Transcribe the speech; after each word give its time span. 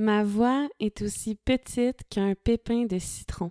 Ma 0.00 0.24
voix 0.24 0.66
est 0.80 1.02
aussi 1.02 1.34
petite 1.34 2.04
qu'un 2.08 2.32
pépin 2.32 2.86
de 2.86 2.98
citron. 2.98 3.50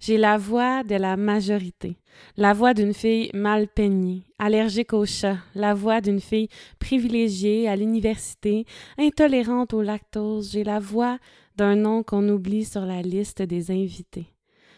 J'ai 0.00 0.18
la 0.18 0.36
voix 0.36 0.82
de 0.82 0.96
la 0.96 1.16
majorité, 1.16 1.98
la 2.36 2.52
voix 2.52 2.74
d'une 2.74 2.92
fille 2.92 3.30
mal 3.32 3.68
peignée, 3.68 4.24
allergique 4.40 4.92
aux 4.92 5.06
chats, 5.06 5.38
la 5.54 5.74
voix 5.74 6.00
d'une 6.00 6.18
fille 6.18 6.48
privilégiée 6.80 7.68
à 7.68 7.76
l'université, 7.76 8.64
intolérante 8.98 9.72
au 9.72 9.80
lactose. 9.80 10.50
J'ai 10.50 10.64
la 10.64 10.80
voix 10.80 11.20
d'un 11.54 11.76
nom 11.76 12.02
qu'on 12.02 12.28
oublie 12.28 12.64
sur 12.64 12.84
la 12.84 13.00
liste 13.00 13.42
des 13.42 13.70
invités. 13.70 14.34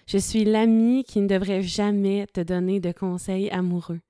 Je 0.06 0.18
suis 0.18 0.44
l'ami 0.44 1.04
qui 1.04 1.22
ne 1.22 1.28
devrait 1.28 1.62
jamais 1.62 2.26
te 2.26 2.42
donner 2.42 2.78
de 2.78 2.92
conseils 2.92 3.48
amoureux. 3.48 4.00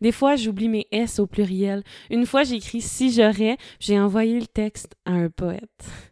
Des 0.00 0.10
fois, 0.10 0.34
j'oublie 0.34 0.68
mes 0.68 0.88
S 0.90 1.20
au 1.20 1.28
pluriel. 1.28 1.84
Une 2.10 2.26
fois, 2.26 2.42
j'écris 2.42 2.80
si 2.80 3.12
j'aurais, 3.12 3.58
j'ai 3.78 4.00
envoyé 4.00 4.40
le 4.40 4.48
texte 4.48 4.96
à 5.04 5.12
un 5.12 5.30
poète. 5.30 6.11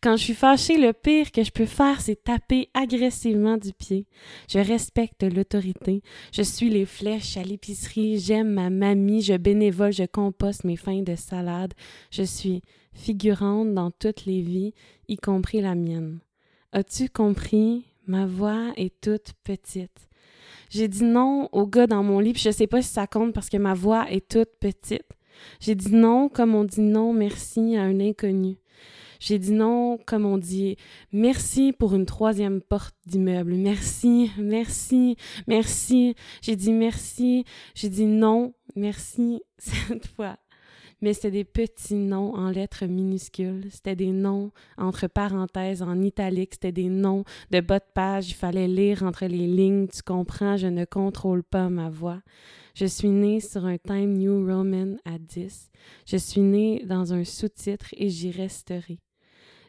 Quand 0.00 0.16
je 0.16 0.24
suis 0.24 0.34
fâchée, 0.34 0.78
le 0.78 0.92
pire 0.92 1.32
que 1.32 1.42
je 1.42 1.50
peux 1.50 1.66
faire, 1.66 2.00
c'est 2.00 2.24
taper 2.24 2.68
agressivement 2.74 3.56
du 3.56 3.72
pied. 3.72 4.06
Je 4.48 4.58
respecte 4.58 5.22
l'autorité. 5.22 6.02
Je 6.32 6.42
suis 6.42 6.70
les 6.70 6.86
flèches 6.86 7.36
à 7.36 7.42
l'épicerie. 7.42 8.18
J'aime 8.18 8.52
ma 8.52 8.70
mamie. 8.70 9.22
Je 9.22 9.34
bénévole. 9.34 9.92
Je 9.92 10.04
composte 10.04 10.64
mes 10.64 10.76
fins 10.76 11.02
de 11.02 11.16
salade. 11.16 11.74
Je 12.10 12.22
suis 12.22 12.62
figurante 12.92 13.74
dans 13.74 13.90
toutes 13.90 14.26
les 14.26 14.42
vies, 14.42 14.74
y 15.08 15.16
compris 15.16 15.60
la 15.60 15.74
mienne. 15.74 16.20
As-tu 16.72 17.08
compris? 17.08 17.84
Ma 18.06 18.26
voix 18.26 18.72
est 18.76 19.00
toute 19.00 19.32
petite. 19.44 20.08
J'ai 20.68 20.88
dit 20.88 21.04
non 21.04 21.48
au 21.52 21.66
gars 21.66 21.86
dans 21.86 22.02
mon 22.02 22.18
lit, 22.18 22.32
puis 22.32 22.42
je 22.42 22.50
sais 22.50 22.66
pas 22.66 22.82
si 22.82 22.88
ça 22.88 23.06
compte 23.06 23.32
parce 23.32 23.48
que 23.48 23.58
ma 23.58 23.74
voix 23.74 24.10
est 24.10 24.28
toute 24.28 24.56
petite. 24.58 25.06
J'ai 25.60 25.74
dit 25.74 25.94
non 25.94 26.28
comme 26.28 26.54
on 26.54 26.64
dit 26.64 26.80
non 26.80 27.12
merci 27.12 27.76
à 27.76 27.82
un 27.82 28.00
inconnu. 28.00 28.56
J'ai 29.22 29.38
dit 29.38 29.52
non, 29.52 29.98
comme 30.04 30.26
on 30.26 30.36
dit, 30.36 30.76
merci 31.12 31.72
pour 31.72 31.94
une 31.94 32.06
troisième 32.06 32.60
porte 32.60 32.96
d'immeuble. 33.06 33.54
Merci, 33.54 34.32
merci, 34.36 35.16
merci. 35.46 36.16
J'ai 36.40 36.56
dit 36.56 36.72
merci. 36.72 37.44
J'ai 37.76 37.88
dit 37.88 38.06
non, 38.06 38.52
merci 38.74 39.40
cette 39.58 40.08
fois. 40.08 40.38
Mais 41.00 41.14
c'était 41.14 41.30
des 41.30 41.44
petits 41.44 41.94
noms 41.94 42.34
en 42.34 42.50
lettres 42.50 42.86
minuscules. 42.86 43.66
C'était 43.70 43.94
des 43.94 44.10
noms 44.10 44.50
entre 44.76 45.06
parenthèses 45.06 45.82
en 45.82 46.00
italique. 46.00 46.54
C'était 46.54 46.72
des 46.72 46.88
noms 46.88 47.22
de 47.52 47.60
bas 47.60 47.78
de 47.78 47.84
page. 47.94 48.30
Il 48.30 48.34
fallait 48.34 48.66
lire 48.66 49.04
entre 49.04 49.26
les 49.26 49.46
lignes. 49.46 49.86
Tu 49.86 50.02
comprends, 50.02 50.56
je 50.56 50.66
ne 50.66 50.84
contrôle 50.84 51.44
pas 51.44 51.68
ma 51.68 51.90
voix. 51.90 52.22
Je 52.74 52.86
suis 52.86 53.10
née 53.10 53.38
sur 53.38 53.66
un 53.66 53.78
Time 53.78 54.14
New 54.14 54.44
Roman 54.44 54.96
à 55.04 55.16
10. 55.20 55.70
Je 56.06 56.16
suis 56.16 56.40
née 56.40 56.82
dans 56.86 57.14
un 57.14 57.22
sous-titre 57.22 57.86
et 57.96 58.08
j'y 58.08 58.32
resterai. 58.32 58.98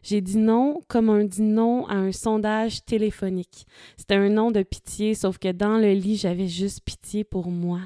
J'ai 0.04 0.22
dit 0.22 0.38
non 0.38 0.82
comme 0.88 1.10
on 1.10 1.24
dit 1.24 1.42
non 1.42 1.88
à 1.88 1.96
un 1.96 2.12
sondage 2.12 2.86
téléphonique. 2.86 3.66
C'était 3.98 4.16
un 4.16 4.30
nom 4.30 4.52
de 4.52 4.62
pitié, 4.62 5.16
sauf 5.16 5.38
que 5.38 5.52
dans 5.52 5.78
le 5.78 5.94
lit, 5.94 6.18
j'avais 6.18 6.48
juste 6.48 6.82
pitié 6.84 7.24
pour 7.24 7.50
moi. 7.50 7.80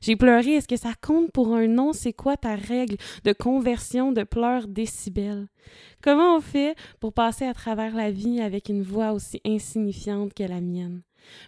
J'ai 0.00 0.16
pleuré. 0.16 0.54
Est-ce 0.54 0.68
que 0.68 0.76
ça 0.76 0.92
compte 1.00 1.30
pour 1.30 1.54
un 1.54 1.68
nom? 1.68 1.92
C'est 1.92 2.12
quoi 2.12 2.36
ta 2.36 2.56
règle 2.56 2.96
de 3.24 3.32
conversion 3.32 4.12
de 4.12 4.24
pleurs 4.24 4.66
décibels? 4.66 5.46
Comment 6.02 6.36
on 6.36 6.40
fait 6.40 6.74
pour 6.98 7.12
passer 7.12 7.46
à 7.46 7.54
travers 7.54 7.94
la 7.94 8.10
vie 8.10 8.40
avec 8.40 8.68
une 8.68 8.82
voix 8.82 9.12
aussi 9.12 9.40
insignifiante 9.46 10.34
que 10.34 10.42
la 10.42 10.60
mienne? 10.60 11.02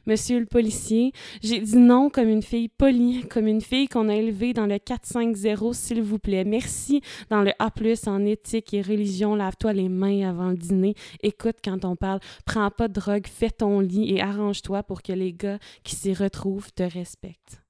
Monsieur 0.06 0.40
le 0.40 0.46
policier, 0.46 1.12
j'ai 1.42 1.60
dit 1.60 1.76
non 1.76 2.10
comme 2.10 2.28
une 2.28 2.42
fille 2.42 2.68
polie, 2.68 3.24
comme 3.30 3.46
une 3.46 3.60
fille 3.60 3.88
qu'on 3.88 4.08
a 4.08 4.14
élevée 4.14 4.52
dans 4.52 4.66
le 4.66 4.76
4-5-0, 4.76 5.72
s'il 5.72 6.02
vous 6.02 6.18
plaît. 6.18 6.44
Merci 6.44 7.00
dans 7.30 7.42
le 7.42 7.52
A+, 7.58 7.70
en 8.06 8.24
éthique 8.24 8.74
et 8.74 8.82
religion. 8.82 9.34
Lave-toi 9.34 9.72
les 9.72 9.88
mains 9.88 10.28
avant 10.28 10.50
le 10.50 10.56
dîner. 10.56 10.94
Écoute 11.22 11.56
quand 11.64 11.84
on 11.84 11.96
parle. 11.96 12.20
Prends 12.44 12.70
pas 12.70 12.88
de 12.88 12.94
drogue, 12.94 13.26
fais 13.26 13.50
ton 13.50 13.80
lit 13.80 14.14
et 14.14 14.20
arrange-toi 14.20 14.82
pour 14.82 15.02
que 15.02 15.12
les 15.12 15.32
gars 15.32 15.58
qui 15.84 15.94
s'y 15.94 16.14
retrouvent 16.14 16.72
te 16.72 16.82
respectent. 16.82 17.62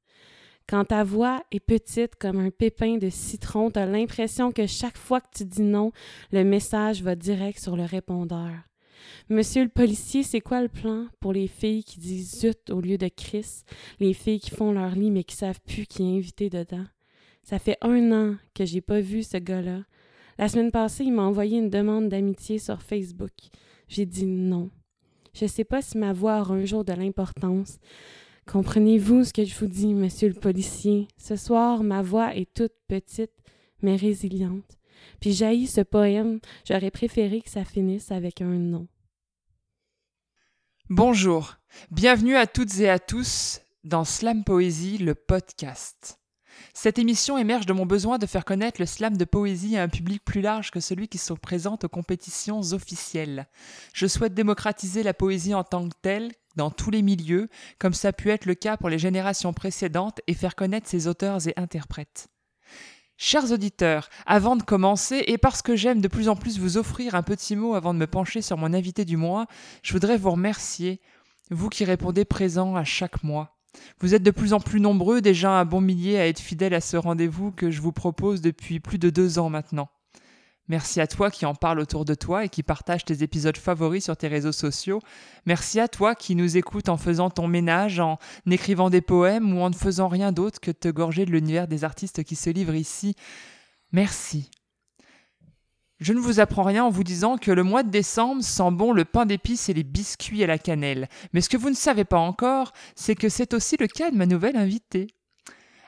Quand 0.69 0.87
ta 0.87 1.05
voix 1.05 1.43
est 1.51 1.61
petite 1.61 2.17
comme 2.17 2.39
un 2.39 2.51
pépin 2.51 2.97
de 2.97 3.11
citron, 3.11 3.71
tu 3.71 3.79
as 3.79 3.87
l'impression 3.87 4.53
que 4.53 4.67
chaque 4.67 4.97
fois 4.97 5.21
que 5.21 5.29
tu 5.37 5.45
dis 5.45 5.63
non, 5.63 5.93
le 6.31 6.45
message 6.45 7.03
va 7.03 7.15
direct 7.15 7.59
sur 7.59 7.77
le 7.77 7.85
répondeur. 7.85 8.53
Monsieur 9.29 9.63
le 9.63 9.69
policier, 9.69 10.23
c'est 10.23 10.41
quoi 10.41 10.63
le 10.63 10.69
plan 10.69 11.07
pour 11.21 11.33
les 11.33 11.47
filles 11.47 11.85
qui 11.85 11.99
disent 11.99 12.41
zut 12.41 12.71
au 12.71 12.81
lieu 12.81 12.99
de 12.99 13.09
Chris, 13.09 13.63
les 14.01 14.13
filles 14.13 14.41
qui 14.41 14.51
font 14.51 14.73
leur 14.73 14.95
lit 14.95 15.11
mais 15.11 15.25
qui 15.25 15.37
savent 15.37 15.61
plus 15.67 15.87
qui 15.87 16.03
est 16.03 16.17
invité 16.17 16.51
dedans? 16.51 16.87
Ça 17.43 17.59
fait 17.59 17.79
un 17.81 18.13
an 18.13 18.37
que 18.55 18.65
j'ai 18.65 18.81
pas 18.81 19.01
vu 19.01 19.23
ce 19.23 19.37
gars-là. 19.37 19.83
La 20.39 20.49
semaine 20.49 20.71
passée, 20.71 21.05
il 21.05 21.13
m'a 21.13 21.23
envoyé 21.23 21.59
une 21.59 21.71
demande 21.71 22.09
d'amitié 22.09 22.59
sur 22.59 22.83
Facebook. 22.83 23.33
J'ai 23.89 24.07
dit 24.07 24.27
non. 24.27 24.71
Je 25.35 25.47
sais 25.47 25.65
pas 25.65 25.83
si 25.83 25.99
ma 25.99 26.13
voix 26.13 26.41
aura 26.41 26.55
un 26.55 26.65
jour 26.65 26.85
de 26.85 26.93
l'importance. 26.93 27.79
Comprenez-vous 28.47 29.25
ce 29.25 29.33
que 29.33 29.45
je 29.45 29.55
vous 29.57 29.67
dis, 29.67 29.95
monsieur 29.95 30.29
le 30.29 30.35
policier? 30.35 31.09
Ce 31.17 31.37
soir, 31.37 31.83
ma 31.83 32.03
voix 32.03 32.35
est 32.37 32.53
toute 32.53 32.73
petite, 32.89 33.33
mais 33.83 33.97
résiliente. 33.97 34.79
Puis 35.21 35.33
jaillit 35.33 35.67
ce 35.67 35.81
poème, 35.81 36.41
j'aurais 36.67 36.91
préféré 36.91 37.43
que 37.43 37.51
ça 37.51 37.65
finisse 37.65 38.11
avec 38.11 38.41
un 38.41 38.59
nom. 38.59 38.89
Bonjour, 40.91 41.57
bienvenue 41.91 42.37
à 42.37 42.47
toutes 42.47 42.79
et 42.81 42.91
à 42.91 42.99
tous 42.99 43.61
dans 43.85 44.05
Slam 44.05 44.45
Poésie, 44.45 44.99
le 44.99 45.15
podcast. 45.15 46.19
Cette 46.75 46.99
émission 46.99 47.37
émerge 47.37 47.67
de 47.67 47.73
mon 47.73 47.87
besoin 47.87 48.19
de 48.19 48.27
faire 48.27 48.45
connaître 48.45 48.81
le 48.81 48.87
slam 48.87 49.17
de 49.17 49.25
poésie 49.25 49.77
à 49.77 49.83
un 49.83 49.89
public 49.89 50.25
plus 50.25 50.41
large 50.41 50.71
que 50.71 50.81
celui 50.81 51.09
qui 51.09 51.19
se 51.19 51.33
présente 51.33 51.85
aux 51.85 51.89
compétitions 51.89 52.61
officielles. 52.73 53.47
Je 53.93 54.07
souhaite 54.07 54.35
démocratiser 54.35 55.03
la 55.03 55.15
poésie 55.15 55.55
en 55.55 55.65
tant 55.65 55.89
que 55.89 55.95
telle, 56.03 56.33
dans 56.57 56.71
tous 56.71 56.91
les 56.91 57.03
milieux, 57.03 57.49
comme 57.79 57.95
ça 57.95 58.09
a 58.09 58.13
pu 58.13 58.31
être 58.31 58.47
le 58.47 58.55
cas 58.55 58.77
pour 58.77 58.89
les 58.89 58.99
générations 58.99 59.53
précédentes, 59.53 60.21
et 60.27 60.35
faire 60.35 60.55
connaître 60.55 60.89
ses 60.89 61.07
auteurs 61.07 61.47
et 61.49 61.55
interprètes. 61.57 62.29
Chers 63.19 63.53
auditeurs, 63.53 64.09
avant 64.27 64.57
de 64.57 64.63
commencer, 64.63 65.23
et 65.27 65.39
parce 65.39 65.63
que 65.63 65.77
j'aime 65.77 66.01
de 66.01 66.09
plus 66.09 66.29
en 66.29 66.37
plus 66.37 66.59
vous 66.59 66.77
offrir 66.77 67.15
un 67.15 67.23
petit 67.23 67.55
mot 67.55 67.75
avant 67.75 67.95
de 67.95 67.99
me 67.99 68.07
pencher 68.07 68.43
sur 68.43 68.57
mon 68.57 68.73
invité 68.73 69.05
du 69.05 69.17
mois, 69.17 69.47
je 69.83 69.93
voudrais 69.93 70.17
vous 70.17 70.31
remercier, 70.33 71.01
vous 71.51 71.69
qui 71.69 71.85
répondez 71.85 72.25
présent 72.25 72.75
à 72.75 72.85
chaque 72.85 73.23
mois. 73.23 73.57
Vous 74.01 74.15
êtes 74.15 74.23
de 74.23 74.31
plus 74.31 74.53
en 74.53 74.61
plus 74.61 74.81
nombreux, 74.81 75.21
déjà 75.21 75.53
un 75.53 75.65
bon 75.65 75.81
millier 75.81 76.19
à 76.19 76.27
être 76.27 76.41
fidèles 76.41 76.75
à 76.75 76.81
ce 76.81 76.97
rendez-vous 76.97 77.53
que 77.53 77.71
je 77.71 77.81
vous 77.81 77.93
propose 77.93 78.41
depuis 78.41 78.81
plus 78.81 78.99
de 78.99 79.11
deux 79.11 79.39
ans 79.39 79.51
maintenant. 79.51 79.89
Merci 80.69 81.01
à 81.01 81.07
toi 81.07 81.31
qui 81.31 81.45
en 81.45 81.55
parle 81.55 81.81
autour 81.81 82.05
de 82.05 82.15
toi 82.15 82.45
et 82.45 82.49
qui 82.49 82.63
partage 82.63 83.05
tes 83.05 83.23
épisodes 83.23 83.57
favoris 83.57 84.05
sur 84.05 84.17
tes 84.17 84.29
réseaux 84.29 84.53
sociaux. 84.53 85.01
Merci 85.45 85.81
à 85.81 85.89
toi 85.89 86.15
qui 86.15 86.37
nous 86.37 86.57
écoute 86.57 86.89
en 86.89 86.97
faisant 86.97 87.31
ton 87.31 87.49
ménage, 87.49 87.99
en 87.99 88.19
écrivant 88.49 88.89
des 88.89 89.01
poèmes 89.01 89.57
ou 89.57 89.61
en 89.61 89.71
ne 89.71 89.75
faisant 89.75 90.09
rien 90.09 90.31
d'autre 90.31 90.61
que 90.61 90.71
te 90.71 90.89
gorger 90.89 91.27
de 91.27 91.33
l'univers 91.33 91.67
des 91.67 91.83
artistes 91.85 92.23
qui 92.23 92.37
se 92.37 92.49
livrent 92.49 92.77
ici. 92.77 93.17
Merci. 93.91 94.51
Je 95.99 96.13
ne 96.13 96.21
vous 96.21 96.41
apprends 96.41 96.65
rien 96.65 96.85
en 96.85 96.91
vous 96.91 97.05
disant 97.05 97.39
que 97.39 97.53
le 97.53 97.63
mois 97.63 97.85
de 97.85 97.91
décembre 97.91 98.43
sent 98.43 98.71
bon 98.73 98.93
le 98.93 99.05
pain 99.05 99.27
d'épices 99.27 99.69
et 99.69 99.75
les 99.75 99.85
biscuits 99.85 100.43
à 100.43 100.49
la 100.49 100.59
cannelle. 100.59 101.09
Mais 101.33 101.41
ce 101.41 101.49
que 101.49 101.57
vous 101.57 101.71
ne 101.71 101.77
savez 101.77 102.05
pas 102.05 102.19
encore, 102.19 102.73
c'est 102.97 103.15
que 103.15 103.29
c'est 103.29 103.55
aussi 103.55 103.77
le 103.79 103.87
cas 103.87 104.11
de 104.11 104.17
ma 104.17 104.27
nouvelle 104.27 104.57
invitée. 104.57 105.09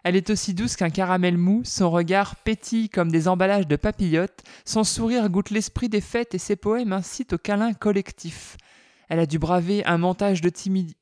Elle 0.04 0.16
est 0.16 0.28
aussi 0.28 0.52
douce 0.52 0.76
qu'un 0.76 0.90
caramel 0.90 1.38
mou, 1.38 1.62
son 1.64 1.90
regard 1.90 2.36
pétille 2.36 2.90
comme 2.90 3.10
des 3.10 3.26
emballages 3.26 3.66
de 3.66 3.76
papillotes, 3.76 4.42
son 4.66 4.84
sourire 4.84 5.30
goûte 5.30 5.48
l'esprit 5.48 5.88
des 5.88 6.02
fêtes 6.02 6.34
et 6.34 6.38
ses 6.38 6.56
poèmes 6.56 6.92
incitent 6.92 7.32
au 7.32 7.38
câlin 7.38 7.72
collectif. 7.72 8.58
Elle 9.08 9.18
a 9.18 9.26
dû 9.26 9.38
braver 9.38 9.84
un 9.86 9.96
montage 9.96 10.42
de 10.42 10.50
timidité. 10.50 11.00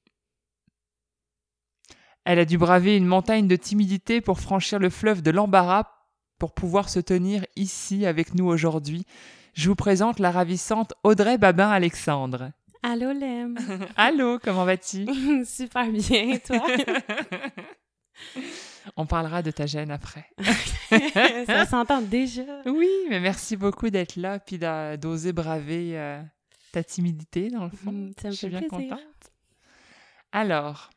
Elle 2.24 2.38
a 2.38 2.44
dû 2.44 2.58
braver 2.58 2.96
une 2.96 3.06
montagne 3.06 3.48
de 3.48 3.56
timidité 3.56 4.20
pour 4.20 4.38
franchir 4.38 4.78
le 4.78 4.88
fleuve 4.88 5.20
de 5.20 5.32
l'embarras 5.32 5.88
pour 6.38 6.54
pouvoir 6.54 6.88
se 6.88 7.00
tenir 7.00 7.44
ici 7.56 8.06
avec 8.06 8.34
nous 8.34 8.46
aujourd'hui. 8.46 9.04
Je 9.54 9.69
vous 9.69 9.74
présente 9.74 10.20
la 10.20 10.30
ravissante 10.30 10.94
Audrey 11.02 11.38
Babin-Alexandre. 11.38 12.52
Allô, 12.84 13.12
Lem. 13.12 13.58
Allô, 13.96 14.38
comment 14.38 14.64
vas-tu? 14.64 15.06
Super 15.44 15.90
bien, 15.90 16.38
toi? 16.38 16.64
On 18.96 19.06
parlera 19.06 19.43
de 19.43 19.50
ta 19.50 19.67
gêne 19.67 19.90
après. 19.90 20.26
ça 21.46 21.67
s'entend 21.67 22.02
déjà. 22.02 22.43
Oui, 22.67 22.88
mais 23.08 23.20
merci 23.20 23.56
beaucoup 23.56 23.90
d'être 23.90 24.17
là 24.17 24.38
puis 24.38 24.58
d'oser 24.99 25.32
braver 25.32 25.99
euh, 25.99 26.20
ta 26.73 26.82
timidité, 26.82 27.49
dans 27.50 27.64
le 27.64 27.70
fond. 27.70 27.93
Mm, 27.93 28.12
ça 28.20 28.29
me 28.29 28.32
Je 28.32 28.37
suis 28.38 28.50
fait 28.50 28.58
bien 28.58 28.69
plaisir. 28.69 28.88
contente. 28.96 29.32
Alors, 30.32 30.90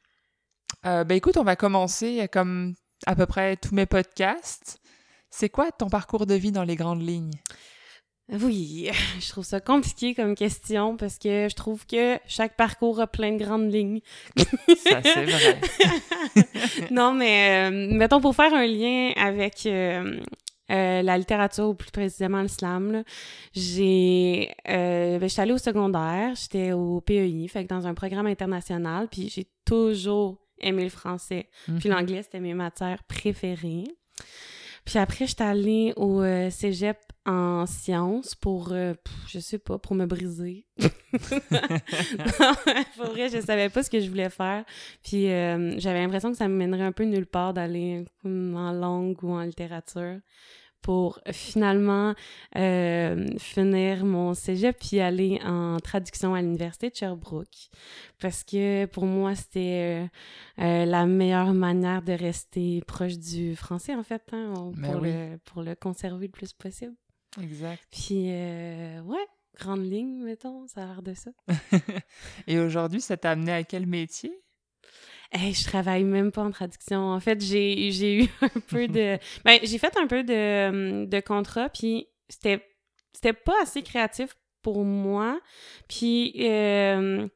euh, 0.86 1.04
ben 1.04 1.16
écoute, 1.16 1.38
on 1.38 1.44
va 1.44 1.56
commencer 1.56 2.28
comme 2.32 2.74
à 3.06 3.16
peu 3.16 3.26
près 3.26 3.58
tous 3.58 3.76
mes 3.76 3.86
podcasts. 3.86 4.80
C'est 5.30 5.50
quoi 5.50 5.72
ton 5.72 5.90
parcours 5.90 6.26
de 6.26 6.34
vie 6.34 6.52
dans 6.52 6.64
les 6.64 6.76
grandes 6.76 7.02
lignes? 7.02 7.34
Oui, 8.32 8.90
je 9.20 9.30
trouve 9.30 9.46
ça 9.46 9.60
compliqué 9.60 10.16
comme 10.16 10.34
question 10.36 10.98
parce 10.98 11.18
que 11.20 11.48
je 11.50 11.56
trouve 11.56 11.86
que 11.86 12.18
chaque 12.28 12.56
parcours 12.56 13.00
a 13.00 13.08
plein 13.08 13.34
de 13.34 13.38
grandes 13.44 13.72
lignes. 13.72 14.02
Ça, 14.78 15.02
c'est 15.04 15.26
vrai. 15.26 15.62
non, 16.92 17.14
mais 17.14 17.70
euh, 17.72 17.90
mettons 17.94 18.22
pour 18.22 18.36
faire 18.36 18.54
un 18.54 18.66
lien 18.66 19.12
avec 19.16 19.66
euh, 19.68 20.20
euh, 20.72 21.02
la 21.04 21.18
littérature, 21.20 21.70
ou 21.70 21.74
plus 21.76 21.92
précisément 21.92 22.42
le 22.42 22.48
slam. 22.48 22.92
là. 22.92 23.04
J'ai, 23.54 24.50
euh, 24.70 25.20
ben, 25.20 25.30
j'étais 25.30 25.42
allée 25.44 25.54
au 25.54 25.58
secondaire, 25.60 26.34
j'étais 26.36 26.72
au 26.72 27.02
PEI, 27.02 27.48
fait 27.48 27.64
que 27.66 27.70
dans 27.70 27.86
un 27.86 27.94
programme 27.94 28.26
international, 28.28 29.08
puis 29.12 29.30
j'ai 29.30 29.46
toujours 29.66 30.40
aimé 30.60 30.84
le 30.84 30.90
français. 30.90 31.48
Puis 31.80 31.90
Mhm. 31.90 31.96
l'anglais, 31.96 32.24
c'était 32.24 32.40
mes 32.40 32.54
matières 32.56 33.04
préférées. 33.04 33.84
Puis 34.86 35.00
après, 35.00 35.26
j'étais 35.26 35.44
allée 35.44 35.94
au 35.96 36.22
euh, 36.22 36.52
cégep 36.52 36.98
en 37.26 37.66
sciences 37.66 38.36
pour, 38.36 38.72
euh, 38.72 38.94
je 39.28 39.40
sais 39.40 39.58
pas, 39.58 39.80
pour 39.80 39.96
me 39.96 40.06
briser. 40.06 40.66
Non, 41.16 42.54
pour 42.98 43.06
vrai, 43.12 43.30
je 43.30 43.40
savais 43.40 43.70
pas 43.70 43.82
ce 43.82 43.90
que 43.90 44.02
je 44.02 44.10
voulais 44.10 44.30
faire. 44.30 44.66
Puis 45.02 45.32
euh, 45.32 45.80
j'avais 45.80 46.02
l'impression 46.02 46.30
que 46.30 46.38
ça 46.38 46.50
me 46.50 46.56
mènerait 46.56 46.84
un 46.84 46.92
peu 46.92 47.06
nulle 47.06 47.26
part 47.26 47.54
d'aller 47.54 48.04
en 48.26 48.72
langue 48.74 49.24
ou 49.24 49.32
en 49.32 49.42
littérature 49.44 50.20
pour 50.86 51.20
finalement 51.32 52.14
euh, 52.56 53.26
finir 53.40 54.06
mon 54.06 54.36
cégep 54.36 54.78
puis 54.80 55.00
aller 55.00 55.40
en 55.44 55.80
traduction 55.80 56.36
à 56.36 56.44
l'université 56.44 56.92
de 56.92 56.96
Sherbrooke 56.96 57.70
parce 58.22 58.44
que 58.44 58.86
pour 58.86 59.06
moi 59.08 59.34
c'était 59.34 60.06
euh, 60.60 60.64
euh, 60.64 60.86
la 60.86 61.08
meilleure 61.08 61.56
manière 61.56 62.04
de 62.04 62.14
rester 62.14 62.84
proche 62.86 63.18
du 63.18 63.56
français 63.56 63.96
en 63.96 64.04
fait 64.04 64.22
hein, 64.32 64.54
Ben 64.76 64.92
pour 64.92 65.02
oui. 65.02 65.12
le 65.12 65.38
pour 65.46 65.64
le 65.64 65.74
conserver 65.74 66.28
le 66.28 66.32
plus 66.32 66.54
possible 66.54 66.94
Exact. 67.42 67.82
puis 67.90 68.28
euh, 68.30 69.02
ouais 69.02 69.26
grande 69.60 69.84
ligne 69.84 70.22
mettons 70.24 70.68
ça 70.68 70.84
a 70.84 70.86
l'air 70.86 71.02
de 71.02 71.16
ça 71.16 71.32
Et 72.48 72.60
aujourd'hui, 72.60 73.02
ça 73.02 73.18
t'a 73.18 73.32
amené 73.32 73.54
à 73.54 73.64
quel 73.64 73.88
métier? 73.88 74.32
Hey, 75.32 75.54
je 75.54 75.64
travaille 75.66 76.04
même 76.04 76.32
pas 76.32 76.44
en 76.44 76.52
traduction. 76.52 77.00
En 77.00 77.20
fait, 77.20 77.42
j'ai 77.42 77.92
j'ai 77.92 78.24
eu 78.24 78.28
un 78.42 78.60
peu 78.68 78.88
de... 78.88 79.18
Ben, 79.44 79.60
j'ai 79.64 79.78
fait 79.78 79.96
un 79.98 80.08
peu 80.08 80.24
de, 80.24 81.06
de 81.06 81.20
contrat, 81.20 81.70
puis 81.70 82.08
c'était 82.30 82.66
c'était 83.14 83.34
pas 83.34 83.56
assez 83.62 83.82
créatif 83.84 84.36
pour 84.62 84.84
moi. 84.86 85.40
Puis... 85.88 86.34
euh, 86.40 87.28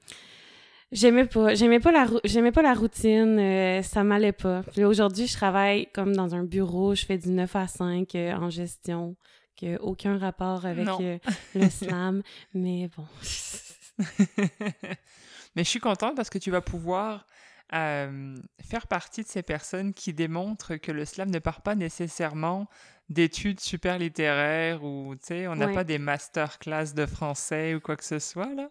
J'aimais 0.92 1.26
pas, 1.26 1.54
j'aimais 1.54 1.80
pas 1.80 1.92
la, 1.92 2.08
j'aimais 2.24 2.52
pas 2.52 2.64
la 2.64 2.74
routine, 2.74 3.38
euh, 3.38 3.84
ça 3.84 4.04
m'allait 4.04 4.32
pas. 4.32 4.64
Puis 4.72 4.84
aujourd'hui, 4.84 5.28
je 5.28 5.34
travaille 5.36 5.86
comme 5.94 6.16
dans 6.16 6.34
un 6.34 6.44
bureau, 6.44 6.96
je 6.96 7.06
fais 7.06 7.20
du 7.20 7.30
9 7.30 7.56
à 7.56 7.68
5 7.68 8.16
euh, 8.16 8.34
en 8.34 8.50
gestion, 8.50 9.16
qui 9.56 9.68
a 9.68 9.84
aucun 9.84 10.18
rapport 10.18 10.66
avec 10.66 10.88
euh, 10.88 11.20
le 11.54 11.70
slam, 11.70 12.24
mais 12.56 12.90
bon. 12.98 13.06
Mais 15.56 15.64
je 15.64 15.70
suis 15.70 15.80
contente 15.80 16.16
parce 16.16 16.32
que 16.32 16.40
tu 16.40 16.50
vas 16.50 16.62
pouvoir 16.62 17.28
euh, 17.74 18.36
faire 18.62 18.88
partie 18.88 19.24
de 19.24 19.28
ces 19.28 19.44
personnes 19.44 19.94
qui 19.94 20.14
démontrent 20.14 20.76
que 20.76 20.92
le 20.92 21.06
slam 21.06 21.30
ne 21.30 21.40
part 21.40 21.62
pas 21.62 21.76
nécessairement 21.76 22.68
d'études 23.10 23.60
super 23.60 23.98
littéraires 24.00 24.84
ou, 24.84 25.16
tu 25.16 25.28
sais, 25.28 25.48
on 25.48 25.56
n'a 25.56 25.68
Ouais. 25.68 25.74
pas 25.74 25.84
des 25.84 25.98
masterclass 25.98 26.94
de 26.96 27.06
français 27.06 27.76
ou 27.76 27.80
quoi 27.80 27.96
que 27.96 28.04
ce 28.06 28.20
soit, 28.20 28.54
là. 28.54 28.70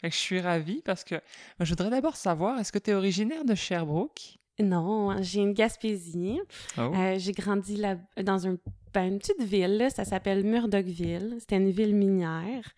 Fait 0.00 0.08
que 0.10 0.14
je 0.14 0.20
suis 0.20 0.40
ravie 0.40 0.82
parce 0.84 1.04
que 1.04 1.16
je 1.60 1.68
voudrais 1.70 1.90
d'abord 1.90 2.16
savoir, 2.16 2.58
est-ce 2.58 2.72
que 2.72 2.78
tu 2.78 2.90
es 2.90 2.94
originaire 2.94 3.44
de 3.44 3.54
Sherbrooke? 3.54 4.38
Non, 4.60 5.20
j'ai 5.22 5.40
une 5.40 5.52
Gaspésie. 5.52 6.40
Oh. 6.78 6.92
Euh, 6.94 7.14
j'ai 7.18 7.32
grandi 7.32 7.76
là, 7.76 7.96
dans 8.22 8.46
un, 8.46 8.56
ben, 8.94 9.04
une 9.12 9.18
petite 9.18 9.42
ville, 9.42 9.76
là, 9.76 9.90
ça 9.90 10.04
s'appelle 10.04 10.44
Murdochville. 10.44 11.36
C'était 11.40 11.56
une 11.56 11.70
ville 11.70 11.94
minière. 11.94 12.70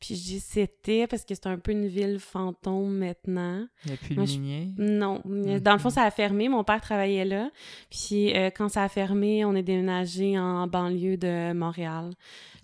Puis 0.00 0.14
je 0.14 0.22
dis 0.22 0.40
c'était 0.40 1.06
parce 1.08 1.24
que 1.24 1.34
c'est 1.34 1.48
un 1.48 1.58
peu 1.58 1.72
une 1.72 1.88
ville 1.88 2.18
fantôme 2.20 2.98
maintenant. 2.98 3.66
Il 3.84 3.88
n'y 3.88 3.94
a 3.94 3.96
plus 3.96 4.08
de 4.10 4.14
moi, 4.14 4.24
je-. 4.26 4.38
Non, 4.78 5.22
dans 5.60 5.72
le 5.72 5.78
fond, 5.78 5.90
ça 5.90 6.02
a 6.04 6.10
fermé. 6.12 6.48
Mon 6.48 6.62
père 6.64 6.80
travaillait 6.80 7.24
là. 7.24 7.50
Puis 7.90 8.32
euh, 8.36 8.50
quand 8.50 8.68
ça 8.68 8.84
a 8.84 8.88
fermé, 8.88 9.44
on 9.44 9.54
est 9.56 9.62
déménagé 9.64 10.38
en 10.38 10.66
banlieue 10.68 11.16
de 11.16 11.52
Montréal. 11.52 12.10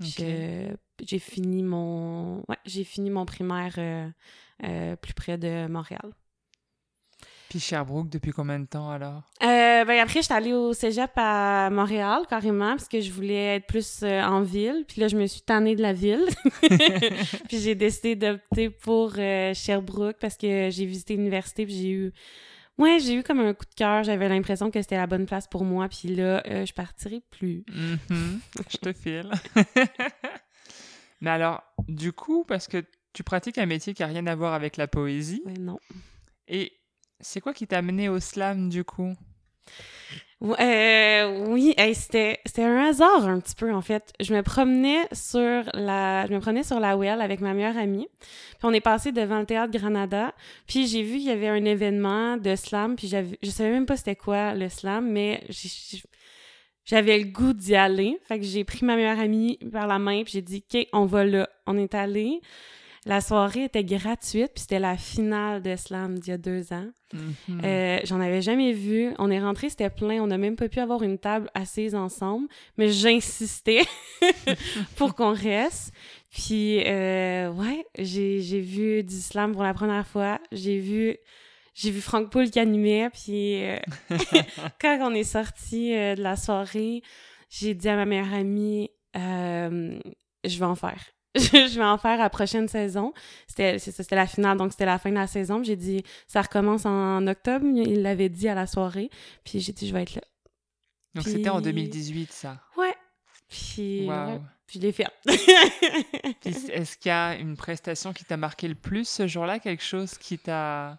Je- 0.01 0.75
J'ai 1.05 1.19
fini 1.19 1.65
mon 1.65 2.39
ouais, 2.49 2.57
j'ai 2.67 2.85
fini 2.85 3.11
mon 3.11 3.25
primaire 3.27 3.75
euh, 3.79 4.09
euh, 4.63 4.95
plus 4.95 5.13
près 5.13 5.37
de 5.37 5.67
Montréal. 5.67 6.13
Puis 7.55 7.61
Sherbrooke, 7.61 8.09
depuis 8.09 8.33
combien 8.33 8.59
de 8.59 8.67
temps 8.67 8.91
alors? 8.91 9.23
Euh, 9.41 9.85
ben 9.85 10.01
après, 10.01 10.23
j'étais 10.23 10.35
allée 10.35 10.53
au 10.53 10.73
cégep 10.73 11.13
à 11.15 11.71
Montréal, 11.71 12.23
carrément, 12.29 12.71
parce 12.71 12.89
que 12.89 13.01
je 13.01 13.13
voulais 13.13 13.55
être 13.59 13.67
plus 13.69 14.01
euh, 14.03 14.25
en 14.25 14.43
ville. 14.43 14.85
Puis 14.89 15.01
là, 15.01 15.07
je 15.07 15.17
me 15.17 15.25
suis 15.29 15.43
tannée 15.43 15.77
de 15.77 15.81
la 15.83 15.93
ville. 15.93 16.25
puis 17.49 17.61
j'ai 17.61 17.77
décidé 17.77 18.17
d'opter 18.17 18.71
pour 18.71 19.13
euh, 19.19 19.55
Sherbrooke 19.55 20.17
parce 20.19 20.37
que 20.37 20.69
j'ai 20.73 20.85
visité 20.85 21.15
l'université, 21.15 21.65
puis 21.65 21.77
j'ai 21.77 21.91
eu... 21.91 22.13
Ouais, 22.77 22.99
j'ai 22.99 23.15
eu 23.15 23.23
comme 23.23 23.39
un 23.39 23.55
coup 23.55 23.67
de 23.67 23.75
cœur. 23.77 24.03
J'avais 24.03 24.29
l'impression 24.29 24.73
que 24.73 24.83
c'était 24.83 24.97
la 24.97 25.07
bonne 25.07 25.27
place 25.27 25.47
pour 25.47 25.63
moi. 25.63 25.89
Puis 25.89 26.09
là, 26.09 26.43
je 26.65 26.73
partirai 26.73 27.23
plus. 27.31 27.65
Mhm, 27.73 28.41
je 28.69 28.77
te 28.79 28.93
file. 28.93 29.31
Mais 31.21 31.31
alors, 31.31 31.63
du 31.87 32.13
coup, 32.13 32.45
parce 32.49 32.67
que 32.67 32.85
tu 33.13 33.23
pratiques 33.23 33.59
un 33.59 33.67
métier 33.67 33.95
qui 33.95 34.03
n'a 34.03 34.09
rien 34.09 34.27
à 34.27 34.35
voir 34.35 34.55
avec 34.55 34.77
la 34.77 34.89
poésie, 34.89 35.41
Ouais, 35.47 35.53
non. 35.61 35.79
et 36.49 36.73
c'est 37.25 37.41
quoi 37.41 37.53
qui 37.53 37.67
t'a 37.67 37.79
amené 37.79 38.09
au 38.09 38.21
slam, 38.21 38.69
du 38.69 38.85
coup? 38.85 39.15
Euh, 40.43 41.47
oui, 41.49 41.75
c'était 41.95 42.39
un 42.59 42.89
hasard 42.89 43.27
un 43.27 43.41
petit 43.41 43.55
peu 43.55 43.73
en 43.73 43.81
fait. 43.81 44.13
Je 44.21 44.35
me 44.35 44.43
promenais 44.43 45.07
sur 45.13 45.63
la 45.73 46.27
je 46.27 46.35
me 46.35 46.41
promenais 46.41 46.63
avec 47.09 47.41
ma 47.41 47.55
meilleure 47.55 47.79
amie. 47.79 48.09
Puis 48.21 48.59
on 48.65 48.73
est 48.73 48.83
passé 48.83 49.11
devant 49.11 49.39
le 49.39 49.47
théâtre 49.47 49.73
Granada, 49.73 50.35
puis 50.67 50.87
j'ai 50.87 51.03
vu 51.03 51.13
qu'il 51.13 51.29
y 51.29 51.31
avait 51.31 51.49
un 51.49 51.65
événement 51.65 52.37
de 52.37 52.57
slam, 52.57 52.97
puis 52.97 53.09
je 53.09 53.51
savais 53.51 53.71
même 53.71 53.87
pas 53.87 53.97
c'était 53.97 54.17
quoi 54.17 54.55
le 54.55 54.69
slam, 54.69 55.11
mais 55.11 55.45
j'avais 56.85 57.19
le 57.19 57.25
goût 57.25 57.55
d'y 57.55 57.75
aller. 57.75 58.19
Fait 58.29 58.39
que 58.39 58.45
j'ai 58.45 58.65
pris 58.65 58.85
ma 58.85 58.97
meilleure 58.97 59.21
amie 59.21 59.59
par 59.73 59.87
la 59.87 59.99
main, 59.99 60.25
puis 60.25 60.35
j'ai 60.35 60.43
dit 60.43 60.63
OK, 60.71 60.87
on 60.93 61.07
va 61.07 61.25
là. 61.25 61.49
On 61.67 61.79
est 61.79 61.95
allé. 61.95 62.43
La 63.07 63.21
soirée 63.21 63.65
était 63.65 63.85
gratuite, 63.85 64.53
puis 64.55 64.63
c'était 64.63 64.79
la 64.79 64.97
finale 64.97 65.61
de 65.63 65.77
slam 65.77 66.19
d'il 66.19 66.31
y 66.31 66.33
a 66.35 66.39
deux 66.39 66.73
ans. 66.73 66.89
Mhm. 67.13 67.61
Euh, 67.63 67.99
J'en 68.05 68.19
avais 68.19 68.41
jamais 68.41 68.73
vu. 68.73 69.13
On 69.19 69.31
est 69.31 69.41
rentré, 69.41 69.69
c'était 69.69 69.91
plein. 69.91 70.23
On 70.23 70.27
n'a 70.27 70.39
même 70.39 70.57
pas 70.57 70.69
pu 70.71 70.81
avoir 70.81 71.03
une 71.03 71.19
table 71.19 71.51
assise 71.55 71.95
ensemble, 71.95 72.49
mais 72.79 72.89
j'insistais 72.89 73.83
pour 74.97 75.15
qu'on 75.15 75.35
reste. 75.35 75.93
Puis, 76.31 76.83
euh, 76.87 77.53
ouais, 77.53 77.87
j'ai 77.99 78.41
j'ai 78.41 78.61
vu 78.61 79.05
du 79.05 79.21
slam 79.21 79.53
pour 79.53 79.63
la 79.63 79.75
première 79.75 80.07
fois. 80.07 80.41
J'ai 80.51 80.79
vu, 80.79 81.17
j'ai 81.75 81.91
vu 81.91 82.01
Franck 82.01 82.31
Poul 82.31 82.51
qui 82.51 82.59
animait. 82.59 83.11
Puis, 83.11 83.63
euh, 83.65 83.77
quand 84.81 84.99
on 85.03 85.15
est 85.15 85.25
sorti 85.25 85.95
euh, 85.95 86.15
de 86.15 86.23
la 86.23 86.37
soirée, 86.37 87.03
j'ai 87.51 87.75
dit 87.75 87.89
à 87.89 87.97
ma 87.97 88.07
meilleure 88.07 88.33
amie, 88.33 88.91
euh, 89.17 89.99
je 90.43 90.59
vais 90.59 90.65
en 90.65 90.75
faire. 90.75 91.14
je 91.39 91.77
vais 91.79 91.85
en 91.85 91.99
faire 91.99 92.13
à 92.13 92.17
la 92.25 92.31
prochaine 92.31 92.69
saison. 92.69 93.13
C'était 93.49 93.79
la 94.13 94.27
finale, 94.27 94.57
donc 94.59 94.73
c'était 94.73 94.87
la 94.87 94.99
fin 94.99 95.11
de 95.11 95.17
la 95.17 95.27
saison. 95.27 95.63
J'ai 95.63 95.77
dit, 95.77 96.05
ça 96.27 96.43
recommence 96.43 96.87
en 96.87 97.27
octobre. 97.27 97.65
Il 97.67 98.03
l'avait 98.03 98.29
dit 98.29 98.49
à 98.49 98.55
la 98.55 98.67
soirée. 98.67 99.11
Puis 99.45 99.61
j'ai 99.61 99.73
dit, 99.73 99.89
je 99.89 99.93
vais 99.93 100.03
être 100.03 100.15
là. 100.15 100.23
Donc 101.15 101.25
c'était 101.27 101.49
en 101.49 101.57
puis- 101.57 101.73
2018, 101.73 102.33
ça. 102.33 102.61
Ouais. 102.77 102.95
Puis, 103.49 104.09
ouais, 104.09 104.41
puis 104.67 104.81
je 104.81 104.87
l'ai 104.87 104.93
fait. 104.93 105.07
Est-ce 106.45 106.97
qu'il 106.97 107.09
y 107.11 107.13
a 107.13 107.35
une 107.37 107.57
prestation 107.57 108.13
qui 108.13 108.25
t'a 108.25 108.37
marqué 108.37 108.69
le 108.69 108.75
plus 108.75 109.09
ce 109.09 109.27
jour-là? 109.27 109.59
Quelque 109.59 109.83
chose 109.83 110.17
qui 110.19 110.39
t'a... 110.39 110.99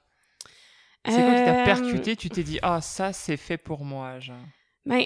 C'est 1.08 1.12
quoi 1.14 1.36
qui 1.36 1.46
t'a 1.46 1.62
Euh, 1.62 1.66
percuté? 1.66 2.16
Tu 2.16 2.30
t'es 2.30 2.44
dit, 2.44 2.60
ah, 2.62 2.82
ça, 2.82 3.14
c'est 3.14 3.38
fait 3.38 3.58
pour 3.58 3.84
moi, 3.86 4.20
genre. 4.20 4.38
Ben, 4.86 5.04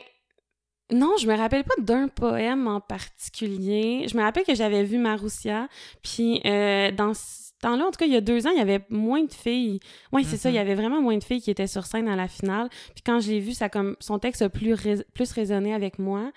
non, 0.91 1.15
je 1.19 1.27
me 1.27 1.35
rappelle 1.35 1.63
pas 1.63 1.75
d'un 1.79 2.07
poème 2.07 2.67
en 2.67 2.79
particulier. 2.81 4.05
Je 4.09 4.17
me 4.17 4.21
rappelle 4.23 4.43
que 4.43 4.55
j'avais 4.55 4.83
vu 4.83 4.97
Maroussia, 4.97 5.67
puis 6.03 6.41
euh, 6.45 6.91
dans 6.91 7.13
ce 7.13 7.49
temps-là, 7.61 7.85
en 7.85 7.91
tout 7.91 7.97
cas, 7.99 8.05
il 8.05 8.13
y 8.13 8.15
a 8.15 8.21
deux 8.21 8.47
ans, 8.47 8.51
il 8.51 8.57
y 8.57 8.61
avait 8.61 8.85
moins 8.89 9.23
de 9.23 9.33
filles. 9.33 9.79
Oui, 10.13 10.23
c'est 10.23 10.37
ça, 10.37 10.49
il 10.49 10.53
y 10.53 10.57
Mhm. 10.57 10.61
avait 10.61 10.75
vraiment 10.75 11.01
moins 11.01 11.17
de 11.17 11.23
filles 11.23 11.41
qui 11.41 11.51
étaient 11.51 11.67
sur 11.67 11.85
scène 11.85 12.07
à 12.07 12.15
la 12.15 12.27
finale. 12.29 12.69
Puis 12.95 13.03
quand 13.05 13.19
je 13.19 13.29
l'ai 13.31 13.39
vu, 13.41 13.51
ça 13.51 13.67
comme 13.67 13.97
son 13.99 14.17
texte 14.17 14.41
a 14.41 14.49
plus, 14.49 14.75
plus 15.13 15.31
résonné 15.33 15.73
avec 15.73 15.99
moi. 15.99 16.31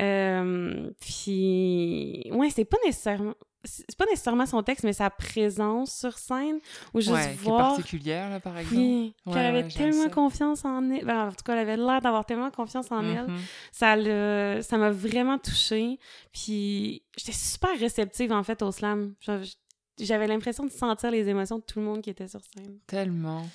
Euh, 0.00 0.90
puis, 1.00 2.28
ouais, 2.32 2.48
c'est 2.50 2.64
pas 2.64 2.78
nécessairement... 2.86 3.34
C'est 3.64 3.96
pas 3.96 4.06
nécessairement 4.06 4.46
son 4.46 4.62
texte, 4.62 4.84
mais 4.84 4.92
sa 4.92 5.08
présence 5.10 5.94
sur 5.96 6.18
scène, 6.18 6.58
ou 6.94 7.00
juste 7.00 7.12
ouais, 7.12 7.22
qui 7.26 7.30
est 7.30 7.34
voir... 7.48 7.74
particulière, 7.76 8.28
là, 8.30 8.40
par 8.40 8.58
exemple. 8.58 8.76
Oui, 8.76 9.14
Ouais, 9.26 9.32
elle 9.36 9.46
avait 9.46 9.62
ouais, 9.64 9.68
tellement 9.70 10.02
ça. 10.04 10.08
confiance 10.10 10.64
en 10.64 10.90
elle. 10.90 11.04
Ben, 11.04 11.28
en 11.28 11.30
tout 11.30 11.44
cas, 11.44 11.52
elle 11.52 11.60
avait 11.60 11.76
l'air 11.76 12.00
d'avoir 12.00 12.24
tellement 12.26 12.50
confiance 12.50 12.90
en 12.90 13.00
elle. 13.04 13.28
Mhm. 13.28 13.38
Ça 13.70 13.94
l'a- 13.96 14.62
ça 14.62 14.78
m'a 14.78 14.90
vraiment 14.90 15.38
touchée. 15.38 15.98
Puis 16.32 17.02
j'étais 17.16 17.32
super 17.32 17.78
réceptive, 17.78 18.32
en 18.32 18.42
fait, 18.42 18.62
au 18.62 18.72
slam. 18.72 19.14
J'avais 20.00 20.26
l'impression 20.26 20.64
de 20.64 20.70
sentir 20.70 21.10
les 21.10 21.28
émotions 21.28 21.58
de 21.58 21.62
tout 21.64 21.78
le 21.78 21.84
monde 21.84 22.00
qui 22.02 22.10
était 22.10 22.26
sur 22.28 22.40
scène. 22.54 22.78
Tellement. 22.86 23.46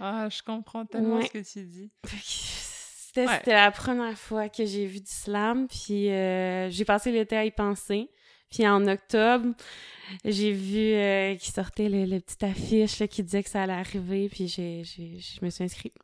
Ah, 0.00 0.28
je 0.30 0.42
comprends 0.42 0.86
tellement 0.86 1.20
ce 1.22 1.30
que 1.30 1.38
tu 1.52 1.64
dis. 1.66 1.90
C'était 3.14 3.52
la 3.52 3.70
première 3.70 4.16
fois 4.16 4.48
que 4.48 4.64
j'ai 4.64 4.86
vu 4.86 5.00
du 5.00 5.10
slam. 5.10 5.66
Puis 5.68 6.08
euh, 6.10 6.70
j'ai 6.70 6.84
passé 6.84 7.10
l'été 7.12 7.36
à 7.36 7.44
y 7.44 7.50
penser. 7.50 8.08
Puis 8.52 8.68
en 8.68 8.86
octobre, 8.86 9.54
j'ai 10.24 10.52
vu 10.52 10.92
euh, 10.94 11.34
qu'il 11.36 11.52
sortait 11.52 11.88
le, 11.88 12.04
le 12.04 12.20
petit 12.20 12.44
affiche 12.44 12.98
là, 13.00 13.08
qui 13.08 13.22
disait 13.22 13.42
que 13.42 13.48
ça 13.50 13.62
allait 13.62 13.72
arriver. 13.72 14.28
Puis 14.28 14.46
j'ai, 14.46 14.82
je 14.84 15.44
me 15.44 15.50
suis 15.50 15.64
inscrite. 15.64 15.94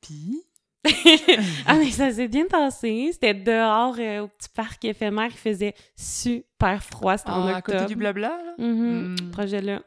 Puis, 0.00 0.42
ah, 1.66 1.74
mais 1.76 1.90
ça 1.90 2.10
s'est 2.12 2.28
bien 2.28 2.46
passé. 2.46 3.10
C'était 3.12 3.34
dehors 3.34 3.96
euh, 3.98 4.20
au 4.22 4.28
petit 4.28 4.48
parc 4.54 4.84
éphémère. 4.84 5.28
Il 5.30 5.36
faisait 5.36 5.74
super 5.96 6.82
froid. 6.82 7.16
C'était 7.18 7.30
en 7.30 7.46
Ah, 7.48 7.56
à 7.56 7.62
côté 7.62 7.76
octobre. 7.78 7.88
du 7.90 7.96
blabla, 7.96 8.28
là? 8.28 8.54
Mhm, 8.58 9.16
Hmm. 9.20 9.30
projet 9.32 9.60
là. 9.60 9.82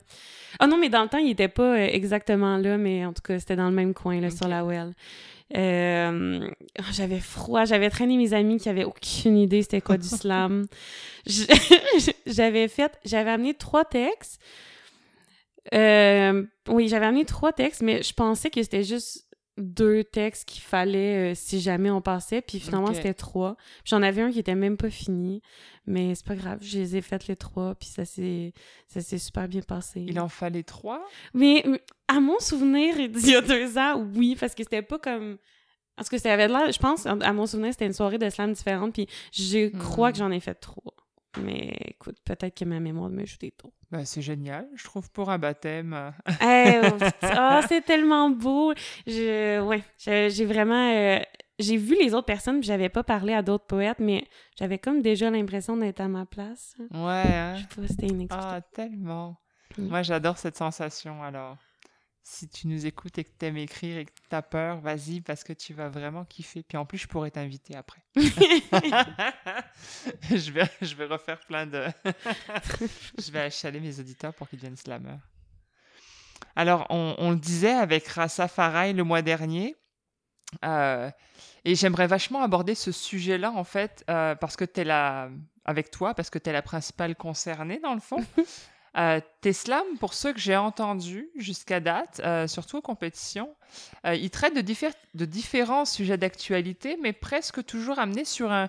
Ah 0.59 0.67
non, 0.67 0.77
mais 0.77 0.89
dans 0.89 1.03
le 1.03 1.09
temps, 1.09 1.19
il 1.19 1.29
était 1.29 1.47
pas 1.47 1.75
euh, 1.75 1.87
exactement 1.91 2.57
là, 2.57 2.77
mais 2.77 3.05
en 3.05 3.13
tout 3.13 3.21
cas, 3.21 3.39
c'était 3.39 3.55
dans 3.55 3.69
le 3.69 3.75
même 3.75 3.93
coin, 3.93 4.19
là, 4.19 4.29
sur 4.29 4.47
la 4.47 4.65
well. 4.65 4.93
Euh, 5.57 6.47
j'avais 6.91 7.19
froid, 7.19 7.65
j'avais 7.65 7.89
traîné 7.89 8.17
mes 8.17 8.33
amis 8.33 8.57
qui 8.57 8.69
avaient 8.69 8.83
aucune 8.83 9.35
idée 9.37 9.63
c'était 9.63 9.81
quoi 9.81 9.97
du 9.97 10.07
slam. 10.07 10.67
J'avais 12.25 12.67
fait, 12.67 12.99
j'avais 13.03 13.31
amené 13.31 13.53
trois 13.53 13.85
textes. 13.85 14.39
Euh, 15.73 16.43
oui, 16.67 16.87
j'avais 16.87 17.05
amené 17.05 17.25
trois 17.25 17.51
textes, 17.53 17.81
mais 17.81 18.01
je 18.03 18.13
pensais 18.13 18.49
que 18.49 18.61
c'était 18.61 18.83
juste 18.83 19.28
deux 19.59 20.03
textes 20.03 20.45
qu'il 20.47 20.61
fallait 20.61 21.31
euh, 21.31 21.35
si 21.35 21.59
jamais 21.61 21.91
on 21.91 22.01
passait, 22.01 22.41
puis 22.41 22.59
finalement 22.59 22.93
c'était 22.93 23.13
trois. 23.13 23.57
J'en 23.85 24.01
avais 24.01 24.21
un 24.21 24.31
qui 24.31 24.39
était 24.39 24.55
même 24.55 24.77
pas 24.77 24.89
fini, 24.89 25.41
mais 25.85 26.15
c'est 26.15 26.25
pas 26.25 26.35
grave, 26.35 26.59
je 26.61 26.77
les 26.79 26.95
ai 26.95 27.01
faites 27.01 27.27
les 27.27 27.35
trois, 27.35 27.75
puis 27.75 27.89
ça 27.89 28.05
s'est 28.05 28.53
super 29.17 29.47
bien 29.47 29.61
passé. 29.61 30.03
Il 30.07 30.19
en 30.19 30.29
fallait 30.29 30.63
trois? 30.63 31.05
Mais 31.33 31.63
à 32.07 32.19
mon 32.19 32.39
souvenir 32.39 32.95
d'il 33.09 33.29
y 33.29 33.35
a 33.35 33.41
deux 33.41 33.77
ans, 33.77 34.01
oui, 34.15 34.35
parce 34.39 34.55
que 34.55 34.63
c'était 34.63 34.81
pas 34.81 34.97
comme. 34.99 35.37
Parce 35.95 36.07
que 36.09 36.17
ça 36.17 36.31
avait 36.31 36.47
l'air, 36.47 36.71
je 36.71 36.79
pense, 36.79 37.05
à 37.05 37.33
mon 37.33 37.45
souvenir, 37.45 37.73
c'était 37.73 37.85
une 37.85 37.91
soirée 37.93 38.17
de 38.17 38.29
slam 38.29 38.53
différente, 38.53 38.93
puis 38.93 39.05
je 39.33 39.67
crois 39.77 40.09
Hmm. 40.09 40.11
que 40.13 40.17
j'en 40.19 40.31
ai 40.31 40.39
fait 40.39 40.53
trois. 40.55 40.93
Mais 41.37 41.75
écoute, 41.85 42.17
peut-être 42.25 42.57
que 42.57 42.65
ma 42.65 42.79
mémoire 42.79 43.09
me 43.09 43.25
joue 43.25 43.37
des 43.39 43.51
tours. 43.51 43.73
Ben, 43.91 44.03
c'est 44.05 44.21
génial, 44.21 44.67
je 44.75 44.83
trouve, 44.83 45.09
pour 45.11 45.29
un 45.29 45.37
baptême. 45.37 46.13
Eh, 46.41 46.79
oh, 46.83 46.97
oh, 47.23 47.59
c'est 47.67 47.81
tellement 47.85 48.29
beau! 48.29 48.73
Je, 49.05 49.61
ouais, 49.61 49.83
j'ai 49.97 50.45
vraiment. 50.45 50.91
euh, 50.91 51.19
j'ai 51.59 51.75
vu 51.77 51.95
les 52.01 52.13
autres 52.13 52.25
personnes, 52.25 52.59
puis 52.59 52.67
j'avais 52.67 52.89
pas 52.89 53.03
parlé 53.03 53.33
à 53.33 53.41
d'autres 53.41 53.65
poètes, 53.65 53.99
mais 53.99 54.25
j'avais 54.57 54.79
comme 54.79 55.01
déjà 55.01 55.29
l'impression 55.29 55.75
d'être 55.77 55.99
à 55.99 56.07
ma 56.07 56.25
place. 56.25 56.75
Ouais, 56.91 57.23
hein? 57.25 57.55
Je 57.55 57.61
sais 57.61 57.81
pas, 57.81 57.87
c'était 57.87 58.07
inexplicable. 58.07 58.53
Ah, 58.55 58.61
tellement. 58.73 59.37
Mm. 59.77 59.87
Moi, 59.87 60.01
j'adore 60.01 60.37
cette 60.37 60.55
sensation, 60.57 61.21
alors. 61.21 61.57
Si 62.31 62.47
tu 62.47 62.67
nous 62.67 62.85
écoutes 62.85 63.17
et 63.17 63.23
que 63.23 63.31
t'aimes 63.31 63.57
écrire 63.57 63.97
et 63.97 64.05
que 64.05 64.11
t'as 64.29 64.43
peur, 64.43 64.81
vas-y, 64.81 65.19
parce 65.19 65.43
que 65.43 65.51
tu 65.51 65.73
vas 65.73 65.89
vraiment 65.89 66.25
kiffer. 66.25 66.61
Puis 66.61 66.77
en 66.77 66.85
plus, 66.85 66.99
je 66.99 67.07
pourrais 67.07 67.31
t'inviter 67.31 67.75
après. 67.75 68.03
je, 68.15 68.21
vais, 70.51 70.69
je 70.79 70.93
vais 70.93 71.05
refaire 71.05 71.39
plein 71.47 71.65
de... 71.65 71.87
je 73.17 73.31
vais 73.31 73.39
achaler 73.39 73.79
mes 73.79 73.99
auditeurs 73.99 74.35
pour 74.35 74.47
qu'ils 74.47 74.59
deviennent 74.59 74.77
slammers. 74.77 75.17
Alors, 76.55 76.85
on, 76.91 77.15
on 77.17 77.31
le 77.31 77.37
disait 77.37 77.73
avec 77.73 78.07
Rassa 78.07 78.47
Farai 78.47 78.93
le 78.93 79.03
mois 79.03 79.23
dernier, 79.23 79.75
euh, 80.63 81.09
et 81.65 81.73
j'aimerais 81.73 82.05
vachement 82.05 82.43
aborder 82.43 82.75
ce 82.75 82.91
sujet-là, 82.91 83.51
en 83.51 83.63
fait, 83.63 84.05
euh, 84.07 84.35
parce 84.35 84.55
que 84.55 84.65
t'es 84.65 84.83
la... 84.83 85.29
avec 85.65 85.89
toi, 85.89 86.13
parce 86.13 86.29
que 86.29 86.37
t'es 86.37 86.51
la 86.51 86.61
principale 86.61 87.15
concernée, 87.15 87.79
dans 87.79 87.95
le 87.95 88.01
fond. 88.01 88.23
Euh, 88.97 89.21
tes 89.41 89.53
slams, 89.53 89.97
pour 89.99 90.13
ceux 90.13 90.33
que 90.33 90.39
j'ai 90.39 90.55
entendus 90.55 91.29
jusqu'à 91.35 91.79
date, 91.79 92.21
euh, 92.25 92.47
surtout 92.47 92.77
aux 92.77 92.81
compétitions, 92.81 93.55
euh, 94.05 94.15
ils 94.15 94.29
traitent 94.31 94.55
de, 94.55 94.61
diffé- 94.61 94.93
de 95.13 95.25
différents 95.25 95.85
sujets 95.85 96.17
d'actualité, 96.17 96.97
mais 97.01 97.13
presque 97.13 97.63
toujours 97.65 97.99
amenés 97.99 98.25
sur 98.25 98.51
un, 98.51 98.67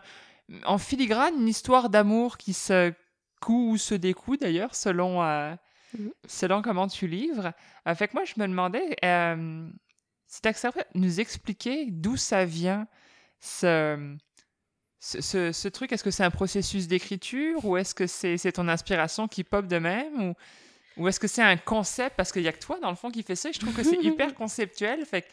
en 0.67 0.79
filigrane 0.79 1.35
une 1.41 1.49
histoire 1.49 1.89
d'amour 1.91 2.37
qui 2.37 2.53
se 2.53 2.93
coud 3.41 3.73
ou 3.73 3.77
se 3.79 3.95
découd 3.95 4.41
d'ailleurs, 4.41 4.75
selon, 4.75 5.23
euh, 5.23 5.55
Mhm. 5.99 6.11
selon 6.29 6.63
comment 6.63 6.87
tu 6.87 7.07
livres. 7.09 7.53
Fait 7.97 8.07
que 8.07 8.13
moi, 8.15 8.25
je 8.25 8.35
me 8.37 8.47
demandais 8.47 8.97
si 10.27 10.41
tu 10.43 10.49
accepterais 10.49 10.87
de 10.95 11.01
nous 11.01 11.19
expliquer 11.19 11.87
d'où 11.91 12.17
ça 12.17 12.45
vient, 12.45 12.87
ce, 13.41 14.17
ce, 15.01 15.21
ce- 15.21 15.53
ce 15.53 15.69
truc. 15.69 15.93
Est-ce 15.93 16.05
que 16.05 16.11
c'est 16.11 16.25
un 16.25 16.31
processus 16.31 16.87
d'écriture 16.87 17.65
ou 17.65 17.77
est-ce 17.77 17.95
que 17.95 18.07
c'est 18.07 18.53
ton 18.53 18.69
inspiration 18.69 19.27
qui 19.29 19.43
pop 19.45 19.67
de 19.67 19.79
même 19.79 20.23
ou, 20.31 20.35
ou 20.97 21.09
est-ce 21.09 21.19
que 21.19 21.27
c'est 21.29 21.43
un 21.43 21.57
concept? 21.57 22.17
Parce 22.17 22.31
qu'il 22.33 22.43
n'y 22.43 22.49
a 22.49 22.53
que 22.53 22.59
toi, 22.61 22.79
dans 22.81 22.91
le 22.91 22.97
fond, 22.97 23.11
qui 23.11 23.23
fait 23.23 23.37
ça 23.37 23.49
et 23.49 23.53
je 23.53 23.59
trouve 23.61 23.75
que 23.75 23.83
c'est 23.83 23.99
hyper 24.03 24.35
conceptuel. 24.35 25.05
Fait 25.07 25.25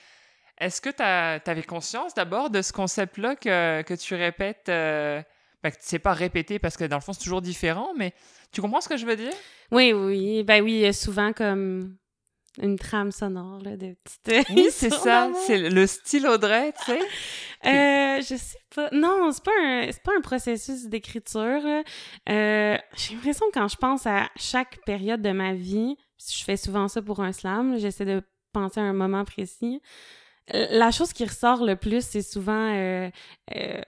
est-ce 0.59 0.81
que 0.81 0.89
tu 0.89 1.03
avais 1.51 1.63
conscience 1.63 2.13
d'abord 2.15 2.49
de 2.49 2.61
ce 2.61 2.73
concept-là 2.73 3.35
que, 3.35 3.83
que 3.83 3.93
tu 3.93 4.15
répètes 4.15 4.69
euh, 4.69 5.21
ben, 5.61 5.69
que 5.71 5.75
tu 5.77 5.83
sais 5.85 5.99
pas 5.99 6.13
répéter 6.13 6.57
parce 6.59 6.77
que 6.77 6.83
dans 6.85 6.95
le 6.97 7.01
fond, 7.01 7.13
c'est 7.13 7.23
toujours 7.23 7.41
différent, 7.41 7.89
mais 7.95 8.13
tu 8.51 8.61
comprends 8.61 8.81
ce 8.81 8.89
que 8.89 8.97
je 8.97 9.05
veux 9.05 9.15
dire? 9.15 9.33
Oui, 9.71 9.93
oui. 9.93 10.43
Ben 10.43 10.63
oui, 10.63 10.91
souvent 10.93 11.33
comme 11.33 11.95
une 12.61 12.77
trame 12.77 13.11
sonore 13.11 13.59
là, 13.63 13.77
de 13.77 13.95
petites. 14.03 14.47
Oui, 14.49 14.67
c'est 14.71 14.91
ça. 14.91 15.29
C'est 15.45 15.69
le 15.69 15.87
style 15.87 16.27
Audrey, 16.27 16.73
tu 16.85 16.91
sais. 16.91 16.99
Euh, 17.65 18.21
je 18.21 18.35
sais 18.35 18.59
pas. 18.75 18.89
Non, 18.91 19.31
c'est 19.31 19.43
pas 19.43 19.51
un, 19.61 19.91
c'est 19.91 20.03
pas 20.03 20.13
un 20.17 20.21
processus 20.21 20.85
d'écriture. 20.87 21.61
Euh, 22.29 22.77
j'ai 22.95 23.13
l'impression 23.15 23.45
que 23.47 23.59
quand 23.59 23.67
je 23.67 23.77
pense 23.77 24.05
à 24.05 24.29
chaque 24.35 24.79
période 24.85 25.21
de 25.21 25.31
ma 25.31 25.53
vie, 25.53 25.95
je 26.19 26.43
fais 26.43 26.57
souvent 26.57 26.87
ça 26.87 27.01
pour 27.01 27.21
un 27.21 27.31
slam, 27.31 27.77
j'essaie 27.77 28.05
de 28.05 28.21
penser 28.53 28.79
à 28.79 28.83
un 28.83 28.93
moment 28.93 29.23
précis. 29.23 29.81
La 30.53 30.91
chose 30.91 31.11
qui 31.13 31.25
ressort 31.25 31.63
le 31.65 31.75
plus, 31.75 32.05
c'est 32.05 32.21
souvent. 32.21 32.73
Euh, 32.73 33.09
euh, 33.55 33.81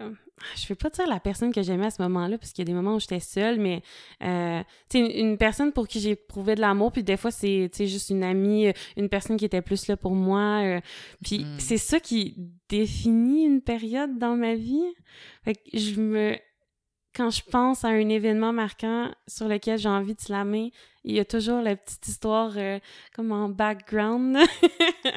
je 0.55 0.67
vais 0.67 0.75
pas 0.75 0.89
dire 0.89 1.05
la 1.07 1.19
personne 1.19 1.53
que 1.53 1.61
j'aimais 1.61 1.87
à 1.87 1.89
ce 1.91 2.01
moment-là, 2.01 2.37
parce 2.37 2.51
qu'il 2.53 2.61
y 2.63 2.65
a 2.67 2.71
des 2.71 2.73
moments 2.73 2.95
où 2.95 2.99
j'étais 2.99 3.19
seule, 3.19 3.59
mais 3.59 3.81
euh, 4.23 4.61
une, 4.93 5.11
une 5.11 5.37
personne 5.37 5.71
pour 5.73 5.87
qui 5.87 5.99
j'ai 5.99 6.11
éprouvé 6.11 6.55
de 6.55 6.61
l'amour, 6.61 6.91
puis 6.91 7.03
des 7.03 7.17
fois, 7.17 7.31
c'est 7.31 7.69
juste 7.77 8.09
une 8.09 8.23
amie, 8.23 8.71
une 8.97 9.09
personne 9.09 9.37
qui 9.37 9.45
était 9.45 9.61
plus 9.61 9.87
là 9.87 9.97
pour 9.97 10.15
moi. 10.15 10.61
euh, 10.63 10.79
puis 11.23 11.39
Mm. 11.45 11.59
c'est 11.59 11.77
ça 11.77 11.99
qui 11.99 12.35
définit 12.69 13.45
une 13.45 13.61
période 13.61 14.17
dans 14.17 14.35
ma 14.35 14.55
vie. 14.55 14.83
Fait 15.43 15.55
que 15.55 15.61
je 15.73 15.99
me. 15.99 16.37
Quand 17.15 17.29
je 17.31 17.41
pense 17.43 17.83
à 17.83 17.89
un 17.89 18.07
événement 18.07 18.53
marquant 18.53 19.09
sur 19.27 19.47
lequel 19.47 19.77
j'ai 19.79 19.89
envie 19.89 20.13
de 20.15 20.21
slammer, 20.21 20.71
il 21.03 21.15
y 21.15 21.19
a 21.19 21.25
toujours 21.25 21.61
la 21.61 21.75
petite 21.75 22.07
histoire 22.07 22.51
euh, 22.55 22.79
comme 23.15 23.31
en 23.31 23.49
background. 23.49 24.37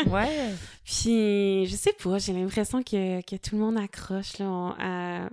Ouais. 0.07 0.53
Puis, 0.85 1.67
je 1.67 1.77
sais 1.77 1.93
pas, 1.93 2.19
j'ai 2.19 2.33
l'impression 2.33 2.83
que, 2.83 3.21
que 3.23 3.37
tout 3.37 3.57
le 3.57 3.61
monde 3.63 3.77
accroche, 3.79 4.39
là. 4.39 4.75
à- 4.79 5.29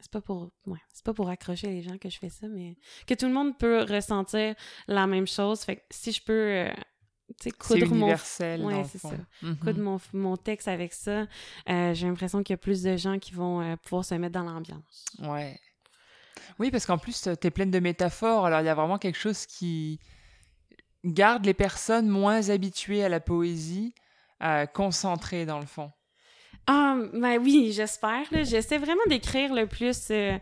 C'est 0.00 0.10
pas 0.10 0.20
pour... 0.20 0.50
Ouais, 0.66 0.78
c'est 0.92 1.04
pas 1.04 1.12
pour 1.14 1.28
accrocher 1.28 1.66
les 1.68 1.82
gens 1.82 1.98
que 1.98 2.08
je 2.08 2.18
fais 2.18 2.28
ça, 2.30 2.46
mais 2.48 2.76
que 3.06 3.14
tout 3.14 3.26
le 3.26 3.32
monde 3.32 3.56
peut 3.58 3.82
ressentir 3.82 4.54
la 4.86 5.06
même 5.06 5.26
chose. 5.26 5.60
Fait 5.62 5.76
que 5.76 5.82
si 5.90 6.12
je 6.12 6.22
peux, 6.22 6.32
euh, 6.32 6.68
C'est 7.80 7.86
mon... 7.94 8.06
Ouais, 8.64 8.84
c'est 8.84 8.98
coudre 9.56 9.80
mon, 9.80 9.98
mon 10.12 10.36
texte 10.36 10.68
avec 10.68 10.92
ça, 10.92 11.26
euh, 11.68 11.92
j'ai 11.94 12.06
l'impression 12.06 12.42
qu'il 12.42 12.52
y 12.52 12.54
a 12.54 12.58
plus 12.58 12.82
de 12.82 12.96
gens 12.96 13.18
qui 13.18 13.32
vont 13.32 13.60
euh, 13.60 13.76
pouvoir 13.76 14.04
se 14.04 14.14
mettre 14.14 14.34
dans 14.34 14.44
l'ambiance. 14.44 15.04
Ouais. 15.20 15.58
Oui, 16.58 16.70
parce 16.70 16.86
qu'en 16.86 16.98
plus, 16.98 17.22
tu 17.22 17.46
es 17.46 17.50
pleine 17.50 17.70
de 17.70 17.80
métaphores. 17.80 18.46
Alors, 18.46 18.60
il 18.60 18.66
y 18.66 18.68
a 18.68 18.74
vraiment 18.74 18.98
quelque 18.98 19.18
chose 19.18 19.46
qui 19.46 19.98
garde 21.04 21.44
les 21.44 21.54
personnes 21.54 22.08
moins 22.08 22.50
habituées 22.50 23.04
à 23.04 23.08
la 23.08 23.20
poésie 23.20 23.94
euh, 24.42 24.66
concentrées, 24.66 25.46
dans 25.46 25.60
le 25.60 25.66
fond. 25.66 25.90
Ah, 26.66 26.96
ben 27.12 27.38
oui, 27.42 27.72
j'espère. 27.72 28.26
J'essaie 28.30 28.78
vraiment 28.78 29.02
d'écrire 29.06 29.52
le 29.52 29.66
plus 29.66 30.08
euh, 30.10 30.38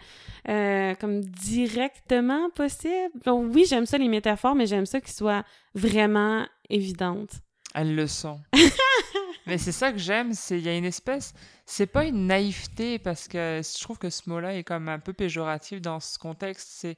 euh, 0.49 0.95
comme 0.95 1.21
directement 1.21 2.49
possible. 2.51 3.11
Bon, 3.25 3.45
oui, 3.47 3.65
j'aime 3.69 3.87
ça 3.87 3.99
les 3.99 4.09
métaphores, 4.09 4.55
mais 4.55 4.67
j'aime 4.67 4.87
ça 4.87 5.01
qu'ils 5.01 5.15
soient 5.15 5.45
vraiment 5.75 6.47
évidentes. 6.71 7.41
Elles 7.75 7.95
le 7.97 8.07
sont. 8.07 8.41
Mais 9.47 9.59
c'est 9.59 9.73
ça 9.73 9.93
que 9.93 9.99
j'aime, 9.99 10.35
c'est 10.35 10.59
il 10.59 10.65
y 10.65 10.69
a 10.69 10.77
une 10.77 10.85
espèce, 10.85 11.35
c'est 11.67 11.87
pas 11.87 12.05
une 12.05 12.27
naïveté 12.27 12.99
parce 12.99 13.29
que 13.29 13.61
je 13.63 13.83
trouve 13.83 13.99
que 13.99 14.11
ce 14.11 14.29
mot-là 14.29 14.57
est 14.57 14.65
comme 14.65 14.89
un 14.89 14.99
peu 14.99 15.13
péjoratif 15.13 15.81
dans 15.81 16.01
ce 16.01 16.19
contexte. 16.19 16.69
C'est 16.71 16.97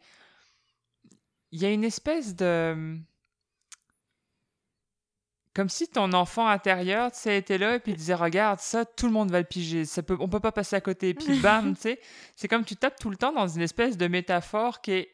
il 1.53 1.61
y 1.61 1.67
a 1.67 1.71
une 1.71 1.85
espèce 1.85 2.35
de 2.35 2.99
comme 5.55 5.69
si 5.69 5.87
ton 5.87 6.13
enfant 6.13 6.49
intérieur, 6.49 7.13
tu 7.13 7.21
sais, 7.21 7.39
était 7.39 7.59
là 7.59 7.77
et 7.77 7.79
puis 7.79 7.93
il 7.93 7.97
disait 7.97 8.15
regarde 8.15 8.59
ça, 8.59 8.85
tout 8.85 9.07
le 9.07 9.13
monde 9.13 9.31
va 9.31 9.39
le 9.39 9.45
piger, 9.45 9.85
ça 9.85 10.03
peut, 10.03 10.17
on 10.19 10.29
peut 10.29 10.41
pas 10.41 10.51
passer 10.51 10.75
à 10.75 10.81
côté. 10.81 11.15
Puis 11.15 11.39
bam, 11.39 11.75
tu 11.77 11.83
sais, 11.83 12.01
c'est 12.35 12.49
comme 12.49 12.65
tu 12.65 12.75
tapes 12.75 12.99
tout 12.99 13.09
le 13.09 13.17
temps 13.17 13.33
dans 13.33 13.47
une 13.47 13.63
espèce 13.63 13.97
de 13.97 14.09
métaphore 14.09 14.81
qui 14.81 14.93
est 14.93 15.13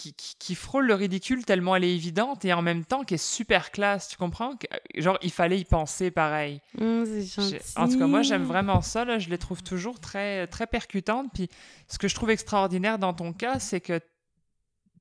qui, 0.00 0.14
qui, 0.14 0.34
qui 0.38 0.54
frôle 0.54 0.86
le 0.86 0.94
ridicule 0.94 1.44
tellement 1.44 1.76
elle 1.76 1.84
est 1.84 1.94
évidente 1.94 2.44
et 2.44 2.52
en 2.52 2.62
même 2.62 2.84
temps 2.84 3.04
qui 3.04 3.14
est 3.14 3.22
super 3.24 3.70
classe, 3.70 4.08
tu 4.08 4.16
comprends? 4.16 4.56
Que- 4.56 4.66
Genre, 5.00 5.18
il 5.22 5.30
fallait 5.30 5.58
y 5.58 5.64
penser 5.64 6.10
pareil. 6.10 6.60
Gentil. 6.78 7.56
En 7.76 7.88
tout 7.88 7.98
cas, 7.98 8.06
moi, 8.06 8.22
j'aime 8.22 8.44
vraiment 8.44 8.80
ça, 8.82 9.04
là, 9.04 9.18
je 9.18 9.28
les 9.28 9.38
trouve 9.38 9.62
toujours 9.62 10.00
très, 10.00 10.46
très 10.46 10.66
percutantes. 10.66 11.26
Puis 11.34 11.48
ce 11.88 11.98
que 11.98 12.08
je 12.08 12.14
trouve 12.14 12.30
extraordinaire 12.30 12.98
dans 12.98 13.12
ton 13.12 13.32
cas, 13.32 13.58
c'est 13.58 13.80
que 13.80 14.00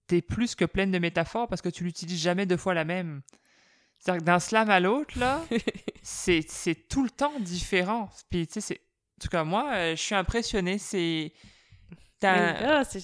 t'es 0.07 0.21
plus 0.21 0.55
que 0.55 0.65
pleine 0.65 0.91
de 0.91 0.99
métaphores 0.99 1.47
parce 1.47 1.61
que 1.61 1.69
tu 1.69 1.83
l'utilises 1.83 2.21
jamais 2.21 2.45
deux 2.45 2.57
fois 2.57 2.73
la 2.73 2.83
même. 2.85 3.21
C'est-à-dire 3.99 4.21
que 4.21 4.25
d'un 4.25 4.39
slam 4.39 4.69
à 4.69 4.79
l'autre, 4.79 5.17
là, 5.19 5.41
c'est 6.01 6.43
tout 6.89 7.03
le 7.03 7.09
temps 7.09 7.39
différent. 7.39 8.09
Puis, 8.29 8.47
tu 8.47 8.53
sais, 8.53 8.61
c'est... 8.61 8.75
En 8.79 9.19
tout 9.21 9.27
cas, 9.29 9.43
moi, 9.43 9.69
euh, 9.73 9.95
je 9.95 10.01
suis 10.01 10.15
impressionnée. 10.15 10.77
C'est... 10.77 11.33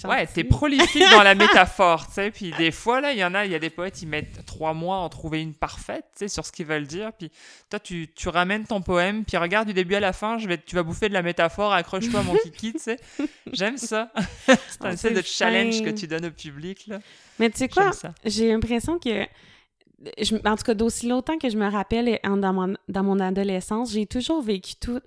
Ouais, 0.09 0.27
t'es 0.27 0.43
prolifique 0.43 1.09
dans 1.11 1.23
la 1.23 1.35
métaphore, 1.35 2.07
tu 2.07 2.13
sais. 2.13 2.31
Puis 2.31 2.51
des 2.57 2.71
fois, 2.71 2.99
là, 3.01 3.11
il 3.13 3.17
y 3.17 3.23
en 3.23 3.33
a, 3.33 3.45
il 3.45 3.51
y 3.51 3.55
a 3.55 3.59
des 3.59 3.69
poètes, 3.69 4.01
ils 4.01 4.07
mettent 4.07 4.45
trois 4.45 4.73
mois 4.73 4.97
à 4.97 4.99
en 4.99 5.09
trouver 5.09 5.41
une 5.41 5.53
parfaite, 5.53 6.05
tu 6.13 6.19
sais, 6.19 6.27
sur 6.27 6.45
ce 6.45 6.51
qu'ils 6.51 6.65
veulent 6.65 6.87
dire. 6.87 7.11
Puis 7.17 7.31
toi, 7.69 7.79
tu, 7.79 8.09
tu 8.13 8.29
ramènes 8.29 8.65
ton 8.65 8.81
poème, 8.81 9.23
puis 9.25 9.37
regarde 9.37 9.67
du 9.67 9.73
début 9.73 9.95
à 9.95 9.99
la 9.99 10.11
fin, 10.13 10.37
je 10.37 10.47
vais, 10.47 10.57
tu 10.57 10.75
vas 10.75 10.83
bouffer 10.83 11.07
de 11.09 11.13
la 11.13 11.21
métaphore, 11.21 11.71
accroche-toi, 11.73 12.23
mon 12.23 12.35
kiki, 12.35 12.73
tu 12.73 12.79
sais. 12.79 12.99
J'aime 13.53 13.77
ça. 13.77 14.11
c'est 14.45 14.51
un 14.53 14.57
Ah, 14.81 14.91
espèce 14.93 15.13
de 15.13 15.21
challenge 15.21 15.81
que 15.83 15.89
tu 15.91 16.07
donnes 16.07 16.25
au 16.25 16.31
public, 16.31 16.87
là. 16.87 16.99
Mais 17.39 17.49
tu 17.49 17.57
sais 17.59 17.69
quoi, 17.69 17.91
j'ai 18.25 18.49
l'impression 18.51 18.99
que, 18.99 19.25
je- 20.21 20.35
en 20.45 20.55
tout 20.55 20.63
cas, 20.63 20.73
d'aussi 20.73 21.07
longtemps 21.07 21.37
que 21.37 21.49
je 21.49 21.57
me 21.57 21.69
rappelle 21.69 22.19
en- 22.23 22.37
dans 22.37 22.53
mon, 22.53 22.75
dans 22.89 23.03
mon 23.03 23.19
adolescence, 23.19 23.91
j'ai 23.93 24.05
toujours 24.05 24.41
vécu 24.41 24.75
tout 24.75 24.99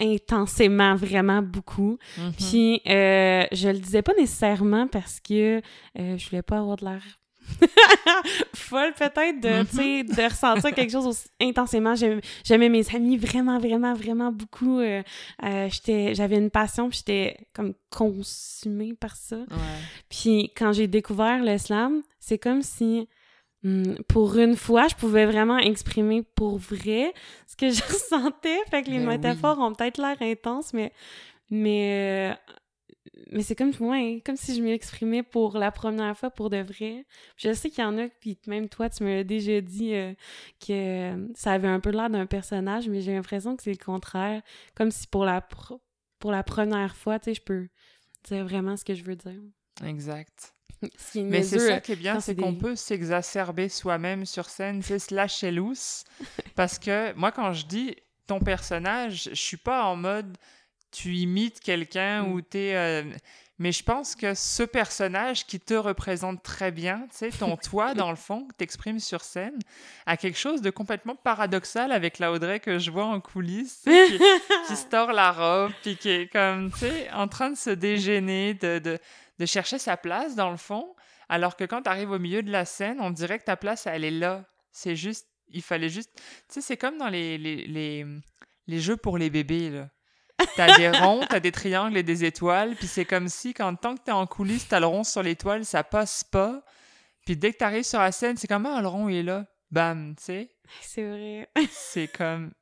intensément, 0.00 0.94
vraiment 0.94 1.42
beaucoup. 1.42 1.98
Mhm. 2.18 2.32
Puis, 2.32 2.80
euh, 2.86 3.44
je 3.52 3.68
le 3.68 3.78
disais 3.78 4.02
pas 4.02 4.14
nécessairement 4.14 4.86
parce 4.86 5.20
que 5.20 5.60
euh, 5.98 6.18
je 6.18 6.28
voulais 6.28 6.42
pas 6.42 6.58
avoir 6.58 6.76
de 6.76 6.84
l'air 6.84 7.02
folle, 8.54 8.94
peut-être, 8.94 9.40
de, 9.40 9.64
tu 9.68 9.76
sais, 9.76 10.04
de 10.04 10.28
ressentir 10.28 10.74
quelque 10.74 10.90
chose 10.90 11.06
aussi 11.06 11.26
intensément. 11.40 11.94
J'aimais 12.42 12.68
mes 12.68 12.94
amis 12.94 13.16
vraiment, 13.16 13.58
vraiment, 13.58 13.94
vraiment 13.94 14.32
beaucoup. 14.32 14.80
Euh, 14.80 15.02
euh, 15.44 15.68
J'avais 16.14 16.36
une 16.38 16.50
passion, 16.50 16.88
puis 16.88 16.98
j'étais 16.98 17.36
comme 17.52 17.74
consumée 17.90 18.94
par 18.94 19.16
ça. 19.16 19.36
Ouais. 19.36 19.46
Puis 20.08 20.52
quand 20.56 20.72
j'ai 20.72 20.86
découvert 20.86 21.42
le 21.42 21.58
slam, 21.58 22.02
c'est 22.18 22.38
comme 22.38 22.62
si 22.62 23.08
pour 24.08 24.36
une 24.38 24.56
fois, 24.56 24.88
je 24.88 24.94
pouvais 24.94 25.24
vraiment 25.26 25.58
exprimer 25.58 26.22
pour 26.34 26.58
vrai 26.58 27.12
ce 27.46 27.56
que 27.56 27.70
je 27.70 27.82
ressentais. 27.82 28.58
Fait 28.70 28.82
que 28.82 28.90
les 28.90 28.98
Ben 28.98 29.08
oui. 29.08 29.14
métaphores 29.14 29.58
ont 29.58 29.72
peut-être 29.72 29.98
l'air 29.98 30.16
intenses, 30.20 30.72
mais 30.74 30.92
mais 31.50 32.32
euh, 32.32 32.52
mais 33.30 33.42
c'est 33.42 33.54
comme 33.54 33.72
ouais, 33.80 34.22
comme 34.24 34.36
si 34.36 34.54
je 34.54 34.62
m'exprimais 34.62 35.22
pour 35.22 35.56
la 35.58 35.70
première 35.70 36.16
fois 36.16 36.30
pour 36.30 36.50
de 36.50 36.58
vrai. 36.58 37.06
Puis 37.36 37.48
je 37.48 37.52
sais 37.52 37.70
qu'il 37.70 37.82
y 37.82 37.86
en 37.86 37.96
a 37.98 38.08
puis 38.08 38.38
même 38.46 38.68
toi 38.68 38.90
tu 38.90 39.02
me 39.04 39.14
l'as 39.14 39.24
déjà 39.24 39.60
dit 39.60 39.94
euh, 39.94 40.12
que 40.66 41.28
ça 41.34 41.52
avait 41.52 41.68
un 41.68 41.80
peu 41.80 41.90
l'air 41.90 42.10
d'un 42.10 42.26
personnage, 42.26 42.88
mais 42.88 43.00
j'ai 43.00 43.12
l'impression 43.14 43.56
que 43.56 43.62
c'est 43.62 43.72
le 43.72 43.84
contraire, 43.84 44.42
comme 44.74 44.90
si 44.90 45.06
pour 45.06 45.24
la 45.24 45.40
pour 46.18 46.32
la 46.32 46.42
première 46.42 46.96
fois, 46.96 47.18
tu 47.18 47.26
sais, 47.26 47.34
je 47.34 47.42
peux 47.42 47.68
dire 48.28 48.44
vraiment 48.44 48.76
ce 48.76 48.84
que 48.84 48.94
je 48.94 49.04
veux 49.04 49.16
dire. 49.16 49.40
Exact. 49.84 50.53
Ce 51.12 51.18
Mais 51.18 51.42
c'est 51.42 51.58
ça 51.58 51.80
qui 51.80 51.92
est 51.92 51.96
bien, 51.96 52.20
c'est 52.20 52.34
c'est 52.34 52.36
qu'on 52.36 52.54
peut 52.54 52.76
s'exacerber 52.76 53.68
soi-même 53.68 54.26
sur 54.26 54.48
scène, 54.48 54.82
sais, 54.82 54.98
se 54.98 55.14
lâcher 55.14 55.50
loose. 55.50 56.04
Parce 56.56 56.78
que 56.78 57.12
moi, 57.14 57.32
quand 57.32 57.52
je 57.52 57.66
dis 57.66 57.96
ton 58.26 58.40
personnage, 58.40 59.28
je 59.30 59.34
suis 59.34 59.56
pas 59.56 59.84
en 59.84 59.96
mode 59.96 60.36
tu 60.90 61.14
imites 61.16 61.60
quelqu'un 61.60 62.22
Mm. 62.22 62.32
ou 62.32 62.40
t'es. 62.40 62.72
euh, 62.74 63.02
Mais 63.58 63.70
je 63.70 63.84
pense 63.84 64.16
que 64.16 64.34
ce 64.34 64.64
personnage 64.64 65.46
qui 65.46 65.60
te 65.60 65.74
représente 65.74 66.42
très 66.42 66.72
bien, 66.72 67.06
tu 67.10 67.16
sais, 67.18 67.30
ton 67.30 67.56
toi, 67.62 67.94
dans 67.94 68.10
le 68.10 68.16
fond, 68.16 68.46
que 68.46 68.54
t'exprimes 68.56 68.98
sur 68.98 69.22
scène, 69.22 69.56
a 70.06 70.16
quelque 70.16 70.38
chose 70.38 70.60
de 70.60 70.70
complètement 70.70 71.14
paradoxal 71.14 71.92
avec 71.92 72.18
la 72.18 72.32
Audrey 72.32 72.58
que 72.58 72.78
je 72.80 72.90
vois 72.90 73.04
en 73.06 73.20
coulisses, 73.20 73.82
qui, 73.84 74.18
qui 74.66 74.76
se 74.76 74.86
tord 74.86 75.12
la 75.12 75.30
robe, 75.30 75.72
puis 75.82 75.96
qui 75.96 76.10
est 76.10 76.32
comme, 76.32 76.72
tu 76.72 76.78
sais, 76.80 77.08
en 77.12 77.28
train 77.28 77.50
de 77.50 77.56
se 77.56 77.70
dégêner, 77.70 78.54
de, 78.54 78.78
de, 78.80 78.98
de 79.38 79.46
chercher 79.46 79.78
sa 79.78 79.96
place, 79.96 80.34
dans 80.34 80.50
le 80.50 80.56
fond. 80.56 80.94
Alors 81.28 81.56
que 81.56 81.64
quand 81.64 81.82
tu 81.82 81.90
arrives 81.90 82.10
au 82.10 82.18
milieu 82.18 82.42
de 82.42 82.50
la 82.50 82.64
scène, 82.64 82.98
on 83.00 83.10
dirait 83.10 83.38
que 83.38 83.44
ta 83.44 83.56
place, 83.56 83.86
elle 83.86 84.04
est 84.04 84.10
là. 84.10 84.44
C'est 84.72 84.96
juste, 84.96 85.28
il 85.48 85.62
fallait 85.62 85.88
juste. 85.88 86.10
Tu 86.14 86.22
sais, 86.48 86.60
c'est 86.60 86.76
comme 86.76 86.98
dans 86.98 87.08
les, 87.08 87.38
les, 87.38 87.66
les, 87.66 88.06
les 88.66 88.80
jeux 88.80 88.96
pour 88.96 89.18
les 89.18 89.30
bébés, 89.30 89.70
là. 89.70 89.88
T'as 90.56 90.76
des 90.76 90.90
ronds, 90.98 91.24
t'as 91.28 91.40
des 91.40 91.52
triangles 91.52 91.96
et 91.96 92.02
des 92.02 92.24
étoiles, 92.24 92.74
puis 92.76 92.86
c'est 92.86 93.04
comme 93.04 93.28
si, 93.28 93.54
quand 93.54 93.74
tant 93.76 93.94
que 93.94 94.02
t'es 94.02 94.12
en 94.12 94.26
coulisses, 94.26 94.68
t'as 94.68 94.80
le 94.80 94.86
rond 94.86 95.04
sur 95.04 95.22
l'étoile, 95.22 95.64
ça 95.64 95.84
passe 95.84 96.24
pas. 96.24 96.62
Puis 97.24 97.36
dès 97.36 97.52
que 97.52 97.58
t'arrives 97.58 97.84
sur 97.84 98.00
la 98.00 98.12
scène, 98.12 98.36
c'est 98.36 98.48
comme, 98.48 98.66
ah, 98.66 98.80
le 98.80 98.88
rond 98.88 99.08
il 99.08 99.16
est 99.16 99.22
là. 99.22 99.46
Bam, 99.70 100.14
tu 100.16 100.24
sais. 100.24 100.50
C'est 100.82 101.04
vrai. 101.04 101.48
C'est 101.70 102.08
comme. 102.08 102.52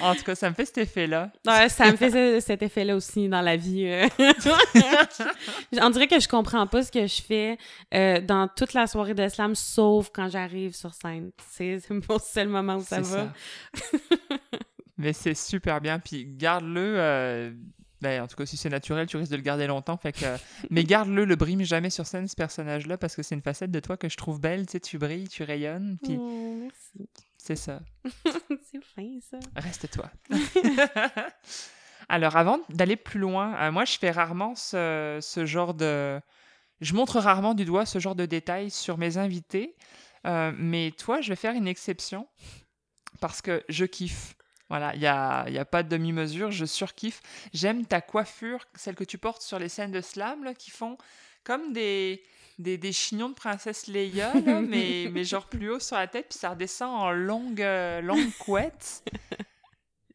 En 0.00 0.14
tout 0.14 0.22
cas, 0.24 0.34
ça 0.34 0.50
me 0.50 0.54
fait 0.54 0.64
cet 0.64 0.78
effet-là. 0.78 1.30
Ouais, 1.46 1.68
ça 1.68 1.90
me 1.90 1.96
fait 1.96 2.10
ce- 2.10 2.40
cet 2.44 2.62
effet-là 2.62 2.96
aussi 2.96 3.28
dans 3.28 3.42
la 3.42 3.56
vie. 3.56 3.84
euh. 3.86 4.08
On 5.80 5.90
dirait 5.90 6.06
que 6.08 6.18
je 6.20 6.28
comprends 6.28 6.66
pas 6.66 6.82
ce 6.82 6.90
que 6.90 7.06
je 7.06 7.22
fais 7.22 7.58
euh, 7.94 8.20
dans 8.20 8.48
toute 8.48 8.72
la 8.72 8.86
soirée 8.86 9.14
de 9.14 9.28
slam, 9.28 9.54
sauf 9.54 10.10
quand 10.12 10.28
j'arrive 10.28 10.74
sur 10.74 10.92
scène. 10.94 11.30
C'est 11.50 11.80
mon 12.08 12.18
seul 12.18 12.48
moment 12.48 12.76
où 12.76 12.82
ça 12.82 13.00
va. 13.00 13.32
Mais 14.96 15.12
c'est 15.12 15.34
super 15.34 15.80
bien. 15.80 15.98
Puis 15.98 16.26
garde-le. 16.26 16.94
euh, 16.96 17.52
ben, 18.00 18.22
en 18.22 18.26
tout 18.26 18.36
cas, 18.36 18.44
si 18.46 18.56
c'est 18.56 18.68
naturel, 18.68 19.06
tu 19.06 19.16
risques 19.16 19.30
de 19.32 19.36
le 19.36 19.42
garder 19.42 19.66
longtemps. 19.66 19.96
Fait 19.96 20.12
que... 20.12 20.26
Mais 20.70 20.84
garde-le, 20.84 21.24
le 21.24 21.36
brime 21.36 21.62
jamais 21.62 21.88
sur 21.90 22.06
scène, 22.06 22.28
ce 22.28 22.34
personnage-là, 22.36 22.98
parce 22.98 23.16
que 23.16 23.22
c'est 23.22 23.34
une 23.34 23.40
facette 23.42 23.70
de 23.70 23.80
toi 23.80 23.96
que 23.96 24.08
je 24.08 24.16
trouve 24.16 24.40
belle. 24.40 24.66
Tu 24.66 24.72
sais, 24.72 24.80
tu 24.80 24.98
brilles, 24.98 25.28
tu 25.28 25.42
rayonnes. 25.42 25.96
Puis 26.02 26.16
Oh, 26.18 26.58
merci. 26.60 27.08
C'est 27.44 27.56
ça. 27.56 27.80
c'est 28.62 28.82
fin, 28.82 29.18
ça. 29.20 29.38
Reste 29.54 29.90
toi. 29.90 30.10
Alors, 32.08 32.36
avant 32.36 32.58
d'aller 32.70 32.96
plus 32.96 33.20
loin, 33.20 33.54
euh, 33.56 33.70
moi, 33.70 33.84
je 33.84 33.98
fais 33.98 34.10
rarement 34.10 34.54
ce, 34.54 35.18
ce 35.20 35.44
genre 35.44 35.74
de. 35.74 36.18
Je 36.80 36.94
montre 36.94 37.20
rarement 37.20 37.52
du 37.52 37.66
doigt 37.66 37.84
ce 37.84 37.98
genre 37.98 38.14
de 38.14 38.24
détails 38.24 38.70
sur 38.70 38.96
mes 38.96 39.18
invités. 39.18 39.76
Euh, 40.26 40.52
mais 40.56 40.90
toi, 40.96 41.20
je 41.20 41.28
vais 41.28 41.36
faire 41.36 41.54
une 41.54 41.68
exception 41.68 42.26
parce 43.20 43.42
que 43.42 43.62
je 43.68 43.84
kiffe. 43.84 44.36
Voilà, 44.70 44.94
il 44.94 45.00
n'y 45.00 45.06
a, 45.06 45.46
y 45.50 45.58
a 45.58 45.66
pas 45.66 45.82
de 45.82 45.90
demi-mesure, 45.90 46.50
je 46.50 46.64
surkiffe. 46.64 47.20
J'aime 47.52 47.84
ta 47.84 48.00
coiffure, 48.00 48.66
celle 48.74 48.94
que 48.94 49.04
tu 49.04 49.18
portes 49.18 49.42
sur 49.42 49.58
les 49.58 49.68
scènes 49.68 49.92
de 49.92 50.00
slam, 50.00 50.44
là, 50.44 50.54
qui 50.54 50.70
font 50.70 50.96
comme 51.44 51.74
des, 51.74 52.22
des, 52.58 52.78
des 52.78 52.92
chignons 52.92 53.28
de 53.28 53.34
princesse 53.34 53.86
Leia, 53.86 54.32
là, 54.40 54.60
mais, 54.68 55.08
mais 55.12 55.24
genre 55.24 55.46
plus 55.46 55.70
haut 55.70 55.80
sur 55.80 55.96
la 55.96 56.06
tête, 56.06 56.28
puis 56.30 56.38
ça 56.38 56.50
redescend 56.50 56.90
en 56.90 57.10
longue, 57.10 57.60
euh, 57.62 58.00
longue 58.00 58.30
couette. 58.38 59.02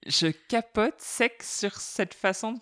Je 0.05 0.27
capote 0.27 0.95
sec 0.99 1.43
sur 1.43 1.75
cette 1.75 2.13
façon 2.13 2.53
de 2.53 2.59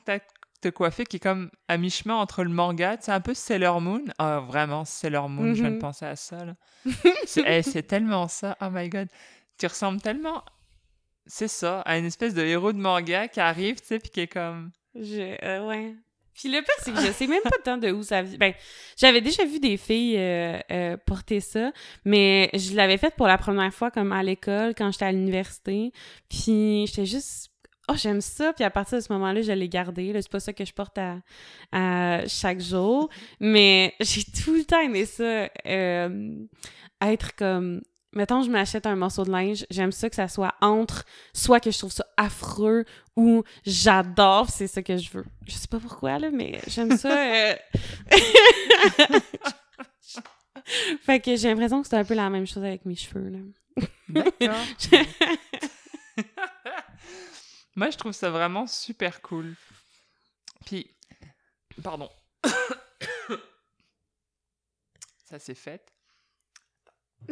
te 0.60 0.70
coiffer 0.70 1.06
qui 1.06 1.18
est 1.18 1.20
comme 1.20 1.52
à 1.68 1.78
mi-chemin 1.78 2.16
entre 2.16 2.44
le 2.44 2.50
manga, 2.50 2.98
c'est 3.00 3.12
un 3.12 3.22
peu 3.22 3.34
Sailor 3.36 3.80
Moon. 3.80 4.04
Ah, 4.18 4.40
vraiment, 4.40 4.86
Sailor 4.86 5.30
Moon, 5.30 5.54
je 5.54 5.62
viens 5.62 5.70
de 5.70 5.76
Mhm. 5.76 5.82
penser 5.82 6.06
à 6.06 6.16
ça. 6.16 6.38
C'est 7.26 7.44
eh, 7.46 7.62
c'est 7.62 7.84
tellement 7.84 8.28
ça. 8.28 8.58
Oh 8.62 8.70
my 8.72 8.90
god. 8.90 9.08
Tu 9.60 9.68
ressembles 9.68 10.02
tellement. 10.02 10.44
C'est 11.28 11.48
ça, 11.50 11.82
à 11.82 11.98
une 11.98 12.06
espèce 12.06 12.34
de 12.34 12.42
héros 12.42 12.72
de 12.74 12.78
manga 12.80 13.28
qui 13.28 13.40
arrive, 13.40 13.80
tu 13.82 13.88
sais, 13.88 14.00
puis 14.00 14.10
qui 14.10 14.22
est 14.22 14.28
comme. 14.28 14.72
Je, 14.96 15.38
euh, 15.46 15.66
ouais. 15.68 15.94
Puis 16.38 16.50
le 16.50 16.62
pire, 16.62 16.76
c'est 16.84 16.94
que 16.94 17.02
je 17.02 17.12
sais 17.12 17.26
même 17.26 17.42
pas 17.42 17.58
tant 17.64 17.78
de 17.78 17.92
où 17.92 18.04
ça 18.04 18.22
vient. 18.22 18.38
Ben, 18.38 18.54
j'avais 18.96 19.22
déjà 19.22 19.44
vu 19.44 19.60
des 19.60 19.76
filles 19.76 20.18
euh, 20.18 20.60
euh, 20.72 20.98
porter 20.98 21.40
ça, 21.40 21.72
mais 22.06 22.52
je 22.54 22.76
l'avais 22.76 22.98
fait 22.98 23.14
pour 23.16 23.26
la 23.26 23.40
première 23.40 23.74
fois 23.74 23.90
comme 23.90 24.12
à 24.12 24.22
l'école, 24.22 24.76
quand 24.76 24.92
j'étais 24.92 25.06
à 25.06 25.12
l'université. 25.12 25.92
Puis 26.30 26.86
j'étais 26.88 27.08
juste... 27.08 27.50
Oh, 27.90 27.94
j'aime 27.96 28.22
ça. 28.22 28.54
Puis 28.54 28.64
à 28.64 28.70
partir 28.70 29.00
de 29.00 29.04
ce 29.04 29.12
moment-là, 29.14 29.42
je 29.42 29.52
l'ai 29.52 29.70
gardé. 29.70 30.14
Là, 30.14 30.22
c'est 30.22 30.32
pas 30.32 30.40
ça 30.40 30.54
que 30.54 30.64
je 30.64 30.74
porte 30.74 31.00
à, 31.72 32.28
chaque 32.28 32.60
jour. 32.60 33.10
Mais 33.40 33.96
j'ai 34.00 34.24
tout 34.24 34.54
le 34.54 34.64
temps 34.64 34.82
aimé 34.82 35.06
ça. 35.06 35.50
euh, 35.66 36.36
être 37.02 37.36
comme... 37.36 37.82
Mettons, 38.18 38.42
je 38.42 38.50
m'achète 38.50 38.88
un 38.88 38.96
morceau 38.96 39.24
de 39.26 39.30
linge, 39.30 39.68
j'aime 39.70 39.92
ça 39.92 40.10
que 40.10 40.16
ça 40.16 40.28
soit 40.28 40.56
entre 40.60 41.06
soit 41.36 41.60
que 41.60 41.70
je 41.70 41.78
trouve 41.78 41.92
ça 41.92 42.04
affreux 42.18 42.84
ou 43.16 43.44
j'adore, 43.64 44.50
c'est 44.50 44.66
ça 44.66 44.82
que 44.82 44.98
je 44.98 45.12
veux. 45.12 45.26
Je 45.46 45.52
sais 45.52 45.68
pas 45.68 45.80
pourquoi, 45.80 46.18
là, 46.18 46.32
mais 46.32 46.60
j'aime 46.66 46.98
ça. 46.98 47.12
euh. 47.12 47.56
fait 51.04 51.20
que 51.20 51.36
j'ai 51.36 51.48
l'impression 51.48 51.84
que 51.84 51.88
c'est 51.88 51.96
un 51.96 52.04
peu 52.04 52.16
la 52.16 52.32
même 52.32 52.48
chose 52.48 52.64
avec 52.64 52.86
mes 52.86 52.96
cheveux, 52.96 53.30
là. 53.30 53.38
D'accord. 54.10 54.66
Moi, 57.76 57.92
je 57.92 57.98
trouve 57.98 58.14
ça 58.14 58.32
vraiment 58.32 58.66
super 58.66 59.22
cool. 59.22 59.54
Puis, 60.66 60.90
pardon. 61.84 62.10
ça 65.30 65.38
c'est 65.38 65.54
fait. 65.54 65.94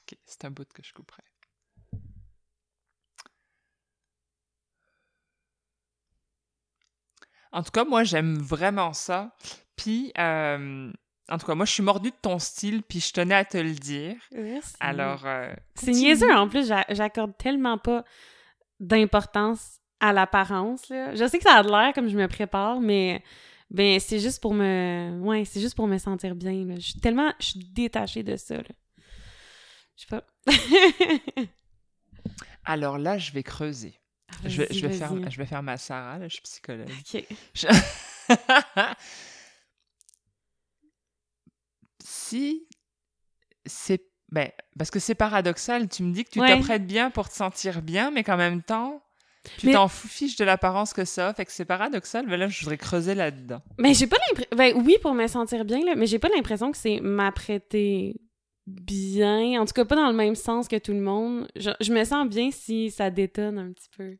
Ok, 0.00 0.18
c'est 0.26 0.44
un 0.44 0.50
bout 0.50 0.70
que 0.72 0.82
je 0.82 0.92
couperai. 0.92 1.22
En 7.52 7.62
tout 7.62 7.70
cas, 7.72 7.84
moi, 7.84 8.04
j'aime 8.04 8.38
vraiment 8.38 8.92
ça. 8.92 9.34
Puis, 9.76 10.12
euh, 10.18 10.92
en 11.28 11.38
tout 11.38 11.46
cas, 11.46 11.54
moi, 11.54 11.66
je 11.66 11.72
suis 11.72 11.82
mordue 11.82 12.10
de 12.10 12.16
ton 12.22 12.38
style, 12.38 12.82
puis 12.82 13.00
je 13.00 13.12
tenais 13.12 13.34
à 13.34 13.44
te 13.44 13.58
le 13.58 13.72
dire. 13.72 14.16
Merci. 14.32 14.76
Alors, 14.78 15.26
euh, 15.26 15.52
C'est 15.74 15.90
niaiseux, 15.92 16.32
en 16.34 16.48
plus, 16.48 16.68
j'a- 16.68 16.86
j'accorde 16.90 17.36
tellement 17.38 17.78
pas 17.78 18.04
d'importance 18.80 19.78
à 20.00 20.12
l'apparence, 20.12 20.88
là. 20.88 21.14
Je 21.14 21.26
sais 21.28 21.38
que 21.38 21.44
ça 21.44 21.56
a 21.56 21.62
de 21.62 21.68
l'air 21.68 21.92
comme 21.94 22.08
je 22.08 22.16
me 22.16 22.26
prépare, 22.26 22.80
mais 22.80 23.22
ben 23.70 24.00
c'est 24.00 24.18
juste 24.18 24.40
pour 24.40 24.54
me... 24.54 25.18
Ouais, 25.20 25.44
c'est 25.44 25.60
juste 25.60 25.76
pour 25.76 25.86
me 25.86 25.98
sentir 25.98 26.34
bien, 26.34 26.64
là. 26.64 26.74
Je 26.76 26.90
suis 26.90 27.00
tellement... 27.00 27.32
Je 27.38 27.46
suis 27.46 27.60
détachée 27.60 28.22
de 28.22 28.36
ça, 28.36 28.56
là. 28.56 28.64
Je 29.96 30.02
sais 30.02 30.06
pas. 30.08 30.26
Alors 32.64 32.98
là, 32.98 33.18
je 33.18 33.32
vais 33.32 33.42
creuser. 33.42 34.00
Ah, 34.30 34.34
Je 34.48 34.62
vais, 34.62 34.66
vas-y, 34.68 34.78
je, 34.78 34.86
vais 34.86 34.92
faire, 34.94 35.30
je 35.30 35.36
vais 35.36 35.46
faire 35.46 35.62
ma 35.62 35.76
Sarah, 35.76 36.18
là, 36.18 36.28
je 36.28 36.34
suis 36.34 36.42
psychologue. 36.42 36.88
Ok. 37.14 37.24
Je- 37.54 37.66
si 42.02 42.66
c'est... 43.66 44.09
Ben, 44.32 44.48
parce 44.78 44.90
que 44.90 44.98
c'est 45.00 45.14
paradoxal, 45.14 45.88
tu 45.88 46.02
me 46.04 46.12
dis 46.12 46.24
que 46.24 46.30
tu 46.30 46.40
Ouais. 46.40 46.48
t'apprêtes 46.48 46.86
bien 46.86 47.10
pour 47.10 47.28
te 47.28 47.34
sentir 47.34 47.82
bien, 47.82 48.10
mais 48.10 48.22
qu'en 48.22 48.36
même 48.36 48.62
temps, 48.62 49.02
tu 49.58 49.66
Mais- 49.66 49.72
t'en 49.72 49.88
fous 49.88 50.06
fiche 50.08 50.36
de 50.36 50.44
l'apparence 50.44 50.92
que 50.92 51.04
ça 51.04 51.32
fait 51.34 51.44
que 51.46 51.52
c'est 51.52 51.64
paradoxal, 51.64 52.26
mais 52.28 52.36
là, 52.36 52.46
je 52.48 52.60
voudrais 52.60 52.76
creuser 52.78 53.14
là-dedans. 53.14 53.60
Mais 53.78 53.94
j'ai 53.94 54.06
pas 54.06 54.18
l'impression. 54.28 54.56
Ben 54.56 54.74
oui, 54.84 54.96
pour 55.02 55.14
me 55.14 55.26
sentir 55.26 55.64
bien, 55.64 55.84
là, 55.84 55.94
mais 55.96 56.06
j'ai 56.06 56.18
pas 56.18 56.28
l'impression 56.28 56.70
que 56.70 56.76
c'est 56.78 57.00
m'apprêter 57.00 58.20
bien. 58.66 59.60
En 59.60 59.64
tout 59.64 59.72
cas, 59.72 59.84
pas 59.84 59.96
dans 59.96 60.08
le 60.08 60.16
même 60.16 60.36
sens 60.36 60.68
que 60.68 60.76
tout 60.76 60.92
le 60.92 61.00
monde. 61.00 61.48
Je, 61.56 61.70
je 61.80 61.92
me 61.92 62.04
sens 62.04 62.28
bien 62.28 62.50
si 62.52 62.90
ça 62.92 63.10
détonne 63.10 63.58
un 63.58 63.72
petit 63.72 63.88
peu. 63.96 64.16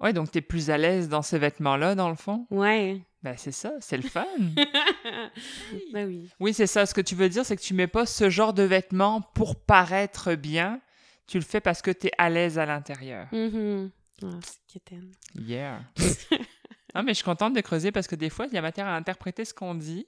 Ouais, 0.00 0.12
donc 0.12 0.32
t'es 0.32 0.40
plus 0.40 0.68
à 0.70 0.78
l'aise 0.78 1.08
dans 1.08 1.22
ces 1.22 1.38
vêtements-là, 1.38 1.94
dans 1.94 2.08
le 2.08 2.16
fond? 2.16 2.46
Ouais. 2.50 3.02
Ben, 3.22 3.36
c'est 3.36 3.52
ça, 3.52 3.72
c'est 3.80 3.96
le 3.96 4.08
fun. 4.08 4.26
ben 5.92 6.08
oui. 6.08 6.28
Oui, 6.40 6.54
c'est 6.54 6.66
ça. 6.66 6.86
Ce 6.86 6.94
que 6.94 7.00
tu 7.00 7.14
veux 7.14 7.28
dire, 7.28 7.46
c'est 7.46 7.56
que 7.56 7.62
tu 7.62 7.74
mets 7.74 7.86
pas 7.86 8.04
ce 8.04 8.30
genre 8.30 8.52
de 8.52 8.64
vêtements 8.64 9.20
pour 9.20 9.64
paraître 9.64 10.34
bien. 10.34 10.80
Tu 11.26 11.38
le 11.38 11.44
fais 11.44 11.60
parce 11.60 11.82
que 11.82 11.92
tu 11.92 12.08
es 12.08 12.12
à 12.18 12.30
l'aise 12.30 12.58
à 12.58 12.66
l'intérieur. 12.66 13.28
Ah, 13.32 14.38
c'est 14.44 14.66
quétaine. 14.66 15.12
Yeah. 15.36 15.84
non, 16.94 17.02
mais 17.04 17.12
je 17.12 17.16
suis 17.16 17.24
contente 17.24 17.54
de 17.54 17.60
creuser 17.60 17.92
parce 17.92 18.08
que 18.08 18.16
des 18.16 18.28
fois, 18.28 18.46
il 18.46 18.54
y 18.54 18.58
a 18.58 18.62
matière 18.62 18.86
à 18.86 18.96
interpréter 18.96 19.44
ce 19.44 19.54
qu'on 19.54 19.74
dit. 19.74 20.06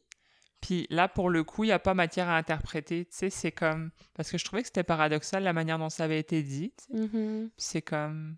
Puis 0.61 0.87
là, 0.91 1.09
pour 1.09 1.29
le 1.29 1.45
coup, 1.45 1.65
il 1.65 1.69
n'y 1.69 1.73
a 1.73 1.79
pas 1.79 1.95
matière 1.95 2.29
à 2.29 2.37
interpréter. 2.37 3.05
Tu 3.05 3.13
sais, 3.13 3.31
c'est 3.31 3.53
comme. 3.53 3.91
Parce 4.15 4.31
que 4.31 4.39
je 4.39 4.45
trouvais 4.45 4.63
que 4.63 4.69
c'était 4.69 4.83
paradoxal 4.83 5.43
la 5.43 5.53
manière 5.53 5.79
dont 5.79 5.91
ça 5.91 6.05
avait 6.05 6.19
été 6.19 6.43
dit. 6.43 6.73
Mhm. 6.91 7.51
C'est 7.59 7.83
comme. 7.83 8.37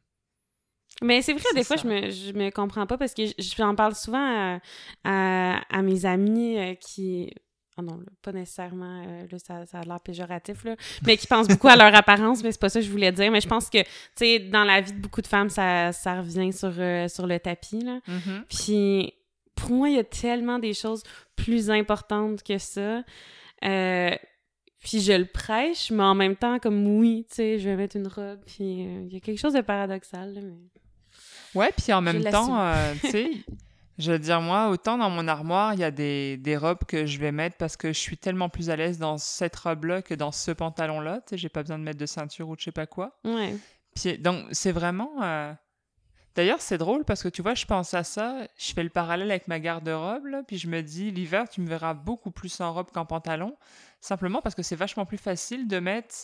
Mais 1.03 1.23
c'est 1.23 1.35
vrai, 1.35 1.45
des 1.55 1.65
fois, 1.65 1.77
je 1.77 1.87
me, 1.87 2.11
je 2.11 2.33
me 2.33 2.51
comprends 2.51 2.87
pas 2.87 2.97
parce 2.97 3.13
que 3.13 3.23
j'en 3.39 3.75
parle 3.75 3.95
souvent 3.95 4.19
à, 4.19 4.61
à, 5.05 5.61
à 5.71 5.83
mes 5.83 6.07
amis 6.07 6.59
euh, 6.59 6.75
qui. 6.75 7.33
Oh 7.79 7.83
non, 7.83 8.01
pas 8.23 8.33
nécessairement, 8.33 9.05
euh, 9.07 9.27
là, 9.31 9.39
ça, 9.39 9.67
ça 9.67 9.81
a 9.81 9.83
l'air 9.83 10.01
péjoratif, 10.01 10.65
là, 10.65 10.77
mais 11.07 11.19
qui 11.19 11.27
pensent 11.27 11.47
beaucoup 11.47 11.69
à 11.69 11.77
leur 11.77 11.95
apparence, 11.95 12.43
mais 12.43 12.51
c'est 12.51 12.61
pas 12.61 12.71
ça 12.71 12.81
que 12.81 12.87
je 12.87 12.91
voulais 12.91 13.13
dire. 13.13 13.31
Mais 13.31 13.43
je 13.43 13.49
pense 13.49 13.69
que, 13.69 13.83
tu 13.83 13.89
sais, 14.15 14.39
dans 14.39 14.65
la 14.65 14.81
vie 14.81 14.95
de 14.95 14.99
beaucoup 14.99 15.21
de 15.21 15.27
femmes, 15.27 15.51
ça, 15.51 15.93
ça 15.93 16.23
revient 16.23 16.55
sur, 16.55 16.73
euh, 16.79 17.07
sur 17.09 17.27
le 17.27 17.39
tapis, 17.39 17.81
là. 17.81 18.01
Mhm. 18.09 18.45
Puis, 18.49 19.13
pour 19.55 19.73
moi, 19.73 19.91
il 19.91 19.97
y 19.97 19.99
a 19.99 20.05
tellement 20.05 20.59
des 20.59 20.73
choses 20.73 21.03
plus 21.37 21.71
importantes 21.71 22.43
que 22.43 22.57
ça. 22.57 23.03
Euh, 23.65 24.17
puis 24.79 25.01
je 25.01 25.13
le 25.13 25.27
prêche, 25.27 25.91
mais 25.91 26.03
en 26.03 26.15
même 26.15 26.37
temps, 26.37 26.59
comme 26.59 26.87
oui, 26.87 27.27
tu 27.29 27.37
sais, 27.37 27.59
je 27.59 27.69
vais 27.69 27.77
mettre 27.77 27.97
une 27.97 28.07
robe, 28.07 28.41
puis 28.47 28.87
euh, 28.87 29.03
il 29.07 29.13
y 29.13 29.17
a 29.17 29.21
quelque 29.21 29.39
chose 29.39 29.55
de 29.55 29.61
paradoxal, 29.61 30.33
là, 30.33 30.41
mais... 30.43 30.57
Ouais, 31.55 31.73
puis 31.77 31.93
en 31.93 32.01
même 32.01 32.23
temps, 32.33 32.59
euh, 32.61 32.95
tu 33.01 33.11
sais, 33.11 33.31
je 33.99 34.13
veux 34.13 34.19
dire, 34.19 34.41
moi, 34.41 34.69
autant 34.69 34.99
dans 34.99 35.09
mon 35.11 35.27
armoire, 35.29 35.73
il 35.75 35.81
y 35.81 35.85
a 35.85 35.91
des, 35.91 36.37
des 36.37 36.57
robes 36.57 36.85
que 36.87 37.07
je 37.07 37.19
vais 37.19 37.33
mettre 37.33 37.57
parce 37.57 37.77
que 37.77 37.89
je 37.89 37.99
suis 37.99 38.17
tellement 38.19 38.49
plus 38.49 38.69
à 38.71 38.77
l'aise 38.77 38.99
dans 38.99 39.17
cette 39.19 39.57
robe-là 39.57 40.03
que 40.03 40.15
dans 40.15 40.33
ce 40.33 40.51
pantalon-là. 40.51 41.21
Tu 41.27 41.31
sais, 41.31 41.39
j'ai 41.39 41.49
pas 41.49 41.63
besoin 41.63 41.79
de 41.79 41.85
mettre 41.85 41.99
de 41.99 42.07
ceinture 42.07 42.49
ou 42.49 42.55
de 42.57 42.61
je 42.61 42.65
sais 42.67 42.73
pas 42.73 42.87
quoi. 42.87 43.19
Ouais. 43.25 43.57
Puis, 43.95 44.19
donc, 44.19 44.45
c'est 44.53 44.73
vraiment. 44.73 45.23
euh, 45.23 45.53
D'ailleurs, 46.35 46.61
c'est 46.61 46.77
drôle 46.77 47.07
parce 47.07 47.23
que 47.23 47.29
tu 47.29 47.41
vois, 47.41 47.55
je 47.55 47.65
pense 47.65 47.95
à 47.95 48.05
ça, 48.05 48.47
je 48.59 48.75
fais 48.75 48.83
le 48.83 48.91
parallèle 48.91 49.31
avec 49.31 49.49
ma 49.49 49.59
garde-robe, 49.59 50.27
là, 50.27 50.43
puis 50.47 50.59
je 50.59 50.69
me 50.69 50.83
dis, 50.83 51.11
l'hiver, 51.11 51.49
tu 51.49 51.63
me 51.63 51.67
verras 51.67 51.95
beaucoup 51.95 52.31
plus 52.31 52.61
en 52.61 52.75
robe 52.75 52.91
qu'en 52.93 53.07
pantalon, 53.07 53.57
simplement 54.03 54.43
parce 54.43 54.55
que 54.55 54.63
c'est 54.63 54.77
vachement 54.77 55.07
plus 55.07 55.17
facile 55.17 55.67
de 55.67 55.79
mettre 55.79 56.15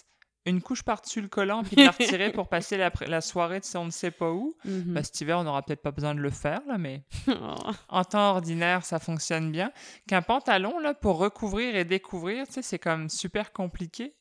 une 0.44 0.60
couche 0.60 0.82
par-dessus 0.82 1.20
le 1.20 1.28
collant 1.28 1.62
puis 1.62 1.76
de 1.76 1.82
la 1.84 1.90
retirer 1.98 2.32
pour 2.32 2.48
passer 2.48 2.76
la, 2.76 2.90
la 3.06 3.20
soirée, 3.20 3.60
sais, 3.62 3.78
on 3.78 3.84
ne 3.86 3.90
sait 3.90 4.10
pas 4.10 4.30
où. 4.30 4.56
Mhm. 4.64 4.94
Bah, 4.94 5.02
cet 5.02 5.20
hiver, 5.20 5.38
on 5.38 5.44
n'aura 5.44 5.62
peut-être 5.62 5.82
pas 5.82 5.90
besoin 5.92 6.14
de 6.14 6.20
le 6.20 6.30
faire, 6.30 6.60
là, 6.66 6.78
mais 6.78 7.02
Oh. 7.28 7.54
en 7.88 8.04
temps 8.04 8.30
ordinaire, 8.32 8.84
ça 8.84 8.98
fonctionne 8.98 9.52
bien. 9.52 9.70
Qu'un 10.08 10.22
pantalon, 10.22 10.78
là, 10.80 10.94
pour 10.94 11.18
recouvrir 11.18 11.76
et 11.76 11.84
découvrir, 11.84 12.46
tu 12.46 12.54
sais, 12.54 12.62
c'est 12.62 12.78
comme 12.78 13.08
super 13.08 13.52
compliqué. 13.52 14.14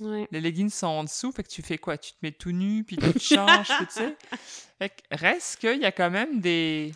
Ouais. 0.00 0.26
Les 0.30 0.40
leggings 0.40 0.70
sont 0.70 0.86
en 0.86 1.04
dessous, 1.04 1.30
fait 1.30 1.42
que 1.42 1.48
tu 1.50 1.62
fais 1.62 1.76
quoi? 1.78 1.98
Tu 1.98 2.12
te 2.12 2.16
mets 2.22 2.32
tout 2.32 2.52
nu, 2.52 2.84
puis 2.84 2.96
tu 2.96 3.12
te 3.12 3.18
changes, 3.34 3.68
tu 3.68 3.86
sais. 3.90 4.16
Fait 4.78 4.88
que 4.88 4.94
reste 5.12 5.60
qu'il 5.60 5.80
y 5.80 5.84
a 5.84 5.92
quand 5.92 6.10
même 6.10 6.40
des 6.40 6.92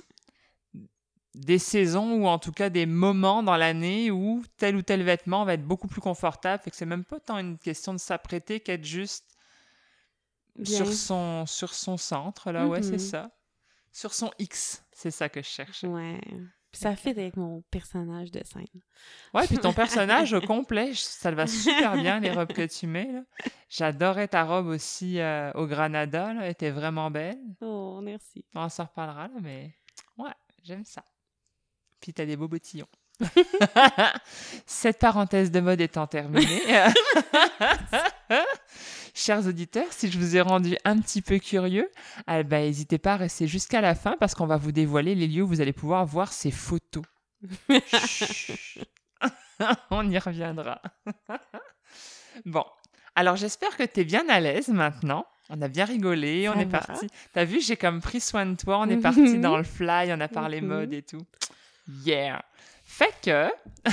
des 1.34 1.58
saisons 1.58 2.14
ou 2.14 2.26
en 2.26 2.38
tout 2.38 2.52
cas 2.52 2.70
des 2.70 2.86
moments 2.86 3.42
dans 3.42 3.56
l'année 3.56 4.10
où 4.10 4.42
tel 4.56 4.76
ou 4.76 4.82
tel 4.82 5.02
vêtement 5.02 5.44
va 5.44 5.54
être 5.54 5.64
beaucoup 5.66 5.88
plus 5.88 6.00
confortable. 6.00 6.62
Fait 6.62 6.70
que 6.70 6.76
c'est 6.76 6.86
même 6.86 7.04
pas 7.04 7.18
tant 7.20 7.38
une 7.38 7.58
question 7.58 7.92
de 7.92 7.98
s'apprêter 7.98 8.60
qu'être 8.60 8.84
juste 8.84 9.36
Bien. 10.56 10.76
sur 10.76 10.92
son, 10.92 11.46
sur 11.46 11.74
son 11.74 11.96
centre, 11.96 12.52
là, 12.52 12.68
ouais, 12.68 12.82
c'est 12.82 12.92
Mhm. 12.92 12.98
ça. 12.98 13.30
Sur 13.92 14.14
son 14.14 14.30
X, 14.38 14.84
c'est 14.92 15.10
ça 15.10 15.28
que 15.28 15.40
je 15.42 15.48
cherche. 15.48 15.82
Ouais. 15.84 16.20
Puis 16.70 16.80
ça 16.80 16.96
fait 16.96 17.10
avec 17.10 17.36
mon 17.36 17.62
personnage 17.70 18.32
de 18.32 18.40
scène. 18.44 18.66
Ouais, 19.32 19.46
puis 19.46 19.58
ton 19.58 19.72
personnage 20.28 20.32
au 20.32 20.40
complet, 20.40 20.92
ça 20.94 21.30
te 21.30 21.36
va 21.36 21.46
super 21.46 21.96
bien, 21.96 22.18
les 22.20 22.32
robes 22.32 22.52
que 22.52 22.66
tu 22.66 22.86
mets. 22.88 23.10
J'adorais 23.68 24.26
ta 24.28 24.44
robe 24.44 24.66
aussi 24.66 25.20
euh, 25.20 25.52
au 25.54 25.66
Granada, 25.66 26.32
là, 26.34 26.44
elle 26.44 26.50
était 26.50 26.70
vraiment 26.72 27.10
belle. 27.10 27.38
Oh, 27.60 28.00
merci. 28.02 28.44
On 28.54 28.68
s'en 28.68 28.84
reparlera, 28.84 29.28
là, 29.28 29.34
mais 29.40 29.72
ouais, 30.18 30.32
j'aime 30.64 30.84
ça. 30.84 31.04
Puis 32.04 32.12
t'as 32.12 32.26
des 32.26 32.36
beaux 32.36 32.48
bottillons. 32.48 32.86
Cette 34.66 34.98
parenthèse 34.98 35.50
de 35.50 35.58
mode 35.60 35.80
étant 35.80 36.06
terminée. 36.06 36.60
Chers 39.14 39.46
auditeurs, 39.46 39.86
si 39.90 40.10
je 40.12 40.18
vous 40.18 40.36
ai 40.36 40.42
rendu 40.42 40.76
un 40.84 41.00
petit 41.00 41.22
peu 41.22 41.38
curieux, 41.38 41.90
eh 42.30 42.44
ben, 42.44 42.62
n'hésitez 42.62 42.98
pas 42.98 43.14
à 43.14 43.16
rester 43.16 43.46
jusqu'à 43.46 43.80
la 43.80 43.94
fin 43.94 44.16
parce 44.20 44.34
qu'on 44.34 44.46
va 44.46 44.58
vous 44.58 44.70
dévoiler 44.70 45.14
les 45.14 45.26
lieux 45.26 45.44
où 45.44 45.48
vous 45.48 45.62
allez 45.62 45.72
pouvoir 45.72 46.04
voir 46.04 46.30
ces 46.30 46.50
photos. 46.50 47.04
On 49.90 50.10
y 50.10 50.18
reviendra. 50.18 50.82
bon, 52.44 52.66
alors 53.14 53.36
j'espère 53.36 53.78
que 53.78 53.84
tu 53.84 54.00
es 54.00 54.04
bien 54.04 54.28
à 54.28 54.40
l'aise 54.40 54.68
maintenant. 54.68 55.24
On 55.48 55.62
a 55.62 55.68
bien 55.68 55.86
rigolé, 55.86 56.50
on 56.50 56.54
Ça 56.54 56.60
est 56.60 56.64
va. 56.66 56.80
parti. 56.80 57.06
T'as 57.32 57.44
vu, 57.44 57.62
j'ai 57.62 57.78
comme 57.78 58.02
pris 58.02 58.20
soin 58.20 58.44
de 58.44 58.56
toi, 58.56 58.78
on 58.80 58.90
est 58.90 58.98
parti 58.98 59.20
Mhm. 59.20 59.40
dans 59.40 59.56
le 59.56 59.64
fly, 59.64 60.12
on 60.12 60.20
a 60.20 60.28
parlé 60.28 60.60
Mhm. 60.60 60.66
mode 60.68 60.92
et 60.92 61.02
tout. 61.02 61.22
Yeah. 61.88 62.44
Fait 62.84 63.14
que 63.22 63.48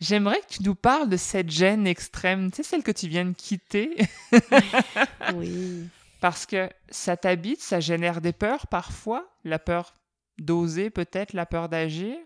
j'aimerais 0.00 0.40
que 0.40 0.54
tu 0.54 0.62
nous 0.62 0.74
parles 0.74 1.08
de 1.08 1.16
cette 1.16 1.50
gêne 1.50 1.86
extrême, 1.86 2.50
tu 2.50 2.58
sais, 2.58 2.62
celle 2.62 2.82
que 2.82 2.90
tu 2.92 3.08
viens 3.08 3.24
de 3.24 3.32
quitter, 3.34 3.96
Oui. 5.34 5.88
parce 6.20 6.46
que 6.46 6.68
ça 6.90 7.16
t'habite, 7.16 7.60
ça 7.60 7.80
génère 7.80 8.20
des 8.20 8.32
peurs 8.32 8.66
parfois, 8.66 9.28
la 9.44 9.58
peur 9.58 9.94
d'oser 10.38 10.90
peut-être, 10.90 11.32
la 11.32 11.46
peur 11.46 11.68
d'agir. 11.68 12.16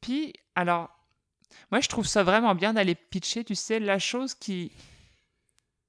Puis, 0.00 0.32
alors, 0.54 0.88
moi 1.70 1.80
je 1.80 1.88
trouve 1.88 2.06
ça 2.06 2.22
vraiment 2.22 2.54
bien 2.54 2.72
d'aller 2.74 2.94
pitcher, 2.94 3.44
tu 3.44 3.54
sais, 3.54 3.78
la 3.78 3.98
chose 3.98 4.34
qui 4.34 4.72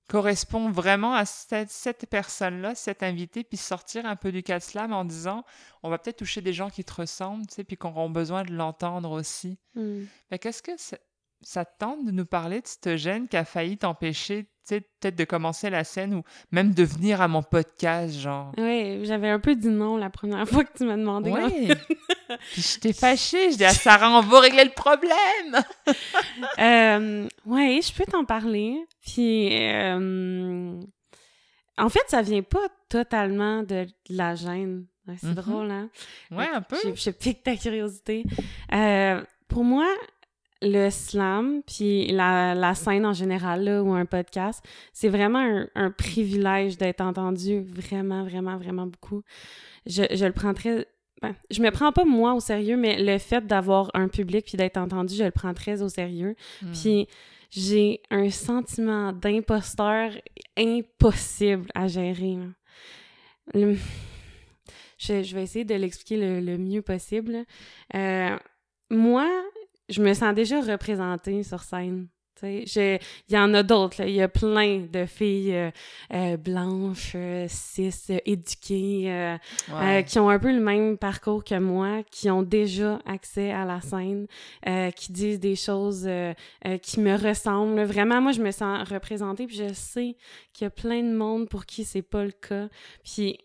correspond 0.07 0.69
vraiment 0.69 1.13
à 1.13 1.25
cette, 1.25 1.69
cette 1.69 2.05
personne-là, 2.07 2.75
cet 2.75 3.03
invité, 3.03 3.43
puis 3.43 3.57
sortir 3.57 4.05
un 4.05 4.15
peu 4.15 4.31
du 4.31 4.41
de 4.41 4.59
slam 4.59 4.93
en 4.93 5.05
disant, 5.05 5.43
on 5.81 5.89
va 5.89 5.97
peut-être 5.97 6.17
toucher 6.17 6.41
des 6.41 6.53
gens 6.53 6.69
qui 6.69 6.83
te 6.83 6.93
ressemblent, 6.93 7.47
tu 7.47 7.55
sais, 7.55 7.63
puis 7.63 7.77
qui 7.77 7.87
auront 7.87 8.09
besoin 8.09 8.43
de 8.43 8.53
l'entendre 8.53 9.11
aussi. 9.11 9.57
Hmm. 9.75 10.03
Fait 10.29 10.39
qu'est-ce 10.39 10.61
que 10.61 10.71
ça, 10.77 10.97
ça 11.41 11.65
te 11.65 11.71
tente 11.79 12.05
de 12.05 12.11
nous 12.11 12.25
parler 12.25 12.61
de 12.61 12.67
cette 12.67 12.97
gêne 12.97 13.27
qui 13.27 13.37
a 13.37 13.45
failli 13.45 13.77
t'empêcher, 13.77 14.43
tu 14.43 14.49
sais, 14.65 14.81
peut-être 14.81 15.15
de 15.15 15.23
commencer 15.25 15.69
la 15.69 15.83
scène 15.83 16.13
ou 16.15 16.23
même 16.51 16.73
de 16.73 16.83
venir 16.83 17.21
à 17.21 17.27
mon 17.27 17.43
podcast, 17.43 18.13
genre? 18.13 18.53
Ouais, 18.57 19.01
j'avais 19.03 19.29
un 19.29 19.39
peu 19.39 19.55
dit 19.55 19.69
non 19.69 19.97
la 19.97 20.09
première 20.09 20.47
fois 20.47 20.63
que 20.63 20.77
tu 20.77 20.85
m'as 20.85 20.97
demandé. 20.97 21.31
hein. 21.31 21.75
Puis 22.51 22.61
je 22.61 22.79
t'ai 22.79 22.93
fâchée, 22.93 23.51
je 23.51 23.57
dis 23.57 23.65
à 23.65 23.69
Sarah, 23.73 24.09
on 24.17 24.21
va 24.21 24.39
régler 24.39 24.63
le 24.65 24.71
problème. 24.71 25.63
Euh, 26.59 27.27
ouais, 27.45 27.79
je 27.81 27.93
peux 27.93 28.05
t'en 28.09 28.25
parler. 28.25 28.77
Puis, 29.05 29.49
euh, 29.51 30.79
en 31.77 31.89
fait, 31.89 32.03
ça 32.07 32.21
vient 32.21 32.41
pas 32.43 32.67
totalement 32.89 33.63
de 33.63 33.85
la 34.09 34.35
gêne. 34.35 34.85
Ouais, 35.07 35.15
c'est 35.19 35.27
Mhm. 35.27 35.33
drôle, 35.35 35.71
hein? 35.71 35.89
Ouais, 36.31 36.47
un 36.53 36.61
peu. 36.61 36.77
Je, 36.83 36.89
je 36.95 37.09
pique 37.09 37.43
ta 37.43 37.55
curiosité. 37.57 38.23
Euh, 38.73 39.21
pour 39.47 39.63
moi, 39.63 39.87
le 40.61 40.89
slam, 40.89 41.61
puis 41.67 42.07
la, 42.11 42.55
la 42.55 42.73
scène 42.73 43.05
en 43.05 43.13
général, 43.13 43.63
là, 43.65 43.83
ou 43.83 43.93
un 43.93 44.05
podcast, 44.05 44.63
c'est 44.93 45.09
vraiment 45.09 45.39
un, 45.39 45.67
un 45.75 45.91
privilège 45.91 46.77
d'être 46.77 47.01
entendu 47.01 47.61
vraiment, 47.61 48.23
vraiment, 48.23 48.57
vraiment 48.57 48.85
beaucoup. 48.87 49.23
Je, 49.85 50.03
je 50.13 50.25
le 50.25 50.31
prends 50.31 50.53
très... 50.53 50.87
ben, 51.23 51.35
je 51.49 51.61
me 51.61 51.71
prends 51.71 51.91
pas 51.91 52.05
moi 52.05 52.33
au 52.35 52.39
sérieux, 52.39 52.77
mais 52.77 53.01
le 53.01 53.17
fait 53.17 53.45
d'avoir 53.47 53.89
un 53.95 54.07
public 54.07 54.45
puis 54.45 54.57
d'être 54.57 54.77
entendu, 54.77 55.15
je 55.15 55.23
le 55.23 55.31
prends 55.31 55.53
très 55.55 55.81
au 55.81 55.89
sérieux. 55.89 56.35
Hmm. 56.61 56.71
Puis 56.73 57.07
j'ai 57.49 58.01
un 58.11 58.29
sentiment 58.29 59.11
d'imposteur 59.13 60.11
impossible 60.57 61.69
à 61.75 61.87
gérer. 61.87 62.37
Le- 63.53 63.77
Je, 64.97 65.21
je 65.23 65.35
vais 65.35 65.43
essayer 65.43 65.65
de 65.65 65.75
l'expliquer 65.75 66.17
le, 66.17 66.39
le 66.39 66.57
mieux 66.57 66.81
possible. 66.81 67.43
Euh, 67.93 68.37
moi, 68.89 69.27
je 69.89 70.01
me 70.01 70.13
sens 70.13 70.33
déjà 70.33 70.61
représentée 70.61 71.43
sur 71.43 71.61
scène. 71.61 72.07
Il 72.43 72.99
y 73.29 73.37
en 73.37 73.53
a 73.53 73.63
d'autres. 73.63 74.01
Il 74.01 74.13
y 74.13 74.21
a 74.21 74.27
plein 74.27 74.85
de 74.91 75.05
filles 75.05 75.55
euh, 75.55 75.71
euh, 76.13 76.37
blanches, 76.37 77.15
cis, 77.47 77.93
éduquées, 78.25 79.37
qui 80.07 80.19
ont 80.19 80.29
un 80.29 80.39
peu 80.39 80.53
le 80.53 80.61
même 80.61 80.97
parcours 80.97 81.43
que 81.43 81.57
moi, 81.57 82.03
qui 82.11 82.29
ont 82.29 82.43
déjà 82.43 82.99
accès 83.05 83.51
à 83.51 83.65
la 83.65 83.81
scène, 83.81 84.27
qui 84.95 85.11
disent 85.11 85.39
des 85.39 85.55
choses 85.55 86.09
qui 86.81 86.99
me 86.99 87.15
ressemblent. 87.15 87.83
Vraiment, 87.83 88.21
moi, 88.21 88.31
je 88.31 88.41
me 88.41 88.51
sens 88.51 88.87
représentée, 88.89 89.47
puis 89.47 89.55
je 89.55 89.73
sais 89.73 90.15
qu'il 90.53 90.65
y 90.65 90.67
a 90.67 90.71
plein 90.71 91.01
de 91.01 91.13
monde 91.13 91.49
pour 91.49 91.65
qui 91.65 91.83
c'est 91.83 92.01
pas 92.01 92.23
le 92.23 92.31
cas. 92.31 92.67
Puis 93.03 93.37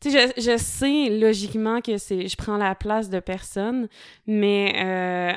tu 0.00 0.10
sais, 0.10 0.32
je, 0.36 0.42
je, 0.42 0.56
sais 0.58 1.08
logiquement 1.08 1.80
que 1.80 1.96
c'est 1.96 2.28
je 2.28 2.36
prends 2.36 2.58
la 2.58 2.74
place 2.74 3.08
de 3.08 3.18
personne, 3.18 3.88
mais 4.26 4.74
euh, 4.76 5.32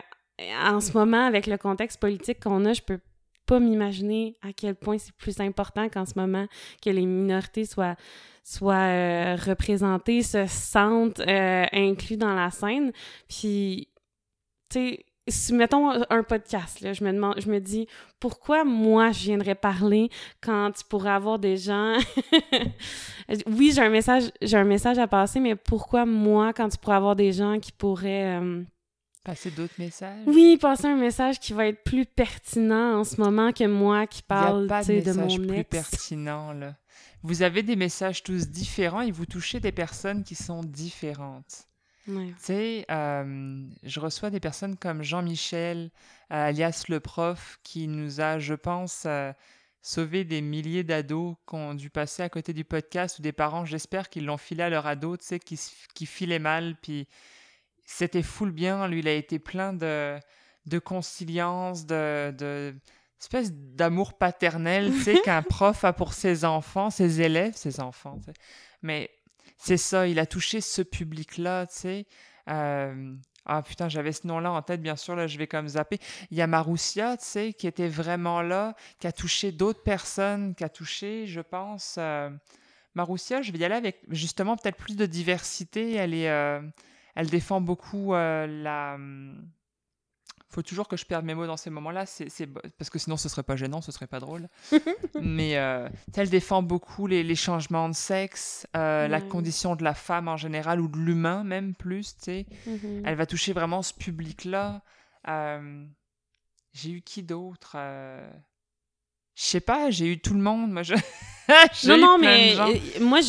en 0.63 0.79
ce 0.79 0.93
moment, 0.93 1.25
avec 1.25 1.47
le 1.47 1.57
contexte 1.57 1.99
politique 1.99 2.39
qu'on 2.41 2.65
a, 2.65 2.73
je 2.73 2.81
peux 2.81 2.99
pas 3.45 3.59
m'imaginer 3.59 4.37
à 4.41 4.53
quel 4.53 4.75
point 4.75 4.97
c'est 4.97 5.15
plus 5.15 5.39
important 5.39 5.89
qu'en 5.89 6.05
ce 6.05 6.13
moment 6.15 6.45
que 6.83 6.89
les 6.91 7.05
minorités 7.05 7.65
soient 7.65 7.95
soient 8.43 8.75
euh, 8.75 9.35
représentées, 9.35 10.23
se 10.23 10.45
sentent 10.47 11.19
euh, 11.19 11.65
inclus 11.71 12.17
dans 12.17 12.33
la 12.33 12.49
scène. 12.49 12.91
Puis, 13.27 13.89
tu 14.69 14.97
sais, 15.27 15.53
mettons 15.53 15.91
un 16.09 16.23
podcast, 16.23 16.79
je 16.93 17.03
me 17.03 17.11
demande, 17.11 17.35
je 17.39 17.49
me 17.49 17.59
dis 17.59 17.87
pourquoi 18.19 18.63
moi 18.63 19.11
je 19.11 19.19
viendrais 19.19 19.55
parler 19.55 20.09
quand 20.41 20.71
tu 20.71 20.83
pourrais 20.85 21.11
avoir 21.11 21.37
des 21.37 21.57
gens. 21.57 21.97
oui, 23.47 23.71
j'ai 23.73 23.81
un 23.81 23.89
message, 23.89 24.31
j'ai 24.41 24.57
un 24.57 24.63
message 24.63 24.97
à 24.97 25.07
passer, 25.07 25.39
mais 25.39 25.55
pourquoi 25.55 26.05
moi 26.05 26.53
quand 26.53 26.69
tu 26.69 26.77
pourrais 26.77 26.95
avoir 26.95 27.15
des 27.15 27.31
gens 27.31 27.59
qui 27.59 27.71
pourraient 27.71 28.39
euh, 28.39 28.63
Passer 29.23 29.51
d'autres 29.51 29.73
messages? 29.77 30.23
Oui, 30.25 30.57
passer 30.57 30.87
un 30.87 30.95
message 30.95 31.39
qui 31.39 31.53
va 31.53 31.67
être 31.67 31.83
plus 31.83 32.05
pertinent 32.05 32.99
en 32.99 33.03
ce 33.03 33.19
moment 33.19 33.51
que 33.51 33.65
moi 33.65 34.07
qui 34.07 34.23
parle 34.23 34.67
de, 34.67 35.01
de 35.01 35.11
mon 35.13 35.47
plus 35.47 35.63
pertinent, 35.63 36.53
là. 36.53 36.75
Vous 37.21 37.41
avez 37.41 37.63
des 37.63 37.75
messages 37.75 38.23
tous 38.23 38.47
différents 38.47 39.01
et 39.01 39.11
vous 39.11 39.25
touchez 39.25 39.59
des 39.59 39.73
personnes 39.73 40.23
qui 40.23 40.35
sont 40.35 40.63
différentes. 40.63 41.67
Tu 42.05 42.35
sais, 42.39 42.85
euh, 42.89 43.67
je 43.83 43.99
reçois 43.99 44.29
des 44.29 44.39
personnes 44.39 44.77
comme 44.77 45.03
Jean-Michel, 45.03 45.91
euh, 46.31 46.47
alias 46.47 46.85
le 46.87 46.99
prof, 46.99 47.59
qui 47.61 47.87
nous 47.87 48.19
a, 48.21 48.39
je 48.39 48.55
pense, 48.55 49.03
euh, 49.05 49.31
sauvé 49.81 50.23
des 50.23 50.41
milliers 50.41 50.83
d'ados 50.83 51.35
qui 51.47 51.55
ont 51.55 51.75
dû 51.75 51.89
passer 51.89 52.23
à 52.23 52.29
côté 52.29 52.53
du 52.53 52.63
podcast 52.63 53.19
ou 53.19 53.21
des 53.21 53.31
parents, 53.31 53.65
j'espère 53.65 54.09
qu'ils 54.09 54.25
l'ont 54.25 54.37
filé 54.37 54.63
à 54.63 54.69
leur 54.69 54.87
ado, 54.87 55.17
tu 55.17 55.25
sais, 55.25 55.39
qui, 55.39 55.59
qui 55.93 56.05
filait 56.05 56.39
mal, 56.39 56.75
puis 56.81 57.07
c'était 57.89 58.23
full 58.23 58.51
bien. 58.51 58.87
Lui, 58.87 58.99
il 58.99 59.07
a 59.07 59.13
été 59.13 59.39
plein 59.39 59.73
de, 59.73 60.17
de 60.67 60.79
conciliance, 60.79 61.85
de, 61.85 62.33
de 62.37 62.75
espèce 63.19 63.51
d'amour 63.51 64.17
paternel, 64.17 64.93
tu 64.93 65.01
sais, 65.01 65.21
qu'un 65.25 65.41
prof 65.41 65.83
a 65.83 65.91
pour 65.91 66.13
ses 66.13 66.45
enfants, 66.45 66.89
ses 66.89 67.21
élèves, 67.21 67.55
ses 67.55 67.79
enfants. 67.79 68.19
Mais 68.81 69.09
c'est 69.57 69.77
ça, 69.77 70.07
il 70.07 70.19
a 70.19 70.25
touché 70.25 70.61
ce 70.61 70.81
public-là, 70.81 71.65
tu 71.67 71.75
sais. 71.75 72.07
Euh, 72.47 73.13
ah 73.45 73.61
putain, 73.63 73.89
j'avais 73.89 74.11
ce 74.11 74.27
nom-là 74.27 74.51
en 74.51 74.61
tête, 74.61 74.81
bien 74.81 74.95
sûr, 74.95 75.15
là, 75.15 75.27
je 75.27 75.37
vais 75.37 75.47
comme 75.47 75.67
zapper. 75.67 75.97
Il 76.31 76.37
y 76.37 76.41
a 76.41 76.47
Maroussia, 76.47 77.17
tu 77.17 77.25
sais, 77.25 77.53
qui 77.53 77.67
était 77.67 77.89
vraiment 77.89 78.41
là, 78.41 78.75
qui 78.99 79.07
a 79.07 79.11
touché 79.11 79.51
d'autres 79.51 79.83
personnes, 79.83 80.53
qui 80.55 80.63
a 80.63 80.69
touché, 80.69 81.25
je 81.25 81.41
pense. 81.41 81.95
Euh... 81.97 82.29
Maroussia, 82.95 83.41
je 83.41 83.51
vais 83.51 83.59
y 83.59 83.65
aller 83.65 83.75
avec 83.75 84.01
justement 84.09 84.55
peut-être 84.57 84.77
plus 84.77 84.95
de 84.95 85.05
diversité. 85.05 85.95
Elle 85.95 86.13
est. 86.13 86.29
Euh, 86.29 86.61
elle 87.19 87.29
défend 87.29 87.59
beaucoup 87.59 88.13
euh, 88.13 88.47
la. 88.47 88.95
Hum, 88.95 89.49
faut 90.51 90.63
toujours 90.63 90.87
que 90.87 90.97
je 90.97 91.05
perde 91.05 91.25
mes 91.25 91.35
mots 91.35 91.45
dans 91.45 91.57
ces 91.57 91.69
moments-là, 91.69 92.07
c'est 92.07 92.47
parce 92.79 92.89
que 92.89 92.97
sinon 92.97 93.17
ce 93.17 93.29
serait 93.29 93.43
pas 93.43 93.55
gênant, 93.55 93.81
ce 93.81 93.91
serait 93.91 94.07
pas 94.07 94.19
drôle. 94.19 94.49
Mais 95.21 95.57
euh, 95.57 95.87
elle 96.15 96.29
défend 96.29 96.63
beaucoup 96.63 97.05
les, 97.05 97.35
changements 97.35 97.87
de 97.87 97.93
sexe, 97.93 98.65
euh, 98.75 99.07
la 99.07 99.21
condition 99.21 99.75
de 99.75 99.83
la 99.83 99.93
femme 99.93 100.27
en 100.27 100.37
général 100.37 100.81
ou 100.81 100.87
de 100.87 100.97
l'humain 100.97 101.43
même 101.43 101.75
plus. 101.75 102.15
Tu 102.15 102.23
sais, 102.23 102.45
mm-hmm. 102.67 103.03
elle 103.05 103.15
va 103.15 103.27
toucher 103.27 103.53
vraiment 103.53 103.83
ce 103.83 103.93
public-là. 103.93 104.81
J'ai 106.73 106.91
eu 106.91 107.01
qui 107.01 107.21
d'autre 107.21 107.77
je 109.39 109.45
sais 109.45 109.61
pas, 109.61 109.89
j'ai 109.89 110.11
eu 110.11 110.19
tout 110.19 110.33
le 110.33 110.41
monde. 110.41 110.69
Moi, 110.71 110.83
je... 110.83 110.95
non, 111.87 111.97
non, 111.97 112.17
mais 112.17 112.55
moi, 112.99 113.19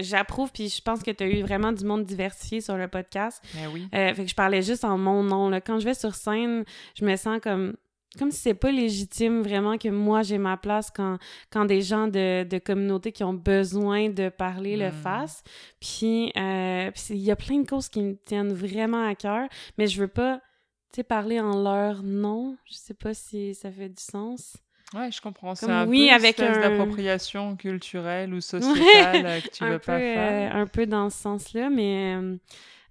j'approuve, 0.00 0.50
puis 0.52 0.68
je 0.68 0.82
pense 0.82 1.02
que 1.02 1.10
tu 1.10 1.24
as 1.24 1.26
eu 1.26 1.42
vraiment 1.42 1.72
du 1.72 1.84
monde 1.84 2.04
diversifié 2.04 2.60
sur 2.60 2.76
le 2.76 2.88
podcast. 2.88 3.42
Ben 3.54 3.68
oui. 3.72 3.88
Euh, 3.94 4.14
fait 4.14 4.24
que 4.24 4.30
je 4.30 4.34
parlais 4.34 4.62
juste 4.62 4.84
en 4.84 4.98
mon 4.98 5.22
nom. 5.22 5.48
Là. 5.48 5.60
Quand 5.60 5.78
je 5.78 5.84
vais 5.84 5.94
sur 5.94 6.14
scène, 6.14 6.64
je 6.94 7.04
me 7.04 7.16
sens 7.16 7.40
comme 7.42 7.74
comme 8.18 8.32
si 8.32 8.40
c'est 8.40 8.54
pas 8.54 8.72
légitime 8.72 9.40
vraiment 9.40 9.78
que 9.78 9.88
moi 9.88 10.22
j'ai 10.22 10.38
ma 10.38 10.56
place 10.56 10.90
quand, 10.90 11.18
quand 11.48 11.64
des 11.64 11.80
gens 11.80 12.08
de, 12.08 12.42
de 12.42 12.58
communautés 12.58 13.12
qui 13.12 13.22
ont 13.22 13.34
besoin 13.34 14.08
de 14.08 14.28
parler 14.28 14.76
le 14.76 14.88
hmm. 14.88 14.92
fassent. 14.92 15.44
Puis 15.80 16.32
euh, 16.36 16.90
il 17.10 17.18
y 17.18 17.30
a 17.30 17.36
plein 17.36 17.60
de 17.60 17.66
causes 17.68 17.88
qui 17.88 18.02
me 18.02 18.16
tiennent 18.16 18.52
vraiment 18.52 19.06
à 19.06 19.14
cœur, 19.14 19.48
mais 19.78 19.86
je 19.86 20.00
veux 20.00 20.08
pas 20.08 20.40
parler 21.08 21.40
en 21.40 21.62
leur 21.62 22.02
nom. 22.02 22.56
Je 22.66 22.74
sais 22.74 22.94
pas 22.94 23.14
si 23.14 23.54
ça 23.54 23.70
fait 23.70 23.88
du 23.88 24.02
sens. 24.02 24.56
Ouais, 24.94 25.10
je 25.12 25.20
comprends. 25.20 25.54
C'est 25.54 25.70
un 25.70 25.86
oui, 25.86 26.08
peu 26.08 26.14
avec 26.14 26.38
une 26.38 26.52
d'appropriation 26.52 27.56
culturelle 27.56 28.34
ou 28.34 28.40
sociétale 28.40 29.24
euh, 29.24 29.40
que 29.40 29.48
tu 29.48 29.64
veux 29.68 29.78
pas 29.78 29.98
faire. 29.98 30.54
Euh, 30.54 30.62
un 30.62 30.66
peu 30.66 30.86
dans 30.86 31.10
ce 31.10 31.18
sens-là, 31.18 31.70
mais... 31.70 32.16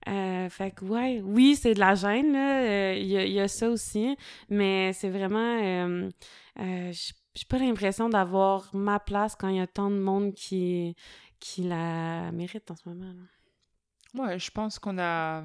Euh, 0.07 0.49
fait 0.49 0.71
que, 0.71 0.85
ouais, 0.85 1.21
oui, 1.23 1.57
c'est 1.57 1.73
de 1.73 1.79
la 1.79 1.93
gêne, 1.93 2.31
là. 2.31 2.93
Il 2.93 3.05
y, 3.05 3.33
y, 3.33 3.39
a 3.39 3.47
ça 3.47 3.69
aussi, 3.69 4.15
mais 4.49 4.93
c'est 4.93 5.09
vraiment... 5.09 6.09
J'ai 6.55 7.45
pas 7.47 7.57
l'impression 7.57 8.09
d'avoir 8.09 8.73
ma 8.73 8.99
place 8.99 9.35
quand 9.35 9.49
il 9.49 9.57
y 9.57 9.61
a 9.61 9.67
tant 9.67 9.91
de 9.91 9.99
monde 9.99 10.33
qui, 10.33 10.95
qui 11.39 11.63
la 11.63 12.31
mérite 12.31 12.71
en 12.71 12.75
ce 12.75 12.89
moment. 12.89 13.13
Là. 13.13 14.23
Ouais, 14.23 14.39
je 14.39 14.51
pense 14.51 14.79
qu'on 14.79 14.97
a... 14.97 15.43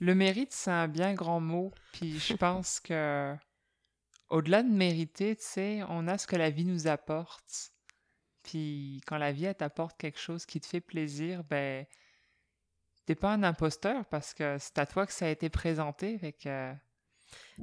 Le 0.00 0.14
mérite, 0.16 0.52
c'est 0.52 0.70
un 0.70 0.88
bien 0.88 1.14
grand 1.14 1.40
mot, 1.40 1.72
puis 1.92 2.18
je 2.18 2.34
pense 2.36 2.80
que 2.80 3.34
au-delà 4.32 4.62
de 4.62 4.70
mériter, 4.70 5.36
tu 5.36 5.44
sais, 5.44 5.80
on 5.88 6.08
a 6.08 6.16
ce 6.16 6.26
que 6.26 6.36
la 6.36 6.48
vie 6.48 6.64
nous 6.64 6.86
apporte. 6.86 7.70
Puis 8.42 9.02
quand 9.06 9.18
la 9.18 9.30
vie, 9.30 9.44
elle 9.44 9.54
t'apporte 9.54 9.96
quelque 9.98 10.18
chose 10.18 10.46
qui 10.46 10.58
te 10.58 10.66
fait 10.66 10.80
plaisir, 10.80 11.44
ben, 11.44 11.84
t'es 13.04 13.14
pas 13.14 13.32
un 13.32 13.42
imposteur 13.42 14.06
parce 14.06 14.32
que 14.32 14.56
c'est 14.58 14.78
à 14.78 14.86
toi 14.86 15.06
que 15.06 15.12
ça 15.12 15.26
a 15.26 15.28
été 15.28 15.50
présenté. 15.50 16.16
Fait 16.16 16.32
que... 16.32 16.72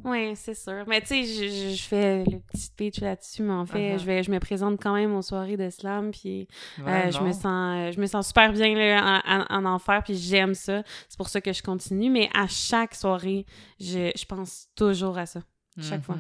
Oui, 0.03 0.36
c'est 0.36 0.53
sûr. 0.53 0.84
Mais 0.88 1.01
tu 1.01 1.08
sais, 1.08 1.73
je, 1.73 1.82
fais 1.82 2.23
le 2.23 2.39
petit 2.39 2.62
speech 2.62 3.01
là-dessus, 3.01 3.41
mais 3.41 3.53
en 3.53 3.65
fait, 3.65 3.95
uh-huh. 3.95 3.99
je, 3.99 4.05
vais, 4.05 4.23
je 4.23 4.32
me 4.32 4.39
présente 4.39 4.79
quand 4.82 4.93
même 4.93 5.15
aux 5.15 5.21
soirées 5.23 5.58
de 5.58 5.69
slam, 5.71 6.12
puis 6.12 6.47
euh, 6.79 7.12
je, 7.12 7.19
me 7.19 7.32
sens, 7.32 7.95
je 7.95 7.99
me 7.99 8.05
sens 8.05 8.27
super 8.27 8.53
bien 8.53 8.75
là, 8.75 9.21
en, 9.49 9.65
enfer, 9.65 10.03
puis 10.03 10.15
j'aime 10.15 10.53
ça. 10.53 10.84
C'est 11.08 11.17
pour 11.17 11.29
ça 11.29 11.41
que 11.41 11.51
je 11.51 11.63
continue. 11.63 12.12
Mais 12.12 12.29
à 12.36 12.47
chaque 12.47 12.93
soirée, 12.93 13.47
je, 13.79 14.12
je 14.15 14.25
pense 14.25 14.67
toujours 14.75 15.17
à 15.17 15.25
ça. 15.25 15.41
Chaque 15.79 16.03
fois. 16.03 16.17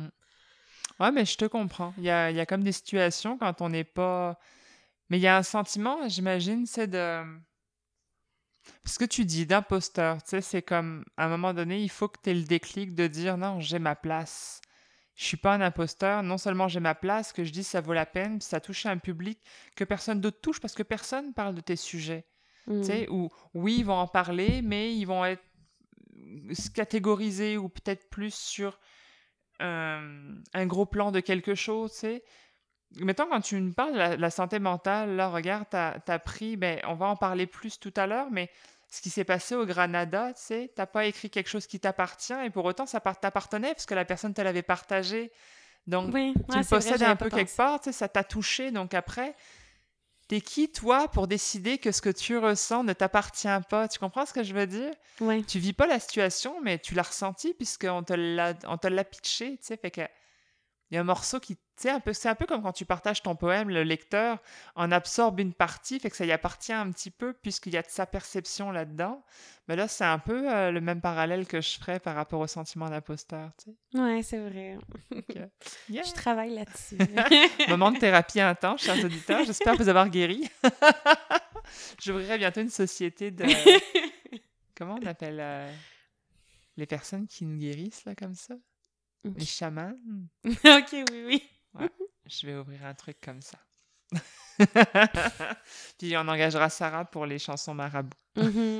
Ouais, 0.99 1.11
mais 1.11 1.25
je 1.25 1.37
te 1.37 1.45
comprends. 1.45 1.93
Il 1.97 2.03
y 2.03 2.09
a, 2.09 2.31
y 2.31 2.39
a 2.39 2.45
comme 2.45 2.63
des 2.63 2.71
situations 2.71 3.37
quand 3.37 3.61
on 3.61 3.69
n'est 3.69 3.83
pas. 3.83 4.37
Mais 5.09 5.17
il 5.17 5.21
y 5.21 5.27
a 5.27 5.37
un 5.37 5.43
sentiment, 5.43 6.07
j'imagine, 6.07 6.65
c'est 6.65 6.87
de. 6.87 7.23
Ce 8.85 8.99
que 8.99 9.05
tu 9.05 9.25
dis 9.25 9.45
d'imposteur, 9.45 10.21
tu 10.21 10.29
sais, 10.29 10.41
c'est 10.41 10.61
comme 10.61 11.03
à 11.17 11.25
un 11.25 11.29
moment 11.29 11.53
donné, 11.53 11.81
il 11.81 11.89
faut 11.89 12.07
que 12.07 12.19
tu 12.21 12.29
aies 12.29 12.33
le 12.33 12.43
déclic 12.43 12.93
de 12.93 13.07
dire 13.07 13.37
non, 13.37 13.59
j'ai 13.59 13.79
ma 13.79 13.95
place. 13.95 14.61
Je 15.15 15.25
suis 15.25 15.37
pas 15.37 15.53
un 15.53 15.61
imposteur. 15.61 16.23
Non 16.23 16.37
seulement 16.37 16.67
j'ai 16.67 16.79
ma 16.79 16.95
place, 16.95 17.33
que 17.33 17.43
je 17.43 17.51
dis 17.51 17.63
ça 17.63 17.81
vaut 17.81 17.93
la 17.93 18.05
peine, 18.05 18.41
ça 18.41 18.59
touche 18.59 18.85
un 18.85 18.97
public 18.97 19.39
que 19.75 19.83
personne 19.83 20.21
d'autre 20.21 20.39
touche 20.41 20.59
parce 20.59 20.75
que 20.75 20.83
personne 20.83 21.33
parle 21.33 21.55
de 21.55 21.61
tes 21.61 21.75
sujets. 21.75 22.25
Tu 22.67 22.83
sais, 22.83 23.07
mmh. 23.09 23.13
ou 23.13 23.29
oui, 23.55 23.77
ils 23.79 23.85
vont 23.85 23.95
en 23.95 24.07
parler, 24.07 24.61
mais 24.61 24.95
ils 24.95 25.05
vont 25.05 25.25
être 25.25 25.43
catégorisés 26.75 27.57
ou 27.57 27.67
peut-être 27.67 28.09
plus 28.09 28.33
sur 28.33 28.79
un, 29.59 30.65
gros 30.65 30.85
plan 30.85 31.11
de 31.11 31.19
quelque 31.19 31.55
chose, 31.55 31.91
tu 31.93 31.99
sais. 31.99 32.23
Mettons, 32.95 33.27
quand 33.27 33.41
tu 33.41 33.59
me 33.59 33.71
parles 33.71 33.93
de 33.93 34.21
la, 34.21 34.29
santé 34.31 34.57
mentale, 34.57 35.15
là, 35.15 35.29
regarde, 35.29 35.65
t'as 35.69 35.99
as 36.07 36.19
pris, 36.19 36.57
ben, 36.57 36.79
on 36.87 36.95
va 36.95 37.05
en 37.05 37.15
parler 37.15 37.45
plus 37.45 37.79
tout 37.79 37.93
à 37.95 38.07
l'heure, 38.07 38.31
mais 38.31 38.49
ce 38.89 39.01
qui 39.01 39.11
s'est 39.11 39.23
passé 39.23 39.53
au 39.53 39.65
Granada, 39.65 40.33
tu 40.33 40.41
sais, 40.41 40.71
t'as 40.75 40.87
pas 40.87 41.05
écrit 41.05 41.29
quelque 41.29 41.49
chose 41.49 41.67
qui 41.67 41.79
t'appartient, 41.79 42.33
et 42.43 42.49
pour 42.49 42.65
autant, 42.65 42.87
ça 42.87 42.99
t'appartenait, 42.99 43.73
parce 43.73 43.85
que 43.85 43.93
la 43.93 44.05
personne 44.05 44.33
te 44.33 44.41
l'avait 44.41 44.63
partagé. 44.63 45.31
Donc, 45.85 46.11
tu 46.11 46.33
le 46.57 46.67
possèdes 46.67 47.03
un 47.03 47.15
peu 47.15 47.29
quelque 47.29 47.55
part, 47.55 47.79
tu 47.79 47.85
sais, 47.85 47.91
ça 47.91 48.07
t'a 48.07 48.23
touché, 48.23 48.71
donc 48.71 48.93
après, 48.95 49.35
T'es 50.29 50.41
qui, 50.41 50.71
toi, 50.71 51.07
pour 51.07 51.27
décider 51.27 51.79
que 51.79 51.91
ce 51.91 52.03
que 52.03 52.09
tu 52.11 52.37
ressens 52.37 52.83
ne 52.83 52.93
t'appartient 52.93 53.47
pas? 53.67 53.87
Tu 53.87 53.97
comprends 53.97 54.27
ce 54.27 54.33
que 54.33 54.43
je 54.43 54.53
veux 54.53 54.67
dire? 54.67 54.93
Oui. 55.21 55.43
Tu 55.43 55.57
vis 55.57 55.73
pas 55.73 55.87
la 55.87 55.99
situation, 55.99 56.61
mais 56.61 56.77
tu 56.77 56.93
l'as 56.93 57.01
ressenti 57.01 57.55
puisqu'on 57.55 58.03
te 58.03 58.13
l'a, 58.13 58.53
on 58.67 58.77
te 58.77 58.85
l'a 58.85 59.03
pitché, 59.03 59.57
tu 59.57 59.65
sais. 59.65 59.77
Fait 59.77 59.89
que 59.89 60.01
il 60.91 60.95
y 60.95 60.97
a 60.97 61.01
un 61.01 61.03
morceau 61.03 61.39
qui, 61.39 61.57
Sais, 61.79 61.89
un 61.89 62.01
peu, 62.01 62.11
c'est 62.11 62.27
un 62.27 62.35
peu 62.35 62.45
comme 62.45 62.61
quand 62.61 62.73
tu 62.73 62.83
partages 62.83 63.23
ton 63.23 63.37
poème, 63.37 63.69
le 63.69 63.83
lecteur 63.83 64.39
en 64.75 64.91
absorbe 64.91 65.39
une 65.39 65.53
partie, 65.53 65.97
fait 65.97 66.09
que 66.09 66.17
ça 66.17 66.25
y 66.25 66.31
appartient 66.33 66.73
un 66.73 66.91
petit 66.91 67.09
peu 67.09 67.31
puisqu'il 67.31 67.71
y 67.71 67.77
a 67.77 67.81
de 67.81 67.87
sa 67.87 68.05
perception 68.05 68.69
là-dedans. 68.69 69.23
Mais 69.69 69.77
là, 69.77 69.87
c'est 69.87 70.03
un 70.03 70.19
peu 70.19 70.51
euh, 70.51 70.71
le 70.71 70.81
même 70.81 70.99
parallèle 70.99 71.47
que 71.47 71.61
je 71.61 71.79
ferais 71.79 72.01
par 72.01 72.15
rapport 72.15 72.41
au 72.41 72.47
sentiment 72.47 72.89
d'imposteur, 72.89 73.51
tu 73.57 73.71
sais. 73.71 73.97
Ouais, 73.97 74.21
c'est 74.23 74.39
vrai. 74.39 74.77
Yeah. 75.89 76.03
Je 76.03 76.13
travaille 76.13 76.53
là-dessus. 76.53 76.97
Moment 77.69 77.91
de 77.91 77.97
thérapie 77.97 78.41
intense, 78.41 78.81
chers 78.81 79.03
auditeurs. 79.03 79.45
J'espère 79.45 79.75
vous 79.75 79.87
avoir 79.87 80.09
guéri. 80.09 80.49
J'ouvrirai 82.03 82.37
bientôt 82.37 82.59
une 82.59 82.69
société 82.69 83.31
de... 83.31 83.45
Comment 84.75 84.99
on 85.01 85.05
appelle 85.05 85.39
euh, 85.39 85.71
les 86.75 86.85
personnes 86.85 87.25
qui 87.25 87.45
nous 87.45 87.57
guérissent, 87.57 88.03
là, 88.03 88.15
comme 88.15 88.35
ça? 88.35 88.55
Les 89.23 89.45
chamans? 89.45 89.93
ok, 90.45 90.91
oui, 91.11 91.23
oui. 91.25 91.49
Je 92.25 92.45
vais 92.47 92.55
ouvrir 92.55 92.85
un 92.85 92.93
truc 92.93 93.17
comme 93.21 93.41
ça. 93.41 93.57
Puis 95.97 96.15
on 96.17 96.27
engagera 96.27 96.69
Sarah 96.69 97.05
pour 97.05 97.25
les 97.25 97.39
chansons 97.39 97.73
marabout. 97.73 98.17
Mhm. 98.35 98.79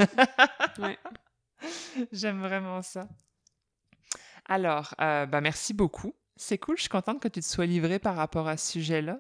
Ouais. 0.80 0.98
J'aime 2.12 2.42
vraiment 2.42 2.82
ça. 2.82 3.08
Alors, 4.48 4.94
euh, 5.02 5.26
bah 5.26 5.42
merci 5.42 5.74
beaucoup. 5.74 6.14
C'est 6.36 6.58
cool, 6.58 6.78
je 6.78 6.84
suis 6.84 6.90
contente 6.90 7.22
que 7.22 7.28
tu 7.28 7.40
te 7.42 7.46
sois 7.46 7.66
livrée 7.66 8.00
par 8.00 8.16
rapport 8.16 8.48
à 8.48 8.56
ce 8.58 8.72
sujet-là. 8.74 9.20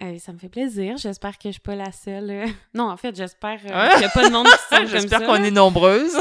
Euh, 0.00 0.18
ça 0.18 0.32
me 0.32 0.38
fait 0.38 0.48
plaisir. 0.48 0.96
J'espère 0.96 1.36
que 1.38 1.48
je 1.48 1.52
suis 1.52 1.60
pas 1.60 1.74
la 1.74 1.90
seule. 1.92 2.30
euh. 2.30 2.46
Non, 2.74 2.88
en 2.90 2.96
fait, 2.96 3.14
j'espère 3.16 3.60
euh, 3.64 3.90
qu'il 3.90 3.98
n'y 3.98 4.04
a 4.04 4.08
pas 4.10 4.28
de 4.28 4.32
monde 4.32 4.46
qui. 4.46 4.86
J'espère 4.86 5.24
qu'on 5.24 5.42
est 5.42 5.50
nombreuses. 5.50 6.16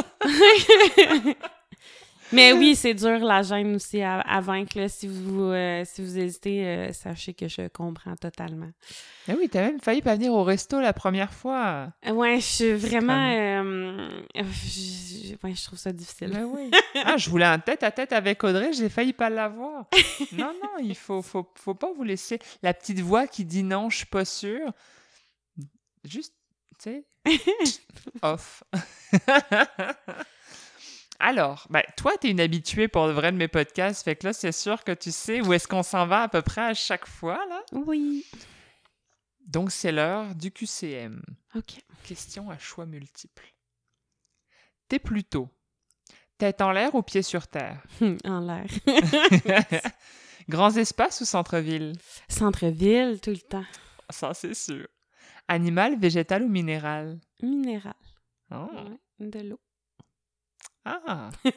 Mais 2.31 2.51
oui, 2.53 2.75
c'est 2.75 2.93
dur 2.93 3.19
la 3.19 3.41
gêne 3.41 3.75
aussi 3.75 4.01
à, 4.01 4.19
à 4.19 4.41
vaincre. 4.41 4.77
là. 4.77 4.89
Si 4.89 5.07
vous 5.07 5.43
euh, 5.51 5.83
si 5.85 6.01
vous 6.01 6.17
hésitez, 6.17 6.65
euh, 6.65 6.93
sachez 6.93 7.33
que 7.33 7.47
je 7.47 7.67
comprends 7.69 8.15
totalement. 8.15 8.69
Ah 9.29 9.33
oui, 9.37 9.47
t'as 9.49 9.61
même 9.61 9.79
failli 9.79 10.01
pas 10.01 10.15
venir 10.15 10.33
au 10.33 10.43
resto 10.43 10.79
la 10.79 10.93
première 10.93 11.33
fois. 11.33 11.89
Euh, 12.05 12.11
Ouais, 12.11 12.37
je 12.39 12.45
suis 12.45 12.73
vraiment. 12.73 13.31
euh, 13.31 14.09
je, 14.35 14.41
je- 14.41 15.33
ouais, 15.43 15.53
je 15.55 15.63
trouve 15.65 15.79
ça 15.79 15.91
difficile. 15.91 16.29
Ben 16.31 16.45
oui. 16.45 16.71
Ah, 17.05 17.15
je 17.17 17.29
voulais 17.29 17.45
un 17.45 17.59
tête 17.59 17.83
à 17.83 17.91
tête 17.91 18.11
avec 18.11 18.43
Audrey, 18.43 18.73
j'ai 18.73 18.89
failli 18.89 19.13
pas 19.13 19.29
l'avoir. 19.29 19.85
Non, 20.33 20.51
non, 20.61 20.83
il 20.83 20.95
faut, 20.95 21.21
faut, 21.21 21.47
faut 21.55 21.75
pas 21.75 21.91
vous 21.93 22.03
laisser 22.03 22.39
la 22.63 22.73
petite 22.73 22.99
voix 22.99 23.27
qui 23.27 23.45
dit 23.45 23.63
non, 23.63 23.89
je 23.89 23.97
suis 23.97 24.05
pas 24.07 24.25
sûre. 24.25 24.71
Juste, 26.03 26.33
tu 26.81 26.89
sais, 26.91 27.05
off. 28.21 28.63
Alors, 31.19 31.65
ben, 31.69 31.81
toi, 31.95 32.13
tu 32.19 32.27
es 32.27 32.31
une 32.31 32.39
habituée 32.39 32.87
pour 32.87 33.07
le 33.07 33.13
vrai 33.13 33.31
de 33.31 33.37
mes 33.37 33.47
podcasts, 33.47 34.03
fait 34.03 34.15
que 34.15 34.27
là, 34.27 34.33
c'est 34.33 34.51
sûr 34.51 34.83
que 34.83 34.91
tu 34.91 35.11
sais 35.11 35.41
où 35.41 35.51
est-ce 35.53 35.67
qu'on 35.67 35.83
s'en 35.83 36.05
va 36.05 36.23
à 36.23 36.27
peu 36.27 36.41
près 36.41 36.61
à 36.61 36.73
chaque 36.73 37.07
fois, 37.07 37.43
là. 37.49 37.63
Oui. 37.71 38.25
Donc, 39.47 39.71
c'est 39.71 39.91
l'heure 39.91 40.35
du 40.35 40.51
QCM. 40.51 41.21
OK. 41.55 41.81
Question 42.03 42.49
à 42.49 42.57
choix 42.57 42.85
multiples. 42.85 43.53
T'es 44.87 44.99
plutôt 44.99 45.49
tête 46.37 46.61
en 46.61 46.71
l'air 46.71 46.93
ou 46.93 47.01
pied 47.01 47.23
sur 47.23 47.47
terre? 47.47 47.81
en 48.25 48.39
l'air. 48.39 48.67
Grands 50.49 50.75
espaces 50.77 51.21
ou 51.21 51.25
centre-ville? 51.25 51.93
Centre-ville, 52.29 53.19
tout 53.21 53.31
le 53.31 53.37
temps. 53.37 53.65
Ça, 54.09 54.33
c'est 54.33 54.53
sûr. 54.53 54.87
Animal, 55.47 55.97
végétal 55.99 56.43
ou 56.43 56.47
minéral? 56.47 57.19
Minéral. 57.41 57.95
Oh. 58.51 58.69
Ouais, 59.19 59.27
de 59.27 59.39
l'eau. 59.39 59.59
Ah, 61.05 61.29
je 61.45 61.51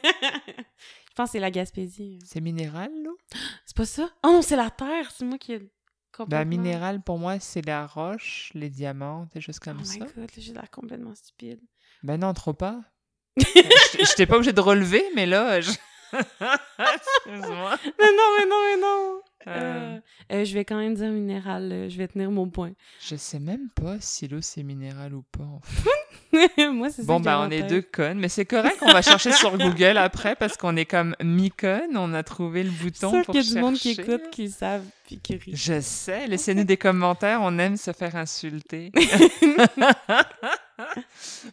pense 1.15 1.27
que 1.29 1.31
c'est 1.33 1.39
la 1.39 1.51
Gaspésie. 1.51 2.19
c'est 2.25 2.41
minéral, 2.41 2.91
l'eau? 3.03 3.17
C'est 3.65 3.75
pas 3.77 3.85
ça? 3.85 4.09
Oh 4.23 4.27
non, 4.31 4.41
c'est 4.41 4.55
la 4.55 4.69
terre. 4.69 5.11
C'est 5.11 5.25
moi 5.25 5.37
qui 5.37 5.53
ai 5.53 5.59
Ben, 5.59 5.69
complètement... 6.11 6.45
minéral, 6.49 7.01
pour 7.01 7.17
moi, 7.19 7.39
c'est 7.39 7.65
la 7.65 7.87
roche, 7.87 8.51
les 8.53 8.69
diamants, 8.69 9.27
des 9.33 9.41
choses 9.41 9.57
Oh 9.61 9.63
comme 9.65 9.77
my 9.79 9.85
ça. 9.85 9.99
god, 9.99 10.11
là, 10.17 10.25
j'ai 10.37 10.53
l'air 10.53 10.69
complètement 10.69 11.15
stupide. 11.15 11.59
Ben 12.03 12.17
non, 12.19 12.33
trop 12.33 12.53
pas. 12.53 12.81
je 13.37 13.43
je 13.43 14.15
t'ai 14.15 14.25
pas 14.25 14.35
obligé 14.35 14.51
de 14.53 14.59
relever, 14.61 15.03
mais 15.15 15.25
là, 15.25 15.61
je... 15.61 15.71
Excuse-moi. 16.95 17.77
Mais 17.99 18.11
non, 18.11 18.27
mais 18.37 18.45
non, 18.45 18.61
mais 18.65 18.77
non! 18.81 19.21
Euh, 19.47 19.51
Euh, 19.51 19.99
euh, 20.31 20.45
je 20.45 20.53
vais 20.53 20.65
quand 20.65 20.77
même 20.77 20.93
dire 20.93 21.09
minéral. 21.09 21.87
je 21.89 21.97
vais 21.97 22.07
tenir 22.07 22.29
mon 22.29 22.47
point. 22.47 22.73
Je 22.99 23.15
sais 23.15 23.39
même 23.39 23.69
pas 23.69 23.95
si 23.99 24.27
l'eau, 24.27 24.41
c'est 24.41 24.61
minéral 24.61 25.15
ou 25.15 25.23
pas, 25.23 25.43
en 25.43 25.61
fait. 25.63 25.89
moi, 26.71 26.89
c'est 26.91 27.05
Bon, 27.05 27.19
ben, 27.19 27.41
j'avais 27.41 27.63
on 27.63 27.65
est 27.65 27.67
deux 27.67 27.81
connes, 27.81 28.19
mais 28.19 28.29
c'est 28.29 28.45
correct, 28.45 28.77
on 28.81 28.93
va 28.93 29.01
chercher 29.01 29.31
sur 29.31 29.57
Google 29.57 29.97
après 29.97 30.35
parce 30.35 30.57
qu'on 30.57 30.75
est 30.77 30.85
comme 30.85 31.15
mi-connes, 31.23 31.97
on 31.97 32.13
a 32.13 32.23
trouvé 32.23 32.63
le 32.63 32.69
bouton 32.69 33.23
pour 33.23 33.33
qu'il 33.33 33.43
y 33.43 33.49
a 33.49 33.53
du 33.55 33.59
monde 33.59 33.75
qui 33.75 33.91
écoute, 33.91 34.29
qui 34.31 34.49
savent, 34.49 34.85
puis 35.05 35.19
qui 35.19 35.35
rit. 35.35 35.51
Je 35.55 35.81
sais, 35.81 36.27
laissez-nous 36.27 36.63
des 36.63 36.77
commentaires, 36.77 37.39
on 37.41 37.57
aime 37.57 37.77
se 37.77 37.91
faire 37.91 38.15
insulter. 38.15 38.91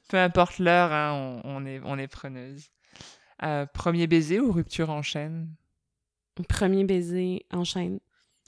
Peu 0.09 0.16
importe 0.16 0.59
l'heure, 0.59 0.92
hein, 0.92 1.40
on, 1.44 1.57
on 1.57 1.66
est, 1.66 1.81
on 1.85 1.99
est 1.99 2.07
preneuse. 2.09 2.68
Euh, 3.42 3.66
premier 3.66 4.07
baiser 4.07 4.40
ou 4.40 4.51
rupture 4.53 4.90
en 4.90 5.03
chaîne? 5.03 5.48
Premier 6.48 6.85
baiser 6.85 7.46
en 7.53 7.64
chaîne. 7.64 8.01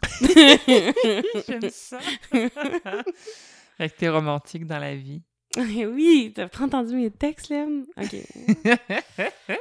J'aime 0.21 1.71
ça. 1.71 2.01
fait 3.77 3.91
que 3.91 3.97
t'es 3.97 4.09
romantique 4.09 4.67
dans 4.67 4.79
la 4.79 4.97
vie. 4.97 5.23
oui, 5.57 6.33
t'as 6.35 6.49
pas 6.49 6.65
entendu 6.65 6.97
mes 6.97 7.11
textes, 7.11 7.51
Lem? 7.51 7.85
OK. 7.97 8.17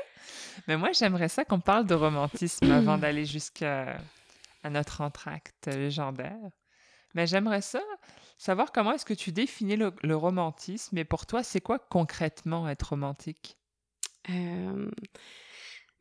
Mais 0.67 0.77
moi, 0.77 0.91
j'aimerais 0.91 1.29
ça 1.29 1.45
qu'on 1.45 1.59
parle 1.59 1.85
de 1.85 1.95
romantisme 1.95 2.71
avant 2.71 2.97
d'aller 2.99 3.25
jusqu'à 3.25 3.97
à 4.63 4.69
notre 4.69 5.01
entracte 5.01 5.67
légendaire. 5.67 6.37
Mais 7.15 7.27
j'aimerais 7.27 7.61
ça 7.61 7.81
savoir 8.37 8.71
comment 8.71 8.93
est-ce 8.93 9.05
que 9.05 9.13
tu 9.13 9.31
définis 9.31 9.75
le, 9.77 9.93
le 10.03 10.15
romantisme 10.15 10.97
et 10.97 11.05
pour 11.05 11.25
toi, 11.25 11.43
c'est 11.43 11.61
quoi 11.61 11.79
concrètement 11.79 12.67
être 12.69 12.89
romantique? 12.89 13.57
Euh, 14.29 14.89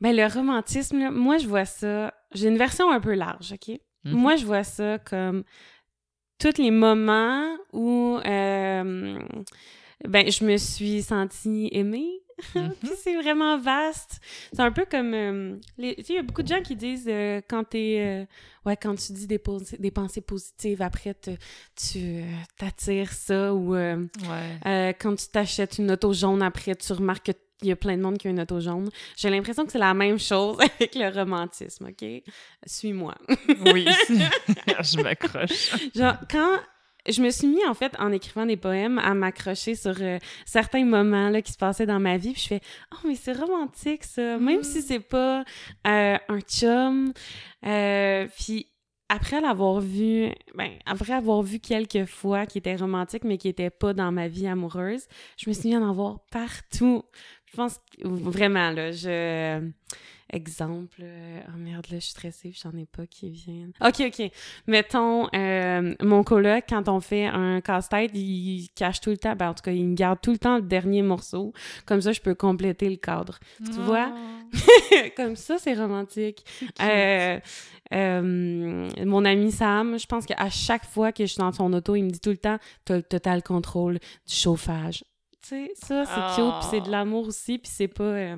Ben, 0.00 0.14
le 0.14 0.26
romantisme, 0.32 0.98
là, 0.98 1.10
moi, 1.10 1.38
je 1.38 1.46
vois 1.48 1.64
ça... 1.64 2.14
J'ai 2.32 2.48
une 2.48 2.58
version 2.58 2.90
un 2.90 3.00
peu 3.00 3.14
large, 3.14 3.52
OK? 3.52 3.80
Mhm. 4.04 4.12
Moi, 4.12 4.36
je 4.36 4.46
vois 4.46 4.62
ça 4.64 4.98
comme 4.98 5.42
tous 6.38 6.56
les 6.58 6.70
moments 6.70 7.56
où 7.72 8.18
euh, 8.24 9.18
ben, 10.06 10.30
je 10.30 10.44
me 10.44 10.56
suis 10.56 11.02
sentie 11.02 11.68
aimée. 11.72 12.10
Mhm. 12.54 12.72
Puis 12.80 12.90
c'est 13.02 13.16
vraiment 13.16 13.58
vaste. 13.58 14.20
C'est 14.52 14.60
un 14.60 14.70
peu 14.70 14.84
comme... 14.88 15.12
euh, 15.12 15.56
les- 15.76 15.96
tu 15.96 16.04
sais, 16.04 16.12
il 16.12 16.16
y 16.16 16.18
a 16.20 16.22
beaucoup 16.22 16.44
de 16.44 16.46
gens 16.46 16.62
qui 16.62 16.76
disent 16.76 17.08
euh, 17.08 17.40
quand 17.48 17.74
ouais, 17.74 18.76
quand 18.80 18.94
tu 18.94 19.12
dis 19.12 19.26
des, 19.26 19.40
des 19.80 19.90
pensées 19.90 20.20
positives, 20.20 20.80
après, 20.80 21.14
te- 21.14 21.36
tu 21.74 22.22
t'attires 22.56 23.12
ça. 23.12 23.52
Ou 23.52 23.74
Ouais. 23.74 24.94
quand 25.00 25.16
tu 25.16 25.26
t'achètes 25.32 25.78
une 25.78 25.90
auto 25.90 26.12
jaune, 26.12 26.40
après, 26.42 26.76
tu 26.76 26.92
remarques 26.92 27.32
qu'il 27.58 27.68
y 27.68 27.72
a 27.72 27.76
plein 27.76 27.96
de 27.96 28.02
monde 28.02 28.18
qui 28.18 28.28
a 28.28 28.30
une 28.30 28.40
auto 28.40 28.60
jaune. 28.60 28.88
J'ai 29.16 29.30
l'impression 29.30 29.66
que 29.66 29.72
c'est 29.72 29.78
la 29.78 29.94
même 29.94 30.18
chose 30.18 30.58
avec 30.80 30.94
le 30.94 31.08
romantisme, 31.08 31.88
OK? 31.88 32.22
Suis-moi. 32.66 33.14
Oui, 33.72 33.86
je 34.08 35.02
m'accroche. 35.02 35.72
Genre, 35.94 36.16
quand 36.30 36.58
je 37.08 37.22
me 37.22 37.30
suis 37.30 37.46
mis, 37.46 37.64
en 37.64 37.74
fait, 37.74 37.94
en 37.98 38.12
écrivant 38.12 38.46
des 38.46 38.56
poèmes, 38.56 38.98
à 38.98 39.14
m'accrocher 39.14 39.74
sur 39.74 39.94
euh, 40.00 40.18
certains 40.44 40.84
moments 40.84 41.30
là, 41.30 41.42
qui 41.42 41.52
se 41.52 41.58
passaient 41.58 41.86
dans 41.86 42.00
ma 42.00 42.16
vie, 42.16 42.32
puis 42.32 42.42
je 42.42 42.48
fais 42.48 42.60
«Oh, 42.92 43.06
mais 43.06 43.14
c'est 43.14 43.32
romantique, 43.32 44.04
ça! 44.04 44.38
Même 44.38 44.62
si 44.62 44.82
c'est 44.82 45.00
pas 45.00 45.44
euh, 45.86 46.18
un 46.28 46.40
chum. 46.40 47.12
Euh, 47.66 48.26
puis 48.38 48.66
après 49.08 49.40
l'avoir 49.40 49.80
vu, 49.80 50.28
ben, 50.54 50.70
après 50.84 51.14
avoir 51.14 51.42
vu 51.42 51.60
quelques 51.60 52.04
fois 52.04 52.44
qui 52.46 52.58
était 52.58 52.76
romantique, 52.76 53.24
mais 53.24 53.38
qui 53.38 53.48
était 53.48 53.70
pas 53.70 53.94
dans 53.94 54.12
ma 54.12 54.28
vie 54.28 54.46
amoureuse, 54.46 55.06
je 55.38 55.48
me 55.48 55.54
suis 55.54 55.70
mis 55.70 55.74
à 55.74 55.80
en 55.80 55.92
voir 55.92 56.20
partout. 56.30 57.02
Je 57.50 57.56
pense 57.56 57.78
que, 57.78 58.06
vraiment, 58.06 58.70
là, 58.70 58.92
je... 58.92 59.70
Exemple, 60.30 61.00
euh, 61.02 61.40
oh 61.48 61.56
merde, 61.56 61.86
là, 61.90 61.98
je 61.98 62.04
suis 62.04 62.10
stressée, 62.10 62.52
j'en 62.54 62.76
ai 62.76 62.84
pas 62.84 63.06
qui 63.06 63.30
viennent. 63.30 63.72
Ok, 63.80 64.00
ok. 64.00 64.30
Mettons, 64.66 65.26
euh, 65.34 65.94
mon 66.02 66.22
coloc, 66.22 66.64
quand 66.68 66.86
on 66.90 67.00
fait 67.00 67.24
un 67.24 67.62
casse-tête, 67.62 68.10
il 68.12 68.68
cache 68.74 69.00
tout 69.00 69.08
le 69.08 69.16
temps, 69.16 69.34
ben 69.36 69.48
en 69.48 69.54
tout 69.54 69.62
cas, 69.62 69.72
il 69.72 69.86
me 69.86 69.94
garde 69.94 70.20
tout 70.20 70.32
le 70.32 70.36
temps 70.36 70.56
le 70.56 70.62
dernier 70.62 71.00
morceau. 71.00 71.54
Comme 71.86 72.02
ça, 72.02 72.12
je 72.12 72.20
peux 72.20 72.34
compléter 72.34 72.90
le 72.90 72.96
cadre. 72.96 73.38
Tu 73.64 73.80
vois? 73.80 74.12
Comme 75.16 75.34
ça, 75.34 75.56
c'est 75.56 75.72
romantique. 75.72 76.44
Euh, 76.82 77.40
euh, 77.94 78.90
mon 79.06 79.24
ami 79.24 79.50
Sam, 79.50 79.98
je 79.98 80.06
pense 80.06 80.26
qu'à 80.26 80.50
chaque 80.50 80.84
fois 80.84 81.10
que 81.10 81.24
je 81.24 81.32
suis 81.32 81.40
dans 81.40 81.52
son 81.52 81.72
auto, 81.72 81.96
il 81.96 82.04
me 82.04 82.10
dit 82.10 82.20
tout 82.20 82.28
le 82.28 82.36
temps 82.36 82.58
T'as 82.84 82.96
le 82.96 83.02
total 83.02 83.42
contrôle 83.42 83.94
du 83.94 84.34
chauffage. 84.34 85.04
Sais, 85.48 85.72
ça, 85.74 86.04
c'est 86.04 86.34
cute, 86.42 86.52
puis 86.60 86.68
c'est 86.70 86.80
de 86.82 86.90
l'amour 86.90 87.26
aussi, 87.28 87.58
puis 87.58 87.70
c'est 87.72 87.88
pas. 87.88 88.02
euh, 88.04 88.36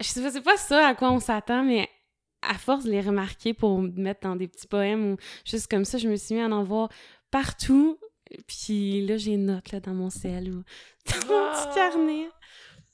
Je 0.00 0.06
sais 0.06 0.22
pas, 0.22 0.30
c'est 0.30 0.40
pas 0.42 0.56
ça 0.56 0.88
à 0.88 0.94
quoi 0.94 1.10
on 1.10 1.20
s'attend, 1.20 1.62
mais 1.64 1.88
à 2.42 2.54
force 2.54 2.84
de 2.84 2.90
les 2.90 3.00
remarquer 3.00 3.54
pour 3.54 3.80
me 3.80 3.88
mettre 3.90 4.20
dans 4.28 4.36
des 4.36 4.48
petits 4.48 4.66
poèmes 4.66 5.12
ou 5.12 5.16
juste 5.44 5.68
comme 5.68 5.84
ça, 5.84 5.98
je 5.98 6.08
me 6.08 6.16
suis 6.16 6.34
mis 6.34 6.42
à 6.42 6.46
en 6.46 6.62
voir 6.64 6.88
partout. 7.30 7.98
Puis 8.46 9.06
là, 9.06 9.16
j'ai 9.16 9.32
une 9.34 9.46
note 9.46 9.70
là, 9.72 9.80
dans 9.80 9.94
mon 9.94 10.10
ciel 10.10 10.50
ou 10.50 10.62
dans 11.10 11.16
mon 11.28 11.52
petit 11.52 11.68
Ah. 11.68 11.72
carnet. 11.74 12.28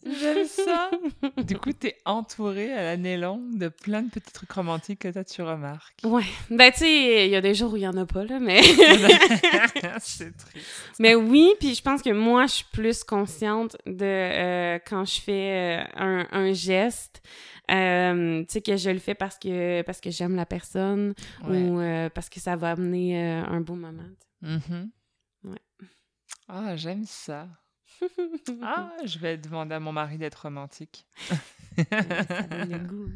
J'aime 0.04 0.46
ça. 0.46 0.90
du 1.44 1.56
coup, 1.58 1.72
t'es 1.72 1.96
entourée 2.04 2.72
à 2.72 2.82
l'année 2.82 3.16
longue 3.16 3.56
de 3.56 3.68
plein 3.68 4.02
de 4.02 4.10
petits 4.10 4.32
trucs 4.32 4.50
romantiques 4.52 5.00
que 5.00 5.08
toi, 5.12 5.22
tu 5.24 5.42
remarques. 5.42 6.00
Ouais. 6.04 6.24
Ben, 6.50 6.72
tu 6.72 6.78
sais, 6.80 7.26
il 7.26 7.30
y 7.30 7.36
a 7.36 7.40
des 7.40 7.54
jours 7.54 7.72
où 7.72 7.76
il 7.76 7.82
y 7.82 7.86
en 7.88 7.96
a 7.96 8.04
pas, 8.06 8.24
là, 8.24 8.40
mais... 8.40 8.60
C'est 10.00 10.36
triste. 10.36 10.66
mais 10.98 11.14
oui, 11.14 11.52
puis 11.60 11.74
je 11.74 11.82
pense 11.82 12.02
que 12.02 12.10
moi, 12.10 12.46
je 12.46 12.52
suis 12.54 12.66
plus 12.72 13.04
consciente 13.04 13.76
de 13.86 14.04
euh, 14.04 14.78
quand 14.86 15.04
je 15.04 15.20
fais 15.20 15.80
euh, 15.80 15.84
un, 15.96 16.26
un 16.32 16.52
geste, 16.52 17.22
euh, 17.70 18.40
tu 18.40 18.46
sais, 18.48 18.60
que 18.60 18.76
je 18.76 18.90
le 18.90 18.98
fais 18.98 19.14
parce 19.14 19.38
que, 19.38 19.82
parce 19.82 20.00
que 20.00 20.10
j'aime 20.10 20.34
la 20.34 20.46
personne 20.46 21.14
Ouais. 21.46 21.62
ou 21.62 21.80
euh, 21.80 22.08
parce 22.10 22.28
que 22.28 22.40
ça 22.40 22.56
va 22.56 22.72
amener 22.72 23.20
un 23.22 23.60
beau 23.60 23.74
moment. 23.74 24.02
Mhm. 24.40 24.90
Ouais. 25.44 25.58
Ah, 26.48 26.76
j'aime 26.76 27.04
ça. 27.06 27.46
Ah, 28.62 28.92
je 29.04 29.18
vais 29.18 29.36
demander 29.36 29.74
à 29.74 29.80
mon 29.80 29.92
mari 29.92 30.18
d'être 30.18 30.42
romantique. 30.42 31.06
ça 31.76 32.42
donne 32.42 32.70
le 32.70 32.78
goût. 32.78 33.10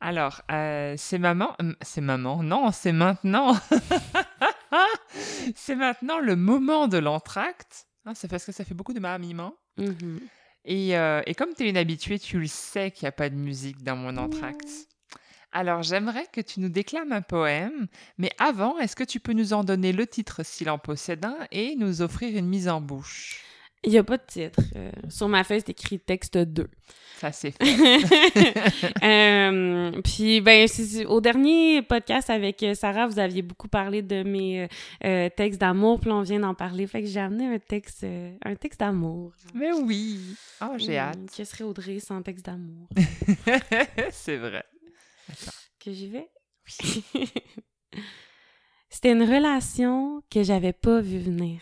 Alors, 0.00 0.42
euh, 0.50 0.94
c'est 0.96 1.18
maman. 1.18 1.56
C'est 1.82 2.00
maman. 2.00 2.42
Non, 2.42 2.70
c'est 2.72 2.92
maintenant. 2.92 3.56
c'est 5.54 5.76
maintenant 5.76 6.18
le 6.18 6.36
moment 6.36 6.88
de 6.88 6.98
l'entracte. 6.98 7.86
Hein, 8.06 8.14
c'est 8.14 8.28
parce 8.28 8.44
que 8.44 8.52
ça 8.52 8.64
fait 8.64 8.74
beaucoup 8.74 8.94
de 8.94 9.00
mamiments. 9.00 9.54
Mhm. 9.76 10.20
Et, 10.64 10.96
euh, 10.96 11.22
et 11.26 11.34
comme 11.34 11.54
tu 11.54 11.64
es 11.64 11.70
une 11.70 11.76
habituée, 11.76 12.18
tu 12.18 12.38
le 12.38 12.46
sais 12.46 12.90
qu'il 12.90 13.04
n'y 13.04 13.08
a 13.08 13.12
pas 13.12 13.28
de 13.28 13.34
musique 13.34 13.82
dans 13.82 13.96
mon 13.96 14.16
entracte. 14.16 14.88
Alors, 15.52 15.82
j'aimerais 15.82 16.26
que 16.32 16.40
tu 16.40 16.60
nous 16.60 16.68
déclames 16.68 17.12
un 17.12 17.22
poème, 17.22 17.86
mais 18.18 18.30
avant, 18.38 18.78
est-ce 18.78 18.94
que 18.94 19.04
tu 19.04 19.18
peux 19.18 19.32
nous 19.32 19.52
en 19.52 19.64
donner 19.64 19.92
le 19.92 20.06
titre 20.06 20.44
s'il 20.44 20.70
en 20.70 20.78
possède 20.78 21.24
un 21.24 21.36
et 21.50 21.74
nous 21.76 22.02
offrir 22.02 22.36
une 22.36 22.46
mise 22.46 22.68
en 22.68 22.80
bouche? 22.80 23.42
Il 23.82 23.90
n'y 23.90 23.98
a 23.98 24.04
pas 24.04 24.18
de 24.18 24.22
titre. 24.26 24.60
Euh, 24.76 24.90
sur 25.08 25.26
ma 25.28 25.42
feuille, 25.42 25.60
c'est 25.60 25.70
écrit 25.70 25.98
texte 25.98 26.36
2. 26.36 26.68
Ça, 27.16 27.32
c'est 27.32 27.50
fait. 27.62 28.94
Euh, 29.02 29.90
puis, 30.04 30.40
ben, 30.40 30.68
au 31.08 31.20
dernier 31.20 31.82
podcast 31.82 32.30
avec 32.30 32.62
euh, 32.62 32.74
Sarah, 32.74 33.06
vous 33.06 33.18
aviez 33.18 33.42
beaucoup 33.42 33.68
parlé 33.68 34.02
de 34.02 34.22
mes 34.22 34.68
euh, 35.04 35.28
textes 35.34 35.60
d'amour, 35.60 35.98
puis 35.98 36.10
on 36.10 36.20
vient 36.22 36.40
d'en 36.40 36.54
parler. 36.54 36.86
Fait 36.86 37.00
que 37.02 37.08
j'ai 37.08 37.20
amené 37.20 37.46
un 37.54 37.58
texte, 37.58 38.04
un 38.44 38.54
texte 38.54 38.80
d'amour. 38.80 39.32
mais 39.54 39.72
oui. 39.72 40.20
Oh, 40.62 40.74
j'ai 40.76 40.98
Hum, 40.98 41.06
hâte. 41.06 41.18
Que 41.36 41.44
serait 41.44 41.64
Audrey 41.64 41.98
sans 42.00 42.20
texte 42.22 42.44
d'amour? 42.46 42.86
c'est 44.10 44.36
vrai. 44.36 44.64
Que 45.78 45.92
j'y 45.92 46.08
vais? 46.08 46.28
C'était 48.88 49.12
une 49.12 49.22
relation 49.22 50.22
que 50.30 50.42
j'avais 50.42 50.72
pas 50.72 51.00
vue 51.00 51.20
venir. 51.20 51.60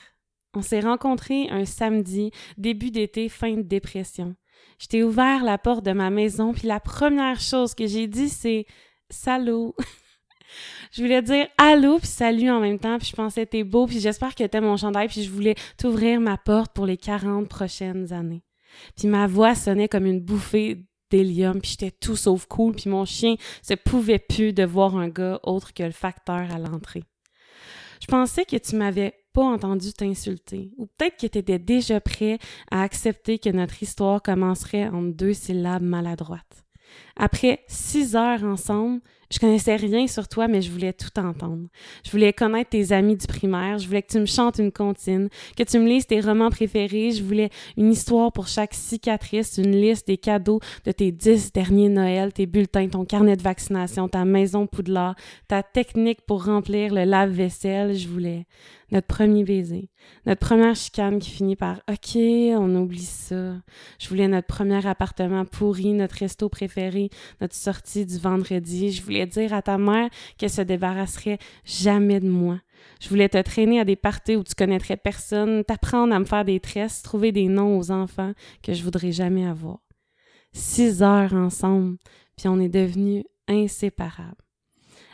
On 0.54 0.62
s'est 0.62 0.80
rencontrés 0.80 1.48
un 1.50 1.64
samedi, 1.64 2.30
début 2.56 2.90
d'été, 2.90 3.28
fin 3.28 3.54
de 3.54 3.62
dépression. 3.62 4.34
Je 4.80 4.86
t'ai 4.86 5.02
ouvert 5.02 5.44
la 5.44 5.58
porte 5.58 5.84
de 5.84 5.92
ma 5.92 6.10
maison, 6.10 6.52
puis 6.52 6.66
la 6.66 6.80
première 6.80 7.40
chose 7.40 7.74
que 7.74 7.86
j'ai 7.86 8.06
dit, 8.06 8.28
c'est 8.28 8.66
«Salut!» 9.10 9.72
Je 10.92 11.02
voulais 11.02 11.22
dire 11.22 11.46
allô 11.58 11.98
puis 11.98 12.08
salut 12.08 12.50
en 12.50 12.60
même 12.60 12.78
temps, 12.78 12.98
puis 12.98 13.08
je 13.08 13.16
pensais 13.16 13.46
t'es 13.46 13.64
beau, 13.64 13.86
puis 13.86 14.00
j'espère 14.00 14.34
que 14.34 14.44
t'aimes 14.44 14.64
mon 14.64 14.76
chandail, 14.76 15.08
puis 15.08 15.22
je 15.22 15.30
voulais 15.30 15.54
t'ouvrir 15.76 16.20
ma 16.20 16.36
porte 16.36 16.72
pour 16.72 16.86
les 16.86 16.96
40 16.96 17.48
prochaines 17.48 18.12
années. 18.12 18.42
Puis 18.96 19.08
ma 19.08 19.26
voix 19.26 19.54
sonnait 19.54 19.88
comme 19.88 20.06
une 20.06 20.20
bouffée 20.20 20.86
d'hélium, 21.10 21.60
puis 21.60 21.72
j'étais 21.72 21.90
tout 21.90 22.16
sauf 22.16 22.46
cool, 22.46 22.74
puis 22.74 22.90
mon 22.90 23.04
chien 23.04 23.36
se 23.62 23.74
pouvait 23.74 24.18
plus 24.18 24.52
de 24.52 24.64
voir 24.64 24.96
un 24.96 25.08
gars 25.08 25.40
autre 25.42 25.72
que 25.74 25.82
le 25.82 25.92
facteur 25.92 26.52
à 26.52 26.58
l'entrée. 26.58 27.04
Je 28.00 28.06
pensais 28.06 28.44
que 28.44 28.56
tu 28.56 28.76
m'avais 28.76 29.14
pas 29.32 29.42
entendu 29.42 29.92
t'insulter, 29.92 30.70
ou 30.76 30.86
peut-être 30.86 31.16
que 31.16 31.26
tu 31.26 31.38
étais 31.38 31.58
déjà 31.58 32.00
prêt 32.00 32.38
à 32.70 32.82
accepter 32.82 33.38
que 33.38 33.50
notre 33.50 33.82
histoire 33.82 34.22
commencerait 34.22 34.88
en 34.88 35.02
deux 35.02 35.32
syllabes 35.32 35.82
maladroites. 35.82 36.64
Après 37.16 37.64
six 37.68 38.16
heures 38.16 38.44
ensemble, 38.44 39.00
je 39.30 39.38
connaissais 39.38 39.76
rien 39.76 40.06
sur 40.06 40.28
toi, 40.28 40.48
mais 40.48 40.62
je 40.62 40.70
voulais 40.70 40.92
tout 40.92 41.18
entendre. 41.18 41.68
Je 42.04 42.10
voulais 42.10 42.32
connaître 42.32 42.70
tes 42.70 42.92
amis 42.92 43.16
du 43.16 43.26
primaire, 43.26 43.78
je 43.78 43.86
voulais 43.86 44.02
que 44.02 44.12
tu 44.12 44.18
me 44.18 44.26
chantes 44.26 44.58
une 44.58 44.72
comptine, 44.72 45.28
que 45.56 45.62
tu 45.62 45.78
me 45.78 45.88
lises 45.88 46.06
tes 46.06 46.20
romans 46.20 46.50
préférés, 46.50 47.10
je 47.12 47.22
voulais 47.22 47.50
une 47.76 47.92
histoire 47.92 48.32
pour 48.32 48.48
chaque 48.48 48.74
cicatrice, 48.74 49.58
une 49.58 49.76
liste 49.76 50.06
des 50.06 50.18
cadeaux 50.18 50.60
de 50.84 50.92
tes 50.92 51.12
dix 51.12 51.52
derniers 51.52 51.88
Noëls, 51.88 52.32
tes 52.32 52.46
bulletins, 52.46 52.88
ton 52.88 53.04
carnet 53.04 53.36
de 53.36 53.42
vaccination, 53.42 54.08
ta 54.08 54.24
maison 54.24 54.66
Poudlard, 54.66 55.14
ta 55.46 55.62
technique 55.62 56.22
pour 56.26 56.44
remplir 56.44 56.94
le 56.94 57.04
lave-vaisselle. 57.04 57.94
Je 57.94 58.08
voulais 58.08 58.46
notre 58.90 59.06
premier 59.06 59.44
baiser, 59.44 59.90
notre 60.26 60.40
première 60.40 60.74
chicane 60.74 61.18
qui 61.18 61.30
finit 61.30 61.56
par 61.56 61.80
OK, 61.90 62.16
on 62.16 62.74
oublie 62.74 63.00
ça. 63.00 63.54
Je 63.98 64.08
voulais 64.08 64.28
notre 64.28 64.46
premier 64.46 64.86
appartement 64.86 65.44
pourri, 65.44 65.92
notre 65.92 66.16
resto 66.16 66.48
préféré, 66.48 67.10
notre 67.40 67.54
sortie 67.54 68.06
du 68.06 68.18
vendredi. 68.18 68.90
Je 68.92 69.02
voulais 69.02 69.26
dire 69.26 69.52
à 69.52 69.62
ta 69.62 69.78
mère 69.78 70.08
qu'elle 70.36 70.50
se 70.50 70.62
débarrasserait 70.62 71.38
jamais 71.64 72.20
de 72.20 72.28
moi. 72.28 72.60
Je 73.00 73.08
voulais 73.08 73.28
te 73.28 73.40
traîner 73.40 73.80
à 73.80 73.84
des 73.84 73.96
parties 73.96 74.36
où 74.36 74.44
tu 74.44 74.54
connaîtrais 74.54 74.96
personne, 74.96 75.64
t'apprendre 75.64 76.14
à 76.14 76.18
me 76.18 76.24
faire 76.24 76.44
des 76.44 76.60
tresses, 76.60 77.02
trouver 77.02 77.32
des 77.32 77.48
noms 77.48 77.78
aux 77.78 77.90
enfants 77.90 78.32
que 78.62 78.72
je 78.72 78.82
voudrais 78.82 79.12
jamais 79.12 79.46
avoir. 79.46 79.78
Six 80.52 81.02
heures 81.02 81.34
ensemble, 81.34 81.98
puis 82.36 82.48
on 82.48 82.58
est 82.60 82.68
devenus 82.68 83.24
inséparables. 83.48 84.47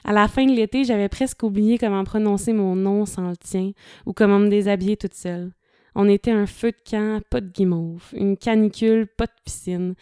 À 0.07 0.13
la 0.13 0.29
fin 0.29 0.45
de 0.45 0.53
l'été, 0.53 0.85
j'avais 0.85 1.09
presque 1.09 1.43
oublié 1.43 1.79
comment 1.79 2.05
prononcer 2.05 2.53
mon 2.53 2.77
nom 2.77 3.07
sans 3.07 3.31
le 3.31 3.37
tien 3.39 3.73
ou 4.05 4.13
comment 4.13 4.39
me 4.39 4.49
déshabiller 4.49 4.99
toute 4.99 5.15
seule. 5.15 5.53
On 5.95 6.09
était 6.09 6.33
un 6.33 6.47
feu 6.47 6.73
de 6.73 6.91
camp, 6.91 7.23
pas 7.31 7.41
de 7.41 7.49
guimauve, 7.49 8.03
une 8.13 8.37
canicule, 8.37 9.07
pas 9.07 9.27
de 9.27 9.33
piscine. 9.45 9.95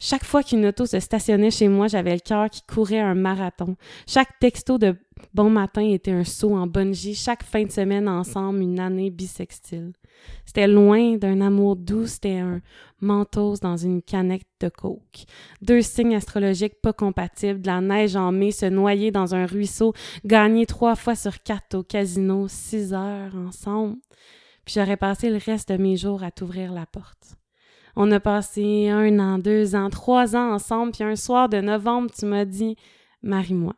Chaque 0.00 0.24
fois 0.24 0.42
qu'une 0.42 0.66
auto 0.66 0.84
se 0.86 0.98
stationnait 1.00 1.52
chez 1.52 1.68
moi, 1.68 1.86
j'avais 1.86 2.12
le 2.12 2.20
cœur 2.20 2.50
qui 2.50 2.62
courait 2.62 3.00
un 3.00 3.14
marathon. 3.14 3.76
Chaque 4.06 4.38
texto 4.40 4.76
de 4.76 4.96
bon 5.32 5.48
matin 5.48 5.88
était 5.88 6.10
un 6.10 6.24
saut 6.24 6.56
en 6.56 6.66
bungee. 6.66 7.14
Chaque 7.14 7.44
fin 7.44 7.62
de 7.62 7.70
semaine 7.70 8.08
ensemble, 8.08 8.60
une 8.60 8.80
année 8.80 9.10
bisextile. 9.10 9.92
C'était 10.44 10.68
loin 10.68 11.16
d'un 11.16 11.40
amour 11.40 11.76
doux, 11.76 12.06
c'était 12.06 12.38
un 12.38 12.60
mentos 13.00 13.56
dans 13.60 13.76
une 13.76 14.00
canette 14.00 14.46
de 14.60 14.68
coke. 14.68 15.24
Deux 15.60 15.82
signes 15.82 16.14
astrologiques 16.14 16.80
pas 16.80 16.92
compatibles, 16.92 17.60
de 17.60 17.66
la 17.66 17.80
neige 17.80 18.16
en 18.16 18.32
mai, 18.32 18.52
se 18.52 18.66
noyer 18.66 19.10
dans 19.10 19.34
un 19.34 19.46
ruisseau, 19.46 19.92
gagner 20.24 20.66
trois 20.66 20.94
fois 20.94 21.14
sur 21.14 21.42
quatre 21.42 21.76
au 21.76 21.82
casino, 21.82 22.46
six 22.48 22.92
heures 22.94 23.34
ensemble. 23.36 23.96
Puis 24.64 24.74
j'aurais 24.76 24.96
passé 24.96 25.30
le 25.30 25.38
reste 25.44 25.70
de 25.70 25.76
mes 25.76 25.96
jours 25.96 26.22
à 26.22 26.30
t'ouvrir 26.30 26.72
la 26.72 26.86
porte. 26.86 27.36
On 27.94 28.10
a 28.12 28.20
passé 28.20 28.88
un 28.88 29.18
an, 29.18 29.38
deux 29.38 29.74
ans, 29.74 29.90
trois 29.90 30.36
ans 30.36 30.52
ensemble, 30.52 30.92
puis 30.92 31.04
un 31.04 31.16
soir 31.16 31.48
de 31.48 31.60
novembre, 31.60 32.10
tu 32.16 32.26
m'as 32.26 32.44
dit 32.44 32.76
«Marie-moi». 33.22 33.74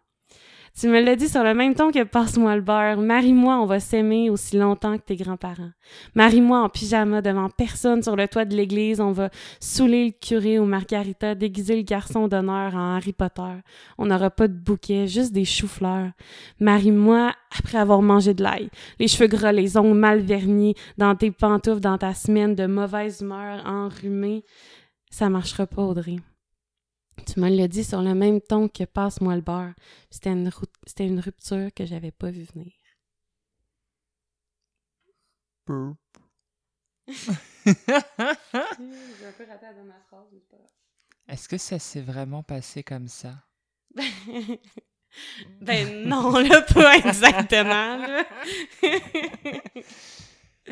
Tu 0.80 0.86
me 0.86 1.00
l'as 1.00 1.16
dit 1.16 1.28
sur 1.28 1.42
le 1.42 1.54
même 1.54 1.74
ton 1.74 1.90
que 1.90 2.04
Passe-moi 2.04 2.54
le 2.54 2.62
beurre. 2.62 2.98
Marie-moi, 2.98 3.60
on 3.60 3.66
va 3.66 3.80
s'aimer 3.80 4.30
aussi 4.30 4.56
longtemps 4.56 4.96
que 4.96 5.02
tes 5.02 5.16
grands-parents. 5.16 5.72
Marie-moi 6.14 6.60
en 6.60 6.68
pyjama 6.68 7.20
devant 7.20 7.50
personne 7.50 8.00
sur 8.00 8.14
le 8.14 8.28
toit 8.28 8.44
de 8.44 8.54
l'église. 8.54 9.00
On 9.00 9.10
va 9.10 9.28
saouler 9.58 10.04
le 10.04 10.12
curé 10.12 10.60
ou 10.60 10.66
Margarita, 10.66 11.34
déguiser 11.34 11.74
le 11.74 11.82
garçon 11.82 12.28
d'honneur 12.28 12.76
en 12.76 12.94
Harry 12.94 13.12
Potter. 13.12 13.54
On 13.98 14.06
n'aura 14.06 14.30
pas 14.30 14.46
de 14.46 14.52
bouquet, 14.52 15.08
juste 15.08 15.32
des 15.32 15.44
choux-fleurs. 15.44 16.12
Marie-moi 16.60 17.32
après 17.58 17.78
avoir 17.78 18.00
mangé 18.00 18.32
de 18.32 18.44
l'ail. 18.44 18.70
Les 19.00 19.08
cheveux 19.08 19.26
gras, 19.26 19.50
les 19.50 19.76
ongles 19.76 19.98
mal 19.98 20.20
vernis, 20.20 20.76
dans 20.96 21.16
tes 21.16 21.32
pantoufles, 21.32 21.80
dans 21.80 21.98
ta 21.98 22.14
semaine 22.14 22.54
de 22.54 22.66
mauvaise 22.66 23.20
humeur, 23.20 23.66
enrhumée. 23.66 24.44
Ça 25.10 25.28
marchera 25.28 25.66
pas, 25.66 25.82
Audrey. 25.82 26.18
Tu 27.26 27.40
me 27.40 27.48
l'as 27.48 27.68
dit 27.68 27.84
sur 27.84 28.02
le 28.02 28.14
même 28.14 28.40
ton 28.40 28.68
que 28.68 28.84
Passe-moi 28.84 29.34
le 29.36 29.42
beurre. 29.42 29.74
C'était 30.10 30.30
une, 30.32 30.48
rou- 30.48 30.66
c'était 30.86 31.06
une 31.06 31.20
rupture 31.20 31.72
que 31.74 31.84
j'avais 31.86 32.10
pas 32.12 32.30
vue 32.30 32.44
venir. 32.44 32.72
J'ai 37.66 37.72
un 39.26 39.32
peu 39.36 39.44
raté 39.44 39.66
la 39.66 39.72
dernière 39.74 40.02
phrase, 40.08 40.26
mais 40.32 40.40
pas. 40.50 40.56
Est-ce 41.32 41.48
que 41.48 41.58
ça 41.58 41.78
s'est 41.78 42.00
vraiment 42.00 42.42
passé 42.42 42.82
comme 42.82 43.08
ça? 43.08 43.34
Ben 45.62 46.06
non, 46.06 46.38
là, 46.38 46.60
pas 46.60 46.96
exactement. 46.98 47.96
là. 47.96 48.24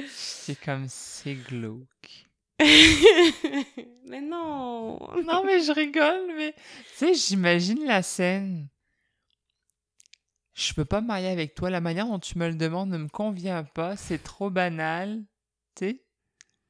C'est 0.06 0.60
comme 0.60 0.86
c'est 0.88 1.34
glauque. 1.34 2.25
mais 4.08 4.20
non. 4.22 4.98
Non, 5.24 5.44
mais 5.44 5.60
je 5.60 5.72
rigole, 5.72 6.34
mais 6.36 6.52
tu 6.52 6.96
sais, 6.96 7.14
j'imagine 7.14 7.84
la 7.84 8.02
scène. 8.02 8.68
Je 10.54 10.72
peux 10.72 10.86
pas 10.86 11.02
me 11.02 11.06
marier 11.06 11.28
avec 11.28 11.54
toi. 11.54 11.68
La 11.68 11.82
manière 11.82 12.06
dont 12.06 12.18
tu 12.18 12.38
me 12.38 12.48
le 12.48 12.54
demandes 12.54 12.88
ne 12.88 12.96
me 12.96 13.08
convient 13.08 13.64
pas. 13.64 13.96
C'est 13.96 14.22
trop 14.22 14.48
banal. 14.48 15.22
Tu 15.74 15.86
sais, 15.86 16.04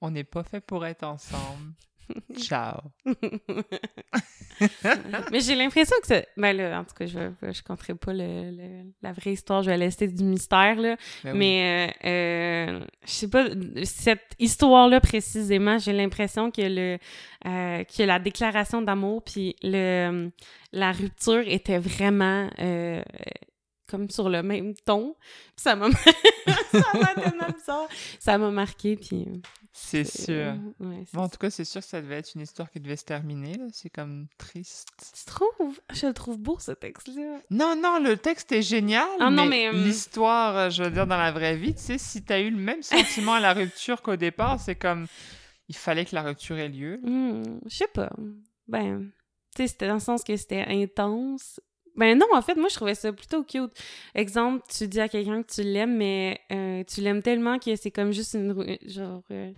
on 0.01 0.11
n'est 0.11 0.24
pas 0.24 0.43
fait 0.43 0.61
pour 0.61 0.84
être 0.84 1.05
ensemble. 1.05 1.72
Ciao. 2.39 2.81
mais 5.31 5.41
j'ai 5.41 5.55
l'impression 5.55 5.97
que 6.01 6.07
c'est. 6.07 6.29
Ben 6.37 6.57
là, 6.57 6.81
en 6.81 6.85
tout 6.85 6.95
cas, 6.95 7.07
je 7.07 7.19
ne 7.19 7.53
je 7.53 7.63
compterai 7.63 7.95
pas 7.95 8.13
le, 8.13 8.51
le- 8.51 8.93
la 9.03 9.13
vraie 9.13 9.33
histoire, 9.33 9.63
je 9.63 9.71
vais 9.71 9.77
laisser 9.77 10.09
du 10.09 10.25
mystère, 10.25 10.77
là. 10.77 10.97
Ben 11.25 11.33
oui. 11.33 11.39
Mais 11.39 11.95
euh, 12.05 12.09
euh, 12.09 12.81
je 13.05 13.11
sais 13.11 13.29
pas, 13.29 13.47
cette 13.85 14.35
histoire-là 14.39 15.01
précisément, 15.01 15.79
j'ai 15.79 15.93
l'impression 15.93 16.51
que 16.51 16.63
le 16.63 16.99
euh, 17.47 17.85
que 17.85 18.03
la 18.03 18.19
déclaration 18.19 18.83
d'amour 18.83 19.23
puis 19.23 19.57
le 19.63 20.31
la 20.73 20.93
rupture 20.93 21.45
était 21.47 21.79
vraiment 21.79 22.49
euh, 22.59 23.03
comme 23.89 24.11
sur 24.11 24.29
le 24.29 24.43
même 24.43 24.75
ton. 24.85 25.15
Ça 25.57 25.77
m'a 25.77 25.89
ça 26.73 26.85
m'a 26.95 27.15
tellement 27.15 27.49
bizarre. 27.57 27.89
Ça 28.19 28.39
m'a 28.39 28.51
marqué 28.51 28.97
puis 28.97 29.27
c'est 29.79 30.05
sûr. 30.05 30.55
ouais, 30.81 31.05
Bon, 31.12 31.22
en 31.22 31.29
tout 31.29 31.37
cas, 31.37 31.51
c'est 31.51 31.64
sûr 31.66 31.83
que 31.83 31.87
ça 31.87 32.01
devait 32.01 32.16
être 32.16 32.35
une 32.35 32.41
histoire 32.41 32.70
qui 32.70 32.81
devait 32.81 32.97
se 32.97 33.05
terminer. 33.05 33.57
C'est 33.72 33.91
comme 33.91 34.27
triste. 34.39 34.89
Tu 35.14 35.24
trouves? 35.27 35.81
Je 35.93 36.07
le 36.07 36.14
trouve 36.14 36.39
beau 36.39 36.59
ce 36.59 36.72
texte-là. 36.72 37.41
Non, 37.51 37.77
non, 37.77 38.01
le 38.03 38.16
texte 38.16 38.51
est 38.53 38.62
génial. 38.62 39.07
Ah 39.20 39.31
mais 39.31 39.47
mais, 39.47 39.68
euh, 39.68 39.72
l'histoire, 39.72 40.70
je 40.70 40.83
veux 40.83 40.91
dire, 40.91 41.07
dans 41.07 41.18
la 41.18 41.31
vraie 41.31 41.57
vie, 41.57 41.74
tu 41.74 41.83
sais, 41.83 41.99
si 41.99 42.22
t'as 42.24 42.41
eu 42.41 42.51
le 42.51 42.57
même 42.57 42.83
sentiment 42.83 43.35
à 43.35 43.41
la 43.41 43.53
rupture 43.53 44.01
qu'au 44.01 44.16
départ, 44.16 44.59
c'est 44.61 44.77
comme. 44.77 45.07
Il 45.68 45.77
fallait 45.77 46.05
que 46.07 46.14
la 46.14 46.22
rupture 46.22 46.57
ait 46.59 46.68
lieu. 46.68 46.99
Hmm, 47.03 47.43
je 47.66 47.77
sais 47.77 47.89
pas. 47.89 48.11
Ben, 48.68 49.11
tu 49.55 49.62
sais, 49.62 49.68
c'était 49.68 49.89
dans 49.89 49.95
le 49.95 50.01
sens 50.01 50.24
que 50.24 50.37
c'était 50.37 50.64
intense. 50.66 51.61
Ben 51.97 52.18
non, 52.18 52.26
en 52.34 52.42
fait, 52.42 52.57
moi, 52.57 52.68
je 52.68 52.74
trouvais 52.74 52.94
ça 52.94 53.12
plutôt 53.12 53.42
cute. 53.42 53.72
Exemple, 54.14 54.62
tu 54.68 54.86
dis 54.88 55.01
à 55.01 55.09
quelqu'un 55.09 55.42
que 55.42 55.53
tu 55.53 55.62
l'aimes, 55.62 55.97
mais 55.97 56.40
euh, 56.53 56.84
tu 56.84 57.01
l'aimes 57.01 57.22
tellement 57.22 57.59
que 57.59 57.74
c'est 57.76 57.90
comme 57.90 58.12
juste 58.12 58.34
une... 58.34 58.53
rou- 58.53 58.64
Genre, 58.86 59.22
euh, 59.30 59.53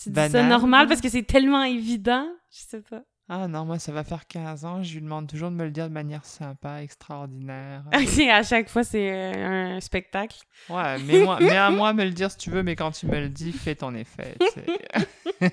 tu 0.00 0.10
dis 0.10 0.14
ça 0.30 0.42
normal 0.48 0.86
parce 0.88 1.00
que 1.00 1.08
c'est 1.08 1.22
tellement 1.24 1.62
évident. 1.64 2.26
Je 2.52 2.58
sais 2.58 2.80
pas. 2.82 3.02
Ah 3.30 3.46
non, 3.46 3.66
moi, 3.66 3.78
ça 3.78 3.92
va 3.92 4.04
faire 4.04 4.26
15 4.26 4.64
ans. 4.64 4.82
Je 4.82 4.94
lui 4.94 5.02
demande 5.02 5.28
toujours 5.28 5.50
de 5.50 5.54
me 5.54 5.64
le 5.64 5.70
dire 5.70 5.88
de 5.88 5.92
manière 5.92 6.24
sympa, 6.24 6.82
extraordinaire. 6.82 7.84
Ok, 7.94 8.20
à 8.20 8.42
chaque 8.42 8.70
fois, 8.70 8.84
c'est 8.84 9.12
euh, 9.12 9.76
un 9.76 9.80
spectacle. 9.80 10.38
Ouais, 10.70 10.98
mais, 11.00 11.22
moi, 11.24 11.36
mais 11.38 11.56
à 11.56 11.70
moi 11.70 11.92
me 11.92 12.04
le 12.04 12.10
dire 12.12 12.30
si 12.30 12.38
tu 12.38 12.48
veux, 12.50 12.62
mais 12.62 12.74
quand 12.74 12.90
tu 12.92 13.06
me 13.06 13.20
le 13.20 13.28
dis, 13.28 13.52
fais 13.52 13.74
ton 13.74 13.94
effet. 13.94 14.34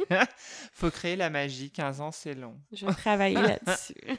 Faut 0.73 0.89
créer 0.89 1.17
la 1.17 1.29
magie. 1.29 1.69
15 1.69 1.99
ans, 1.99 2.11
c'est 2.11 2.33
long. 2.33 2.55
Je 2.71 2.85
vais 2.85 2.93
travailler 2.93 3.35
là-dessus. 3.41 3.93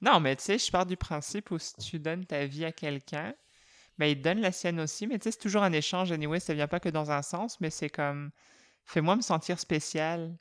non, 0.00 0.20
mais 0.20 0.36
tu 0.36 0.44
sais, 0.44 0.58
je 0.58 0.70
pars 0.70 0.86
du 0.86 0.96
principe 0.96 1.50
où 1.50 1.58
si 1.58 1.74
tu 1.76 1.98
donnes 1.98 2.24
ta 2.26 2.46
vie 2.46 2.64
à 2.64 2.72
quelqu'un, 2.72 3.34
ben, 3.98 4.06
il 4.06 4.18
te 4.18 4.22
donne 4.22 4.40
la 4.40 4.52
sienne 4.52 4.80
aussi. 4.80 5.06
Mais 5.06 5.18
tu 5.18 5.24
sais, 5.24 5.30
c'est 5.32 5.38
toujours 5.40 5.62
un 5.62 5.72
échange. 5.72 6.10
Anyway, 6.12 6.40
ça 6.40 6.52
vient 6.54 6.66
pas 6.68 6.80
que 6.80 6.88
dans 6.88 7.10
un 7.10 7.22
sens, 7.22 7.60
mais 7.60 7.70
c'est 7.70 7.90
comme 7.90 8.30
fais-moi 8.84 9.16
me 9.16 9.22
sentir 9.22 9.58
spécial. 9.58 10.36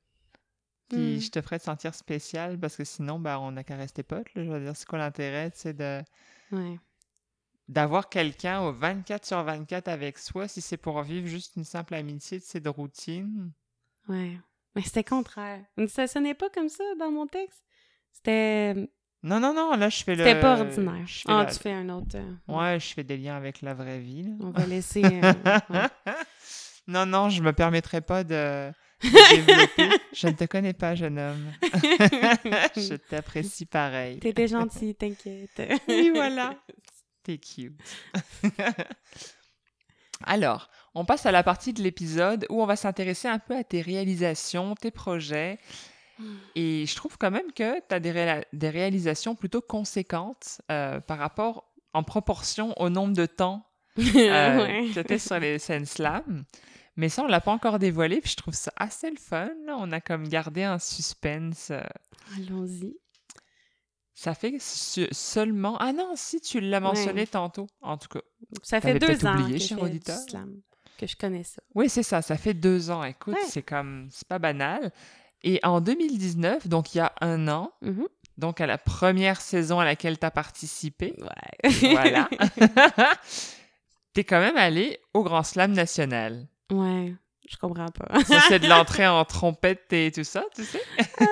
Puis 0.89 1.17
Mm. 1.17 1.21
je 1.21 1.31
te 1.31 1.41
ferai 1.41 1.59
te 1.59 1.63
sentir 1.63 1.95
spécial 1.95 2.59
parce 2.59 2.75
que 2.75 2.83
sinon, 2.83 3.19
ben, 3.19 3.37
on 3.39 3.51
n'a 3.51 3.63
qu'à 3.63 3.75
rester 3.77 4.03
potes. 4.03 4.33
là. 4.35 4.43
Je 4.43 4.49
veux 4.51 4.59
dire, 4.59 4.75
c'est 4.75 4.87
quoi 4.87 4.99
l'intérêt, 4.99 5.51
tu 5.51 5.59
sais, 5.59 5.73
de 5.73 6.01
ouais. 6.51 6.79
d'avoir 7.67 8.09
quelqu'un 8.09 8.61
au 8.61 8.71
24 8.73 9.25
sur 9.25 9.41
24 9.43 9.87
avec 9.87 10.17
soi 10.17 10.47
si 10.47 10.59
c'est 10.61 10.77
pour 10.77 11.01
vivre 11.03 11.27
juste 11.27 11.55
une 11.55 11.63
simple 11.63 11.93
amitié, 11.95 12.41
tu 12.41 12.47
sais, 12.47 12.59
de 12.59 12.69
routine? 12.69 13.51
Ouais. 14.09 14.37
Mais 14.75 14.81
c'était 14.81 15.03
contraire. 15.03 15.63
Ça 15.87 16.07
sonnait 16.07 16.33
pas 16.33 16.49
comme 16.49 16.69
ça 16.69 16.83
dans 16.99 17.11
mon 17.11 17.27
texte. 17.27 17.63
C'était... 18.11 18.89
Non, 19.23 19.39
non, 19.39 19.53
non, 19.53 19.75
là, 19.77 19.87
je 19.89 20.03
fais 20.03 20.15
le... 20.15 20.23
C'était 20.25 20.39
pas 20.39 20.59
ordinaire. 20.59 21.05
Ah, 21.27 21.43
la- 21.43 21.51
tu 21.51 21.59
fais 21.59 21.71
un 21.71 21.87
autre... 21.89 22.15
euh, 22.17 22.33
Ouais, 22.47 22.77
je 22.79 22.93
fais 22.93 23.03
des 23.05 23.15
liens 23.17 23.37
avec 23.37 23.61
la 23.61 23.73
vraie 23.73 23.99
vie. 23.99 24.23
là. 24.23 24.31
On 24.41 24.49
va 24.51 24.65
laisser... 24.65 25.01
euh, 25.03 25.33
ouais. 25.69 25.87
non, 26.87 27.05
non, 27.05 27.29
je 27.29 27.41
me 27.41 27.53
permettrai 27.53 28.01
pas 28.01 28.25
de, 28.25 28.69
je 29.01 30.27
ne 30.27 30.33
te 30.33 30.43
connais 30.45 30.73
pas, 30.73 30.95
jeune 30.95 31.19
homme. 31.19 31.51
je 32.75 32.95
t'apprécie 32.95 33.65
pareil. 33.65 34.19
T'étais 34.19 34.47
gentil, 34.47 34.93
t'inquiète. 34.95 35.61
Oui, 35.87 36.11
voilà. 36.13 36.55
T'es 37.23 37.37
cute. 37.37 37.79
Alors, 40.25 40.69
on 40.95 41.05
passe 41.05 41.25
à 41.25 41.31
la 41.31 41.43
partie 41.43 41.73
de 41.73 41.81
l'épisode 41.81 42.45
où 42.49 42.61
on 42.61 42.65
va 42.65 42.75
s'intéresser 42.75 43.27
un 43.27 43.39
peu 43.39 43.55
à 43.55 43.63
tes 43.63 43.81
réalisations, 43.81 44.75
tes 44.75 44.91
projets. 44.91 45.59
Et 46.55 46.85
je 46.85 46.95
trouve 46.95 47.17
quand 47.17 47.31
même 47.31 47.51
que 47.51 47.79
tu 47.87 47.95
as 47.95 47.99
des, 47.99 48.69
réalisations 48.69 49.35
plutôt 49.35 49.61
conséquentes 49.61 50.61
euh, 50.71 50.99
par 50.99 51.17
rapport, 51.17 51.71
en 51.93 52.03
proportion 52.03 52.73
au 52.81 52.89
nombre 52.89 53.13
de 53.13 53.25
temps 53.25 53.65
euh, 53.99 54.01
ouais. 54.03 54.89
que 54.93 54.99
tu 55.01 55.19
sur 55.19 55.39
les 55.39 55.59
scènes 55.59 55.85
slam. 55.85 56.43
Mais 56.95 57.09
ça, 57.09 57.23
on 57.23 57.27
l'a 57.27 57.41
pas 57.41 57.51
encore 57.51 57.79
dévoilé, 57.79 58.21
puis 58.21 58.31
je 58.31 58.35
trouve 58.37 58.53
ça 58.53 58.71
assez 58.75 59.09
le 59.09 59.17
fun. 59.17 59.49
là. 59.65 59.75
On 59.79 59.91
a 59.91 59.99
comme 60.01 60.27
gardé 60.27 60.63
un 60.63 60.77
suspense. 60.79 61.69
euh, 61.71 61.81
Allons-y. 62.37 62.95
Ça 64.15 64.35
fait 64.35 64.59
se- 64.59 65.07
seulement... 65.11 65.75
Ah 65.79 65.91
non, 65.91 66.11
si, 66.15 66.39
tu 66.39 66.59
l'as 66.61 66.79
mentionné 66.79 67.21
Ouais. 67.21 67.27
tantôt, 67.27 67.67
en 67.81 67.97
tout 67.97 68.07
cas. 68.09 68.21
Ça 68.61 68.79
fait 68.79 68.99
deux 68.99 69.25
ans 69.25 69.33
oublié, 69.39 69.57
que 69.57 69.63
je 69.63 69.67
cher 69.69 69.77
du 69.77 69.83
auditeur. 69.85 70.19
slam, 70.29 70.61
que 70.99 71.07
je 71.07 71.15
connais 71.15 71.43
ça. 71.43 71.61
Oui, 71.73 71.89
c'est 71.89 72.03
ça, 72.03 72.21
ça 72.21 72.37
fait 72.37 72.53
deux 72.53 72.91
ans. 72.91 73.03
Écoute, 73.03 73.33
Ouais. 73.33 73.45
c'est 73.47 73.63
comme... 73.63 74.07
C'est 74.11 74.27
pas 74.27 74.37
banal. 74.37 74.91
Et 75.43 75.59
en 75.63 75.81
2019, 75.81 76.67
donc 76.67 76.95
il 76.95 76.99
y 76.99 77.01
a 77.01 77.13
un 77.21 77.47
an, 77.47 77.71
Mhm. 77.81 78.07
donc 78.37 78.61
à 78.61 78.65
la 78.65 78.77
première 78.77 79.41
saison 79.41 79.79
à 79.79 79.85
laquelle 79.85 80.17
tu 80.17 80.25
as 80.25 80.31
participé, 80.31 81.15
Ouais. 81.19 81.91
voilà, 81.91 82.29
t'es 84.13 84.23
quand 84.23 84.39
même 84.39 84.57
allé 84.57 84.99
au 85.13 85.23
Grand 85.23 85.43
Slam 85.43 85.71
national. 85.73 86.47
ouais, 86.71 87.13
je 87.49 87.57
comprends 87.57 87.87
pas. 87.91 88.23
Ça, 88.23 88.39
c'est 88.47 88.59
de 88.59 88.67
l'entrée 88.67 89.05
en 89.07 89.25
trompette 89.25 89.91
et 89.91 90.11
tout 90.13 90.23
ça, 90.23 90.45
tu 90.55 90.63
sais. 90.63 90.81
Ah, 91.19 91.23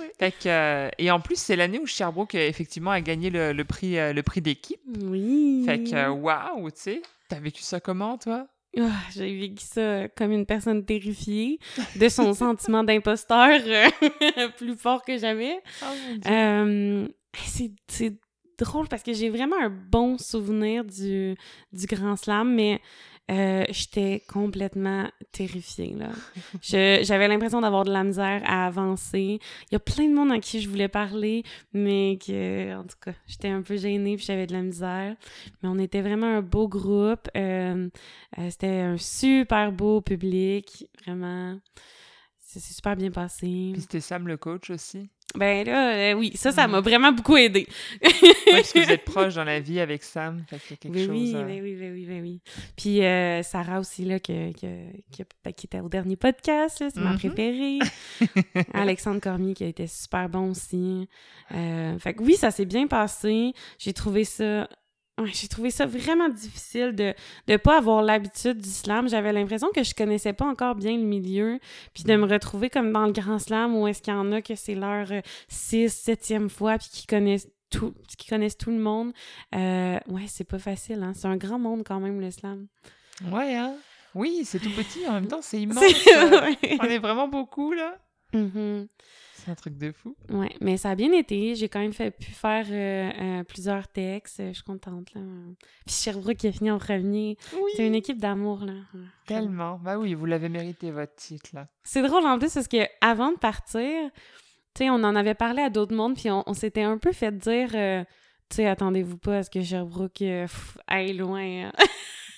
ouais. 0.00 0.12
Fait 0.18 0.30
que, 0.32 0.48
euh, 0.48 0.88
et 0.98 1.10
en 1.10 1.18
plus, 1.20 1.36
c'est 1.40 1.56
l'année 1.56 1.78
où 1.80 1.86
Sherbrooke, 1.86 2.34
effectivement, 2.36 2.90
a 2.92 3.00
gagné 3.00 3.30
le, 3.30 3.52
le 3.52 3.64
prix, 3.64 3.98
euh, 3.98 4.12
le 4.12 4.22
prix 4.22 4.40
d'équipe. 4.40 4.80
Oui. 5.02 5.64
Fait 5.66 5.82
que, 5.82 6.08
waouh, 6.08 6.70
tu 6.70 6.80
sais. 6.80 7.02
T'as 7.28 7.40
vécu 7.40 7.62
ça 7.62 7.80
comment, 7.80 8.16
toi? 8.18 8.46
Ah, 8.78 8.90
J'ai 9.14 9.36
vécu 9.36 9.64
ça 9.64 10.08
comme 10.08 10.30
une 10.32 10.46
personne 10.46 10.84
terrifiée 10.84 11.58
de 11.96 12.08
son 12.08 12.32
sentiment 12.34 12.84
d'imposteur 12.84 13.58
euh, 13.66 14.48
plus 14.56 14.76
fort 14.76 15.02
que 15.02 15.18
jamais. 15.18 15.60
Euh, 16.26 17.08
c'est, 17.34 17.72
c'est 17.88 18.14
drôle 18.58 18.88
parce 18.88 19.02
que 19.02 19.12
j'ai 19.12 19.28
vraiment 19.28 19.56
un 19.60 19.70
bon 19.70 20.18
souvenir 20.18 20.84
du, 20.84 21.34
du 21.72 21.86
Grand 21.86 22.16
Slam, 22.16 22.54
mais 22.54 22.80
euh, 23.30 23.64
j'étais 23.68 24.22
complètement 24.28 25.08
terrifiée. 25.30 25.94
Là. 25.94 26.10
J'avais 26.62 27.28
l'impression 27.28 27.60
d'avoir 27.60 27.84
de 27.84 27.92
la 27.92 28.02
misère 28.02 28.42
à 28.44 28.66
avancer. 28.66 29.38
Il 29.70 29.72
y 29.72 29.76
a 29.76 29.80
plein 29.80 30.08
de 30.08 30.14
monde 30.14 30.32
à 30.32 30.40
qui 30.40 30.60
je 30.60 30.68
voulais 30.68 30.88
parler, 30.88 31.44
mais 31.72 32.18
que, 32.24 32.76
en 32.76 32.82
tout 32.82 32.96
cas, 33.00 33.12
j'étais 33.26 33.48
un 33.48 33.62
peu 33.62 33.76
gênée 33.76 34.16
puis 34.16 34.24
j'avais 34.24 34.46
de 34.46 34.52
la 34.52 34.62
misère. 34.62 35.14
Mais 35.62 35.68
on 35.68 35.78
était 35.78 36.00
vraiment 36.02 36.26
un 36.38 36.42
beau 36.42 36.66
groupe. 36.66 37.28
Euh, 37.36 37.88
euh, 38.38 38.50
c'était 38.50 38.80
un 38.80 38.96
super 38.96 39.70
beau 39.70 40.00
public, 40.00 40.88
vraiment. 41.04 41.58
Ça 42.40 42.58
s'est 42.58 42.74
super 42.74 42.96
bien 42.96 43.12
passé. 43.12 43.70
Puis 43.72 43.82
c'était 43.82 44.00
Sam 44.00 44.26
le 44.26 44.36
coach 44.36 44.70
aussi? 44.70 45.08
Ben 45.36 45.64
là, 45.64 45.94
euh, 45.94 46.14
oui, 46.14 46.32
ça, 46.34 46.50
ça 46.50 46.66
Mhm. 46.66 46.72
m'a 46.72 46.80
vraiment 46.80 47.12
beaucoup 47.12 47.36
aidé. 47.36 47.66
Oui, 48.02 48.10
parce 48.50 48.72
que 48.72 48.80
vous 48.84 48.90
êtes 48.90 49.04
proche 49.04 49.34
dans 49.36 49.44
la 49.44 49.60
vie 49.60 49.78
avec 49.78 50.02
Sam. 50.02 50.42
Fait 50.48 50.56
a 50.56 50.76
quelque 50.76 50.92
Oui, 50.92 51.06
chose. 51.06 51.10
oui, 51.10 51.32
euh, 51.36 51.44
oui, 51.46 51.60
oui, 51.62 51.76
oui, 51.80 51.90
oui, 51.92 52.06
oui, 52.08 52.20
oui. 52.20 52.40
Puis 52.76 53.04
euh, 53.04 53.42
Sarah 53.44 53.78
aussi, 53.80 54.04
là, 54.04 54.18
que, 54.18 54.52
que, 54.52 54.66
que- 55.16 55.22
ben, 55.44 55.52
qui 55.52 55.66
était 55.66 55.80
au 55.80 55.88
dernier 55.88 56.16
podcast, 56.16 56.80
là, 56.80 56.88
c'est 56.92 57.00
ma 57.00 57.12
Mhm. 57.12 57.18
préférée. 57.18 57.78
Alexandre 58.74 59.20
Cormier, 59.20 59.54
qui 59.54 59.64
a 59.64 59.68
été 59.68 59.86
super 59.86 60.28
bon 60.28 60.50
aussi. 60.50 61.08
Euh, 61.54 61.98
fait 61.98 62.14
que 62.14 62.22
oui, 62.22 62.34
ça 62.34 62.50
s'est 62.50 62.64
bien 62.64 62.86
passé. 62.86 63.52
J'ai 63.78 63.92
trouvé 63.92 64.24
ça... 64.24 64.68
ouais, 65.22 65.30
j'ai 65.32 65.48
trouvé 65.48 65.70
ça 65.70 65.86
vraiment 65.86 66.28
difficile 66.28 66.94
de 66.94 67.14
ne 67.48 67.56
pas 67.56 67.78
avoir 67.78 68.02
l'habitude 68.02 68.58
du 68.58 68.68
slam. 68.70 69.08
J'avais 69.08 69.32
l'impression 69.32 69.68
que 69.74 69.82
je 69.82 69.94
connaissais 69.94 70.32
pas 70.32 70.46
encore 70.46 70.74
bien 70.74 70.96
le 70.96 71.04
milieu. 71.04 71.58
Puis 71.94 72.04
de 72.04 72.16
me 72.16 72.26
retrouver 72.26 72.70
comme 72.70 72.92
dans 72.92 73.06
le 73.06 73.12
grand 73.12 73.38
slam 73.38 73.74
où 73.76 73.86
est-ce 73.86 74.02
qu'il 74.02 74.12
y 74.12 74.16
en 74.16 74.32
a 74.32 74.42
que 74.42 74.54
c'est 74.54 74.74
leur 74.74 75.10
euh, 75.10 75.20
six, 75.48 75.90
septième 75.90 76.50
fois 76.50 76.78
puis 76.78 76.88
qui 76.92 77.06
connaissent 77.06 77.48
tout, 77.70 77.94
qui 78.18 78.26
connaissent 78.28 78.58
tout 78.58 78.70
le 78.70 78.78
monde. 78.78 79.12
Euh, 79.54 79.98
ouais, 80.08 80.24
c'est 80.26 80.44
pas 80.44 80.58
facile, 80.58 81.02
hein. 81.02 81.12
C'est 81.14 81.28
un 81.28 81.36
grand 81.36 81.58
monde 81.58 81.82
quand 81.84 82.00
même, 82.00 82.20
le 82.20 82.30
slam. 82.30 82.66
Ouais, 83.30 83.54
hein? 83.56 83.74
Oui, 84.14 84.42
c'est 84.44 84.58
tout 84.58 84.70
petit, 84.70 85.06
en 85.06 85.12
même 85.12 85.28
temps, 85.28 85.42
c'est 85.42 85.60
immense. 85.60 85.84
Euh. 86.16 86.54
On 86.80 86.84
est 86.84 86.98
vraiment 86.98 87.28
beaucoup, 87.28 87.72
là. 87.72 87.96
Mhm. 88.32 88.88
C'est 89.29 89.29
un 89.50 89.54
truc 89.54 89.76
de 89.76 89.92
fou. 89.92 90.16
Ouais, 90.30 90.54
mais 90.60 90.76
ça 90.76 90.90
a 90.90 90.94
bien 90.94 91.12
été. 91.12 91.54
J'ai 91.54 91.68
quand 91.68 91.80
même 91.80 91.92
fait, 91.92 92.10
pu 92.10 92.30
faire 92.30 92.66
euh, 92.70 93.10
euh, 93.40 93.44
plusieurs 93.44 93.88
textes. 93.88 94.42
Je 94.48 94.52
suis 94.52 94.62
contente, 94.62 95.12
là. 95.14 95.20
Puis 95.86 95.94
Sherbrooke 95.94 96.36
qui 96.36 96.48
a 96.48 96.52
fini 96.52 96.70
en 96.70 96.78
premier. 96.78 97.36
Oui. 97.54 97.70
C'est 97.76 97.86
une 97.86 97.94
équipe 97.94 98.18
d'amour, 98.18 98.64
là. 98.64 98.74
Tellement. 99.26 99.78
Bah 99.82 99.98
oui, 99.98 100.14
vous 100.14 100.26
l'avez 100.26 100.48
mérité, 100.48 100.90
votre 100.90 101.14
titre, 101.16 101.50
là. 101.52 101.68
C'est 101.82 102.02
drôle 102.02 102.24
en 102.24 102.38
plus 102.38 102.52
parce 102.52 102.68
que 102.68 102.78
avant 103.00 103.32
de 103.32 103.38
partir, 103.38 104.10
tu 104.74 104.84
sais, 104.84 104.90
on 104.90 104.94
en 105.04 105.16
avait 105.16 105.34
parlé 105.34 105.62
à 105.62 105.70
d'autres 105.70 105.94
mondes, 105.94 106.16
puis 106.16 106.30
on, 106.30 106.42
on 106.46 106.54
s'était 106.54 106.82
un 106.82 106.98
peu 106.98 107.12
fait 107.12 107.36
dire, 107.36 107.70
euh, 107.74 108.04
tu 108.48 108.56
sais, 108.56 108.66
attendez-vous 108.66 109.18
pas 109.18 109.38
à 109.38 109.42
ce 109.42 109.50
que 109.50 109.62
Sherbrooke 109.62 110.22
aille 110.86 111.12
loin. 111.14 111.70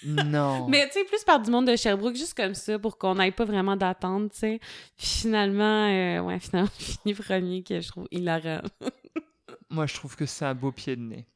Non. 0.05 0.67
Mais 0.69 0.87
tu 0.89 0.95
sais, 0.95 1.05
plus 1.05 1.25
par 1.25 1.41
du 1.41 1.51
monde 1.51 1.67
de 1.67 1.77
Sherbrooke, 1.77 2.17
juste 2.17 2.35
comme 2.35 2.55
ça, 2.55 2.79
pour 2.79 2.99
qu'on 2.99 3.15
n'aille 3.15 3.33
pas 3.33 3.45
vraiment 3.45 3.77
d'attente, 3.77 4.33
tu 4.33 4.39
sais. 4.39 4.61
Finalement, 4.97 5.89
euh, 5.89 6.21
ouais, 6.21 6.41
finalement, 6.41 6.71
je 6.79 6.85
finis 6.85 7.15
premier, 7.15 7.63
que 7.63 7.81
je 7.81 7.89
trouve 7.89 8.09
hilarant. 8.11 8.63
Moi, 9.71 9.87
je 9.87 9.95
trouve 9.95 10.17
que 10.17 10.27
c'est 10.27 10.45
un 10.45 10.55
beau 10.55 10.71
pied 10.71 10.97
de 10.97 11.03
nez. 11.03 11.27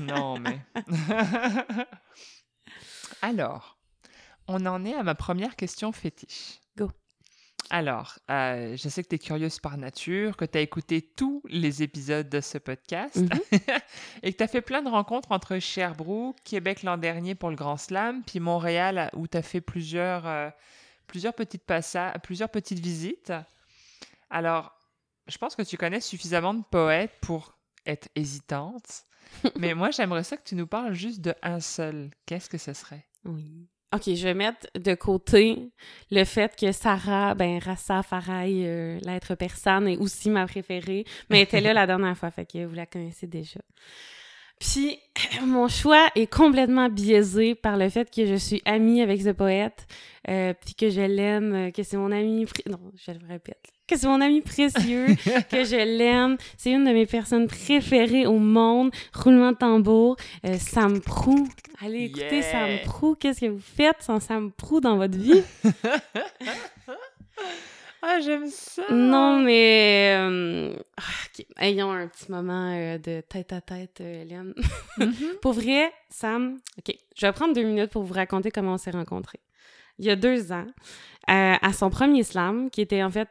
non, 0.00 0.38
mais. 0.38 0.58
Alors, 3.22 3.78
on 4.48 4.66
en 4.66 4.84
est 4.84 4.94
à 4.94 5.04
ma 5.04 5.14
première 5.14 5.54
question 5.54 5.92
fétiche. 5.92 6.58
Alors, 7.70 8.18
euh, 8.30 8.76
je 8.76 8.88
sais 8.88 9.02
que 9.02 9.08
tu 9.08 9.16
es 9.16 9.18
curieuse 9.18 9.58
par 9.60 9.76
nature, 9.76 10.36
que 10.36 10.46
tu 10.46 10.56
as 10.56 10.62
écouté 10.62 11.02
tous 11.02 11.42
les 11.48 11.82
épisodes 11.82 12.28
de 12.28 12.40
ce 12.40 12.56
podcast 12.56 13.16
Mhm. 13.16 13.28
et 14.22 14.32
que 14.32 14.38
tu 14.38 14.42
as 14.42 14.48
fait 14.48 14.62
plein 14.62 14.82
de 14.82 14.88
rencontres 14.88 15.32
entre 15.32 15.58
Sherbrooke, 15.58 16.36
Québec 16.44 16.82
l'an 16.82 16.96
dernier 16.96 17.34
pour 17.34 17.50
le 17.50 17.56
Grand 17.56 17.76
Slam, 17.76 18.22
puis 18.24 18.40
Montréal 18.40 19.10
où 19.14 19.26
tu 19.28 19.36
as 19.36 19.42
fait 19.42 19.60
plusieurs, 19.60 20.26
euh, 20.26 20.48
plusieurs, 21.06 21.34
petites 21.34 21.64
plusieurs 22.22 22.48
petites 22.48 22.78
visites. 22.78 23.32
Alors, 24.30 24.72
je 25.26 25.36
pense 25.36 25.54
que 25.54 25.62
tu 25.62 25.76
connais 25.76 26.00
suffisamment 26.00 26.54
de 26.54 26.64
poètes 26.70 27.18
pour 27.20 27.58
être 27.84 28.08
hésitante, 28.14 29.04
mais 29.58 29.74
moi 29.74 29.90
j'aimerais 29.90 30.24
ça 30.24 30.36
que 30.38 30.42
tu 30.44 30.54
nous 30.54 30.66
parles 30.66 30.94
juste 30.94 31.20
de 31.20 31.34
un 31.42 31.60
seul. 31.60 32.10
Qu'est-ce 32.24 32.48
que 32.48 32.58
ce 32.58 32.72
serait? 32.72 33.04
Oui. 33.24 33.68
OK, 33.94 34.02
je 34.14 34.22
vais 34.22 34.34
mettre 34.34 34.66
de 34.78 34.94
côté 34.94 35.70
le 36.10 36.24
fait 36.24 36.54
que 36.54 36.72
Sarah, 36.72 37.34
ben 37.34 37.58
Rassa 37.58 38.02
Farai, 38.02 38.66
euh, 38.66 38.98
l'être 39.02 39.34
persane, 39.34 39.88
est 39.88 39.96
aussi 39.96 40.28
ma 40.28 40.46
préférée, 40.46 41.06
mais 41.30 41.38
elle 41.38 41.44
était 41.44 41.60
là 41.62 41.72
la 41.72 41.86
dernière 41.86 42.16
fois, 42.16 42.30
fait 42.30 42.44
que 42.44 42.66
vous 42.66 42.74
la 42.74 42.84
connaissez 42.84 43.26
déjà. 43.26 43.60
Puis, 44.60 44.98
mon 45.44 45.68
choix 45.68 46.08
est 46.14 46.32
complètement 46.32 46.88
biaisé 46.88 47.54
par 47.54 47.76
le 47.76 47.88
fait 47.88 48.10
que 48.14 48.26
je 48.26 48.34
suis 48.34 48.62
amie 48.64 49.02
avec 49.02 49.22
ce 49.22 49.30
poète, 49.30 49.86
euh, 50.28 50.52
puis 50.60 50.74
que 50.74 50.90
je 50.90 51.00
l'aime, 51.00 51.54
euh, 51.54 51.70
que 51.70 51.82
c'est 51.82 51.96
mon 51.96 52.12
ami... 52.12 52.46
Non, 52.66 52.78
je 52.94 53.12
le 53.12 53.26
répète. 53.28 53.62
Que 53.86 53.96
c'est 53.96 54.06
mon 54.06 54.20
ami 54.20 54.42
précieux, 54.42 55.06
que 55.50 55.64
je 55.64 55.76
l'aime. 55.76 56.36
C'est 56.58 56.72
une 56.72 56.84
de 56.84 56.90
mes 56.90 57.06
personnes 57.06 57.46
préférées 57.46 58.26
au 58.26 58.38
monde. 58.38 58.90
Roulement 59.14 59.52
de 59.52 59.56
tambour. 59.56 60.16
Euh, 60.46 60.58
Sam 60.58 61.00
Prou. 61.00 61.48
Allez 61.80 62.04
écouter 62.04 62.40
Yeah. 62.40 62.42
Sam 62.42 62.68
Prou. 62.84 63.14
Qu'est-ce 63.14 63.40
que 63.40 63.46
vous 63.46 63.62
faites 63.62 64.02
sans 64.02 64.20
Sam 64.20 64.52
Prou 64.52 64.80
dans 64.80 64.96
votre 64.98 65.16
vie? 65.16 65.42
Ah, 68.02 68.20
j'aime 68.20 68.46
ça! 68.46 68.82
Non, 68.92 69.40
mais... 69.40 70.14
euh, 70.16 70.72
ah. 70.96 71.62
Ayons 71.64 71.90
un 71.90 72.06
petit 72.06 72.30
moment 72.30 72.72
euh, 72.72 72.96
de 72.98 73.20
tête 73.22 73.52
à 73.52 73.60
tête, 73.60 74.00
euh, 74.00 74.22
Hélène. 74.22 74.54
Mhm. 74.98 75.36
Pour 75.42 75.52
vrai, 75.52 75.92
Sam, 76.10 76.58
OK, 76.78 76.94
je 77.16 77.26
vais 77.26 77.32
prendre 77.32 77.54
deux 77.54 77.62
minutes 77.62 77.90
pour 77.90 78.02
vous 78.02 78.14
raconter 78.14 78.50
comment 78.50 78.74
on 78.74 78.78
s'est 78.78 78.90
rencontrés. 78.90 79.38
Il 79.98 80.04
y 80.06 80.10
a 80.10 80.16
deux 80.16 80.50
ans, 80.52 80.66
euh, 81.30 81.54
à 81.60 81.72
son 81.72 81.88
premier 81.90 82.22
slam, 82.24 82.70
qui 82.70 82.80
était 82.80 83.02
en 83.02 83.10
fait... 83.10 83.28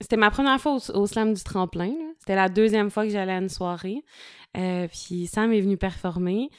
C'était 0.00 0.16
ma 0.16 0.30
première 0.30 0.60
fois 0.60 0.76
au, 0.76 0.90
au 1.00 1.06
slam 1.06 1.32
du 1.34 1.42
tremplin. 1.42 1.92
C'était 2.18 2.36
la 2.36 2.48
deuxième 2.48 2.90
fois 2.90 3.04
que 3.04 3.10
j'allais 3.10 3.32
à 3.32 3.38
une 3.38 3.48
soirée. 3.48 4.02
Euh, 4.56 4.86
puis 4.88 5.26
Sam 5.26 5.52
est 5.52 5.60
venu 5.60 5.76
performer. 5.76 6.50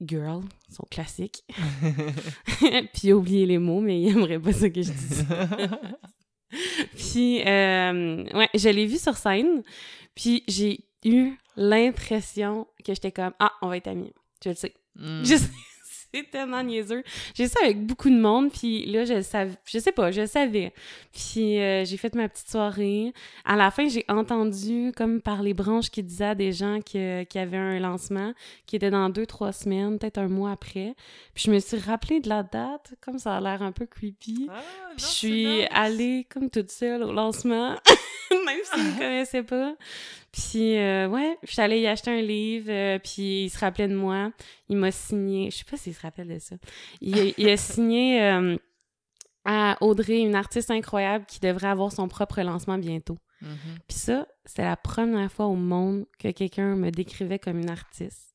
Girl, 0.00 0.42
son 0.68 0.84
classique. 0.90 1.44
puis 2.58 3.00
il 3.04 3.12
a 3.12 3.16
oublié 3.16 3.46
les 3.46 3.58
mots, 3.58 3.80
mais 3.80 4.00
il 4.00 4.08
aimerait 4.08 4.38
pas 4.38 4.52
ça 4.52 4.68
que 4.68 4.82
je 4.82 4.90
dise. 4.92 5.26
Puis, 6.96 7.42
euh, 7.46 8.24
ouais, 8.34 8.48
je 8.54 8.68
l'ai 8.68 8.86
vu 8.86 8.98
sur 8.98 9.16
scène. 9.16 9.62
Puis, 10.14 10.44
j'ai 10.48 10.84
eu 11.04 11.32
l'impression 11.56 12.66
que 12.84 12.94
j'étais 12.94 13.12
comme, 13.12 13.32
ah, 13.38 13.52
on 13.62 13.68
va 13.68 13.76
être 13.76 13.88
amis. 13.88 14.12
Je 14.44 14.50
le 14.50 14.54
sais. 14.54 14.74
Mm. 14.96 15.24
Je 15.24 15.36
sais, 15.36 15.50
c'est 16.16 16.30
tellement 16.30 16.62
niaiseux. 16.62 17.02
J'ai 17.34 17.48
ça 17.48 17.60
avec 17.64 17.84
beaucoup 17.86 18.10
de 18.10 18.18
monde, 18.18 18.50
puis 18.52 18.86
là, 18.86 19.04
je 19.04 19.20
savais. 19.22 19.52
Je 19.64 19.78
sais 19.78 19.92
pas, 19.92 20.10
je 20.10 20.26
savais. 20.26 20.72
Puis, 21.12 21.58
euh, 21.60 21.84
j'ai 21.84 21.96
fait 21.96 22.14
ma 22.14 22.28
petite 22.28 22.48
soirée. 22.48 23.12
À 23.44 23.56
la 23.56 23.70
fin, 23.70 23.88
j'ai 23.88 24.04
entendu, 24.08 24.92
comme 24.96 25.20
par 25.20 25.42
les 25.42 25.54
branches, 25.54 25.90
qui 25.90 26.02
disaient 26.02 26.24
à 26.26 26.34
des 26.34 26.52
gens 26.52 26.80
que- 26.80 27.24
qu'il 27.24 27.40
y 27.40 27.44
avait 27.44 27.56
un 27.56 27.78
lancement 27.78 28.32
qui 28.66 28.76
était 28.76 28.90
dans 28.90 29.08
deux, 29.08 29.26
trois 29.26 29.52
semaines, 29.52 29.98
peut-être 29.98 30.18
un 30.18 30.28
mois 30.28 30.52
après. 30.52 30.94
Puis, 31.34 31.44
je 31.46 31.50
me 31.50 31.58
suis 31.58 31.78
rappelé 31.78 32.20
de 32.20 32.28
la 32.28 32.42
date, 32.42 32.94
comme 33.00 33.18
ça 33.18 33.36
a 33.36 33.40
l'air 33.40 33.62
un 33.62 33.72
peu 33.72 33.86
creepy. 33.86 34.48
Ah, 34.50 34.54
non, 34.54 34.94
Puis 34.96 34.98
je 34.98 35.04
suis 35.06 35.46
nice. 35.46 35.66
allée 35.70 36.26
comme 36.32 36.50
toute 36.50 36.70
seule 36.70 37.02
au 37.02 37.12
lancement, 37.12 37.76
même 38.44 38.60
s'il 38.64 38.84
ne 38.84 38.90
me 38.92 38.98
connaissait 38.98 39.42
pas. 39.42 39.74
Puis 40.32 40.76
euh, 40.76 41.08
ouais, 41.08 41.38
je 41.44 41.52
suis 41.52 41.60
allée 41.62 41.80
y 41.80 41.86
acheter 41.86 42.10
un 42.10 42.20
livre, 42.22 42.70
euh, 42.70 42.98
puis 42.98 43.44
il 43.44 43.50
se 43.50 43.58
rappelait 43.58 43.88
de 43.88 43.94
moi. 43.94 44.32
Il 44.68 44.76
m'a 44.76 44.90
signé, 44.92 45.50
je 45.50 45.58
sais 45.58 45.64
pas 45.64 45.76
s'il 45.76 45.94
se 45.94 46.00
rappelle 46.02 46.28
de 46.28 46.38
ça. 46.38 46.56
Il, 47.00 47.18
a- 47.18 47.32
il 47.38 47.48
a 47.48 47.56
signé 47.56 48.22
euh, 48.22 48.56
à 49.44 49.78
Audrey, 49.80 50.20
une 50.20 50.34
artiste 50.34 50.70
incroyable 50.70 51.24
qui 51.26 51.40
devrait 51.40 51.68
avoir 51.68 51.92
son 51.92 52.08
propre 52.08 52.40
lancement 52.42 52.78
bientôt. 52.78 53.18
Mhm. 53.42 53.56
Puis 53.86 53.98
ça, 53.98 54.26
c'est 54.44 54.62
la 54.62 54.76
première 54.76 55.30
fois 55.30 55.46
au 55.46 55.54
monde 55.56 56.06
que 56.18 56.30
quelqu'un 56.30 56.74
me 56.76 56.90
décrivait 56.90 57.38
comme 57.38 57.58
une 57.58 57.70
artiste. 57.70 58.34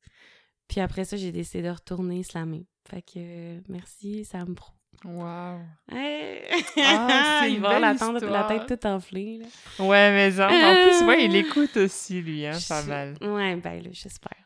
Puis 0.68 0.80
après 0.80 1.06
ça, 1.06 1.18
j'ai 1.18 1.32
décidé 1.32 1.64
de 1.64 1.70
retourner 1.70 2.24
slammer. 2.24 2.66
Fait 2.90 3.02
que 3.02 3.60
merci, 3.70 4.24
ça 4.26 4.46
me 4.46 4.54
pro. 4.56 4.72
Wow. 5.04 5.58
Hey! 5.92 6.42
Ah, 6.78 7.46
il 7.50 7.60
va 7.60 7.70
avoir 7.70 8.14
la, 8.22 8.44
tête 8.44 8.68
toute 8.68 8.86
enflée. 8.86 9.40
Là. 9.40 9.84
Ouais, 9.84 10.12
mais 10.12 10.40
en, 10.40 10.46
en 10.46 10.76
plus, 10.76 11.08
ouais, 11.08 11.26
il 11.26 11.36
Euh. 11.36 11.40
écoute 11.40 11.76
aussi, 11.78 12.22
lui, 12.22 12.46
hein, 12.46 12.58
pas 12.70 12.84
mal. 12.84 13.16
Ouais, 13.20 13.56
ben 13.56 13.82
là, 13.84 13.90
j'espère. 13.92 14.38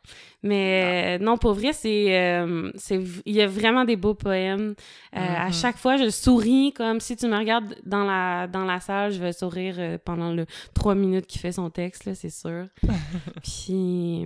Mais 0.43 1.17
euh, 1.19 1.23
non, 1.23 1.37
pour 1.37 1.53
vrai, 1.55 1.73
c'est, 1.73 2.17
euh, 2.17 2.71
c'est, 2.75 3.01
il 3.25 3.35
y 3.35 3.41
a 3.41 3.47
vraiment 3.47 3.83
des 3.83 3.97
beaux 3.97 4.13
poèmes. 4.13 4.75
Euh, 5.15 5.19
À 5.19 5.47
Mhm. 5.47 5.53
chaque 5.53 5.77
fois, 5.77 5.97
je 5.97 6.09
souris 6.09 6.71
comme 6.73 7.01
si 7.01 7.17
tu 7.17 7.27
me 7.27 7.37
regardes 7.37 7.75
dans 7.83 8.05
la, 8.05 8.47
dans 8.47 8.63
la 8.63 8.79
salle, 8.79 9.11
je 9.11 9.19
vais 9.19 9.33
sourire 9.33 9.75
euh, 9.77 9.97
pendant 10.05 10.31
le 10.31 10.45
trois 10.73 10.95
minutes 10.95 11.27
qu'il 11.27 11.41
fait 11.41 11.51
son 11.51 11.69
texte, 11.69 12.05
là, 12.05 12.15
c'est 12.15 12.29
sûr. 12.29 12.67
Puis, 13.43 14.25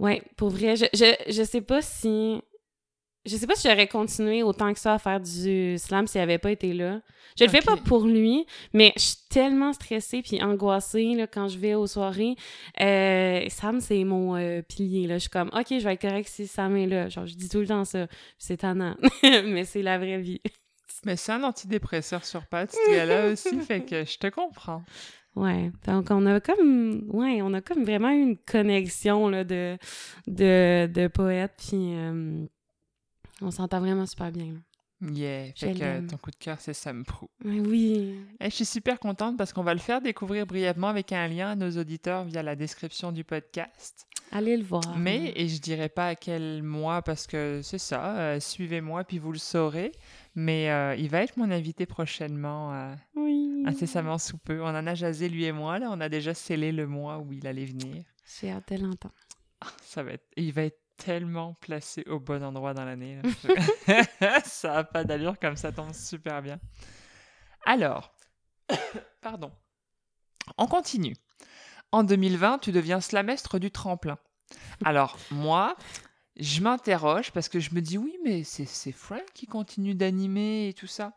ouais, 0.00 0.20
pour 0.36 0.48
vrai, 0.50 0.74
je, 0.74 0.86
je, 0.92 1.14
je 1.32 1.42
sais 1.44 1.60
pas 1.60 1.80
si... 1.80 2.40
Je 3.26 3.36
sais 3.36 3.46
pas 3.46 3.54
si 3.54 3.68
j'aurais 3.68 3.88
continué 3.88 4.42
autant 4.42 4.72
que 4.72 4.78
ça 4.78 4.94
à 4.94 4.98
faire 4.98 5.20
du 5.20 5.78
slam 5.78 6.06
s'il 6.06 6.20
avait 6.20 6.38
pas 6.38 6.50
été 6.50 6.74
là. 6.74 7.00
Je 7.38 7.44
le 7.44 7.50
fais 7.50 7.62
pas 7.62 7.76
pour 7.76 8.06
lui, 8.06 8.46
mais 8.72 8.92
je 8.96 9.02
suis 9.02 9.16
tellement 9.28 9.72
stressée 9.72 10.22
puis 10.22 10.42
angoissée 10.42 11.14
là, 11.14 11.26
quand 11.26 11.48
je 11.48 11.58
vais 11.58 11.74
aux 11.74 11.86
soirées. 11.86 12.36
Euh, 12.80 13.44
Sam, 13.48 13.80
c'est 13.80 14.04
mon 14.04 14.36
euh, 14.36 14.62
pilier. 14.62 15.06
Là. 15.06 15.14
Je 15.14 15.20
suis 15.20 15.30
comme, 15.30 15.48
OK, 15.48 15.66
je 15.70 15.84
vais 15.84 15.94
être 15.94 16.02
correct 16.02 16.28
si 16.28 16.46
Sam 16.46 16.76
est 16.76 16.86
là. 16.86 17.08
Genre, 17.08 17.26
je 17.26 17.34
dis 17.34 17.48
tout 17.48 17.60
le 17.60 17.66
temps 17.66 17.84
ça. 17.84 18.06
C'est 18.38 18.58
tannant. 18.58 18.96
mais 19.22 19.64
c'est 19.64 19.82
la 19.82 19.98
vraie 19.98 20.20
vie. 20.20 20.40
Mais 21.04 21.16
c'est 21.16 21.32
un 21.32 21.42
antidépresseur 21.42 22.24
sur 22.24 22.46
pattes, 22.46 22.72
ce 22.72 22.90
gars-là 22.94 23.30
aussi, 23.30 23.58
fait 23.60 23.84
que 23.84 24.04
je 24.04 24.18
te 24.18 24.28
comprends. 24.28 24.82
Ouais. 25.36 25.72
Donc, 25.86 26.10
on 26.10 26.24
a 26.26 26.40
comme, 26.40 27.08
ouais, 27.12 27.40
on 27.42 27.52
a 27.54 27.60
comme 27.60 27.84
vraiment 27.84 28.10
une 28.10 28.36
connexion 28.36 29.28
là, 29.28 29.44
de, 29.44 29.76
de, 30.26 30.86
de 30.86 31.08
poètes. 31.08 31.54
Puis, 31.58 31.94
euh, 31.96 32.46
on 33.44 33.50
s'entend 33.50 33.80
vraiment 33.80 34.06
super 34.06 34.30
bien. 34.32 34.46
là. 34.54 34.58
Yeah, 35.12 35.48
Je 35.54 35.66
fait 35.66 35.74
que 35.74 36.06
ton 36.08 36.16
coup 36.16 36.30
de 36.30 36.36
cœur, 36.36 36.58
c'est 36.60 36.72
Sam 36.72 37.04
Prou. 37.04 37.28
Oui. 37.44 38.16
Eh, 38.40 38.48
je 38.48 38.54
suis 38.54 38.64
super 38.64 38.98
contente 38.98 39.36
parce 39.36 39.52
qu'on 39.52 39.62
va 39.64 39.74
le 39.74 39.80
faire 39.80 40.00
découvrir 40.00 40.46
brièvement 40.46 40.88
avec 40.88 41.12
un 41.12 41.26
lien 41.28 41.50
à 41.50 41.54
nos 41.56 41.70
auditeurs 41.72 42.24
via 42.24 42.42
la 42.42 42.56
description 42.56 43.12
du 43.12 43.22
podcast. 43.22 44.06
Allez 44.32 44.56
le 44.56 44.64
voir. 44.64 44.96
Mais, 44.96 45.32
et 45.36 45.48
je 45.48 45.60
dirais 45.60 45.90
pas 45.90 46.08
à 46.08 46.14
quel 46.14 46.62
mois 46.62 47.02
parce 47.02 47.26
que 47.26 47.60
c'est 47.62 47.76
ça, 47.78 48.16
euh, 48.18 48.40
suivez-moi 48.40 49.04
puis 49.04 49.18
vous 49.18 49.32
le 49.32 49.38
saurez. 49.38 49.92
Mais 50.36 50.70
euh, 50.70 50.94
il 50.96 51.10
va 51.10 51.22
être 51.22 51.36
mon 51.36 51.50
invité 51.50 51.84
prochainement, 51.86 52.72
euh, 52.72 52.94
Oui. 53.16 53.62
incessamment 53.66 54.16
sous 54.16 54.38
peu. 54.38 54.62
On 54.62 54.68
en 54.68 54.86
a 54.86 54.94
jasé, 54.94 55.28
lui 55.28 55.44
et 55.44 55.52
moi, 55.52 55.78
là, 55.78 55.88
on 55.90 56.00
a 56.00 56.08
déjà 56.08 56.32
scellé 56.34 56.72
le 56.72 56.86
mois 56.86 57.18
où 57.18 57.32
il 57.32 57.46
allait 57.46 57.66
venir. 57.66 58.04
J'ai 58.40 58.50
hâte 58.50 58.72
de 58.72 58.78
l'entendre. 58.82 59.14
Ça 59.82 60.02
va 60.02 60.12
être, 60.12 60.26
il 60.36 60.52
va 60.52 60.62
être 60.62 60.80
tellement 60.96 61.54
placé 61.54 62.04
au 62.06 62.20
bon 62.20 62.42
endroit 62.42 62.74
dans 62.74 62.84
l'année. 62.84 63.20
ça 64.44 64.78
a 64.78 64.84
pas 64.84 65.04
d'allure 65.04 65.38
comme 65.38 65.56
ça 65.56 65.72
tombe 65.72 65.92
super 65.92 66.42
bien. 66.42 66.60
Alors, 67.66 68.14
pardon. 69.20 69.52
On 70.58 70.66
continue. 70.66 71.16
En 71.92 72.02
2020, 72.04 72.58
tu 72.58 72.72
deviens 72.72 73.00
slamestre 73.00 73.58
du 73.58 73.70
tremplin. 73.70 74.18
Alors, 74.84 75.16
moi, 75.30 75.76
je 76.36 76.60
m'interroge 76.60 77.32
parce 77.32 77.48
que 77.48 77.60
je 77.60 77.74
me 77.74 77.80
dis, 77.80 77.98
oui, 77.98 78.16
mais 78.24 78.44
c'est 78.44 78.66
c'est 78.66 78.92
Frank 78.92 79.24
qui 79.32 79.46
continue 79.46 79.94
d'animer 79.94 80.68
et 80.68 80.74
tout 80.74 80.86
ça. 80.86 81.16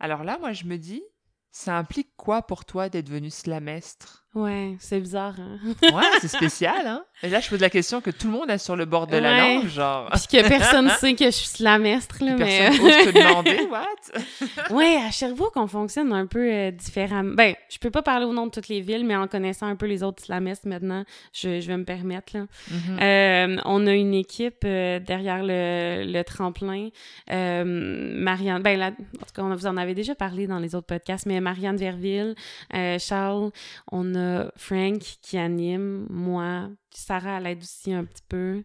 Alors 0.00 0.24
là, 0.24 0.38
moi, 0.38 0.52
je 0.52 0.64
me 0.64 0.78
dis, 0.78 1.02
ça 1.50 1.76
implique 1.76 2.16
quoi 2.16 2.42
pour 2.42 2.64
toi 2.64 2.88
d'être 2.88 3.06
devenu 3.06 3.30
slamestre? 3.30 4.21
Ouais, 4.34 4.76
c'est 4.78 4.98
bizarre, 4.98 5.34
hein? 5.38 5.58
Ouais, 5.94 6.04
c'est 6.20 6.28
spécial, 6.28 6.86
hein? 6.86 7.04
Et 7.22 7.28
là, 7.28 7.40
je 7.40 7.50
pose 7.50 7.60
la 7.60 7.68
question 7.68 8.00
que 8.00 8.10
tout 8.10 8.28
le 8.28 8.32
monde 8.32 8.48
est 8.48 8.56
sur 8.56 8.76
le 8.76 8.86
bord 8.86 9.06
de 9.06 9.18
la 9.18 9.36
langue, 9.36 9.68
genre. 9.68 10.08
Puis 10.10 10.38
que 10.38 10.48
personne 10.48 10.88
sait 11.00 11.14
que 11.14 11.26
je 11.26 11.30
suis 11.30 11.48
slamestre, 11.48 12.24
là, 12.24 12.36
mais... 12.38 12.70
Personne 12.70 12.86
ose 12.86 13.04
te 13.04 13.10
demander, 13.28 13.68
what? 13.70 14.70
Ouais, 14.74 14.96
à 14.96 15.10
Sherbrooke, 15.10 15.56
on 15.56 15.66
fonctionne 15.66 16.14
un 16.14 16.26
peu 16.26 16.50
euh, 16.50 16.70
différemment. 16.70 17.34
Ben, 17.34 17.54
je 17.68 17.76
peux 17.76 17.90
pas 17.90 18.00
parler 18.00 18.24
au 18.24 18.32
nom 18.32 18.46
de 18.46 18.50
toutes 18.50 18.68
les 18.68 18.80
villes, 18.80 19.04
mais 19.04 19.16
en 19.16 19.28
connaissant 19.28 19.66
un 19.66 19.76
peu 19.76 19.84
les 19.86 20.02
autres 20.02 20.22
islamistes 20.22 20.64
maintenant, 20.64 21.04
je, 21.34 21.60
je 21.60 21.66
vais 21.66 21.76
me 21.76 21.84
permettre, 21.84 22.34
là. 22.34 22.46
Mhm. 22.70 22.98
Euh, 23.02 23.56
on 23.66 23.86
a 23.86 23.92
une 23.92 24.14
équipe 24.14 24.62
euh, 24.64 24.98
derrière 24.98 25.42
le, 25.42 26.10
le 26.10 26.22
tremplin. 26.22 26.88
Euh, 27.30 27.64
Marianne, 27.66 28.62
ben 28.62 28.78
là, 28.78 28.86
en 28.88 29.26
tout 29.26 29.32
cas, 29.34 29.42
on 29.42 29.54
vous 29.54 29.66
en 29.66 29.76
avez 29.76 29.94
déjà 29.94 30.14
parlé 30.14 30.46
dans 30.46 30.58
les 30.58 30.74
autres 30.74 30.86
podcasts, 30.86 31.26
mais 31.26 31.38
Marianne 31.40 31.76
Verville, 31.76 32.34
euh, 32.74 32.98
Charles, 32.98 33.50
on 33.90 34.14
a 34.14 34.21
Frank 34.56 34.98
qui 35.22 35.38
anime, 35.38 36.06
moi, 36.10 36.70
Sarah 36.90 37.38
elle 37.38 37.46
aide 37.46 37.62
aussi 37.62 37.92
un 37.92 38.04
petit 38.04 38.22
peu. 38.28 38.62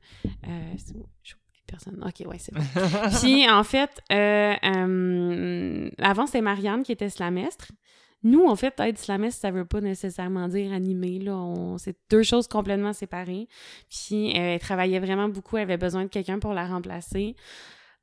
Euh, 0.48 0.74
personne. 1.68 2.04
Ok, 2.04 2.26
ouais, 2.26 2.40
c'est 2.40 2.54
bon. 2.54 2.62
Puis 3.22 3.50
en 3.50 3.64
fait, 3.64 3.92
euh, 4.12 4.56
euh, 4.64 5.90
avant 6.00 6.26
c'était 6.26 6.42
Marianne 6.42 6.84
qui 6.84 6.94
était 6.94 7.10
slamestre. 7.10 7.68
Nous, 8.24 8.46
en 8.46 8.56
fait, 8.56 8.74
être 8.80 8.98
slamestre, 8.98 9.42
ça 9.42 9.52
veut 9.52 9.66
pas 9.66 9.80
nécessairement 9.80 10.48
dire 10.48 10.74
animer. 10.74 11.20
Là. 11.20 11.36
On... 11.36 11.78
C'est 11.78 11.96
deux 12.10 12.24
choses 12.24 12.48
complètement 12.48 12.94
séparées. 12.94 13.48
Puis 13.90 14.32
euh, 14.32 14.56
elle 14.56 14.60
travaillait 14.60 15.00
vraiment 15.00 15.30
beaucoup, 15.30 15.58
elle 15.58 15.64
avait 15.64 15.78
besoin 15.78 16.04
de 16.04 16.10
quelqu'un 16.10 16.40
pour 16.40 16.54
la 16.54 16.66
remplacer. 16.66 17.36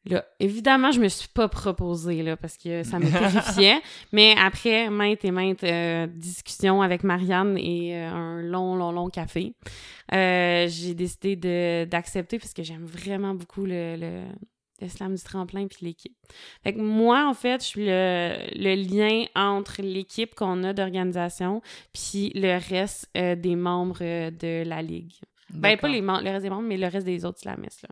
Là, 0.07 0.23
évidemment, 0.39 0.93
je 0.93 1.01
me 1.01 1.09
suis 1.09 1.29
pas 1.29 1.49
proposée 1.49 2.23
là, 2.23 2.37
parce 2.37 2.59
que 2.59 2.83
ça 2.83 2.99
me 2.99 3.11
terrifiait. 3.11 3.81
mais 4.13 4.35
après 4.39 4.91
maintes 4.91 5.25
et 5.25 5.31
maintes 5.31 5.65
euh, 5.65 6.07
discussions 6.07 6.83
avec 6.83 7.05
Marianne 7.05 7.57
et 7.57 7.97
euh, 7.97 8.11
un 8.11 8.43
long, 8.43 8.77
long, 8.77 8.93
long 8.93 9.09
café, 9.09 9.55
euh, 10.13 10.67
j'ai 10.69 10.95
décidé 10.95 11.37
de- 11.37 11.85
d'accepter 11.87 12.39
parce 12.39 12.53
que 12.53 12.63
j'aime 12.63 12.85
vraiment 12.85 13.33
beaucoup 13.35 13.65
le, 13.65 13.97
le, 13.97 14.23
le 14.83 14.89
slam 14.89 15.15
du 15.15 15.23
tremplin 15.23 15.67
puis 15.69 15.87
l'équipe. 15.87 16.15
Fait 16.63 16.75
que 16.75 16.81
moi, 16.81 17.27
en 17.27 17.33
fait, 17.33 17.63
je 17.63 17.67
suis 17.67 17.87
le, 17.87 18.37
le 18.57 18.75
lien 18.75 19.25
entre 19.35 19.81
l'équipe 19.81 20.35
qu'on 20.35 20.65
a 20.65 20.75
d'organisation 20.75 21.63
puis 21.95 22.31
le 22.35 22.59
reste 22.69 23.09
des 23.15 23.57
membres 23.57 24.01
de 24.01 24.65
la 24.69 24.83
ligue. 24.83 25.15
Ben, 25.51 25.77
pas 25.79 25.89
les 25.89 26.01
membres, 26.01 26.23
le 26.23 26.31
reste 26.31 26.43
des 26.43 26.51
membres, 26.51 26.63
mais 26.67 26.77
le 26.77 26.87
reste 26.89 27.07
des 27.07 27.25
autres 27.25 27.39
islamistes, 27.39 27.83
là. 27.83 27.89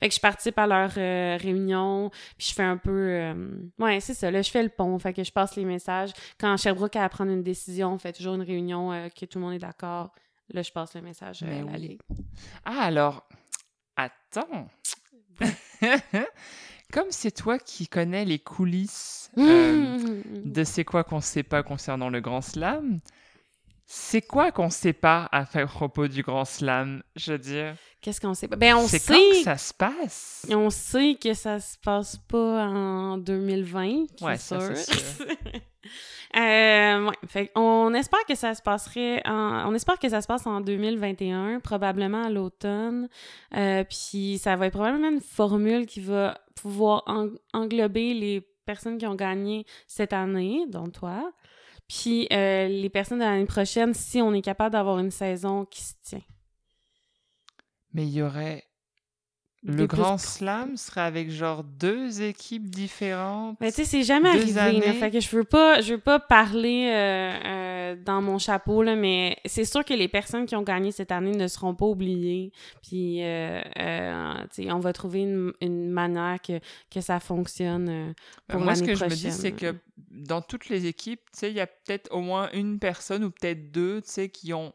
Fait 0.00 0.08
que 0.08 0.14
je 0.14 0.20
participe 0.20 0.58
à 0.58 0.66
leurs 0.66 0.92
euh, 0.98 1.36
réunions, 1.40 2.10
puis 2.36 2.48
je 2.48 2.54
fais 2.54 2.62
un 2.62 2.76
peu... 2.76 2.90
euh, 2.90 3.48
Ouais, 3.78 4.00
c'est 4.00 4.14
ça, 4.14 4.30
là, 4.30 4.42
je 4.42 4.50
fais 4.50 4.62
le 4.62 4.68
pont, 4.68 4.98
fait 4.98 5.12
que 5.12 5.24
je 5.24 5.32
passe 5.32 5.56
les 5.56 5.64
messages. 5.64 6.10
Quand 6.38 6.56
Sherbrooke 6.56 6.96
a 6.96 7.04
à 7.04 7.08
prendre 7.08 7.30
une 7.32 7.42
décision, 7.42 7.92
on 7.94 7.98
fait 7.98 8.12
toujours 8.12 8.34
une 8.34 8.42
réunion 8.42 8.92
euh, 8.92 9.08
que 9.08 9.24
tout 9.26 9.38
le 9.38 9.44
monde 9.44 9.54
est 9.54 9.58
d'accord. 9.58 10.12
Là, 10.52 10.62
je 10.62 10.72
passe 10.72 10.94
le 10.94 11.02
message 11.02 11.42
Mais 11.42 11.60
à 11.60 11.64
la 11.64 11.72
oui. 11.72 11.78
Ligue. 11.78 12.00
Ah, 12.64 12.80
alors, 12.82 13.26
attends. 13.96 14.68
Comme 16.92 17.06
c'est 17.10 17.30
toi 17.30 17.58
qui 17.58 17.86
connais 17.86 18.24
les 18.24 18.38
coulisses 18.38 19.30
Mmh. 19.36 20.22
de 20.44 20.64
c'est 20.64 20.84
quoi 20.84 21.04
qu'on 21.04 21.20
sait 21.20 21.44
pas 21.44 21.62
concernant 21.62 22.10
le 22.10 22.20
Grand 22.20 22.40
Slam, 22.40 22.98
c'est 23.92 24.22
quoi 24.22 24.52
qu'on 24.52 24.70
sait 24.70 24.92
pas 24.92 25.28
à 25.32 25.44
faire 25.44 25.66
propos 25.66 26.06
du 26.06 26.22
Grand 26.22 26.44
Slam 26.44 27.02
Je 27.16 27.32
veux 27.32 27.38
dire, 27.38 27.74
Qu'est-ce 28.00 28.20
qu'on 28.20 28.34
sait? 28.34 28.46
Ben, 28.46 28.76
on 28.76 28.86
c'est 28.86 29.00
sait... 29.00 29.12
quand 29.12 29.30
que 29.30 29.42
ça 29.42 29.56
se 29.56 29.74
passe 29.74 30.46
On 30.48 30.70
sait 30.70 31.16
que 31.20 31.34
ça 31.34 31.58
se 31.58 31.76
passe 31.76 32.16
pas 32.28 32.66
en 32.68 33.18
2020, 33.18 34.04
c'est 34.16 34.24
Ouais, 34.24 34.36
ça, 34.36 34.60
sûr. 34.60 34.76
c'est 34.76 34.94
sûr. 34.94 35.26
Euh, 36.36 37.06
ouais, 37.06 37.14
fait 37.26 37.50
on 37.56 37.92
espère 37.94 38.24
que 38.28 38.36
ça 38.36 38.54
se 38.54 38.62
passerait 38.62 39.20
en, 39.26 39.68
on 39.68 39.74
espère 39.74 39.98
que 39.98 40.08
ça 40.08 40.20
se 40.20 40.28
passe 40.28 40.46
en 40.46 40.60
2021, 40.60 41.58
probablement 41.58 42.22
à 42.24 42.30
l'automne. 42.30 43.08
Euh, 43.56 43.82
puis 43.82 44.38
ça 44.38 44.54
va 44.54 44.66
être 44.66 44.74
probablement 44.74 45.08
une 45.08 45.20
formule 45.22 45.86
qui 45.86 46.00
va 46.00 46.38
pouvoir 46.54 47.02
en- 47.06 47.30
englober 47.52 48.14
les 48.14 48.46
personnes 48.64 48.98
qui 48.98 49.06
ont 49.06 49.16
gagné 49.16 49.64
cette 49.88 50.12
année, 50.12 50.66
dont 50.68 50.88
toi, 50.88 51.32
puis 51.90 52.28
euh, 52.32 52.68
les 52.68 52.88
personnes 52.88 53.18
de 53.18 53.24
l'année 53.24 53.46
prochaine 53.46 53.94
si 53.94 54.22
on 54.22 54.32
est 54.32 54.42
capable 54.42 54.74
d'avoir 54.74 55.00
une 55.00 55.10
saison 55.10 55.64
qui 55.64 55.82
se 55.82 55.94
tient. 56.00 56.22
Mais 57.92 58.06
il 58.06 58.12
y 58.12 58.22
aurait. 58.22 58.64
Le 59.62 59.86
Grand 59.86 60.16
Slam 60.16 60.76
serait 60.78 61.02
avec 61.02 61.30
genre 61.30 61.62
deux 61.64 62.22
équipes 62.22 62.70
différentes. 62.70 63.58
Mais 63.60 63.70
tu 63.70 63.76
sais, 63.76 63.84
c'est 63.84 64.02
jamais 64.04 64.30
arrivé. 64.30 64.54
là. 64.54 64.92
fait 64.94 65.10
que 65.10 65.20
je 65.20 65.28
veux 65.36 65.44
pas, 65.44 65.82
je 65.82 65.94
veux 65.94 66.00
pas 66.00 66.18
parler 66.18 66.90
euh, 66.90 67.32
euh, 67.44 67.96
dans 68.02 68.22
mon 68.22 68.38
chapeau 68.38 68.82
là, 68.82 68.96
mais 68.96 69.36
c'est 69.44 69.66
sûr 69.66 69.84
que 69.84 69.92
les 69.92 70.08
personnes 70.08 70.46
qui 70.46 70.56
ont 70.56 70.62
gagné 70.62 70.92
cette 70.92 71.12
année 71.12 71.36
ne 71.36 71.46
seront 71.46 71.74
pas 71.74 71.84
oubliées. 71.84 72.52
Puis, 72.82 73.22
euh, 73.22 73.60
euh, 73.78 74.34
tu 74.54 74.62
sais, 74.64 74.72
on 74.72 74.78
va 74.80 74.94
trouver 74.94 75.20
une, 75.24 75.52
une 75.60 75.90
manière 75.90 76.38
que, 76.40 76.58
que 76.90 77.00
ça 77.02 77.20
fonctionne 77.20 77.88
Euh, 77.90 78.12
pour 78.48 78.60
Moi, 78.60 78.74
ce 78.74 78.82
que 78.82 78.94
je 78.94 79.04
me 79.04 79.10
dis, 79.10 79.30
c'est 79.30 79.52
que 79.52 79.74
dans 80.10 80.40
toutes 80.40 80.68
les 80.70 80.86
équipes, 80.86 81.20
tu 81.32 81.40
sais, 81.40 81.50
il 81.50 81.56
y 81.56 81.60
a 81.60 81.66
peut-être 81.66 82.10
au 82.14 82.20
moins 82.20 82.48
une 82.52 82.78
personne 82.78 83.24
ou 83.24 83.30
peut-être 83.30 83.70
deux, 83.70 84.00
tu 84.00 84.08
sais, 84.10 84.28
qui 84.30 84.54
ont 84.54 84.72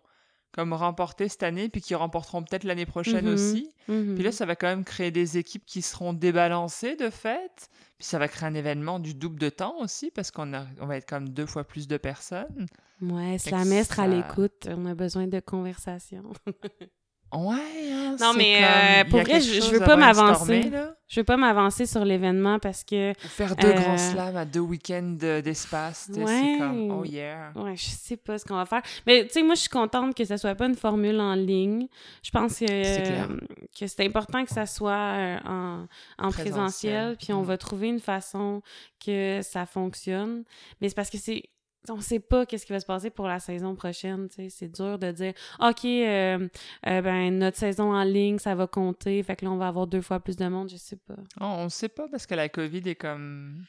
comme 0.55 0.71
remporté 0.71 1.27
cette 1.27 1.43
année, 1.43 1.67
puis 1.67 1.81
qui 1.81 1.95
remporteront 1.95 2.41
peut-être 2.41 2.63
l'année 2.63 2.85
prochaine 2.85 3.25
Mhm. 3.25 3.33
aussi. 3.33 3.69
Mhm. 3.89 4.15
Puis 4.15 4.23
là, 4.23 4.31
ça 4.31 4.45
va 4.45 4.55
quand 4.55 4.67
même 4.67 4.85
créer 4.85 5.11
des 5.11 5.37
équipes 5.37 5.65
qui 5.65 5.81
seront 5.81 6.13
débalancées 6.13 6.95
de 6.95 7.09
fait. 7.09 7.69
Puis 7.97 8.07
ça 8.07 8.17
va 8.19 8.29
créer 8.29 8.47
un 8.47 8.53
événement 8.55 8.99
du 8.99 9.13
double 9.13 9.37
de 9.37 9.49
temps 9.49 9.75
aussi, 9.81 10.11
parce 10.11 10.31
qu'on 10.31 10.53
a- 10.53 10.65
on 10.79 10.85
va 10.85 10.95
être 10.95 11.07
comme 11.09 11.27
deux 11.27 11.45
fois 11.45 11.65
plus 11.65 11.87
de 11.89 11.97
personnes. 11.97 12.67
Ouais, 13.01 13.35
c'est 13.37 13.51
la 13.51 13.65
mestre 13.65 13.99
à 13.99 14.03
ça- 14.03 14.07
l'écoute. 14.07 14.67
On 14.69 14.85
a 14.85 14.95
besoin 14.95 15.27
de 15.27 15.41
conversation. 15.41 16.23
Ouais, 17.33 17.55
hein, 17.91 18.15
Non, 18.19 18.33
mais, 18.37 18.55
comme- 18.61 18.63
euh, 18.63 19.09
pour 19.09 19.19
vrai, 19.21 19.41
je- 19.41 19.59
je 19.61 19.71
veux 19.71 19.79
pas 19.79 19.95
m'avancer. 19.97 20.71
Je 21.07 21.19
veux 21.19 21.23
pas 21.25 21.37
m'avancer 21.37 21.85
sur 21.85 22.03
l'événement 22.05 22.57
parce 22.59 22.83
que 22.83 23.13
faire 23.17 23.55
deux 23.57 23.67
Euh, 23.69 23.73
grands 23.73 23.97
slams 23.97 24.37
à 24.37 24.45
deux 24.45 24.61
week-ends 24.61 25.15
de- 25.19 25.41
d'espace, 25.41 26.05
tu 26.07 26.15
sais, 26.15 26.25
c'est 26.25 26.57
comme, 26.57 26.89
Ouais. 26.91 26.95
oh 26.99 27.05
yeah. 27.05 27.51
Ouais, 27.55 27.75
je 27.75 27.85
sais 27.89 28.17
pas 28.17 28.37
ce 28.37 28.45
qu'on 28.45 28.55
va 28.55 28.65
faire. 28.65 28.81
Mais 29.05 29.23
tu 29.27 29.33
sais, 29.33 29.43
moi, 29.43 29.53
je 29.55 29.61
suis 29.61 29.69
contente 29.69 30.15
que 30.15 30.23
ça 30.25 30.37
soit 30.37 30.55
pas 30.55 30.65
une 30.65 30.75
formule 30.75 31.19
en 31.19 31.35
ligne. 31.35 31.87
Je 32.23 32.31
pense 32.31 32.59
que 32.59 32.65
euh, 32.69 33.37
que 33.77 33.85
c'est 33.85 34.03
important 34.05 34.43
que 34.45 34.51
ça 34.51 34.65
soit 34.65 35.39
en, 35.45 35.85
en 36.17 36.29
Présentiel. 36.31 36.33
présentiel, 36.53 37.17
puis 37.17 37.33
on 37.33 37.41
Mm. 37.41 37.45
va 37.45 37.57
trouver 37.57 37.87
une 37.89 37.99
façon 37.99 38.61
que 39.05 39.41
ça 39.43 39.65
fonctionne. 39.65 40.43
Mais 40.81 40.89
c'est 40.89 40.95
parce 40.95 41.09
que 41.09 41.17
c'est 41.17 41.43
on 41.89 42.01
sait 42.01 42.19
pas 42.19 42.45
qu'est-ce 42.45 42.65
qui 42.65 42.71
va 42.73 42.79
se 42.79 42.85
passer 42.85 43.09
pour 43.09 43.27
la 43.27 43.39
saison 43.39 43.75
prochaine, 43.75 44.27
tu 44.29 44.35
sais, 44.35 44.49
c'est 44.49 44.67
dur 44.69 44.97
de 44.99 45.11
dire 45.11 45.33
OK 45.59 45.85
euh, 45.85 46.47
euh, 46.87 47.01
ben 47.01 47.37
notre 47.37 47.57
saison 47.57 47.93
en 47.93 48.03
ligne, 48.03 48.39
ça 48.39 48.55
va 48.55 48.67
compter, 48.67 49.21
fait 49.23 49.35
que 49.35 49.45
là 49.45 49.51
on 49.51 49.57
va 49.57 49.67
avoir 49.67 49.87
deux 49.87 50.01
fois 50.01 50.19
plus 50.19 50.35
de 50.35 50.47
monde, 50.47 50.69
je 50.69 50.77
sais 50.77 50.97
pas. 50.97 51.15
Oh, 51.41 51.45
on 51.45 51.63
ne 51.65 51.69
sait 51.69 51.89
pas 51.89 52.07
parce 52.09 52.25
que 52.25 52.35
la 52.35 52.49
COVID 52.49 52.81
est 52.89 52.95
comme 52.95 53.63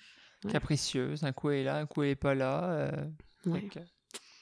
Ouais. 0.45 0.53
capricieuse. 0.53 1.25
Un 1.25 1.33
coup 1.33 1.51
elle 1.51 1.61
est 1.61 1.65
là, 1.65 1.77
un 1.79 1.87
coup 1.87 2.03
elle 2.03 2.11
est 2.11 2.15
pas 2.17 2.35
là. 2.35 2.65
euh, 2.65 2.91
Ouais. 3.47 3.61
fait 3.63 3.69
que- 3.69 3.87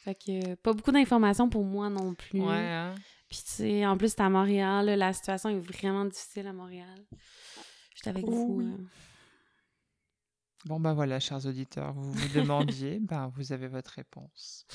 Fait 0.05 0.15
que 0.15 0.55
pas 0.57 0.73
beaucoup 0.73 0.93
d'informations 0.93 1.49
pour 1.49 1.65
moi 1.65 1.89
non 1.89 2.15
plus. 2.15 2.41
ouais, 2.41 2.53
hein. 2.53 2.95
Puis, 3.29 3.39
tu 3.39 3.51
sais, 3.53 3.87
en 3.87 3.97
plus, 3.97 4.11
c'est 4.11 4.21
à 4.21 4.29
Montréal. 4.29 4.85
là, 4.87 4.97
la 4.97 5.13
situation 5.15 5.49
est 5.49 5.59
vraiment 5.59 6.05
difficile 6.05 6.47
à 6.47 6.53
Montréal. 6.53 6.95
J'étais 7.97 8.11
avec 8.11 8.25
Oh 8.29 8.31
vous. 8.31 8.55
oui. 8.59 8.67
Bon, 10.65 10.81
ben 10.81 10.95
voilà, 10.95 11.21
chers 11.21 11.45
auditeurs, 11.47 11.93
vous 11.93 12.13
vous 12.13 12.29
demandiez, 12.35 12.99
ben 13.01 13.31
vous 13.37 13.53
avez 13.53 13.69
votre 13.69 13.91
réponse. 13.93 14.67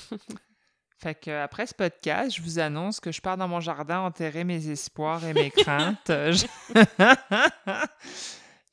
Fait 0.98 1.14
que 1.14 1.30
après 1.30 1.66
ce 1.66 1.74
podcast, 1.74 2.36
je 2.36 2.42
vous 2.42 2.58
annonce 2.58 3.00
que 3.00 3.10
je 3.10 3.20
pars 3.20 3.36
dans 3.36 3.48
mon 3.48 3.60
jardin 3.60 4.00
enterrer 4.00 4.44
mes 4.44 4.68
espoirs 4.68 5.24
et 5.24 5.32
mes 5.32 5.50
craintes. 5.50 5.96
Je- 6.08 6.46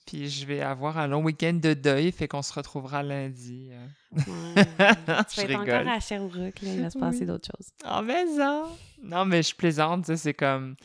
Puis 0.05 0.30
je 0.30 0.45
vais 0.45 0.61
avoir 0.61 0.97
un 0.99 1.07
long 1.07 1.22
week-end 1.24 1.53
de 1.61 1.74
deuil, 1.74 2.11
fait 2.13 2.28
qu'on 2.30 2.41
se 2.41 2.53
retrouvera 2.53 3.03
lundi. 3.03 3.72
Ouais. 4.15 4.22
tu 4.26 4.26
Je 4.26 5.41
vas 5.41 5.43
être 5.43 5.59
encore 5.59 5.88
à 5.93 5.99
Sherbrooke. 5.99 6.61
Là, 6.61 6.74
il 6.74 6.82
va 6.82 6.89
se 6.89 6.97
passer 6.97 7.20
Oui. 7.22 7.26
d'autres 7.26 7.49
choses. 7.57 7.72
Oh, 7.86 8.01
mais 8.03 8.26
ça! 8.38 8.63
Non, 9.03 9.26
mais 9.26 9.43
je 9.43 9.53
plaisante, 9.53 10.15
c'est 10.15 10.34
comme... 10.34 10.76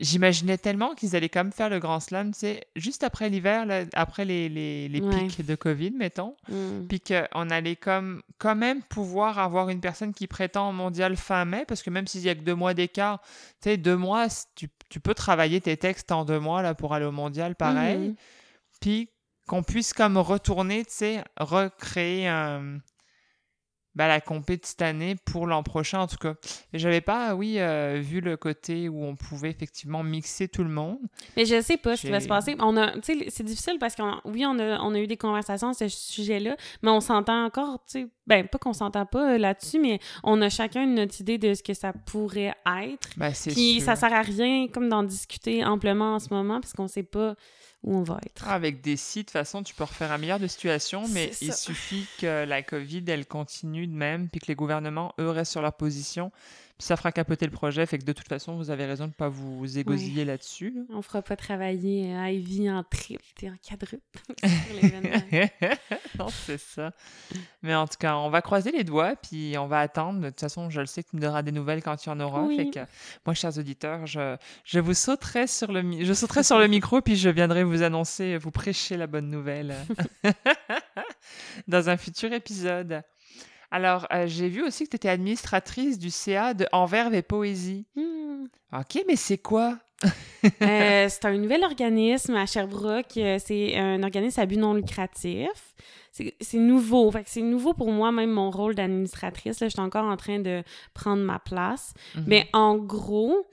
J'imaginais 0.00 0.58
tellement 0.58 0.96
qu'ils 0.96 1.14
allaient 1.14 1.28
comme 1.28 1.52
faire 1.52 1.68
le 1.70 1.78
Grand 1.78 2.00
Slam, 2.00 2.32
tu 2.32 2.40
sais, 2.40 2.66
juste 2.74 3.04
après 3.04 3.28
l'hiver, 3.28 3.64
là, 3.64 3.84
après 3.92 4.24
les, 4.24 4.48
les, 4.48 4.88
les 4.88 5.00
Ouais. 5.00 5.26
pics 5.28 5.46
de 5.46 5.54
COVID, 5.54 5.92
mettons, 5.92 6.34
Mm. 6.48 6.86
puis 6.88 7.00
qu'on 7.00 7.48
allait 7.50 7.76
comme 7.76 8.20
quand 8.38 8.56
même 8.56 8.82
pouvoir 8.82 9.38
avoir 9.38 9.68
une 9.68 9.80
personne 9.80 10.12
qui 10.12 10.26
prétend 10.26 10.70
au 10.70 10.72
mondial 10.72 11.16
fin 11.16 11.44
mai, 11.44 11.64
parce 11.68 11.80
que 11.82 11.90
même 11.90 12.08
s'il 12.08 12.22
y 12.22 12.28
a 12.28 12.34
que 12.34 12.40
deux 12.40 12.56
mois 12.56 12.74
d'écart, 12.74 13.20
tu 13.62 13.70
sais, 13.70 13.76
deux 13.76 13.96
mois, 13.96 14.26
tu, 14.56 14.68
tu 14.88 14.98
peux 14.98 15.14
travailler 15.14 15.60
tes 15.60 15.76
textes 15.76 16.10
en 16.10 16.24
deux 16.24 16.40
mois, 16.40 16.60
là, 16.62 16.74
pour 16.74 16.92
aller 16.92 17.06
au 17.06 17.12
mondial, 17.12 17.54
pareil, 17.54 17.98
Mhm. 18.08 18.14
puis 18.80 19.08
qu'on 19.46 19.62
puisse 19.62 19.92
comme 19.92 20.16
retourner, 20.18 20.84
tu 20.86 20.92
sais, 20.92 21.24
recréer 21.38 22.26
un 22.26 22.78
bah, 23.94 24.08
la 24.08 24.20
compé 24.20 24.56
de 24.56 24.64
cette 24.64 24.82
année 24.82 25.16
pour 25.24 25.46
l'an 25.46 25.62
prochain 25.62 26.00
en 26.00 26.06
tout 26.06 26.16
cas. 26.16 26.34
Et 26.72 26.78
j'avais 26.78 27.00
pas, 27.00 27.34
oui, 27.34 27.56
euh, 27.58 28.00
vu 28.02 28.20
le 28.20 28.36
côté 28.36 28.88
où 28.88 29.04
on 29.04 29.14
pouvait 29.16 29.50
effectivement 29.50 30.02
mixer 30.02 30.48
tout 30.48 30.64
le 30.64 30.70
monde. 30.70 30.98
Mais 31.36 31.44
je 31.44 31.60
sais 31.60 31.76
pas 31.76 31.96
ce 31.96 32.02
qui 32.02 32.10
va 32.10 32.20
se 32.20 32.28
passer. 32.28 32.56
On 32.58 32.76
a, 32.76 32.92
c'est 33.02 33.42
difficile 33.42 33.78
parce 33.78 33.94
qu'on, 33.94 34.20
oui, 34.24 34.44
on 34.46 34.58
a, 34.58 34.80
on 34.80 34.94
a 34.94 34.98
eu 34.98 35.06
des 35.06 35.16
conversations 35.16 35.68
à 35.68 35.74
ce 35.74 35.88
sujet-là, 35.88 36.56
mais 36.82 36.90
on 36.90 37.00
s'entend 37.00 37.44
encore, 37.44 37.84
tu 37.86 38.00
sais, 38.00 38.08
ben 38.26 38.46
pas 38.48 38.58
qu'on 38.58 38.72
s'entend 38.72 39.06
pas 39.06 39.34
euh, 39.34 39.38
là-dessus, 39.38 39.78
mais 39.78 40.00
on 40.22 40.40
a 40.40 40.48
chacun 40.48 40.86
notre 40.86 41.20
idée 41.20 41.38
de 41.38 41.54
ce 41.54 41.62
que 41.62 41.74
ça 41.74 41.92
pourrait 41.92 42.54
être. 42.82 43.08
Ben, 43.16 43.32
Puis 43.32 43.80
ça 43.80 43.96
sert 43.96 44.12
à 44.12 44.22
rien 44.22 44.66
comme 44.68 44.88
d'en 44.88 45.02
discuter 45.02 45.64
amplement 45.64 46.14
en 46.14 46.18
ce 46.18 46.32
moment 46.32 46.60
parce 46.60 46.72
qu'on 46.72 46.88
sait 46.88 47.02
pas 47.02 47.34
où 47.84 47.96
on 47.96 48.02
va 48.02 48.18
être. 48.24 48.48
Avec 48.48 48.80
des 48.80 48.96
sites, 48.96 49.28
de 49.28 49.30
toute 49.30 49.32
façon, 49.32 49.62
tu 49.62 49.74
peux 49.74 49.84
refaire 49.84 50.10
un 50.10 50.18
milliard 50.18 50.40
de 50.40 50.46
situations, 50.46 51.06
mais 51.08 51.30
il 51.40 51.52
suffit 51.52 52.06
que 52.18 52.44
la 52.44 52.62
COVID, 52.62 53.04
elle 53.06 53.26
continue 53.26 53.86
de 53.86 53.94
même, 53.94 54.28
puis 54.28 54.40
que 54.40 54.46
les 54.46 54.54
gouvernements, 54.54 55.14
eux, 55.20 55.30
restent 55.30 55.52
sur 55.52 55.62
leur 55.62 55.74
position. 55.74 56.32
Ça 56.78 56.96
fera 56.96 57.12
capoter 57.12 57.46
le 57.46 57.52
projet, 57.52 57.86
fait 57.86 57.98
que 57.98 58.04
de 58.04 58.12
toute 58.12 58.26
façon, 58.26 58.56
vous 58.56 58.70
avez 58.70 58.84
raison 58.84 59.04
de 59.04 59.10
ne 59.10 59.14
pas 59.14 59.28
vous 59.28 59.78
égosiller 59.78 60.24
là-dessus. 60.24 60.74
On 60.90 61.02
fera 61.02 61.22
pas 61.22 61.36
travailler 61.36 62.10
Ivy 62.10 62.68
en 62.68 62.82
triple 62.82 63.24
et 63.42 63.50
en 63.50 63.54
quadruple 63.66 64.18
non, 66.18 66.28
c'est 66.28 66.58
ça. 66.58 66.92
Mais 67.62 67.74
en 67.74 67.86
tout 67.86 67.96
cas, 67.98 68.16
on 68.16 68.28
va 68.28 68.42
croiser 68.42 68.72
les 68.72 68.82
doigts, 68.82 69.14
puis 69.16 69.56
on 69.56 69.66
va 69.66 69.80
attendre. 69.80 70.20
De 70.20 70.28
toute 70.30 70.40
façon, 70.40 70.68
je 70.68 70.80
le 70.80 70.86
sais 70.86 71.02
que 71.02 71.10
tu 71.10 71.16
me 71.16 71.20
donneras 71.20 71.42
des 71.42 71.52
nouvelles 71.52 71.82
quand 71.82 72.04
y 72.04 72.08
en 72.08 72.18
aura. 72.20 72.46
Fait 72.48 72.70
que, 72.70 72.80
moi, 73.24 73.34
chers 73.34 73.56
auditeurs, 73.56 74.06
je, 74.06 74.36
je 74.64 74.80
vous 74.80 74.94
sauterai 74.94 75.46
sur 75.46 75.72
le, 75.72 76.04
je 76.04 76.12
sauterai 76.12 76.42
sur 76.42 76.58
le 76.58 76.66
micro, 76.66 77.00
puis 77.00 77.16
je 77.16 77.28
viendrai 77.28 77.64
vous 77.64 77.82
annoncer, 77.82 78.36
vous 78.36 78.50
prêcher 78.50 78.96
la 78.96 79.06
bonne 79.06 79.30
nouvelle 79.30 79.74
dans 81.68 81.88
un 81.88 81.96
futur 81.96 82.32
épisode. 82.32 83.02
Alors, 83.74 84.06
euh, 84.12 84.28
j'ai 84.28 84.48
vu 84.48 84.62
aussi 84.62 84.84
que 84.84 84.90
tu 84.90 84.94
étais 84.94 85.08
administratrice 85.08 85.98
du 85.98 86.08
CA 86.08 86.54
de 86.54 86.64
Enverve 86.70 87.12
et 87.12 87.22
Poésie. 87.22 87.86
Hmm. 87.96 88.44
OK, 88.72 89.02
mais 89.08 89.16
c'est 89.16 89.38
quoi? 89.38 89.78
Euh, 90.04 90.10
c'est 91.08 91.24
un 91.24 91.36
nouvel 91.36 91.64
organisme 91.64 92.36
à 92.36 92.46
Sherbrooke. 92.46 93.16
Euh, 93.16 93.40
c'est 93.44 93.76
un 93.76 94.00
organisme 94.04 94.38
à 94.38 94.46
but 94.46 94.58
non 94.58 94.74
lucratif 94.74 95.74
c'est 96.40 96.58
nouveau. 96.58 97.10
Fait 97.10 97.24
c'est 97.26 97.42
nouveau 97.42 97.74
pour 97.74 97.90
moi, 97.90 98.12
même 98.12 98.30
mon 98.30 98.50
rôle 98.50 98.74
d'administratrice. 98.74 99.58
Je 99.60 99.68
suis 99.68 99.80
encore 99.80 100.04
en 100.04 100.16
train 100.16 100.38
de 100.38 100.62
prendre 100.92 101.22
ma 101.22 101.38
place. 101.38 101.92
Mhm. 102.14 102.24
Mais 102.26 102.48
en 102.52 102.76
gros, 102.76 103.46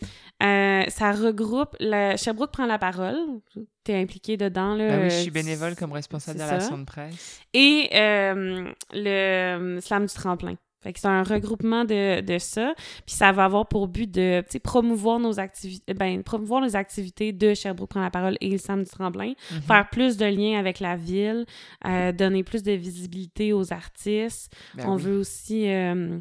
euh, 0.44 0.84
ça 0.88 1.12
regroupe. 1.12 1.76
Le... 1.80 2.16
Sherbrooke 2.18 2.52
prend 2.52 2.66
la 2.66 2.78
parole. 2.78 3.18
Tu 3.84 3.92
es 3.92 4.02
impliqué 4.02 4.38
dedans. 4.38 4.76
Là, 4.76 4.88
ben 4.88 5.02
oui, 5.04 5.10
je 5.10 5.22
suis 5.22 5.32
bénévole 5.32 5.76
comme 5.76 5.92
responsable 5.92 6.40
de 6.40 6.44
la 6.44 6.58
de 6.58 6.86
presse. 6.86 7.42
Et 7.54 7.90
euh, 7.94 8.72
le 8.94 9.80
slam 9.82 10.06
du 10.06 10.14
tremplin. 10.14 10.56
Fait 10.82 10.94
que 10.94 11.00
c'est 11.00 11.08
un 11.08 11.24
regroupement 11.24 11.86
de, 11.86 12.22
de 12.22 12.40
ça. 12.40 12.74
Puis 13.06 13.16
ça 13.16 13.32
va 13.32 13.46
avoir 13.46 13.68
pour 13.68 13.88
but 13.88 14.10
de 14.10 14.44
promouvoir 14.64 15.20
nos 15.20 15.40
activités 15.40 15.94
ben, 15.94 16.24
promouvoir 16.24 16.62
les 16.62 16.76
activités 16.76 17.32
de 17.32 17.54
Sherbrooke 17.54 17.90
prend 17.90 18.02
la 18.02 18.10
parole 18.10 18.38
et 18.42 18.50
le 18.50 18.58
Sam 18.58 18.84
du 18.84 18.90
Tremblin, 18.90 19.34
mhm. 19.52 19.62
faire 19.62 19.90
plus 19.90 20.18
de 20.18 20.26
liens 20.26 20.60
avec 20.60 20.80
la 20.80 20.96
ville, 20.96 21.46
euh, 21.86 22.12
donner 22.12 22.44
plus 22.44 22.64
de 22.64 22.72
visibilité 22.72 23.54
aux 23.54 23.74
artistes. 23.74 24.56
Ben 24.76 24.86
On 24.88 24.96
veut 24.96 25.18
aussi 25.18 25.70
euh, 25.70 26.20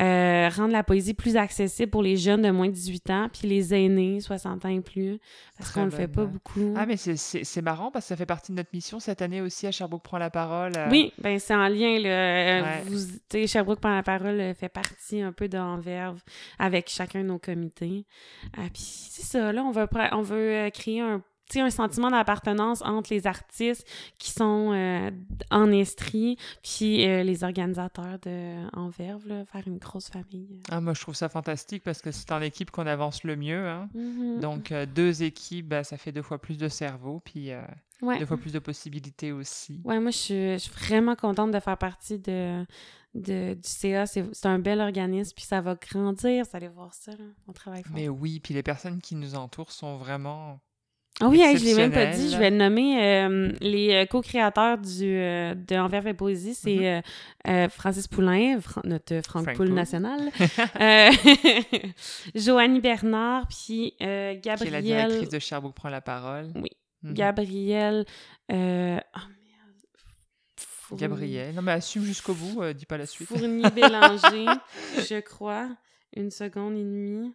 euh, 0.00 0.48
rendre 0.48 0.72
la 0.72 0.82
poésie 0.82 1.12
plus 1.12 1.36
accessible 1.36 1.90
pour 1.90 2.02
les 2.02 2.16
jeunes 2.16 2.42
de 2.42 2.50
moins 2.50 2.68
de 2.68 2.72
18 2.72 3.10
ans, 3.10 3.28
puis 3.30 3.46
les 3.46 3.74
aînés, 3.74 4.20
60 4.20 4.64
ans 4.64 4.68
et 4.70 4.80
plus, 4.80 5.18
parce 5.58 5.70
qu'on 5.70 5.84
le 5.84 5.90
fait 5.90 6.08
pas 6.08 6.24
beaucoup. 6.24 6.72
Ah, 6.76 6.86
mais 6.86 6.96
c'est 6.96 7.62
marrant 7.62 7.90
parce 7.90 8.06
que 8.06 8.08
ça 8.08 8.16
fait 8.16 8.24
partie 8.24 8.52
de 8.52 8.56
notre 8.56 8.70
mission 8.72 9.00
cette 9.00 9.20
année 9.20 9.42
aussi 9.42 9.66
à 9.66 9.70
Sherbrooke 9.70 10.02
prend 10.02 10.16
la 10.16 10.30
parole. 10.30 10.72
Euh. 10.78 10.88
Oui, 10.90 11.12
ben 11.18 11.38
c'est 11.38 11.54
en 11.54 11.68
lien. 11.68 11.98
Là. 11.98 12.80
Vous, 12.84 13.46
Sherbrooke 13.46 13.80
prend 13.80 13.94
la 13.94 14.02
parole 14.02 14.40
euh, 14.40 14.54
fait 14.54 14.70
partie 14.70 15.20
un 15.20 15.32
peu 15.32 15.48
d'Enverve 15.48 16.22
avec 16.58 16.88
chacun 16.88 17.22
de 17.22 17.28
nos 17.28 17.38
comités. 17.38 18.06
puis 18.54 18.82
c'est 19.10 19.26
ça, 19.26 19.52
là, 19.52 19.62
on 19.62 19.72
veut, 19.72 19.86
on 20.12 20.22
veut 20.22 20.70
créer 20.70 21.00
un 21.00 21.22
un 21.60 21.70
sentiment 21.70 22.10
d'appartenance 22.10 22.82
entre 22.82 23.12
les 23.12 23.26
artistes 23.26 23.86
qui 24.18 24.30
sont 24.30 24.72
euh, 24.72 25.10
en 25.50 25.70
Estrie 25.70 26.36
puis 26.62 27.06
euh, 27.06 27.22
les 27.22 27.44
organisateurs 27.44 28.18
de 28.22 28.52
Enverve, 28.76 29.26
là, 29.26 29.44
faire 29.44 29.62
une 29.66 29.78
grosse 29.78 30.08
famille. 30.08 30.62
Ah, 30.70 30.80
moi, 30.80 30.94
je 30.94 31.00
trouve 31.00 31.14
ça 31.14 31.28
fantastique 31.28 31.82
parce 31.82 32.00
que 32.00 32.10
c'est 32.10 32.32
en 32.32 32.40
équipe 32.40 32.70
qu'on 32.70 32.86
avance 32.86 33.24
le 33.24 33.36
mieux. 33.36 33.68
Hein. 33.68 33.88
Mm-hmm. 33.94 34.40
Donc, 34.40 34.72
euh, 34.72 34.86
deux 34.86 35.22
équipes, 35.22 35.68
ben, 35.68 35.84
ça 35.84 35.96
fait 35.96 36.12
deux 36.12 36.22
fois 36.22 36.38
plus 36.38 36.56
de 36.56 36.68
cerveau, 36.68 37.20
puis 37.24 37.50
deux 38.02 38.26
fois 38.26 38.36
plus 38.36 38.52
de 38.52 38.58
possibilités 38.58 39.32
aussi. 39.32 39.80
Ouais, 39.84 40.00
moi, 40.00 40.10
je 40.10 40.58
suis, 40.58 40.70
vraiment 40.72 41.14
contente 41.14 41.52
de 41.52 41.60
faire 41.60 41.78
partie 41.78 42.18
de, 42.18 42.64
de, 43.14 43.54
du 43.54 43.68
CA. 43.68 44.06
C'est 44.06 44.46
un 44.46 44.58
bel 44.58 44.80
organisme, 44.80 45.32
puis 45.34 45.44
ça 45.44 45.60
va 45.60 45.74
grandir. 45.74 46.44
Vous 46.44 46.56
allez 46.56 46.68
voir 46.68 46.92
ça, 46.94 47.12
on 47.46 47.52
travaille 47.52 47.82
fort. 47.82 47.92
Mais 47.94 48.08
oui, 48.08 48.40
puis 48.40 48.54
les 48.54 48.62
personnes 48.62 49.00
qui 49.00 49.14
nous 49.14 49.34
entourent 49.34 49.72
sont 49.72 49.96
vraiment 49.96 50.60
ah 51.22 51.28
oui, 51.28 51.40
je 51.56 51.64
l'ai 51.64 51.74
même 51.74 51.92
pas 51.92 52.06
dit. 52.06 52.30
Je 52.30 52.36
vais 52.36 52.50
nommer 52.50 53.00
euh, 53.00 53.52
les 53.60 53.92
euh, 53.92 54.06
co-créateurs 54.06 54.78
du 54.78 55.16
euh, 55.16 55.54
de 55.54 55.76
Envers 55.76 56.04
et 56.08 56.14
Poésie. 56.14 56.54
C'est 56.54 57.02
mm-hmm. 57.46 57.70
Francis 57.70 58.08
Poulain, 58.08 58.58
notre 58.82 59.20
Franck, 59.22 59.54
Poul 59.54 59.68
national, 59.68 60.18
Joanie 62.34 62.80
Bernard, 62.80 63.46
puis 63.46 63.94
Gabrielle... 64.00 64.56
Qui 64.58 64.66
est 64.66 64.70
la 64.70 64.82
directrice 64.82 65.28
de 65.28 65.38
Sherbrooke 65.38 65.76
prend 65.76 65.90
la 65.90 66.00
parole. 66.00 66.50
Oui. 66.56 66.70
Mm-hmm. 67.04 67.12
Gabrielle... 67.12 68.04
Oh 68.50 68.54
merde. 68.54 69.04
Gabrielle. 70.94 71.54
Non, 71.54 71.62
mais 71.62 71.72
assume 71.72 72.02
jusqu'au 72.02 72.34
bout, 72.34 72.64
dis 72.72 72.86
pas 72.86 72.98
la 72.98 73.06
suite. 73.06 73.28
Fournier 73.28 73.70
Bélanger, 73.70 74.46
je 74.96 75.20
crois. 75.20 75.68
Une 76.16 76.32
seconde 76.32 76.76
et 76.76 76.82
demie. 76.82 77.32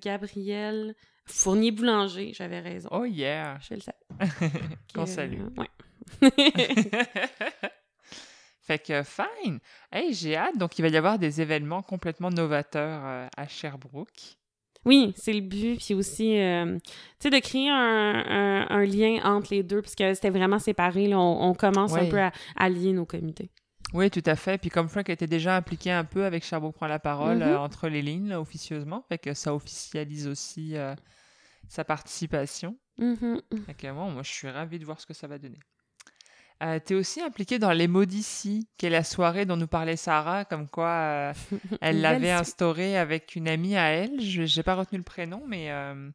Gabrielle... 0.00 0.96
Fournier 1.30 1.70
boulanger, 1.70 2.32
j'avais 2.34 2.60
raison. 2.60 2.88
Oh 2.92 3.04
yeah! 3.04 3.58
Je 3.60 3.74
le 3.74 3.80
sais. 3.80 3.94
Qu'on 4.94 5.06
salue. 5.06 5.42
ouais. 5.56 5.68
fait 8.62 8.78
que 8.78 9.02
fine. 9.02 9.60
Hey, 9.92 10.12
j'ai 10.12 10.36
hâte. 10.36 10.58
Donc, 10.58 10.78
il 10.78 10.82
va 10.82 10.88
y 10.88 10.96
avoir 10.96 11.18
des 11.18 11.40
événements 11.40 11.82
complètement 11.82 12.30
novateurs 12.30 13.02
euh, 13.04 13.26
à 13.36 13.46
Sherbrooke. 13.46 14.36
Oui, 14.84 15.12
c'est 15.16 15.32
le 15.32 15.40
but. 15.40 15.78
Puis 15.78 15.94
aussi, 15.94 16.38
euh, 16.38 16.78
tu 16.84 16.90
sais, 17.20 17.30
de 17.30 17.38
créer 17.38 17.68
un, 17.68 18.66
un, 18.68 18.84
lien 18.84 19.20
entre 19.24 19.54
les 19.54 19.62
deux, 19.62 19.82
puisque 19.82 20.04
c'était 20.14 20.30
vraiment 20.30 20.58
séparé. 20.58 21.06
Là, 21.06 21.18
on, 21.18 21.54
commence 21.54 21.94
un 21.94 22.06
peu 22.06 22.18
à, 22.56 22.68
lier 22.68 22.92
nos 22.92 23.04
comités. 23.04 23.50
Oui, 23.92 24.10
tout 24.10 24.22
à 24.24 24.36
fait. 24.36 24.56
Puis 24.58 24.70
comme 24.70 24.88
Frank 24.88 25.08
était 25.10 25.26
déjà 25.26 25.56
impliqué 25.56 25.90
un 25.90 26.04
peu 26.04 26.24
avec 26.24 26.44
Sherbrooke 26.44 26.76
prend 26.76 26.86
la 26.86 26.98
parole 26.98 27.38
mm-hmm. 27.38 27.48
euh, 27.48 27.58
entre 27.58 27.88
les 27.88 28.02
lignes, 28.02 28.32
officieusement, 28.34 29.04
fait 29.08 29.18
que 29.18 29.34
ça 29.34 29.54
officialise 29.54 30.28
aussi 30.28 30.76
sa 31.70 31.84
participation. 31.84 32.76
Mm-hmm. 32.98 33.92
moi, 33.92 34.22
je 34.22 34.30
suis 34.30 34.50
ravie 34.50 34.78
de 34.78 34.84
voir 34.84 35.00
ce 35.00 35.06
que 35.06 35.14
ça 35.14 35.28
va 35.28 35.38
donner. 35.38 35.60
Euh, 36.62 36.78
tu 36.84 36.92
es 36.92 36.96
aussi 36.96 37.22
impliquée 37.22 37.58
dans 37.58 37.72
les 37.72 37.88
mots 37.88 38.04
d'ici, 38.04 38.68
qui 38.76 38.86
est 38.86 38.90
la 38.90 39.04
soirée 39.04 39.46
dont 39.46 39.56
nous 39.56 39.68
parlait 39.68 39.96
Sarah, 39.96 40.44
comme 40.44 40.68
quoi 40.68 40.88
euh, 40.88 41.32
elle 41.80 42.00
l'avait 42.02 42.32
instaurée 42.32 42.98
avec 42.98 43.36
une 43.36 43.48
amie 43.48 43.76
à 43.76 43.88
elle. 43.88 44.20
Je 44.20 44.42
n'ai 44.42 44.62
pas 44.62 44.74
retenu 44.74 44.98
le 44.98 45.04
prénom, 45.04 45.42
mais 45.46 45.70
euh, 45.70 46.10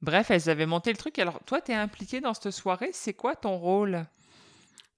bref, 0.00 0.30
elles 0.30 0.48
avaient 0.48 0.64
monté 0.64 0.90
le 0.90 0.96
truc. 0.96 1.18
Alors, 1.18 1.40
toi, 1.44 1.60
tu 1.60 1.72
es 1.72 1.74
impliquée 1.74 2.20
dans 2.20 2.32
cette 2.32 2.52
soirée. 2.52 2.90
C'est 2.92 3.14
quoi 3.14 3.34
ton 3.34 3.58
rôle? 3.58 4.06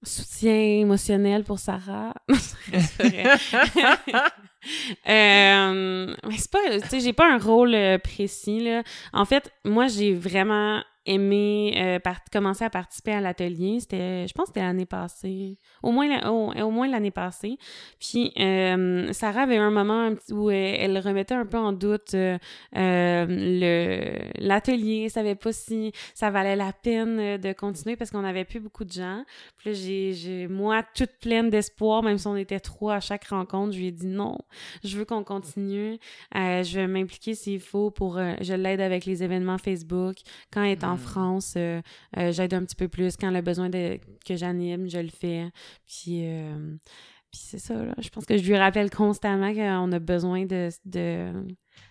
Soutien 0.03 0.53
émotionnel 0.53 1.43
pour 1.43 1.57
Sarah. 1.57 2.13
euh, 5.09 6.15
mais 6.27 6.37
c'est 6.37 6.51
pas, 6.51 6.79
tu 6.81 6.87
sais, 6.89 6.99
j'ai 6.99 7.13
pas 7.13 7.31
un 7.31 7.37
rôle 7.37 7.75
euh, 7.75 7.97
précis, 7.97 8.59
là. 8.61 8.83
En 9.13 9.25
fait, 9.25 9.51
moi, 9.63 9.87
j'ai 9.87 10.13
vraiment 10.13 10.81
aimé 11.05 11.73
euh, 11.77 11.99
commencer 12.31 12.65
à 12.65 12.69
participer 12.69 13.13
à 13.13 13.21
l'atelier. 13.21 13.79
C'était, 13.79 14.27
je 14.27 14.33
pense 14.33 14.47
c'était 14.47 14.61
l'année 14.61 14.85
passée, 14.85 15.57
au 15.83 15.91
moins, 15.91 16.27
au, 16.29 16.71
moins 16.71 16.87
l'année 16.87 17.11
passée. 17.11 17.57
Puis 17.99 18.31
euh, 18.39 19.11
Sarah 19.13 19.41
avait 19.41 19.57
un 19.57 19.71
moment 19.71 20.11
où 20.31 20.49
elle, 20.49 20.97
remettait 20.97 21.35
un 21.35 21.45
peu 21.45 21.57
en 21.57 21.73
doute 21.73 22.13
euh, 22.13 22.37
le 22.73 24.15
l'atelier, 24.37 25.09
savait 25.09 25.35
pas 25.35 25.51
si 25.51 25.91
ça 26.13 26.29
valait 26.29 26.55
la 26.55 26.73
peine 26.73 27.37
de 27.37 27.53
continuer 27.53 27.95
parce 27.95 28.11
qu'on 28.11 28.21
n'avait 28.21 28.45
plus 28.45 28.59
beaucoup 28.59 28.83
de 28.83 28.91
gens. 28.91 29.23
Puis 29.57 29.69
là, 29.69 29.75
j'ai, 29.75 30.13
j'ai 30.13 30.47
moi 30.47 30.83
toute 30.95 31.11
pleine 31.21 31.49
d'espoir, 31.49 32.03
même 32.03 32.17
si 32.17 32.27
on 32.27 32.35
était 32.35 32.59
trois 32.59 32.95
à 32.95 32.99
chaque 32.99 33.25
rencontre, 33.25 33.73
je 33.73 33.79
lui 33.79 33.87
ai 33.87 33.91
dit 33.91 34.07
non, 34.07 34.37
je 34.83 34.97
veux 34.97 35.05
qu'on 35.05 35.23
continue, 35.23 35.97
je 36.33 36.75
vais 36.75 36.87
m'impliquer 36.87 37.35
s'il 37.35 37.59
faut 37.59 37.91
pour, 37.91 38.19
je 38.41 38.53
l'aide 38.53 38.81
avec 38.81 39.05
les 39.05 39.23
événements 39.23 39.57
Facebook 39.57 40.17
quand 40.51 40.63
elle 40.63 40.71
est 40.71 40.83
en 40.83 40.94
en 40.95 40.97
France, 40.97 41.53
euh, 41.57 41.81
euh, 42.17 42.31
j'aide 42.31 42.53
un 42.53 42.63
petit 42.63 42.75
peu 42.75 42.87
plus. 42.87 43.17
Quand 43.17 43.33
a 43.33 43.41
besoin 43.41 43.69
de, 43.69 43.99
que 44.25 44.35
j'anime, 44.35 44.89
je 44.89 44.99
le 44.99 45.09
fais. 45.09 45.49
Puis, 45.85 46.25
euh, 46.25 46.75
Puis 47.35 47.43
c'est 47.45 47.59
ça, 47.59 47.73
là. 47.73 47.93
Je 47.97 48.07
pense 48.07 48.25
que 48.25 48.37
je 48.37 48.43
lui 48.43 48.55
rappelle 48.55 48.89
constamment 48.89 49.53
qu'on 49.53 49.91
a 49.91 49.99
besoin 49.99 50.45
de, 50.45 50.69
de 50.85 51.33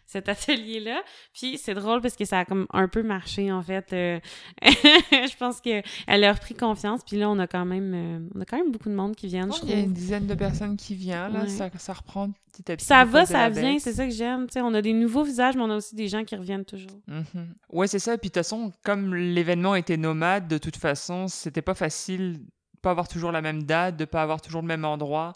cet 0.07 0.30
atelier-là. 0.30 1.03
Puis 1.34 1.59
c'est 1.59 1.74
drôle 1.74 2.01
parce 2.01 2.16
que 2.16 2.24
ça 2.24 2.38
a 2.38 2.45
comme 2.47 2.66
un 2.72 2.88
peu 2.88 3.03
marché, 3.03 3.53
en 3.53 3.61
fait. 3.61 3.92
Euh, 3.92 4.18
je 4.62 5.36
pense 5.36 5.61
qu'elle 5.61 5.84
a 6.24 6.32
repris 6.32 6.55
confiance. 6.55 7.03
Puis 7.07 7.18
là, 7.18 7.28
on 7.28 7.38
a 7.38 7.47
quand 7.47 7.66
même, 7.66 7.92
euh, 7.95 8.28
on 8.34 8.40
a 8.40 8.47
quand 8.47 8.57
même 8.57 8.72
beaucoup 8.72 8.88
de 8.88 8.95
monde 8.95 9.14
qui 9.16 9.26
viennent, 9.26 9.53
je 9.53 9.64
Il 9.64 9.70
y 9.70 9.74
a 9.74 9.80
une 9.80 9.92
dizaine 9.92 10.26
de 10.26 10.34
personnes 10.34 10.78
qui 10.78 10.95
viennent, 10.95 11.34
là. 11.34 11.42
Ouais. 11.42 11.49
Ça, 11.49 11.68
ça 11.76 11.92
reprend 11.92 12.30
petit 12.51 12.72
à 12.72 12.76
petit. 12.76 12.86
Ça 12.86 13.05
va, 13.05 13.26
ça 13.26 13.51
vient, 13.51 13.78
c'est 13.78 13.92
ça 13.92 14.07
que 14.07 14.14
j'aime. 14.14 14.47
Tu 14.47 14.55
sais, 14.55 14.61
on 14.62 14.72
a 14.72 14.80
des 14.80 14.95
nouveaux 14.95 15.24
visages, 15.24 15.57
mais 15.57 15.62
on 15.62 15.70
a 15.70 15.76
aussi 15.76 15.95
des 15.95 16.09
gens 16.09 16.24
qui 16.24 16.36
reviennent 16.36 16.64
toujours. 16.64 17.03
Mhm. 17.07 17.55
Ouais, 17.68 17.86
c'est 17.86 17.99
ça. 17.99 18.16
Puis 18.16 18.30
de 18.30 18.32
toute 18.32 18.42
façon, 18.42 18.72
comme 18.82 19.14
l'événement 19.14 19.74
était 19.74 19.99
nomade, 19.99 20.49
de 20.49 20.57
toute 20.57 20.76
façon, 20.76 21.28
c'était 21.28 21.61
pas 21.61 21.74
facile 21.74 22.40
pas 22.85 22.91
avoir 22.91 23.09
toujours 23.09 23.32
la 23.32 23.41
même 23.41 23.62
date, 23.62 23.97
de 23.97 24.05
pas 24.05 24.22
avoir 24.22 24.43
toujours 24.43 24.61
le 24.61 24.68
même 24.68 24.85
endroit, 24.85 25.32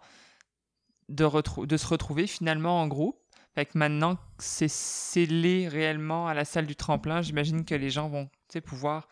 de, 1.09 1.24
se 1.24 1.86
retrouver 1.86 2.26
finalement 2.26 2.80
en 2.80 2.86
groupe. 2.86 3.18
Fait 3.55 3.64
que 3.64 3.76
maintenant 3.78 4.16
que 4.16 4.22
c'est 4.38 4.68
scellé 4.68 5.66
réellement 5.66 6.28
à 6.28 6.34
la 6.34 6.44
salle 6.44 6.66
du 6.66 6.76
tremplin, 6.76 7.22
j'imagine 7.22 7.64
que 7.64 7.74
les 7.74 7.90
gens 7.90 8.09
vont 8.09 8.28
pouvoir 8.64 9.09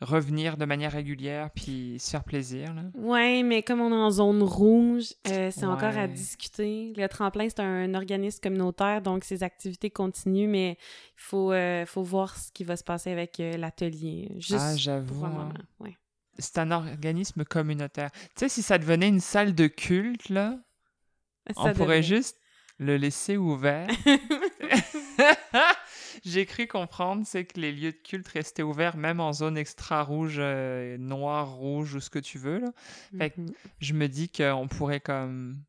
revenir 0.00 0.56
de 0.56 0.64
manière 0.64 0.92
régulière 0.92 1.50
puis 1.54 1.98
se 1.98 2.10
faire 2.10 2.24
plaisir. 2.24 2.74
Là. 2.74 2.82
Ouais, 2.94 3.42
mais 3.42 3.62
comme 3.62 3.80
on 3.80 3.90
est 3.90 3.94
en 3.94 4.10
zone 4.10 4.42
rouge, 4.42 5.12
euh, 5.28 5.50
c'est 5.50 5.66
encore 5.66 5.96
à 5.96 6.08
discuter. 6.08 6.94
Le 6.96 7.06
tremplin, 7.08 7.48
c'est 7.48 7.60
un 7.60 7.94
organisme 7.94 8.40
communautaire, 8.42 9.02
donc 9.02 9.24
ses 9.24 9.42
activités 9.42 9.90
continuent, 9.90 10.48
mais 10.48 10.72
il 10.72 11.22
faut, 11.22 11.52
euh, 11.52 11.86
faut 11.86 12.02
voir 12.02 12.36
ce 12.36 12.50
qui 12.52 12.64
va 12.64 12.76
se 12.76 12.84
passer 12.84 13.10
avec 13.10 13.38
euh, 13.40 13.56
l'atelier. 13.56 14.32
Juste 14.36 14.60
ah, 14.60 14.76
j'avoue. 14.76 15.24
hein. 15.24 15.52
Ouais. 15.80 15.96
C'est 16.38 16.58
un 16.58 16.70
organisme 16.70 17.44
communautaire. 17.44 18.10
Tu 18.12 18.20
sais, 18.36 18.48
si 18.48 18.62
ça 18.62 18.78
devenait 18.78 19.08
une 19.08 19.20
salle 19.20 19.54
de 19.54 19.66
culte, 19.66 20.28
là, 20.28 20.58
on 21.56 21.64
pourrait 21.74 22.02
juste 22.02 22.38
le 22.78 22.96
laisser 22.96 23.36
ouvert. 23.36 23.88
J'ai 26.24 26.46
cru 26.46 26.66
comprendre, 26.66 27.24
c'est 27.26 27.44
que 27.44 27.60
les 27.60 27.72
lieux 27.72 27.92
de 27.92 27.96
culte 27.98 28.28
restaient 28.28 28.62
ouverts 28.62 28.96
même 28.96 29.20
en 29.20 29.32
zone 29.32 29.56
extra 29.56 30.02
rouge, 30.02 30.36
euh, 30.38 30.96
noir, 30.98 31.50
rouge 31.52 31.94
ou 31.94 32.00
ce 32.00 32.10
que 32.10 32.18
tu 32.18 32.38
veux. 32.38 32.58
Là. 32.58 32.72
Fait 33.18 33.30
que- 33.30 33.40
Mhm. 33.40 33.52
Je 33.80 33.92
me 33.94 34.08
dis 34.08 34.28
qu'on 34.28 34.66
pourrait 34.68 35.00
comme 35.00 35.62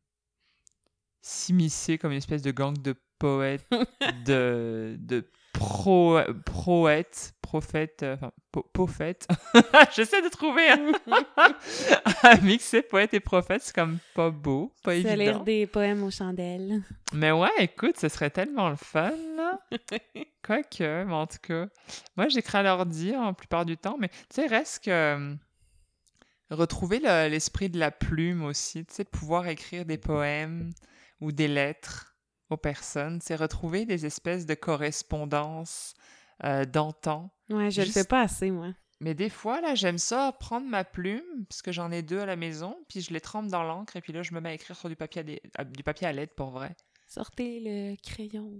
s'immiscer 1.20 1.98
comme 1.98 2.12
une 2.12 2.18
espèce 2.18 2.42
de 2.42 2.50
gang 2.50 2.76
de 2.76 2.94
poètes, 3.18 3.66
de, 4.26 4.96
de 4.98 5.28
pro, 5.58 6.18
proètes, 6.44 7.34
prophètes, 7.42 8.02
euh, 8.02 8.14
enfin, 8.16 8.32
pophètes. 8.72 9.26
J'essaie 9.94 10.22
de 10.22 10.28
trouver 10.28 10.68
un, 10.68 12.36
mixé 12.42 12.82
poète 12.82 13.14
et 13.14 13.20
prophète, 13.20 13.62
c'est 13.62 13.74
comme 13.74 13.98
pas 14.14 14.30
beau, 14.30 14.72
pas 14.82 14.94
évident. 14.94 15.42
des 15.42 15.66
poèmes 15.66 16.02
aux 16.02 16.10
chandelles. 16.10 16.82
Mais 17.12 17.32
ouais, 17.32 17.50
écoute, 17.58 17.98
ce 17.98 18.08
serait 18.08 18.30
tellement 18.30 18.68
le 18.70 18.76
fun, 18.76 19.12
là. 19.36 19.58
Quoique, 20.44 21.04
mais 21.04 21.12
en 21.14 21.26
tout 21.26 21.38
cas. 21.42 21.66
Moi, 22.16 22.28
j'écris 22.28 22.58
à 22.58 22.62
l'ordi 22.62 23.14
en 23.16 23.34
plupart 23.34 23.64
du 23.64 23.76
temps, 23.76 23.96
mais 23.98 24.08
tu 24.08 24.16
sais, 24.30 24.46
reste 24.46 24.84
que. 24.84 24.90
euh, 24.90 25.34
retrouver 26.50 26.98
le- 27.00 27.28
l'esprit 27.28 27.68
de 27.68 27.78
la 27.78 27.90
plume 27.90 28.42
aussi, 28.44 28.84
tu 28.86 28.94
sais, 28.94 29.04
de 29.04 29.08
pouvoir 29.08 29.48
écrire 29.48 29.84
des 29.84 29.98
poèmes 29.98 30.70
ou 31.20 31.30
des 31.32 31.48
lettres 31.48 32.14
aux 32.50 32.56
personnes, 32.56 33.20
c'est 33.22 33.36
retrouver 33.36 33.84
des 33.84 34.06
espèces 34.06 34.46
de 34.46 34.54
correspondances 34.54 35.94
euh, 36.44 36.64
d'antan. 36.64 37.30
Ouais, 37.50 37.70
je 37.70 37.80
le 37.80 37.86
Juste- 37.86 37.98
fais 37.98 38.04
pas 38.04 38.22
assez, 38.22 38.50
moi. 38.50 38.72
Mais 39.00 39.14
des 39.14 39.28
fois, 39.28 39.60
là, 39.60 39.74
j'aime 39.76 39.98
ça, 39.98 40.32
prendre 40.40 40.66
ma 40.66 40.82
plume, 40.84 41.44
parce 41.48 41.62
que 41.62 41.70
j'en 41.70 41.92
ai 41.92 42.02
deux 42.02 42.18
à 42.18 42.26
la 42.26 42.34
maison, 42.36 42.76
puis 42.88 43.00
je 43.00 43.12
les 43.12 43.20
trempe 43.20 43.46
dans 43.46 43.62
l'encre, 43.62 43.94
et 43.96 44.00
puis 44.00 44.12
là, 44.12 44.22
je 44.22 44.34
me 44.34 44.40
mets 44.40 44.48
à 44.50 44.54
écrire 44.54 44.76
sur 44.76 44.88
du 44.88 44.96
papier 44.96 45.40
à, 45.56 45.60
à- 45.60 45.64
du 45.64 45.82
papier 45.84 46.06
à 46.08 46.12
lettres, 46.12 46.34
pour 46.34 46.50
vrai. 46.50 46.74
Sortez 47.06 47.60
le 47.60 47.96
crayon. 48.02 48.50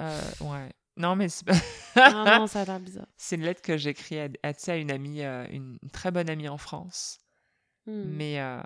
Euh, 0.00 0.20
ouais. 0.42 0.70
Non, 0.96 1.16
mais 1.16 1.28
c'est 1.28 1.46
non, 1.96 2.24
non, 2.24 2.46
ça 2.46 2.60
a 2.60 2.64
l'air 2.64 2.80
bizarre. 2.80 3.06
c'est 3.16 3.36
une 3.36 3.42
lettre 3.42 3.62
que 3.62 3.76
j'écris 3.76 4.18
à 4.20 4.76
une 4.76 4.90
amie, 4.90 5.22
euh, 5.22 5.46
une 5.50 5.78
très 5.92 6.10
bonne 6.10 6.30
amie 6.30 6.48
en 6.48 6.58
France. 6.58 7.18
Hmm. 7.86 8.02
Mais, 8.04 8.40
euh, 8.40 8.60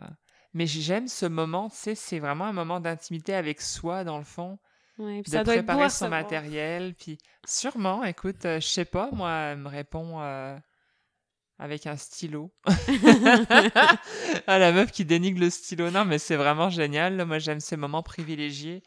mais 0.54 0.66
j'aime 0.66 1.08
ce 1.08 1.26
moment, 1.26 1.68
tu 1.68 1.76
sais, 1.76 1.94
c'est 1.94 2.20
vraiment 2.20 2.46
un 2.46 2.52
moment 2.52 2.80
d'intimité 2.80 3.34
avec 3.34 3.60
soi, 3.60 4.04
dans 4.04 4.18
le 4.18 4.24
fond, 4.24 4.58
Ouais, 4.98 5.22
puis 5.22 5.32
de 5.32 5.36
ça 5.36 5.44
préparer 5.44 5.90
son 5.90 6.08
matériel. 6.08 6.94
Puis 6.94 7.18
sûrement, 7.46 8.04
écoute, 8.04 8.44
euh, 8.44 8.60
je 8.60 8.66
sais 8.66 8.84
pas, 8.84 9.10
moi, 9.12 9.32
elle 9.32 9.58
me 9.58 9.68
répond 9.68 10.20
euh, 10.20 10.56
avec 11.58 11.88
un 11.88 11.96
stylo. 11.96 12.52
ah, 14.46 14.58
la 14.58 14.70
meuf 14.70 14.92
qui 14.92 15.04
dénigre 15.04 15.40
le 15.40 15.50
stylo. 15.50 15.90
Non, 15.90 16.04
mais 16.04 16.18
c'est 16.18 16.36
vraiment 16.36 16.70
génial. 16.70 17.16
là. 17.16 17.24
Moi, 17.24 17.38
j'aime 17.38 17.58
ces 17.58 17.76
moments 17.76 18.04
privilégiés. 18.04 18.82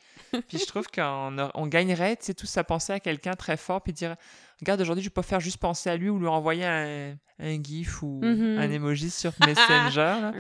Puis 0.48 0.60
je 0.60 0.66
trouve 0.66 0.88
qu'on 0.88 1.52
on 1.54 1.68
gagnerait, 1.68 2.16
tu 2.16 2.26
sais, 2.28 2.34
tous 2.34 2.56
à 2.58 2.64
penser 2.64 2.94
à 2.94 3.02
quelqu'un 3.02 3.34
très 3.34 3.58
fort, 3.58 3.82
puis 3.82 3.92
dire 3.92 4.16
Regarde, 4.60 4.82
aujourd'hui, 4.82 5.04
je 5.04 5.10
pas 5.10 5.22
faire 5.22 5.40
juste 5.40 5.58
penser 5.58 5.90
à 5.90 5.96
lui 5.98 6.10
ou 6.10 6.18
lui 6.20 6.28
envoyer 6.28 6.66
un, 6.66 7.16
un 7.40 7.64
GIF 7.64 8.02
ou 8.02 8.20
Mhm. 8.24 8.58
un 8.58 8.72
emoji 8.72 9.12
sur 9.12 9.32
Messenger. 9.40 10.32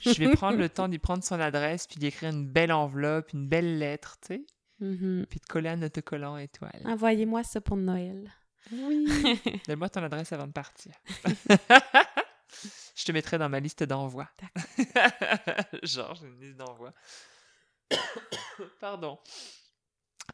Je 0.00 0.18
vais 0.18 0.32
prendre 0.32 0.58
le 0.58 0.68
temps 0.68 0.88
d'y 0.88 0.98
prendre 0.98 1.22
son 1.22 1.38
adresse, 1.40 1.86
puis 1.86 1.96
d'écrire 1.98 2.30
une 2.30 2.46
belle 2.46 2.72
enveloppe, 2.72 3.32
une 3.34 3.46
belle 3.48 3.78
lettre, 3.78 4.16
tu 4.22 4.28
sais, 4.28 4.42
Mhm. 4.80 5.26
puis 5.28 5.40
de 5.40 5.46
coller 5.46 5.68
un 5.70 5.82
autocollant 5.82 6.36
étoile. 6.38 6.80
Envoyez-moi 6.84 7.42
ça 7.44 7.60
pour 7.60 7.76
Noël. 7.76 8.30
Oui. 8.72 9.06
Donne-moi 9.68 9.88
ton 9.90 10.02
adresse 10.02 10.32
avant 10.32 10.46
de 10.46 10.52
partir. 10.52 10.92
Je 12.96 13.04
te 13.04 13.12
mettrai 13.12 13.36
dans 13.38 13.48
ma 13.50 13.60
liste 13.60 13.82
d'envoi. 13.84 14.26
Genre, 15.82 16.14
j'ai 16.14 16.26
une 16.26 16.40
liste 16.40 16.56
d'envoi. 16.56 16.92
Pardon. 18.80 19.18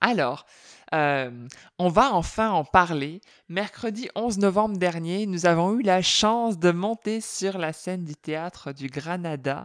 Alors, 0.00 0.46
euh, 0.94 1.30
on 1.78 1.88
va 1.88 2.12
enfin 2.12 2.50
en 2.50 2.64
parler. 2.64 3.20
Mercredi 3.48 4.08
11 4.14 4.38
novembre 4.38 4.76
dernier, 4.78 5.26
nous 5.26 5.46
avons 5.46 5.78
eu 5.78 5.82
la 5.82 6.02
chance 6.02 6.58
de 6.58 6.70
monter 6.70 7.20
sur 7.20 7.58
la 7.58 7.72
scène 7.72 8.04
du 8.04 8.14
théâtre 8.16 8.72
du 8.72 8.88
Granada. 8.88 9.64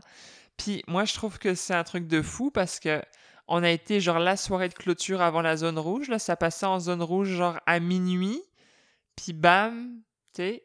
Puis 0.58 0.84
moi, 0.88 1.06
je 1.06 1.14
trouve 1.14 1.38
que 1.40 1.54
c'est 1.56 1.74
un 1.74 1.84
truc 1.84 2.08
de 2.08 2.22
fou 2.22 2.50
parce 2.52 2.80
que 2.80 3.02
on 3.48 3.64
a 3.64 3.70
été 3.70 4.02
genre 4.02 4.20
la 4.20 4.36
soirée 4.36 4.68
de 4.70 4.74
clôture 4.74 5.22
avant 5.22 5.42
la 5.42 5.56
zone 5.56 5.80
rouge. 5.80 6.10
Là, 6.10 6.20
ça 6.20 6.36
passait 6.36 6.66
en 6.66 6.80
zone 6.80 7.02
rouge 7.02 7.30
genre 7.30 7.60
à 7.66 7.80
minuit. 7.80 8.42
Puis 9.16 9.34
bam, 9.34 10.02
tu 10.36 10.42
sais, 10.42 10.64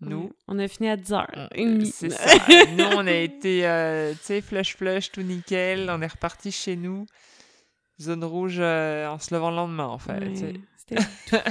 nous. 0.00 0.30
On 0.46 0.58
a 0.58 0.68
fini 0.68 0.90
à 0.90 0.92
on- 0.92 0.96
10h30. 0.96 1.84
c'est 1.90 2.10
ça. 2.10 2.36
Nous, 2.76 2.84
on 2.84 3.06
a 3.06 3.12
été, 3.12 3.66
euh, 3.66 4.12
tu 4.12 4.18
sais, 4.22 4.40
flush 4.42 4.76
flush, 4.76 5.10
tout 5.10 5.22
nickel. 5.22 5.88
On 5.90 6.02
est 6.02 6.06
reparti 6.06 6.52
chez 6.52 6.76
nous. 6.76 7.06
Zone 8.00 8.24
rouge 8.24 8.56
euh, 8.58 9.06
en 9.08 9.18
se 9.18 9.34
levant 9.34 9.50
le 9.50 9.56
lendemain, 9.56 9.86
en 9.86 9.98
fait. 9.98 10.18
Ouais, 10.20 10.60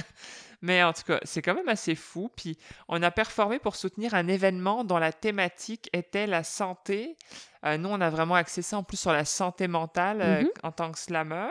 Mais 0.61 0.81
en 0.83 0.93
tout 0.93 1.03
cas, 1.03 1.19
c'est 1.23 1.41
quand 1.41 1.53
même 1.53 1.67
assez 1.69 1.93
fou. 1.95 2.29
Puis 2.35 2.57
on 2.87 3.03
a 3.03 3.11
performé 3.11 3.59
pour 3.59 3.75
soutenir 3.75 4.13
un 4.15 4.27
événement 4.27 4.83
dont 4.83 4.97
la 4.97 5.11
thématique 5.11 5.89
était 5.93 6.25
la 6.27 6.43
santé. 6.43 7.17
Euh, 7.65 7.77
nous, 7.77 7.89
on 7.89 8.01
a 8.01 8.09
vraiment 8.09 8.35
axé 8.35 8.61
ça 8.61 8.77
en 8.77 8.83
plus 8.83 8.97
sur 8.97 9.11
la 9.11 9.25
santé 9.25 9.67
mentale 9.67 10.21
euh, 10.21 10.41
Mhm. 10.41 10.49
en 10.63 10.71
tant 10.71 10.91
que 10.91 10.97
slammer. 10.97 11.49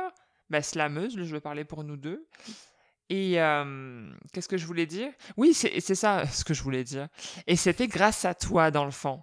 Ben, 0.51 0.63
slameuse, 0.63 1.17
je 1.17 1.33
vais 1.33 1.41
parler 1.41 1.65
pour 1.65 1.85
nous 1.85 1.97
deux. 1.97 2.27
Et 3.11 3.41
euh, 3.41 4.11
qu'est-ce 4.33 4.49
que 4.49 4.57
je 4.57 4.67
voulais 4.67 4.87
dire? 4.87 5.13
Oui, 5.37 5.55
c'est 5.55 5.79
c'est 5.81 5.95
ça 5.95 6.27
ce 6.27 6.43
que 6.45 6.55
je 6.55 6.63
voulais 6.63 6.83
dire. 6.85 7.09
Et 7.47 7.57
c'était 7.57 7.87
grâce 7.89 8.25
à 8.25 8.35
toi, 8.35 8.71
dans 8.71 8.85
le 8.85 8.91
fond. 8.91 9.23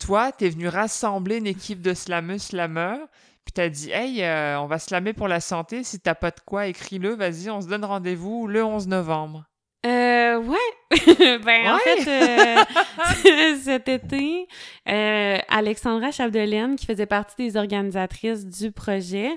Toi, 0.00 0.32
t'es 0.32 0.50
venu 0.50 0.68
rassembler 0.68 1.36
une 1.38 1.46
équipe 1.46 1.80
de 1.80 1.94
slameux, 1.94 2.38
slameurs, 2.38 3.06
puis 3.44 3.52
t'as 3.52 3.68
dit, 3.68 3.90
hey, 3.90 4.22
euh, 4.22 4.60
on 4.60 4.66
va 4.66 4.78
slammer 4.78 5.12
pour 5.12 5.28
la 5.28 5.40
santé. 5.40 5.84
Si 5.84 6.00
t'as 6.00 6.14
pas 6.14 6.30
de 6.30 6.40
quoi, 6.44 6.66
écris-le. 6.66 7.14
Vas-y, 7.14 7.50
on 7.50 7.60
se 7.60 7.68
donne 7.68 7.84
rendez-vous 7.84 8.46
le 8.46 8.64
11 8.64 8.88
novembre. 8.88 9.44
Euh, 9.84 10.38
ouais. 10.38 10.56
ben, 11.44 11.74
en 11.74 11.78
fait, 11.78 12.08
euh, 12.08 13.56
cet 13.62 13.88
été, 13.88 14.46
euh, 14.88 15.38
Alexandra 15.48 16.10
Chapdelaine, 16.10 16.76
qui 16.76 16.86
faisait 16.86 17.06
partie 17.06 17.36
des 17.36 17.56
organisatrices 17.56 18.46
du 18.46 18.70
projet, 18.70 19.30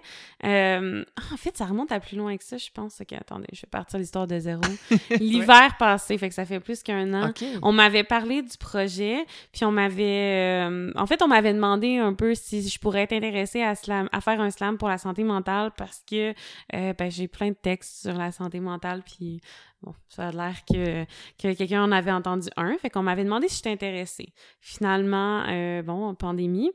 euh, 0.45 1.04
en 1.34 1.38
fait, 1.38 1.58
ça 1.58 1.66
remonte 1.66 1.91
à 1.91 2.00
plus 2.00 2.18
loin 2.18 2.38
que 2.38 2.43
ça, 2.43 2.58
je 2.58 2.70
pense. 2.74 3.02
Ok, 3.02 3.14
attendez, 3.14 3.48
je 3.54 3.62
vais 3.62 3.70
partir 3.70 3.98
l'histoire 3.98 4.28
de 4.28 4.38
zéro. 4.38 4.62
L'hiver 5.20 5.78
passé, 5.80 6.18
fait 6.18 6.30
que 6.30 6.36
ça 6.36 6.45
fait 6.45 6.60
plus 6.60 6.84
qu'un 6.84 7.14
an. 7.14 7.32
On 7.64 7.72
m'avait 7.72 8.04
parlé 8.04 8.41
du 8.41 8.58
projet, 8.58 9.26
puis 9.52 9.66
on 9.66 9.72
m'avait... 9.72 10.68
euh, 10.68 10.91
en 10.95 11.08
fait, 11.08 11.22
on 11.22 11.28
m'avait 11.28 11.54
demandé 11.54 11.98
un 11.98 12.14
peu 12.14 12.36
si 12.36 12.68
je 12.68 12.80
pourrais 12.80 13.04
être 13.04 13.14
intéressée 13.14 13.64
à, 13.64 13.76
slam, 13.76 14.10
à 14.12 14.22
faire 14.22 14.39
un 14.39 14.52
slam 14.52 14.78
pour 14.78 14.89
la 14.89 14.98
santé 14.98 15.24
mentale 15.24 15.72
parce 15.76 16.04
que 16.10 16.34
euh, 16.76 16.93
ben, 16.93 17.10
j'ai 17.10 17.28
plein 17.28 17.50
de 17.50 17.56
textes 17.56 18.04
sur 18.04 18.14
la 18.14 18.32
santé 18.32 18.60
mentale, 18.60 19.02
puis 19.04 19.41
bon, 19.82 19.94
ça 20.10 20.28
a 20.28 20.32
l'air 20.32 20.56
que, 20.66 21.04
que 21.38 21.54
quelqu'un 21.54 21.84
en 21.84 21.92
avait 21.92 22.12
entendu 22.12 22.50
un, 22.58 22.78
fait 22.78 22.90
qu'on 22.90 23.04
m'avait 23.04 23.24
demandé 23.24 23.48
si 23.48 23.58
j'étais 23.58 23.72
intéressée. 23.72 24.34
Finalement, 24.60 25.44
euh, 25.48 25.82
bon, 25.82 26.14
pandémie. 26.16 26.72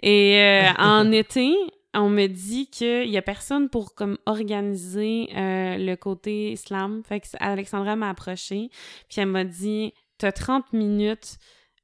Et 0.00 0.38
euh, 0.38 0.72
en 0.78 1.10
été... 1.12 1.54
On 1.94 2.10
me 2.10 2.26
dit 2.26 2.68
qu'il 2.68 3.08
y 3.08 3.16
a 3.16 3.22
personne 3.22 3.70
pour 3.70 3.94
comme 3.94 4.18
organiser 4.26 5.30
euh, 5.34 5.78
le 5.78 5.94
côté 5.96 6.54
slam. 6.54 7.02
Fait 7.02 7.18
que 7.18 7.26
Alexandra 7.40 7.96
m'a 7.96 8.10
approché 8.10 8.68
puis 9.08 9.22
elle 9.22 9.28
m'a 9.28 9.44
dit 9.44 9.94
T'as 10.18 10.30
30 10.30 10.74
minutes 10.74 11.38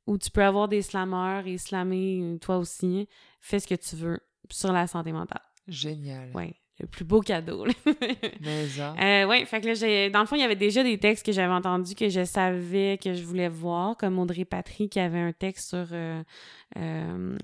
où 0.07 0.19
tu 0.19 0.31
peux 0.31 0.45
avoir 0.45 0.69
des 0.69 0.83
slammeurs 0.83 1.47
et 1.47 1.57
slammer 1.57 2.37
toi 2.43 2.59
aussi. 2.59 3.09
Fais 3.41 3.61
ce 3.61 3.67
que 3.67 3.75
tu 3.75 3.97
veux 3.97 4.21
sur 4.51 4.73
la 4.73 4.87
santé 4.87 5.11
mentale. 5.11 5.43
Génial. 5.67 6.31
Ouais 6.35 6.55
le 6.81 6.87
plus 6.87 7.05
beau 7.05 7.21
cadeau. 7.21 7.67
Mais 8.41 8.67
ça. 8.69 8.95
Euh, 9.01 9.29
oui, 9.29 9.45
fait 9.47 9.61
que 9.61 9.69
là, 9.69 9.75
j'ai... 9.75 10.11
dans 10.11 10.21
le 10.21 10.27
fond, 10.27 10.35
il 10.35 10.41
y 10.41 10.45
avait 10.45 10.57
déjà 10.57 10.83
des 10.83 10.99
textes 10.99 11.25
que 11.25 11.31
j'avais 11.31 11.53
entendus 11.53 11.95
que 11.95 12.09
je 12.09 12.25
savais 12.25 12.99
que 13.03 13.15
je 13.15 13.23
voulais 13.23 13.49
voir, 13.49 13.97
comme 13.97 14.19
Audrey 14.19 14.45
Patry 14.45 14.89
qui 14.89 14.99
avait 14.99 15.21
un 15.21 15.33
texte 15.33 15.69
sur 15.69 15.87
euh, 15.93 16.23
euh, 16.77 17.37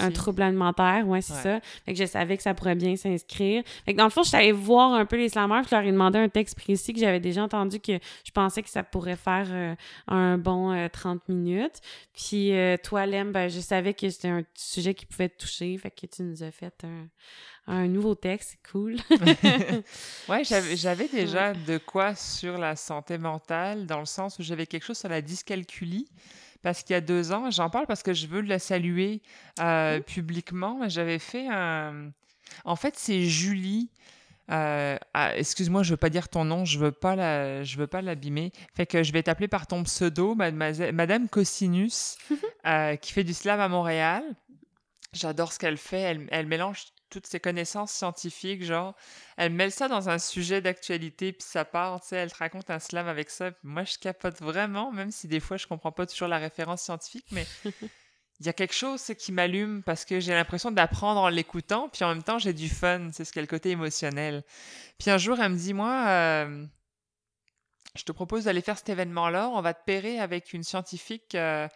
un 0.00 0.10
trouble 0.10 0.42
alimentaire. 0.42 1.06
Ouais, 1.06 1.20
c'est 1.20 1.34
ça. 1.34 1.60
Fait 1.84 1.92
que 1.92 1.98
je 1.98 2.06
savais 2.06 2.36
que 2.36 2.42
ça 2.42 2.54
pourrait 2.54 2.74
bien 2.74 2.96
s'inscrire. 2.96 3.62
Fait 3.84 3.92
que 3.92 3.98
dans 3.98 4.04
le 4.04 4.10
fond, 4.10 4.24
je 4.24 4.28
suis 4.28 4.36
allée 4.36 4.52
voir 4.52 4.92
un 4.94 5.06
peu 5.06 5.16
les 5.16 5.28
slammers, 5.28 5.62
je 5.70 5.74
leur 5.74 5.84
ai 5.84 5.92
demandé 5.92 6.18
un 6.18 6.28
texte 6.28 6.56
précis 6.56 6.92
que 6.92 6.98
j'avais 6.98 7.20
déjà 7.20 7.44
entendu 7.44 7.78
que 7.78 7.98
je 8.24 8.30
pensais 8.32 8.62
que 8.62 8.70
ça 8.70 8.82
pourrait 8.82 9.16
faire 9.16 9.76
un 10.08 10.38
bon 10.38 10.88
30 10.92 11.28
minutes. 11.28 11.80
Puis 12.14 12.52
toi, 12.82 13.06
Lem, 13.06 13.30
ben, 13.30 13.48
je 13.48 13.60
savais 13.60 13.94
que 13.94 14.08
c'était 14.10 14.28
un 14.28 14.42
sujet 14.54 14.94
qui 14.94 15.06
pouvait 15.06 15.28
te 15.28 15.38
toucher. 15.38 15.78
Fait 15.78 15.90
que 15.90 16.06
tu 16.06 16.22
nous 16.22 16.42
as 16.42 16.50
fait 16.50 16.84
un 16.84 17.08
un 17.66 17.86
nouveau 17.86 18.14
texte, 18.14 18.50
c'est 18.52 18.70
cool. 18.70 18.96
ouais, 20.28 20.42
j'avais 20.44 21.08
déjà 21.08 21.54
de 21.54 21.78
quoi 21.78 22.14
sur 22.14 22.58
la 22.58 22.74
santé 22.74 23.18
mentale, 23.18 23.86
dans 23.86 24.00
le 24.00 24.06
sens 24.06 24.38
où 24.38 24.42
j'avais 24.42 24.66
quelque 24.66 24.84
chose 24.84 24.98
sur 24.98 25.08
la 25.08 25.22
dyscalculie. 25.22 26.08
Parce 26.62 26.82
qu'il 26.82 26.94
y 26.94 26.96
a 26.96 27.00
deux 27.00 27.32
ans, 27.32 27.50
j'en 27.50 27.70
parle 27.70 27.86
parce 27.86 28.02
que 28.02 28.12
je 28.12 28.26
veux 28.28 28.40
la 28.40 28.58
saluer 28.58 29.20
euh, 29.60 29.98
mmh. 29.98 30.02
publiquement. 30.02 30.88
J'avais 30.88 31.18
fait 31.18 31.48
un. 31.48 32.12
En 32.64 32.76
fait, 32.76 32.94
c'est 32.96 33.24
Julie. 33.24 33.90
Euh, 34.50 34.96
ah, 35.14 35.36
excuse-moi, 35.36 35.82
je 35.82 35.90
veux 35.90 35.96
pas 35.96 36.10
dire 36.10 36.28
ton 36.28 36.44
nom, 36.44 36.64
je 36.64 36.78
veux 36.78 36.92
pas 36.92 37.16
la, 37.16 37.62
je 37.62 37.76
veux 37.78 37.86
pas 37.86 38.02
l'abîmer. 38.02 38.52
Fait 38.74 38.86
que 38.86 39.02
je 39.02 39.12
vais 39.12 39.22
t'appeler 39.22 39.48
par 39.48 39.66
ton 39.66 39.82
pseudo, 39.84 40.34
Madame 40.34 41.28
Cosinus, 41.28 42.18
euh, 42.66 42.96
qui 42.96 43.12
fait 43.12 43.24
du 43.24 43.34
slam 43.34 43.60
à 43.60 43.68
Montréal. 43.68 44.22
J'adore 45.12 45.52
ce 45.52 45.58
qu'elle 45.58 45.76
fait. 45.76 46.00
Elle, 46.00 46.28
elle, 46.30 46.46
mélange 46.46 46.86
toutes 47.12 47.26
ses 47.26 47.40
connaissances 47.40 47.92
scientifiques, 47.92 48.64
genre, 48.64 48.94
elle 49.36 49.52
mêle 49.52 49.70
ça 49.70 49.86
dans 49.86 50.08
un 50.08 50.18
sujet 50.18 50.60
d'actualité, 50.60 51.32
puis 51.32 51.46
ça 51.46 51.64
part, 51.64 52.00
tu 52.00 52.08
sais, 52.08 52.16
elle 52.16 52.32
te 52.32 52.38
raconte 52.38 52.70
un 52.70 52.78
slam 52.78 53.06
avec 53.06 53.30
ça. 53.30 53.50
moi, 53.62 53.84
je 53.84 53.98
capote 53.98 54.40
vraiment, 54.40 54.90
même 54.90 55.10
si 55.10 55.28
des 55.28 55.38
fois, 55.38 55.58
je 55.58 55.66
comprends 55.66 55.92
pas 55.92 56.06
toujours 56.06 56.28
la 56.28 56.38
référence 56.38 56.82
scientifique, 56.82 57.26
mais 57.30 57.46
il 58.40 58.46
y 58.46 58.48
a 58.48 58.54
quelque 58.54 58.74
chose 58.74 59.04
qui 59.18 59.30
m'allume 59.30 59.82
parce 59.82 60.04
que 60.06 60.20
j'ai 60.20 60.32
l'impression 60.32 60.70
d'apprendre 60.70 61.20
en 61.20 61.28
l'écoutant, 61.28 61.90
puis 61.90 62.02
en 62.02 62.08
même 62.08 62.22
temps, 62.22 62.38
j'ai 62.38 62.54
du 62.54 62.70
fun, 62.70 63.10
c'est 63.12 63.24
ce 63.24 63.32
qu'est 63.32 63.42
le 63.42 63.46
côté 63.46 63.70
émotionnel. 63.70 64.42
Puis 64.98 65.10
un 65.10 65.18
jour, 65.18 65.38
elle 65.38 65.52
me 65.52 65.58
dit, 65.58 65.74
moi, 65.74 66.06
euh, 66.08 66.66
je 67.94 68.04
te 68.04 68.12
propose 68.12 68.44
d'aller 68.44 68.62
faire 68.62 68.78
cet 68.78 68.88
événement-là, 68.88 69.50
on 69.50 69.60
va 69.60 69.74
te 69.74 69.84
pairer 69.84 70.18
avec 70.18 70.54
une 70.54 70.64
scientifique... 70.64 71.34
Euh, 71.34 71.68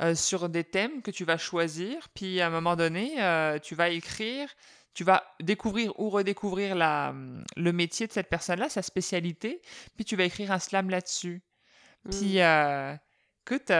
euh, 0.00 0.14
sur 0.14 0.48
des 0.48 0.64
thèmes 0.64 1.02
que 1.02 1.10
tu 1.10 1.24
vas 1.24 1.36
choisir, 1.36 2.08
puis 2.14 2.40
à 2.40 2.46
un 2.46 2.50
moment 2.50 2.76
donné, 2.76 3.22
euh, 3.22 3.58
tu 3.58 3.74
vas 3.74 3.90
écrire, 3.90 4.48
tu 4.94 5.04
vas 5.04 5.22
découvrir 5.40 5.98
ou 6.00 6.10
redécouvrir 6.10 6.74
la, 6.74 7.14
le 7.56 7.72
métier 7.72 8.06
de 8.06 8.12
cette 8.12 8.28
personne-là, 8.28 8.68
sa 8.68 8.82
spécialité, 8.82 9.60
puis 9.94 10.04
tu 10.04 10.16
vas 10.16 10.24
écrire 10.24 10.50
un 10.50 10.58
slam 10.58 10.90
là-dessus. 10.90 11.42
Puis, 12.10 12.36
mmh. 12.36 12.38
euh, 12.38 12.96
écoute, 13.46 13.70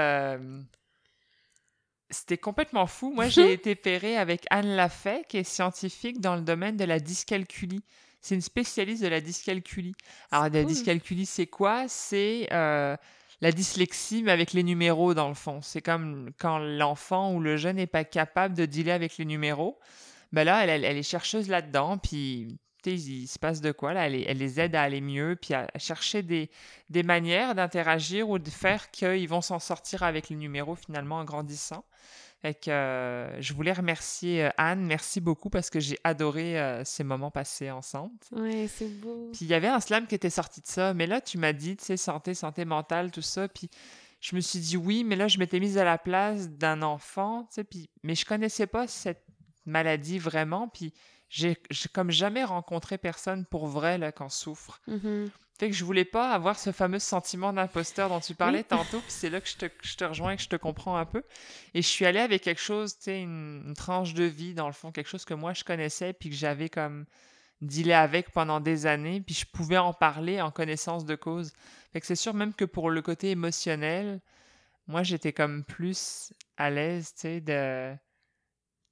c'était 2.10 2.38
complètement 2.38 2.86
fou. 2.86 3.10
Moi, 3.10 3.28
j'ai 3.28 3.52
été 3.54 3.74
pairée 3.74 4.16
avec 4.16 4.44
Anne 4.50 4.76
Lafay, 4.76 5.24
qui 5.28 5.38
est 5.38 5.44
scientifique 5.44 6.20
dans 6.20 6.36
le 6.36 6.42
domaine 6.42 6.76
de 6.76 6.84
la 6.84 7.00
dyscalculie. 7.00 7.82
C'est 8.20 8.36
une 8.36 8.42
spécialiste 8.42 9.02
de 9.02 9.08
la 9.08 9.20
dyscalculie. 9.20 9.94
Alors, 10.30 10.48
la 10.50 10.62
dyscalculie, 10.62 11.26
c'est 11.26 11.48
quoi? 11.48 11.88
C'est 11.88 12.46
la 13.42 13.50
dyslexie, 13.50 14.22
mais 14.22 14.30
avec 14.30 14.52
les 14.52 14.62
numéros 14.62 15.14
dans 15.14 15.28
le 15.28 15.34
fond. 15.34 15.60
C'est 15.62 15.82
comme 15.82 16.30
quand 16.38 16.58
l'enfant 16.58 17.34
ou 17.34 17.40
le 17.40 17.56
jeune 17.56 17.76
n'est 17.76 17.88
pas 17.88 18.04
capable 18.04 18.54
de 18.54 18.66
dealer 18.66 18.92
avec 18.92 19.18
les 19.18 19.24
numéros. 19.24 19.78
Ben 20.30 20.44
là, 20.44 20.64
elle, 20.64 20.84
est 20.84 21.02
chercheuse 21.02 21.48
là-dedans, 21.48 21.98
puis 21.98 22.56
il, 22.86 23.26
se 23.26 23.38
passe 23.40 23.60
de 23.60 23.72
quoi 23.72 23.94
là? 23.94 24.06
Elle, 24.06 24.38
les 24.38 24.60
aide 24.60 24.76
à 24.76 24.82
aller 24.82 25.00
mieux, 25.00 25.36
puis 25.40 25.54
à, 25.54 25.66
chercher 25.76 26.22
des, 26.22 26.50
des 26.88 27.02
manières 27.02 27.56
d'interagir 27.56 28.30
ou 28.30 28.38
de 28.38 28.48
faire 28.48 28.92
qu'ils 28.92 29.28
vont 29.28 29.42
s'en 29.42 29.58
sortir 29.58 30.04
avec 30.04 30.28
les 30.28 30.36
numéros 30.36 30.76
finalement 30.76 31.16
en 31.16 31.24
grandissant. 31.24 31.84
Fait 32.42 32.54
que 32.54 32.72
euh, 32.72 33.40
je 33.40 33.54
voulais 33.54 33.72
remercier 33.72 34.46
euh, 34.46 34.50
Anne, 34.56 34.84
merci 34.84 35.20
beaucoup 35.20 35.48
parce 35.48 35.70
que 35.70 35.78
j'ai 35.78 35.96
adoré 36.02 36.58
euh, 36.58 36.82
ces 36.84 37.04
moments 37.04 37.30
passés 37.30 37.70
ensemble. 37.70 38.14
Oui, 38.32 38.66
c'est 38.66 38.88
beau. 39.00 39.30
Puis 39.32 39.42
il 39.42 39.46
y 39.46 39.54
avait 39.54 39.68
un 39.68 39.78
slam 39.78 40.08
qui 40.08 40.16
était 40.16 40.28
sorti 40.28 40.60
de 40.60 40.66
ça, 40.66 40.92
mais 40.92 41.06
là 41.06 41.20
tu 41.20 41.38
m'as 41.38 41.52
dit, 41.52 41.76
tu 41.76 41.84
sais, 41.84 41.96
santé, 41.96 42.34
santé 42.34 42.64
mentale, 42.64 43.12
tout 43.12 43.22
ça, 43.22 43.46
puis 43.46 43.70
je 44.20 44.34
me 44.34 44.40
suis 44.40 44.58
dit 44.58 44.76
oui, 44.76 45.04
mais 45.04 45.14
là 45.14 45.28
je 45.28 45.38
m'étais 45.38 45.60
mise 45.60 45.78
à 45.78 45.84
la 45.84 45.98
place 45.98 46.50
d'un 46.50 46.82
enfant, 46.82 47.44
tu 47.44 47.54
sais, 47.54 47.64
puis 47.64 47.88
mais 48.02 48.16
je 48.16 48.26
connaissais 48.26 48.66
pas 48.66 48.88
cette 48.88 49.24
maladie 49.64 50.18
vraiment, 50.18 50.66
puis 50.66 50.92
j'ai 51.32 51.56
comme 51.94 52.10
jamais 52.10 52.44
rencontré 52.44 52.98
personne 52.98 53.46
pour 53.46 53.66
vrai 53.66 53.96
là 53.96 54.12
qu'en 54.12 54.28
souffre. 54.28 54.80
Mm-hmm. 54.86 55.30
Fait 55.58 55.70
que 55.70 55.74
je 55.74 55.84
voulais 55.84 56.04
pas 56.04 56.32
avoir 56.32 56.58
ce 56.58 56.72
fameux 56.72 56.98
sentiment 56.98 57.52
d'imposteur 57.52 58.10
dont 58.10 58.20
tu 58.20 58.34
parlais 58.34 58.64
tantôt, 58.68 59.00
puis 59.00 59.10
c'est 59.10 59.30
là 59.30 59.40
que 59.40 59.48
je 59.48 59.56
te, 59.56 59.66
je 59.82 59.96
te, 59.96 60.04
rejoins 60.04 60.32
et 60.32 60.36
que 60.36 60.42
je 60.42 60.48
te 60.48 60.56
comprends 60.56 60.96
un 60.96 61.06
peu. 61.06 61.22
Et 61.72 61.80
je 61.80 61.88
suis 61.88 62.04
allée 62.04 62.18
avec 62.18 62.42
quelque 62.42 62.60
chose, 62.60 62.96
tu 62.96 63.04
sais, 63.04 63.22
une, 63.22 63.72
tranche 63.74 64.12
de 64.12 64.24
vie, 64.24 64.54
dans 64.54 64.66
le 64.66 64.72
fond, 64.72 64.92
quelque 64.92 65.08
chose 65.08 65.24
que 65.24 65.34
moi 65.34 65.54
je 65.54 65.64
connaissais, 65.64 66.12
puis 66.12 66.28
que 66.28 66.36
j'avais 66.36 66.68
comme 66.68 67.06
dealé 67.62 67.92
avec 67.92 68.32
pendant 68.32 68.60
des 68.60 68.86
années, 68.86 69.22
puis 69.22 69.34
je 69.34 69.46
pouvais 69.46 69.78
en 69.78 69.94
parler 69.94 70.40
en 70.42 70.50
connaissance 70.50 71.06
de 71.06 71.14
cause. 71.14 71.52
Fait 71.92 72.00
que 72.00 72.06
c'est 72.06 72.16
sûr, 72.16 72.34
même 72.34 72.52
que 72.52 72.64
pour 72.64 72.90
le 72.90 73.00
côté 73.00 73.30
émotionnel, 73.30 74.20
moi 74.86 75.02
j'étais 75.02 75.32
comme 75.32 75.64
plus 75.64 76.32
à 76.56 76.70
l'aise, 76.70 77.14
tu 77.14 77.20
sais, 77.20 77.40
de 77.40 77.96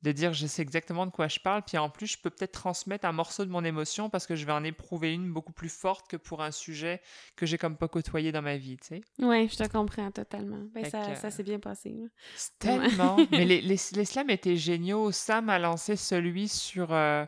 de 0.02 0.12
dire 0.12 0.32
je 0.32 0.46
sais 0.46 0.62
exactement 0.62 1.06
de 1.06 1.10
quoi 1.10 1.28
je 1.28 1.38
parle, 1.38 1.62
puis 1.62 1.76
en 1.78 1.90
plus 1.90 2.06
je 2.06 2.18
peux 2.18 2.30
peut-être 2.30 2.52
transmettre 2.52 3.06
un 3.06 3.12
morceau 3.12 3.44
de 3.44 3.50
mon 3.50 3.64
émotion 3.64 4.08
parce 4.08 4.26
que 4.26 4.34
je 4.34 4.46
vais 4.46 4.52
en 4.52 4.64
éprouver 4.64 5.12
une 5.12 5.32
beaucoup 5.32 5.52
plus 5.52 5.68
forte 5.68 6.08
que 6.08 6.16
pour 6.16 6.42
un 6.42 6.50
sujet 6.50 7.00
que 7.36 7.46
j'ai 7.46 7.58
comme 7.58 7.76
pas 7.76 7.88
côtoyé 7.88 8.32
dans 8.32 8.42
ma 8.42 8.56
vie, 8.56 8.76
tu 8.78 8.88
sais. 8.88 9.00
Oui, 9.18 9.48
je 9.48 9.56
te 9.56 9.68
comprends 9.68 10.10
totalement. 10.10 10.62
Ben, 10.74 10.84
ça, 10.88 11.14
ça 11.14 11.30
s'est 11.30 11.42
bien 11.42 11.58
passé. 11.58 11.96
Tellement. 12.58 13.16
Mais 13.30 13.44
les, 13.44 13.60
les, 13.60 13.76
les, 13.92 14.04
slams 14.04 14.30
étaient 14.30 14.56
géniaux. 14.56 15.12
Sam 15.12 15.48
a 15.48 15.58
lancé 15.58 15.96
celui 15.96 16.48
sur 16.48 16.92
euh, 16.92 17.24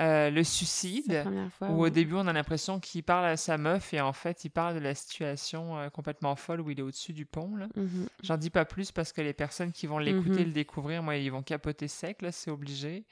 euh, 0.00 0.30
le 0.30 0.44
suicide, 0.44 1.24
où 1.60 1.84
au 1.84 1.88
début 1.88 2.14
on 2.14 2.26
a 2.28 2.32
l'impression 2.32 2.78
qu'il 2.78 3.02
parle 3.02 3.26
à 3.26 3.36
sa 3.36 3.58
meuf 3.58 3.92
et 3.92 4.00
en 4.00 4.12
fait 4.12 4.44
il 4.44 4.50
parle 4.50 4.76
de 4.76 4.80
la 4.80 4.94
situation 4.94 5.76
euh, 5.76 5.88
complètement 5.88 6.36
folle 6.36 6.60
où 6.60 6.70
il 6.70 6.78
est 6.78 6.82
au-dessus 6.82 7.12
du 7.12 7.26
pont. 7.26 7.56
Là. 7.56 7.66
Mmh 7.74 8.06
J'en 8.22 8.36
dis 8.36 8.50
pas 8.50 8.64
plus 8.64 8.92
parce 8.92 9.12
que 9.12 9.20
les 9.20 9.32
personnes 9.32 9.72
qui 9.72 9.88
vont 9.88 9.98
l'écouter 9.98 10.42
mmh 10.42 10.48
le 10.48 10.52
découvrir, 10.52 11.02
moi, 11.02 11.16
ils 11.16 11.32
vont 11.32 11.42
capoter 11.42 11.88
sec, 11.88 12.22
là, 12.22 12.30
c'est 12.30 12.50
obligé. 12.50 13.04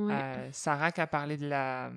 Euh, 0.00 0.48
Sarah 0.52 0.92
qui 0.92 1.00
a 1.00 1.06
parlé 1.06 1.36
de 1.36 1.48
la. 1.48 1.90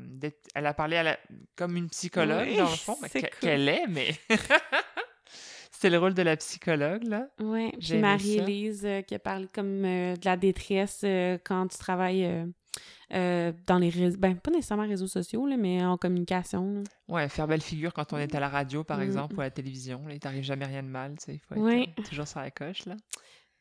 Elle 0.55 0.65
a 0.65 0.73
parlé 0.73 0.97
à 0.97 1.03
la, 1.03 1.19
comme 1.55 1.75
une 1.75 1.89
psychologue, 1.89 2.55
dans 2.57 2.69
le 2.69 2.75
fond, 2.75 2.97
qu'elle 3.41 3.67
est, 3.67 3.85
mais. 3.87 4.15
C'était 5.71 5.91
le 5.91 5.99
rôle 5.99 6.13
de 6.13 6.21
la 6.21 6.37
psychologue, 6.37 7.03
là. 7.03 7.27
Oui, 7.39 7.71
puis 7.79 7.97
Marie-Élise 7.97 8.87
qui 9.07 9.15
a 9.15 9.19
parlé 9.19 9.47
comme 9.53 9.81
de 9.81 10.25
la 10.25 10.37
détresse 10.37 11.03
quand 11.43 11.67
tu 11.67 11.77
travailles 11.77 12.51
euh, 13.13 13.51
dans 13.67 13.77
les 13.77 13.89
réseaux, 13.89 14.17
ben, 14.17 14.35
pas 14.35 14.51
nécessairement 14.51 14.87
réseaux 14.87 15.07
sociaux, 15.07 15.45
là, 15.45 15.57
mais 15.57 15.83
en 15.83 15.97
communication. 15.97 16.75
Là. 16.75 16.81
Ouais, 17.09 17.29
faire 17.29 17.47
belle 17.47 17.61
figure 17.61 17.93
quand 17.93 18.13
on 18.13 18.17
est 18.17 18.33
à 18.33 18.39
la 18.39 18.49
radio, 18.49 18.83
par 18.83 18.99
mm. 18.99 19.03
exemple, 19.03 19.35
ou 19.35 19.41
à 19.41 19.45
la 19.45 19.51
télévision. 19.51 20.05
Là, 20.07 20.13
il 20.13 20.19
t'arrive 20.19 20.43
jamais 20.43 20.65
rien 20.65 20.83
de 20.83 20.87
mal, 20.87 21.15
tu 21.17 21.25
sais. 21.25 21.33
Il 21.35 21.39
faut 21.39 21.67
être 21.67 21.89
euh, 21.99 22.03
toujours 22.03 22.27
sur 22.27 22.39
la 22.39 22.51
coche, 22.51 22.85
là. 22.85 22.95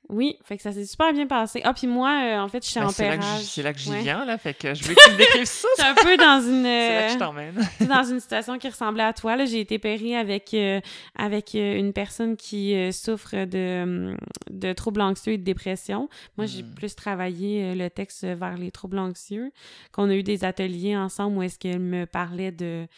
Oui, 0.08 0.36
fait 0.42 0.56
que 0.56 0.62
ça 0.62 0.72
s'est 0.72 0.86
super 0.86 1.12
bien 1.12 1.28
passé. 1.28 1.60
Ah, 1.62 1.72
puis 1.72 1.86
moi, 1.86 2.10
euh, 2.24 2.38
en 2.40 2.48
fait, 2.48 2.64
je 2.64 2.70
suis 2.70 2.80
ben, 2.80 2.86
en 2.86 2.92
pérage. 2.92 3.42
C'est 3.42 3.62
là 3.62 3.72
que 3.72 3.78
j'y 3.78 3.94
viens, 3.98 4.24
là, 4.24 4.38
fait 4.38 4.54
que 4.54 4.74
je 4.74 4.82
veux 4.82 4.94
que 4.94 5.04
tu 5.04 5.12
me 5.12 5.16
décrives 5.16 5.44
ça. 5.44 5.68
C'est 5.76 5.82
un 5.82 5.94
peu 5.94 6.16
dans 6.16 6.40
une... 6.40 6.64
c'est 6.64 7.00
là 7.00 7.06
que 7.06 7.12
je 7.12 7.18
t'emmène. 7.18 7.68
dans 7.80 8.02
une 8.02 8.18
situation 8.18 8.58
qui 8.58 8.68
ressemblait 8.68 9.04
à 9.04 9.12
toi, 9.12 9.36
là. 9.36 9.44
J'ai 9.44 9.60
été 9.60 9.78
périe 9.78 10.16
avec, 10.16 10.52
euh, 10.54 10.80
avec 11.16 11.54
euh, 11.54 11.78
une 11.78 11.92
personne 11.92 12.36
qui 12.36 12.92
souffre 12.92 13.44
de, 13.44 14.16
de 14.50 14.72
troubles 14.72 15.00
anxieux 15.00 15.34
et 15.34 15.38
de 15.38 15.44
dépression. 15.44 16.08
Moi, 16.36 16.46
j'ai 16.46 16.64
hmm. 16.64 16.74
plus 16.74 16.96
travaillé 16.96 17.74
le 17.76 17.88
texte 17.88 18.24
vers 18.24 18.56
les 18.56 18.72
troubles 18.72 18.98
anxieux, 18.98 19.52
qu'on 19.92 20.10
a 20.10 20.14
eu 20.14 20.24
des 20.24 20.44
ateliers 20.44 20.96
ensemble 20.96 21.38
où 21.38 21.42
est-ce 21.42 21.58
qu'elle 21.58 21.78
me 21.78 22.04
parlait 22.06 22.50
de 22.50 22.88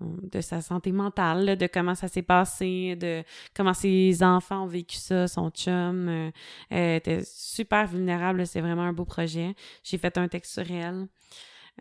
de 0.00 0.40
sa 0.40 0.60
santé 0.60 0.92
mentale, 0.92 1.56
de 1.56 1.66
comment 1.66 1.94
ça 1.94 2.08
s'est 2.08 2.22
passé, 2.22 2.96
de 2.96 3.22
comment 3.54 3.74
ses 3.74 4.22
enfants 4.22 4.64
ont 4.64 4.66
vécu 4.66 4.96
ça, 4.96 5.28
son 5.28 5.50
chum. 5.50 6.08
Euh, 6.08 6.30
elle 6.70 6.96
était 6.96 7.22
super 7.24 7.86
vulnérable, 7.86 8.46
c'est 8.46 8.60
vraiment 8.60 8.82
un 8.82 8.92
beau 8.92 9.04
projet. 9.04 9.54
J'ai 9.84 9.98
fait 9.98 10.16
un 10.18 10.28
texte 10.28 10.52
sur 10.52 10.70
elle. 10.70 11.06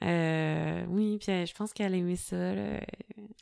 Euh, 0.04 0.86
oui, 0.88 1.18
puis 1.20 1.32
euh, 1.32 1.46
je 1.46 1.54
pense 1.54 1.74
qu'elle 1.74 1.94
aimait 1.94 2.16
ça. 2.16 2.54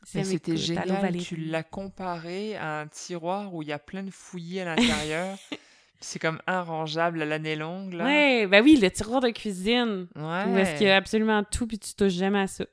c'était 0.04 0.58
génial. 0.58 1.18
Tu 1.18 1.36
l'as 1.36 1.64
comparé 1.64 2.56
à 2.56 2.82
un 2.82 2.88
tiroir 2.88 3.54
où 3.54 3.62
il 3.62 3.70
y 3.70 3.74
a 3.74 3.80
plein 3.80 4.04
de 4.04 4.12
fouillis 4.12 4.62
à 4.62 4.76
l'intérieur. 4.76 5.38
c'est 6.00 6.20
comme 6.20 6.40
arrangeable 6.48 7.22
à 7.22 7.26
l'année 7.26 7.56
longue. 7.56 7.94
Oui, 7.94 8.46
ben 8.48 8.64
oui, 8.64 8.78
le 8.82 8.90
tiroir 8.90 9.22
de 9.22 9.30
cuisine. 9.30 10.08
Ouais. 10.16 10.46
Où 10.48 10.58
est-ce 10.58 10.78
qu'il 10.78 10.88
y 10.88 10.90
a 10.90 10.96
absolument 10.96 11.44
tout 11.44 11.68
puis 11.68 11.80
tu 11.80 11.94
touches 11.94 12.14
jamais 12.14 12.42
à 12.42 12.48
ça. 12.48 12.66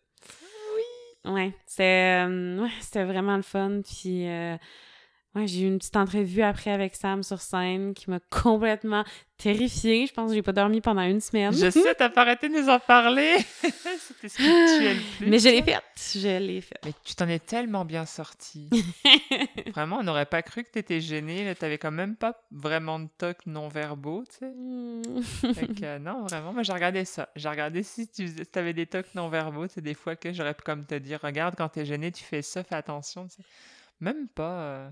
Ouais, 1.25 1.55
c'est 1.66 2.25
euh, 2.27 2.61
ouais, 2.62 2.70
c'était 2.81 3.05
vraiment 3.05 3.37
le 3.37 3.43
fun. 3.43 3.81
Puis, 3.83 4.29
euh, 4.29 4.57
Ouais, 5.35 5.49
j'ai 5.49 5.62
eu 5.62 5.66
une 5.66 5.78
petite 5.78 5.97
entrevue 5.97 6.43
après 6.43 6.70
avec 6.70 6.95
Sam 6.95 7.24
sur 7.24 7.41
scène 7.41 7.93
qui 7.93 8.09
m'a 8.09 8.20
complètement 8.30 9.05
terrifiée. 9.37 10.07
Je 10.07 10.12
pense 10.12 10.28
que 10.30 10.37
j'ai 10.37 10.43
pas 10.43 10.53
dormi 10.53 10.80
pendant 10.80 11.03
une 11.03 11.20
semaine. 11.20 11.53
Je 11.53 11.70
sais, 11.70 11.93
t'as 11.97 12.09
pas 12.09 12.20
arrêté 12.20 12.49
de 12.49 12.55
nous 12.55 12.68
en 12.68 12.78
parler. 12.78 13.35
C'était 13.99 14.28
spirituel 14.28 14.97
plus. 15.18 15.26
Mais 15.26 15.41
je 15.41 15.49
l'ai 15.49 15.62
faite. 15.62 15.82
Je 16.14 16.39
l'ai 16.39 16.61
faite. 16.61 16.78
Mais 16.85 16.93
tu 17.05 17.16
t'en 17.16 17.28
es 17.28 17.41
tellement 17.41 17.85
bien 17.85 18.07
sortie. 18.07 18.70
Vraiment, 19.74 19.99
on 19.99 20.03
n'aurait 20.05 20.26
pas 20.26 20.43
cru 20.43 20.62
que 20.62 20.70
t'étais 20.70 21.01
gênée. 21.01 21.53
T'avais 21.57 21.79
quand 21.79 21.91
même 21.91 22.14
pas 22.14 22.41
vraiment 22.53 23.00
de 23.00 23.09
tocs 23.18 23.45
non-verbaux, 23.46 24.22
tu 24.30 24.38
sais. 24.38 24.53
Hmm. 24.54 25.03
Euh, 25.83 25.99
non, 25.99 26.22
vraiment, 26.26 26.53
moi, 26.53 26.63
j'ai 26.63 26.72
regardé 26.72 27.04
ça. 27.04 27.29
J'ai 27.34 27.49
regardé 27.49 27.83
si 27.83 28.07
tu 28.09 28.29
avais 28.54 28.72
des 28.72 28.87
tocs 28.87 29.13
non-verbaux. 29.17 29.67
Des 29.76 29.95
fois 29.95 30.14
que 30.14 30.33
j'aurais 30.33 30.54
pu 30.54 30.63
comme 30.63 30.87
te 30.87 30.95
dire, 30.95 31.18
regarde, 31.22 31.57
quand 31.57 31.68
t'es 31.71 31.84
gêné, 31.84 32.13
tu 32.13 32.22
fais 32.22 32.41
ça, 32.42 32.63
fais 32.63 32.76
attention. 32.76 33.26
Même 34.00 34.29
pas. 34.29 34.61
euh, 34.61 34.91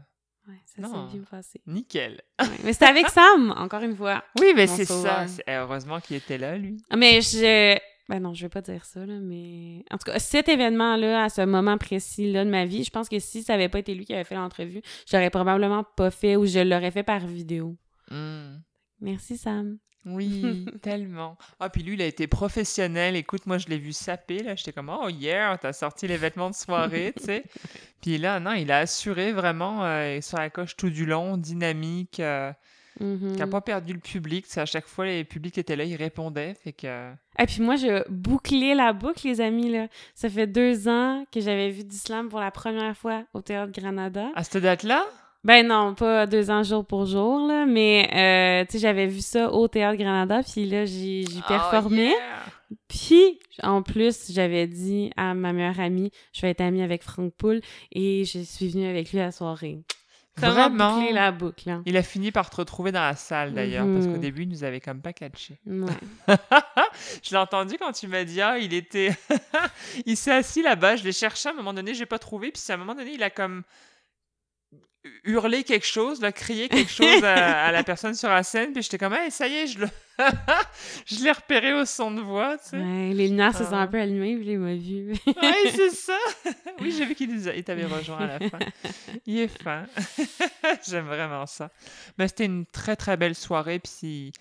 Ouais, 0.49 0.55
ça 0.65 0.83
Non. 0.83 1.09
s'est 1.09 1.17
bien 1.17 1.25
passé. 1.31 1.61
Nickel. 1.67 2.21
Ouais, 2.41 2.47
Mais 2.65 2.73
c'était 2.73 2.87
avec 2.87 3.09
Sam, 3.09 3.55
encore 3.57 3.83
une 3.83 3.95
fois. 3.97 4.25
Oui, 4.41 4.53
mais 4.57 4.67
c'est 4.67 4.85
ça. 4.85 5.27
eh, 5.47 5.53
Heureusement 5.53 6.01
qu'il 6.01 6.17
était 6.17 6.39
là, 6.39 6.57
lui. 6.59 6.77
Ah, 6.91 6.97
Mais 6.97 7.21
je. 7.21 7.79
Ben 8.09 8.19
non, 8.21 8.35
je 8.35 8.43
vais 8.43 8.49
pas 8.49 8.61
dire 8.61 8.85
ça, 8.85 9.07
là, 9.07 9.15
mais. 9.21 9.85
En 9.91 9.97
tout 9.99 10.11
cas, 10.11 10.19
cet 10.19 10.49
événement-là, 10.49 11.25
à 11.25 11.29
ce 11.29 11.43
moment 11.43 11.79
précis-là 11.79 12.45
de 12.45 12.51
ma 12.51 12.65
vie, 12.67 12.83
je 12.83 12.91
pense 12.91 13.09
que 13.09 13.19
si 13.21 13.43
ça 13.45 13.55
avait 13.55 13.69
pas 13.69 13.79
été 13.79 13.95
lui 13.95 14.05
qui 14.05 14.13
avait 14.15 14.25
fait 14.25 14.35
l'entrevue, 14.35 14.83
je 15.09 15.17
l'aurais 15.17 15.31
probablement 15.31 15.85
pas 15.85 16.11
fait 16.11 16.35
ou 16.37 16.45
je 16.45 16.59
l'aurais 16.59 16.91
fait 16.91 17.05
par 17.05 17.21
vidéo. 17.21 17.77
Hmm. 18.11 18.57
Merci, 19.01 19.37
Sam. 19.39 19.79
Oui, 20.07 20.67
tellement. 20.83 21.37
Ah, 21.61 21.69
puis 21.71 21.83
lui, 21.83 21.95
il 21.95 22.03
a 22.03 22.07
été 22.07 22.27
professionnel. 22.27 23.17
Écoute, 23.17 23.47
moi, 23.47 23.59
je 23.59 23.69
l'ai 23.69 23.79
vu 23.79 23.93
saper, 23.93 24.43
là. 24.43 24.55
J'étais 24.57 24.73
comme, 24.73 24.89
oh, 24.91 25.09
yeah, 25.09 25.57
t'as 25.61 25.73
sorti 25.73 26.07
les 26.09 26.17
vêtements 26.17 26.51
de 26.51 26.55
soirée, 26.55 27.13
tu 27.17 27.25
sais. 27.25 27.45
Puis 28.03 28.19
là, 28.19 28.41
non, 28.41 28.53
il 28.53 28.71
a 28.73 28.79
assuré 28.79 29.33
vraiment 29.33 29.85
euh, 29.85 30.21
sur 30.21 30.39
la 30.39 30.51
coche 30.51 30.77
tout 30.77 30.91
du 30.91 31.07
long, 31.07 31.37
dynamique, 31.37 32.19
euh, 32.21 32.53
Mhm. 33.01 33.33
qui 33.33 33.39
n'a 33.39 33.47
pas 33.47 33.63
perdu 33.63 33.95
le 33.95 33.99
public. 34.01 34.45
Tu 34.45 34.53
sais, 34.53 34.61
à 34.61 34.67
chaque 34.67 34.87
fois, 34.87 35.07
les 35.07 35.25
publics 35.25 35.57
étaient 35.57 35.77
là, 35.77 35.85
ils 35.85 35.97
répondaient. 35.97 36.53
Fait 36.63 36.75
que. 36.75 37.11
Et 37.39 37.47
puis 37.47 37.63
moi, 37.63 37.77
je 37.77 38.07
bouclais 38.11 38.75
la 38.75 38.93
boucle, 38.93 39.27
les 39.27 39.41
amis, 39.41 39.71
là. 39.71 39.87
Ça 40.15 40.29
fait 40.29 40.47
deux 40.47 40.89
ans 40.89 41.25
que 41.33 41.41
j'avais 41.41 41.71
vu 41.71 41.85
du 41.85 41.97
slam 41.97 42.29
pour 42.29 42.39
la 42.39 42.51
première 42.51 42.95
fois 42.95 43.25
au 43.33 43.41
Théâtre 43.41 43.73
Granada. 43.73 44.27
À 44.35 44.45
cette 44.45 44.63
date-là, 44.63 45.07
Ben 45.45 45.67
non, 45.67 45.95
pas 45.95 46.27
deux 46.27 46.51
ans 46.51 46.63
jour 46.63 46.85
pour 46.87 47.05
jour, 47.07 47.47
là, 47.49 47.67
mais 47.67 48.09
euh, 48.15 48.65
tu 48.67 48.73
sais, 48.73 48.79
j'avais 48.79 49.07
vu 49.09 49.21
ça 49.21 49.51
au 49.53 49.67
Théâtre 49.67 49.99
Granada, 49.99 50.41
puis 50.43 50.67
là, 50.67 50.85
j'ai 50.85 51.25
j'ai 51.29 51.43
performé. 51.49 52.13
Oh, 52.15 52.19
yeah! 52.19 52.77
Puis, 52.89 53.39
en 53.63 53.83
plus, 53.83 54.31
j'avais 54.33 54.67
dit 54.67 55.11
à 55.17 55.35
ma 55.35 55.53
meilleure 55.53 55.81
amie, 55.81 56.11
je 56.33 56.43
vais 56.43 56.51
être 56.51 56.61
amie 56.61 56.83
avec 56.83 57.03
Franck 57.03 57.33
Poul, 57.35 57.61
et 57.91 58.25
je 58.25 58.39
suis 58.39 58.69
venue 58.69 58.87
avec 58.87 59.11
lui 59.13 59.19
à 59.21 59.25
la 59.25 59.33
soirée. 59.33 59.79
Vraiment? 60.39 60.97
boucler 60.97 61.13
la 61.13 61.31
boucle, 61.33 61.69
hein? 61.69 61.83
Il 61.85 61.97
a 61.99 62.03
fini 62.03 62.31
par 62.33 62.49
te 62.49 62.57
retrouver 62.57 62.91
dans 62.93 63.03
la 63.03 63.15
salle, 63.17 63.53
d'ailleurs, 63.53 63.87
parce 63.93 64.07
qu'au 64.07 64.13
Mhm. 64.13 64.21
début, 64.21 64.43
il 64.45 64.49
nous 64.49 64.65
avait 64.65 64.81
comme 64.81 65.03
pas 65.03 65.13
catché. 65.13 65.59
Ouais. 65.67 65.93
je 67.23 67.31
l'ai 67.33 67.37
entendu 67.37 67.75
quand 67.79 67.93
tu 67.93 68.07
m'as 68.07 68.25
dit, 68.25 68.41
ah, 68.41 68.57
il 68.59 68.73
était. 68.73 69.11
il 70.07 70.17
s'est 70.17 70.31
assis 70.33 70.63
là-bas, 70.63 70.97
je 70.97 71.05
l'ai 71.05 71.13
cherché 71.13 71.49
à 71.49 71.53
un 71.53 71.57
moment 71.57 71.75
donné, 71.75 71.93
j'ai 71.95 72.07
pas 72.07 72.19
trouvé, 72.19 72.51
puis 72.53 72.63
à 72.71 72.75
un 72.75 72.77
moment 72.79 72.95
donné, 72.95 73.13
il 73.13 73.23
a 73.23 73.29
comme 73.29 73.63
hurlé 75.25 75.65
quelque 75.65 75.87
chose, 75.87 76.21
là, 76.21 76.31
crié 76.33 76.69
quelque 76.69 76.91
chose 76.91 77.25
à, 77.25 77.67
à 77.67 77.73
la 77.73 77.83
personne 77.83 78.15
sur 78.15 78.29
la 78.29 78.43
scène, 78.43 78.73
puis 78.73 78.83
j'étais 78.83 78.99
comme, 78.99 79.15
hey, 79.15 79.31
ça 79.31 79.49
y 79.49 79.55
est, 79.55 79.67
je 79.67 79.81
le. 79.81 79.89
je 81.07 81.25
l'ai 81.25 81.33
repéré 81.33 81.73
au 81.75 81.85
son 81.85 82.11
de 82.13 82.21
voix, 82.21 82.57
tu 82.59 82.71
sais. 82.71 82.77
Ouais, 82.77 83.13
les 83.13 83.29
lumières 83.29 83.57
se 83.57 83.65
sont 83.65 83.73
Ah. 83.75 83.81
un 83.81 83.87
peu 83.89 83.99
allumées, 84.01 84.37
puis 84.37 84.51
il 84.53 84.59
m'a 84.59 84.75
vu. 84.75 85.13
Oui, 85.27 85.71
c'est 85.75 85.91
ça. 85.91 86.17
oui, 86.81 86.93
j'ai 86.97 87.05
vu 87.07 87.15
qu'il 87.15 87.35
nous 87.35 87.49
a- 87.49 87.55
il 87.55 87.65
t'avait 87.65 87.87
rejoint 87.87 88.19
à 88.29 88.39
la 88.39 88.49
fin. 88.51 88.59
Il 89.27 89.39
est 89.41 89.49
fin. 89.63 89.87
J'aime 90.89 91.07
vraiment 91.07 91.47
ça. 91.47 91.71
Mais 92.19 92.29
c'était 92.29 92.45
une 92.45 92.67
très, 92.67 92.95
très 92.95 93.17
belle 93.17 93.35
soirée. 93.35 93.79
Puis 93.81 94.33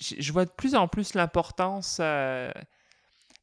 je 0.00 0.16
je 0.18 0.32
vois 0.32 0.44
de 0.44 0.50
plus 0.50 0.74
en 0.74 0.88
plus 0.88 1.14
l'importance, 1.14 1.98
euh, 2.00 2.50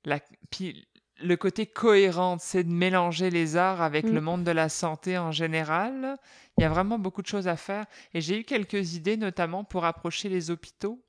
la... 0.04 0.20
puis 0.52 0.86
le 1.24 1.36
côté 1.38 1.66
cohérent, 1.66 2.38
c'est 2.40 2.64
de 2.64 2.72
mélanger 2.72 3.30
les 3.30 3.56
arts 3.58 3.82
avec 3.82 4.06
Mm. 4.06 4.14
le 4.14 4.22
monde 4.22 4.44
de 4.44 4.52
la 4.52 4.68
santé 4.70 5.18
en 5.18 5.32
général. 5.32 6.18
Il 6.58 6.62
y 6.62 6.66
a 6.66 6.70
vraiment 6.70 7.00
beaucoup 7.00 7.22
de 7.22 7.28
choses 7.28 7.48
à 7.48 7.56
faire. 7.56 7.86
Et 8.14 8.22
j'ai 8.22 8.40
eu 8.40 8.44
quelques 8.44 8.96
idées, 8.96 9.18
notamment 9.18 9.64
pour 9.64 9.86
approcher 9.86 10.30
les 10.30 10.52
hôpitaux. 10.52 11.02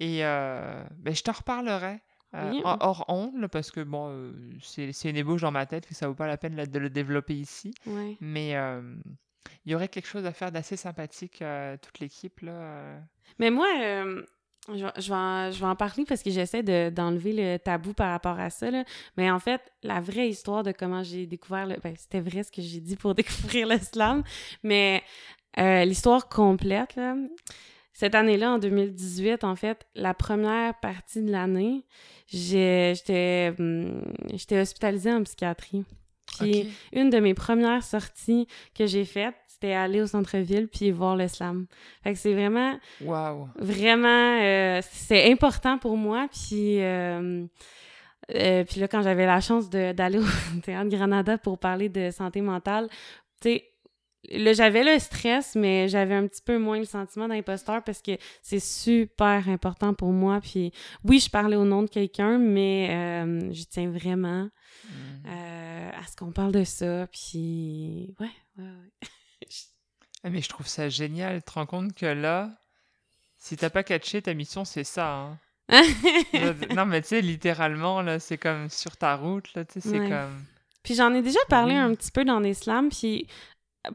Et 0.00 0.24
euh, 0.24 0.82
ben, 0.98 1.14
je 1.14 1.22
t'en 1.22 1.32
reparlerai. 1.32 2.00
euh, 2.34 2.50
Oui. 2.50 2.62
hors 2.64 3.04
onde, 3.08 3.36
là, 3.40 3.48
parce 3.48 3.70
que 3.70 3.80
bon, 3.80 4.08
euh, 4.10 4.32
c'est 4.60 5.08
une 5.08 5.16
ébauche 5.16 5.42
dans 5.42 5.52
ma 5.52 5.66
tête, 5.66 5.86
que 5.86 5.94
ça 5.94 6.08
vaut 6.08 6.14
pas 6.14 6.26
la 6.26 6.36
peine 6.36 6.56
là, 6.56 6.66
de 6.66 6.78
le 6.80 6.90
développer 6.90 7.34
ici. 7.34 7.72
Ouais. 7.86 8.16
Mais 8.20 8.56
il 9.64 9.70
y 9.72 9.74
aurait 9.76 9.86
quelque 9.88 10.08
chose 10.08 10.26
à 10.26 10.32
faire 10.32 10.50
d'assez 10.50 10.76
sympathique, 10.76 11.44
toute 11.80 12.00
l'équipe. 12.00 12.40
là. 12.40 12.96
Mais 13.38 13.50
moi, 13.50 13.68
je, 14.68 14.84
vais- 14.84 14.92
je 14.98 15.08
vais 15.08 15.14
en, 15.14 15.50
je 15.52 15.58
vais 15.60 15.66
en 15.66 15.76
parler 15.76 16.04
parce 16.06 16.22
que 16.22 16.30
j'essaie 16.30 16.62
de- 16.62 16.90
d'enlever 16.90 17.32
le 17.32 17.58
tabou 17.58 17.92
par 17.92 18.10
rapport 18.10 18.38
à 18.38 18.50
ça. 18.50 18.70
là. 18.70 18.84
Mais 19.16 19.30
en 19.30 19.38
fait, 19.38 19.60
la 19.82 20.00
vraie 20.00 20.28
histoire 20.28 20.62
de 20.62 20.72
comment 20.72 21.02
j'ai 21.02 21.26
découvert 21.26 21.66
le... 21.66 21.76
Ben, 21.82 21.94
c'était 21.96 22.20
vrai 22.20 22.42
ce 22.42 22.50
que 22.52 22.62
j'ai 22.62 22.80
dit 22.80 22.96
pour 22.96 23.14
découvrir 23.16 23.68
le 23.68 23.78
slam, 23.78 24.22
mais 24.62 25.02
euh, 25.58 25.84
l'histoire 25.84 26.28
complète, 26.28 26.96
là, 26.96 27.14
cette 27.92 28.14
année-là, 28.16 28.52
en 28.54 28.58
2018, 28.58 29.44
en 29.44 29.54
fait, 29.54 29.86
la 29.94 30.14
première 30.14 30.74
partie 30.80 31.22
de 31.22 31.30
l'année, 31.30 31.84
j'étais 32.26 33.52
hum, 33.58 34.02
j'étais 34.32 34.60
hospitalisée 34.60 35.12
en 35.12 35.22
psychiatrie. 35.22 35.84
Puis 36.40 36.72
une 36.92 37.10
de 37.10 37.18
mes 37.20 37.34
premières 37.34 37.84
sorties 37.84 38.48
que 38.74 38.86
j'ai 38.86 39.04
faites, 39.04 39.36
c'était 39.64 39.74
aller 39.74 40.02
au 40.02 40.06
centre-ville 40.06 40.68
puis 40.68 40.90
voir 40.90 41.16
le 41.16 41.26
slam. 41.28 41.66
Fait 42.02 42.12
que 42.12 42.18
c'est 42.18 42.34
vraiment 42.34 42.78
Waouh! 43.00 43.48
vraiment 43.56 44.38
euh, 44.42 44.80
c'est 44.90 45.30
important 45.32 45.78
pour 45.78 45.96
moi 45.96 46.28
puis 46.30 46.80
euh, 46.82 47.46
euh, 48.34 48.64
puis 48.64 48.80
là 48.80 48.88
quand 48.88 49.02
j'avais 49.02 49.26
la 49.26 49.40
chance 49.40 49.70
d'aller 49.70 50.18
au 50.18 50.24
théâtre 50.62 50.88
Granada 50.90 51.38
pour 51.38 51.58
parler 51.58 51.88
de 51.88 52.10
santé 52.10 52.40
mentale 52.40 52.88
tu 53.40 53.48
sais 53.50 53.64
là 54.30 54.52
j'avais 54.54 54.82
le 54.84 54.98
stress 54.98 55.54
mais 55.54 55.88
j'avais 55.88 56.14
un 56.14 56.26
petit 56.26 56.40
peu 56.42 56.58
moins 56.58 56.78
le 56.78 56.84
sentiment 56.86 57.28
d'imposteur 57.28 57.82
parce 57.84 58.00
que 58.00 58.12
c'est 58.42 58.60
super 58.60 59.48
important 59.50 59.92
pour 59.94 60.12
moi 60.12 60.40
puis 60.42 60.72
oui 61.04 61.18
je 61.20 61.28
parlais 61.30 61.56
au 61.56 61.64
nom 61.66 61.82
de 61.82 61.88
quelqu'un 61.90 62.38
mais 62.38 62.88
euh, 62.90 63.52
je 63.52 63.64
tiens 63.64 63.90
vraiment 63.90 64.48
Mm. 64.86 65.28
euh, 65.28 65.90
à 65.98 66.06
ce 66.06 66.14
qu'on 66.16 66.30
parle 66.32 66.52
de 66.52 66.64
ça 66.64 67.06
puis 67.10 68.14
ouais 68.20 68.26
ouais, 68.58 68.64
ouais. 68.64 69.08
Ah, 70.22 70.30
mais 70.30 70.40
je 70.40 70.48
trouve 70.48 70.66
ça 70.66 70.88
génial. 70.88 71.38
Tu 71.42 71.42
te 71.44 71.52
rends 71.52 71.66
compte 71.66 71.94
que 71.94 72.06
là, 72.06 72.50
si 73.36 73.56
t'as 73.56 73.70
pas 73.70 73.82
catché, 73.82 74.22
ta 74.22 74.32
mission, 74.34 74.64
c'est 74.64 74.84
ça. 74.84 75.08
hein. 75.12 75.38
Non, 76.74 76.86
mais 76.86 77.02
tu 77.02 77.08
sais, 77.08 77.20
littéralement, 77.20 78.02
là, 78.02 78.18
c'est 78.18 78.38
comme 78.38 78.68
sur 78.70 78.96
ta 78.96 79.16
route, 79.16 79.52
là, 79.54 79.64
tu 79.64 79.74
sais, 79.74 79.80
c'est 79.88 79.98
Ouais. 80.00 80.08
comme. 80.08 80.44
Puis 80.82 80.94
j'en 80.94 81.12
ai 81.14 81.22
déjà 81.22 81.40
parlé 81.48 81.74
Oui. 81.74 81.78
un 81.80 81.94
petit 81.94 82.10
peu 82.10 82.24
dans 82.24 82.40
des 82.40 82.52
slams, 82.54 82.90
puis 82.90 83.26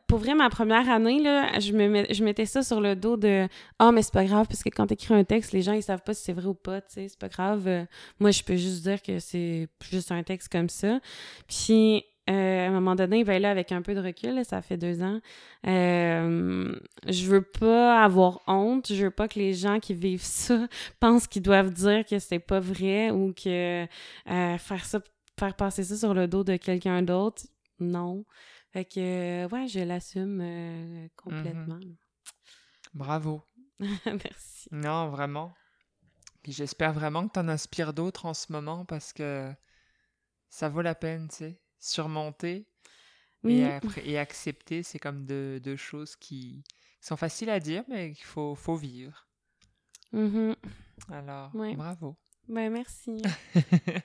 pour 0.08 0.20
vrai, 0.20 0.36
ma 0.36 0.50
première 0.52 0.88
année, 0.90 1.20
là, 1.22 1.60
je, 1.60 1.72
me 1.74 1.88
met- 1.88 2.14
je 2.14 2.24
mettais 2.24 2.46
ça 2.46 2.62
sur 2.62 2.80
le 2.80 2.96
dos 2.96 3.18
de 3.18 3.48
«Ah, 3.80 3.92
mais 3.92 4.04
c'est 4.04 4.14
pas 4.14 4.26
grave, 4.26 4.46
parce 4.48 4.62
que 4.64 4.70
quand 4.70 4.86
t'écris 4.88 5.16
un 5.16 5.24
texte, 5.24 5.52
les 5.52 5.64
gens, 5.64 5.74
ils 5.74 5.82
savent 5.82 6.04
pas 6.04 6.14
si 6.14 6.24
c'est 6.24 6.34
vrai 6.34 6.46
ou 6.46 6.54
pas, 6.54 6.82
tu 6.82 6.94
sais, 6.94 7.08
c'est 7.10 7.18
pas 7.20 7.28
grave. 7.30 7.68
Euh, 7.68 7.86
moi, 8.20 8.30
je 8.30 8.44
peux 8.44 8.56
juste 8.56 8.84
dire 8.84 9.02
que 9.02 9.18
c'est 9.20 9.68
juste 9.90 10.12
un 10.12 10.22
texte 10.22 10.50
comme 10.52 10.70
ça.» 10.70 11.00
Puis, 11.48 12.04
euh, 12.30 12.66
à 12.66 12.68
un 12.68 12.72
moment 12.72 12.96
donné, 12.96 13.24
ben 13.24 13.42
là, 13.42 13.50
avec 13.50 13.72
un 13.72 13.82
peu 13.82 13.96
de 13.96 14.02
recul, 14.02 14.36
là, 14.36 14.44
ça 14.44 14.62
fait 14.62 14.78
deux 14.78 15.02
ans, 15.02 15.20
euh, 15.66 16.76
je 17.08 17.26
veux 17.26 17.42
pas 17.42 18.04
avoir 18.04 18.42
honte, 18.48 18.94
je 18.94 19.06
veux 19.06 19.12
pas 19.12 19.28
que 19.28 19.40
les 19.40 19.54
gens 19.54 19.80
qui 19.80 19.94
vivent 19.94 20.22
ça 20.24 20.68
pensent 21.00 21.28
qu'ils 21.28 21.42
doivent 21.42 21.74
dire 21.74 22.06
que 22.06 22.20
c'est 22.20 22.40
pas 22.40 22.60
vrai 22.60 23.10
ou 23.12 23.34
que 23.34 23.84
euh, 23.84 24.58
faire 24.58 24.86
ça 24.86 25.00
faire 25.40 25.56
passer 25.56 25.86
ça 25.86 25.96
sur 25.96 26.14
le 26.14 26.28
dos 26.28 26.44
de 26.44 26.58
quelqu'un 26.58 27.02
d'autre, 27.02 27.44
non. 27.80 28.26
Fait 28.74 28.84
que, 28.84 29.00
euh, 29.00 29.48
ouais, 29.48 29.68
je 29.68 29.80
l'assume 29.80 31.10
complètement. 31.16 31.80
Bravo. 32.94 33.42
Merci. 34.06 34.68
Non, 34.72 35.10
vraiment. 35.10 35.54
Puis 36.44 36.52
j'espère 36.52 36.94
vraiment 36.94 37.28
que 37.28 37.34
t'en 37.34 37.48
inspires 37.48 37.94
d'autres 37.94 38.26
en 38.26 38.34
ce 38.34 38.52
moment 38.52 38.84
parce 38.86 39.14
que 39.14 39.52
ça 40.50 40.68
vaut 40.68 40.82
la 40.82 40.96
peine, 40.96 41.30
tu 41.30 41.36
sais. 41.38 41.60
Surmonter 41.80 42.66
Oui, 43.44 43.60
et, 43.60 43.66
après, 43.66 44.06
et 44.08 44.18
accepter, 44.18 44.84
c'est 44.84 45.00
comme 45.00 45.26
deux, 45.26 45.60
deux 45.60 45.78
choses 45.78 46.16
qui 46.16 46.64
sont 47.02 47.16
faciles 47.18 47.50
à 47.50 47.60
dire, 47.60 47.84
mais 47.88 48.14
qu'il 48.14 48.26
faut, 48.26 48.56
faut 48.56 48.76
vivre. 48.76 49.28
mhm. 50.12 50.56
Alors, 51.12 51.56
Ouais. 51.56 51.76
bravo. 51.76 52.18
ben 52.48 52.70
merci. 52.72 53.22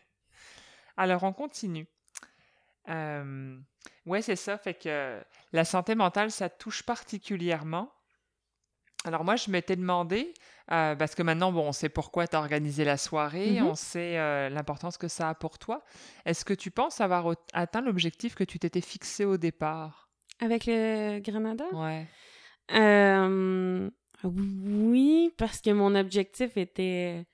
Alors, 0.97 1.25
on 1.25 1.33
continue. 1.33 1.89
Euh, 2.89 3.59
ouais, 4.07 4.23
c'est 4.23 4.37
ça. 4.37 4.59
Fait 4.59 4.75
que 4.75 5.21
la 5.53 5.65
santé 5.65 5.95
mentale, 5.95 6.31
ça 6.31 6.49
touche 6.49 6.83
particulièrement. 6.83 7.93
Alors, 9.05 9.23
moi, 9.25 9.37
je 9.37 9.51
m'étais 9.51 9.77
demandé, 9.77 10.33
euh, 10.73 10.95
parce 10.97 11.15
que 11.15 11.23
maintenant, 11.23 11.53
bon, 11.53 11.69
on 11.69 11.73
sait 11.73 11.91
pourquoi 11.91 12.27
tu 12.27 12.37
as 12.37 12.39
organisé 12.41 12.85
la 12.85 12.97
soirée, 12.97 13.61
Mhm. 13.61 13.67
on 13.67 13.75
sait 13.75 14.19
euh, 14.19 14.49
l'importance 14.49 14.97
que 14.97 15.09
ça 15.09 15.29
a 15.29 15.35
pour 15.35 15.59
toi. 15.59 15.85
Est-ce 16.25 16.45
que 16.45 16.55
tu 16.55 16.71
penses 16.71 17.01
avoir 17.03 17.35
atteint 17.53 17.83
l'objectif 17.83 18.35
que 18.35 18.45
tu 18.45 18.59
t'étais 18.59 18.81
fixé 18.81 19.25
au 19.27 19.37
départ? 19.37 20.09
Avec 20.41 20.65
le 20.67 21.21
Granada? 21.21 21.65
Ouais. 21.73 22.07
Euh, 22.73 23.91
oui, 24.25 25.33
parce 25.37 25.61
que 25.61 25.71
mon 25.71 25.95
objectif 25.95 26.57
était 26.57 27.27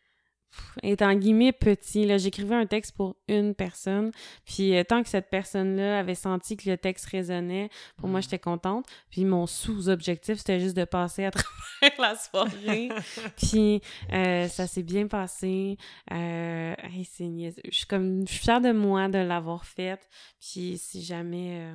est 0.83 1.03
en 1.03 1.15
guillemets 1.15 1.53
petit. 1.53 2.05
Là, 2.07 2.19
j'écrivais 2.19 2.55
un 2.55 2.67
texte 2.67 2.97
pour 2.97 3.17
une 3.29 3.55
personne. 3.55 4.11
Puis 4.45 4.77
euh, 4.77 4.85
tant 4.85 5.03
que 5.03 5.09
cette 5.09 5.31
personne-là 5.31 5.99
avait 5.99 6.15
senti 6.15 6.57
que 6.57 6.69
le 6.69 6.77
texte 6.77 7.07
résonnait, 7.07 7.71
pour 7.97 8.09
moi, 8.09 8.21
Mm. 8.21 8.23
j'étais 8.23 8.39
contente. 8.39 8.87
Puis 9.11 9.25
mon 9.25 9.47
sous-objectif, 9.47 10.39
c'était 10.39 10.61
juste 10.61 10.77
de 10.77 10.85
passer 10.85 11.25
à 11.25 11.31
travers 11.81 12.01
la 12.01 12.17
soirée. 12.17 12.89
puis 13.37 13.81
euh, 14.13 14.49
ça 14.49 14.67
s'est 14.67 14.83
bien 14.83 15.07
passé. 15.07 15.77
Euh, 16.13 16.75
hey, 16.79 17.05
c'est 17.05 17.29
niaiseux. 17.29 17.63
Je 17.71 17.77
suis 17.77 17.87
comme, 17.87 18.27
je 18.27 18.33
suis 18.33 18.43
fière 18.43 18.61
de 18.61 18.73
moi 18.73 19.09
de 19.09 19.19
l'avoir 19.19 19.65
faite. 19.65 20.09
Puis 20.41 20.79
si 20.79 21.03
jamais, 21.03 21.73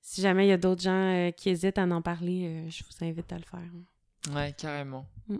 si 0.00 0.20
jamais 0.22 0.46
il 0.46 0.48
y 0.50 0.52
a 0.52 0.56
d'autres 0.56 0.82
gens 0.82 1.30
qui 1.36 1.50
hésitent 1.50 1.78
à 1.78 1.84
en 1.84 2.02
parler, 2.02 2.66
je 2.70 2.82
vous 2.84 3.04
invite 3.04 3.32
à 3.32 3.36
le 3.36 3.44
faire. 3.44 4.34
Ouais, 4.34 4.52
carrément. 4.56 5.06
Mm. 5.28 5.36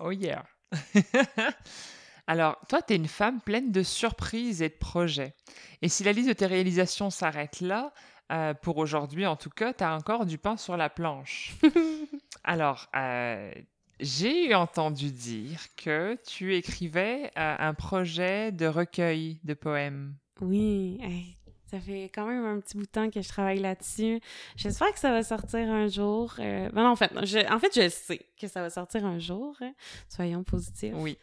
Oh 0.00 0.10
yeah. 0.10 0.44
Alors, 2.26 2.58
toi, 2.68 2.82
tu 2.82 2.92
es 2.92 2.96
une 2.96 3.08
femme 3.08 3.40
pleine 3.40 3.70
de 3.70 3.82
surprises 3.82 4.62
et 4.62 4.68
de 4.68 4.74
projets. 4.74 5.34
Et 5.82 5.88
si 5.88 6.02
la 6.02 6.12
liste 6.12 6.28
de 6.28 6.32
tes 6.32 6.46
réalisations 6.46 7.10
s'arrête 7.10 7.60
là, 7.60 7.92
euh, 8.32 8.54
pour 8.54 8.78
aujourd'hui 8.78 9.26
en 9.26 9.36
tout 9.36 9.50
cas, 9.50 9.72
tu 9.72 9.84
as 9.84 9.94
encore 9.94 10.26
du 10.26 10.38
pain 10.38 10.56
sur 10.56 10.76
la 10.76 10.90
planche. 10.90 11.54
Alors, 12.44 12.88
euh, 12.96 13.52
j'ai 14.00 14.54
entendu 14.54 15.12
dire 15.12 15.60
que 15.76 16.18
tu 16.26 16.54
écrivais 16.56 17.30
euh, 17.38 17.56
un 17.58 17.74
projet 17.74 18.50
de 18.50 18.66
recueil 18.66 19.38
de 19.44 19.54
poèmes. 19.54 20.16
Oui, 20.40 20.98
hey, 21.02 21.38
ça 21.76 21.84
fait 21.84 22.10
quand 22.14 22.26
même 22.26 22.44
un 22.44 22.58
petit 22.60 22.76
bout 22.76 22.84
de 22.84 22.90
temps 22.90 23.10
que 23.10 23.20
je 23.20 23.28
travaille 23.28 23.58
là-dessus. 23.58 24.20
J'espère 24.56 24.92
que 24.92 24.98
ça 24.98 25.10
va 25.10 25.22
sortir 25.22 25.70
un 25.70 25.86
jour. 25.88 26.34
Euh, 26.38 26.70
ben 26.70 26.82
non, 26.82 26.90
en 26.90 26.96
fait, 26.96 27.12
je, 27.22 27.52
en 27.52 27.58
fait, 27.58 27.74
je 27.74 27.88
sais 27.88 28.20
que 28.40 28.48
ça 28.48 28.62
va 28.62 28.70
sortir 28.70 29.04
un 29.04 29.18
jour. 29.18 29.54
hein. 29.60 29.72
Soyons 30.08 30.42
positifs. 30.42 30.94
Oui. 30.96 31.18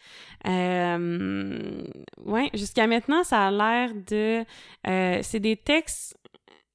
Euh, 0.48 1.84
ouais, 2.26 2.50
jusqu'à 2.54 2.88
maintenant, 2.88 3.24
ça 3.24 3.48
a 3.48 3.52
l'air 3.52 3.94
de... 3.96 4.44
euh, 4.88 5.20
c'est 5.24 5.40
des 5.40 5.58
textes 5.58 6.18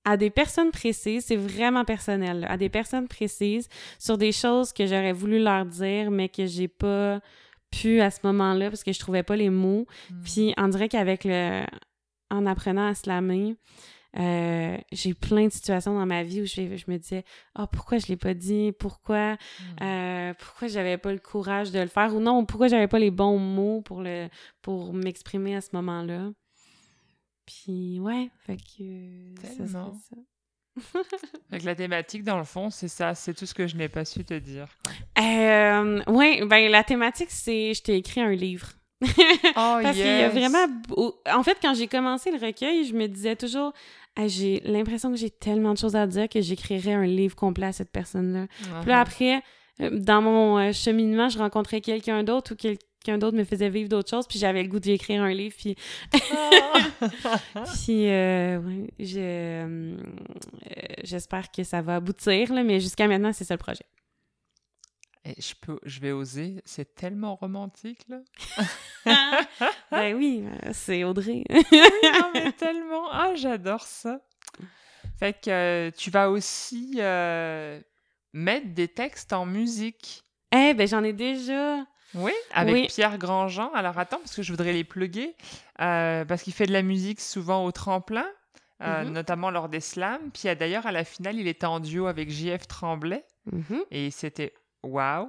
à 0.04 0.16
des 0.16 0.30
personnes 0.30 0.70
précises, 0.70 1.26
c'est 1.26 1.36
vraiment 1.36 1.84
personnel, 1.84 2.40
là, 2.40 2.52
à 2.52 2.56
des 2.56 2.70
personnes 2.70 3.08
précises 3.08 3.68
sur 3.98 4.16
des 4.16 4.32
choses 4.32 4.72
que 4.72 4.86
j'aurais 4.86 5.12
voulu 5.12 5.38
leur 5.38 5.66
dire, 5.66 6.10
mais 6.10 6.30
que 6.30 6.46
j'ai 6.46 6.68
pas 6.68 7.20
pu 7.70 8.00
à 8.00 8.10
ce 8.10 8.20
moment-là 8.24 8.70
parce 8.70 8.82
que 8.82 8.92
je 8.92 8.98
trouvais 8.98 9.22
pas 9.22 9.36
les 9.36 9.50
mots. 9.50 9.86
Mm. 10.10 10.22
Puis 10.24 10.54
on 10.56 10.68
dirait 10.68 10.88
qu'avec 10.88 11.24
le... 11.24 11.64
En 12.30 12.46
apprenant 12.46 12.86
à 12.86 12.94
slammer, 12.94 13.56
euh, 14.18 14.76
j'ai 14.90 15.14
plein 15.14 15.46
de 15.46 15.52
situations 15.52 15.94
dans 15.94 16.06
ma 16.06 16.22
vie 16.22 16.42
où 16.42 16.46
je, 16.46 16.76
je 16.76 16.90
me 16.90 16.96
disais 16.96 17.24
«Ah, 17.54 17.66
pourquoi 17.66 17.98
je 17.98 18.06
l'ai 18.06 18.16
pas 18.16 18.34
dit? 18.34 18.72
Pourquoi... 18.78 19.34
Mm. 19.34 19.82
Euh, 19.82 20.34
pourquoi 20.38 20.68
j'avais 20.68 20.98
pas 20.98 21.12
le 21.12 21.18
courage 21.18 21.70
de 21.70 21.78
le 21.78 21.88
faire 21.88 22.14
ou 22.14 22.20
non, 22.20 22.44
pourquoi 22.44 22.68
j'avais 22.68 22.88
pas 22.88 22.98
les 22.98 23.10
bons 23.10 23.38
mots 23.38 23.82
pour 23.82 24.02
le 24.02 24.28
pour 24.62 24.92
m'exprimer 24.92 25.56
à 25.56 25.60
ce 25.60 25.70
moment-là? 25.74 26.30
Puis 27.46 28.00
ouais, 28.00 28.30
fait 28.44 28.56
que 28.56 29.34
ça 29.42 29.48
Tellement. 29.56 29.94
ça. 29.94 30.16
Fait 31.50 31.58
que 31.58 31.66
la 31.66 31.74
thématique, 31.74 32.22
dans 32.22 32.38
le 32.38 32.44
fond, 32.44 32.70
c'est 32.70 32.86
ça, 32.88 33.12
c'est 33.14 33.34
tout 33.34 33.46
ce 33.46 33.54
que 33.54 33.66
je 33.66 33.74
n'ai 33.76 33.88
pas 33.88 34.04
su 34.04 34.24
te 34.24 34.34
dire. 34.34 34.68
Euh, 35.18 36.02
ouais, 36.06 36.44
ben 36.44 36.70
la 36.70 36.84
thématique 36.84 37.30
c'est 37.30 37.74
je 37.74 37.82
t'ai 37.82 37.96
écrit 37.96 38.20
un 38.20 38.30
livre. 38.30 38.68
Oh, 39.56 39.78
Parce 39.82 39.96
qu'il 39.96 40.06
y 40.06 40.22
a 40.22 40.28
vraiment 40.28 40.66
en 41.32 41.42
fait 41.42 41.56
quand 41.60 41.74
j'ai 41.74 41.86
commencé 41.86 42.30
le 42.30 42.44
recueil, 42.44 42.84
je 42.84 42.94
me 42.94 43.06
disais 43.06 43.36
toujours 43.36 43.72
Ah, 44.16 44.26
j'ai 44.26 44.60
l'impression 44.64 45.10
que 45.10 45.16
j'ai 45.16 45.30
tellement 45.30 45.72
de 45.72 45.78
choses 45.78 45.96
à 45.96 46.06
dire 46.06 46.28
que 46.28 46.40
j'écrirais 46.40 46.94
un 46.94 47.06
livre 47.06 47.36
complet 47.36 47.66
à 47.66 47.72
cette 47.72 47.90
personne-là. 47.90 48.44
Uh-huh. 48.44 48.80
Puis 48.80 48.90
là, 48.90 49.00
après, 49.00 49.42
euh, 49.80 49.90
dans 49.92 50.22
mon 50.22 50.58
euh, 50.58 50.72
cheminement, 50.72 51.28
je 51.28 51.38
rencontrais 51.38 51.80
quelqu'un 51.80 52.24
d'autre 52.24 52.52
ou 52.52 52.56
quelqu'un 52.56 53.18
d'autre 53.18 53.36
me 53.36 53.44
faisait 53.44 53.70
vivre 53.70 53.88
d'autres 53.88 54.10
choses, 54.10 54.26
puis 54.26 54.38
j'avais 54.38 54.62
le 54.62 54.68
goût 54.68 54.80
d'écrire 54.80 55.22
un 55.22 55.32
livre, 55.32 55.54
puis, 55.56 55.76
Ah! 56.12 56.50
puis 57.84 58.10
euh, 58.10 58.58
ouais, 58.58 58.90
je, 58.98 59.96
j'espère 61.04 61.50
que 61.50 61.62
ça 61.62 61.80
va 61.80 61.96
aboutir, 61.96 62.52
là, 62.52 62.64
mais 62.64 62.80
jusqu'à 62.80 63.06
maintenant, 63.06 63.32
c'est 63.32 63.44
ça 63.44 63.54
le 63.54 63.58
projet. 63.58 63.84
Et 65.28 65.34
je, 65.40 65.54
peux, 65.60 65.78
je 65.84 66.00
vais 66.00 66.12
oser, 66.12 66.62
c'est 66.64 66.94
tellement 66.94 67.34
romantique, 67.36 68.00
là. 68.08 68.18
ben 69.90 70.14
oui, 70.14 70.44
euh, 70.46 70.70
c'est 70.72 71.04
Audrey. 71.04 71.44
non, 71.50 72.30
mais 72.34 72.52
tellement. 72.52 73.08
Ah, 73.10 73.32
j'adore 73.34 73.82
ça. 73.82 74.20
Fait 75.18 75.34
que 75.34 75.50
euh, 75.50 75.90
tu 75.90 76.10
vas 76.10 76.30
aussi 76.30 76.94
euh, 76.98 77.80
mettre 78.32 78.68
des 78.68 78.88
textes 78.88 79.32
en 79.32 79.44
musique. 79.46 80.22
Eh 80.52 80.72
ben 80.74 80.86
j'en 80.88 81.04
ai 81.04 81.12
déjà. 81.12 81.84
Oui, 82.14 82.32
avec 82.52 82.72
Oui. 82.74 82.86
Pierre 82.86 83.18
Grandjean. 83.18 83.70
Alors 83.74 83.98
attends, 83.98 84.18
parce 84.18 84.34
que 84.34 84.42
je 84.42 84.50
voudrais 84.52 84.72
les 84.72 84.84
plugger. 84.84 85.34
euh, 85.80 86.24
parce 86.24 86.42
qu'il 86.42 86.54
fait 86.54 86.66
de 86.66 86.72
la 86.72 86.82
musique 86.82 87.20
souvent 87.20 87.64
au 87.66 87.72
tremplin, 87.72 88.26
euh, 88.82 89.04
Mhm. 89.04 89.12
notamment 89.12 89.50
lors 89.50 89.68
des 89.68 89.80
slams. 89.80 90.30
Puis 90.32 90.54
d'ailleurs, 90.56 90.86
à 90.86 90.92
la 90.92 91.04
finale, 91.04 91.36
il 91.36 91.48
était 91.48 91.66
en 91.66 91.80
duo 91.80 92.06
avec 92.06 92.30
JF 92.30 92.66
Tremblay. 92.66 93.24
Mhm. 93.52 93.82
Et 93.90 94.10
c'était 94.10 94.54
waouh. 94.82 95.28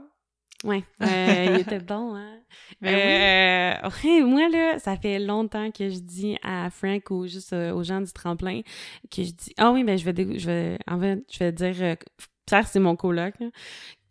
Ouais, 0.66 0.84
euh, 1.02 1.46
il 1.56 1.60
était 1.62 1.80
bon, 1.80 2.16
hein. 2.16 2.40
Mais 2.82 3.78
Euh, 3.84 3.90
ouais, 4.04 4.22
moi, 4.24 4.50
là, 4.50 4.78
ça 4.80 4.98
fait 4.98 5.18
longtemps 5.20 5.72
que 5.72 5.88
je 5.90 6.00
dis 6.00 6.38
à 6.44 6.70
Frank 6.70 7.10
ou 7.12 7.28
juste 7.28 7.54
euh, 7.54 7.72
aux 7.74 7.84
gens 7.84 8.02
du 8.02 8.12
tremplin 8.12 8.62
que 9.10 9.24
je 9.24 9.32
dis 9.32 9.54
Ah 9.58 9.72
oui, 9.72 9.84
ben 9.86 9.98
je 9.98 10.04
vais, 10.10 10.38
je 10.40 10.46
vais 10.46 10.78
en 10.88 11.00
fait, 11.00 11.24
je 11.32 11.40
vais 11.40 11.52
dire 11.54 11.76
euh, 11.82 11.96
Pierre, 12.46 12.68
c'est 12.68 12.80
mon 12.80 12.98
coloc. 12.98 13.40
là. 13.40 13.48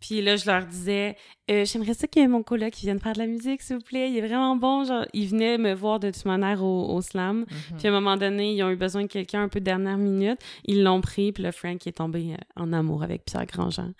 Puis 0.00 0.22
là, 0.22 0.36
je 0.36 0.46
leur 0.46 0.64
disais 0.64 1.16
Euh, 1.50 1.64
J'aimerais 1.64 1.94
ça 1.94 2.06
que 2.06 2.26
mon 2.28 2.42
coloc 2.42 2.74
vienne 2.76 3.00
faire 3.00 3.14
de 3.14 3.18
la 3.18 3.26
musique, 3.26 3.62
s'il 3.62 3.76
vous 3.76 3.82
plaît. 3.82 4.10
Il 4.10 4.18
est 4.18 4.26
vraiment 4.26 4.54
bon. 4.54 4.84
Genre, 4.84 5.06
il 5.14 5.26
venait 5.28 5.56
me 5.58 5.72
voir 5.74 5.98
de 5.98 6.10
toute 6.10 6.24
manière 6.26 6.62
au, 6.62 6.94
au 6.94 7.00
slam. 7.00 7.46
oui. 7.50 7.56
Puis 7.78 7.86
à 7.88 7.90
un 7.90 7.94
moment 7.94 8.16
donné, 8.16 8.52
ils 8.54 8.62
ont 8.62 8.70
eu 8.70 8.76
besoin 8.76 9.02
de 9.02 9.06
quelqu'un 9.08 9.42
un 9.42 9.48
peu 9.48 9.58
de 9.60 9.64
dernière 9.64 9.96
minute. 9.96 10.38
Ils 10.66 10.82
l'ont 10.84 11.00
pris, 11.00 11.32
puis 11.32 11.42
là, 11.42 11.50
Frank 11.52 11.84
est 11.86 11.92
tombé 11.96 12.34
euh, 12.34 12.62
en 12.62 12.72
amour 12.72 13.02
avec 13.02 13.24
Pierre 13.24 13.46
Grandjean. 13.46 13.92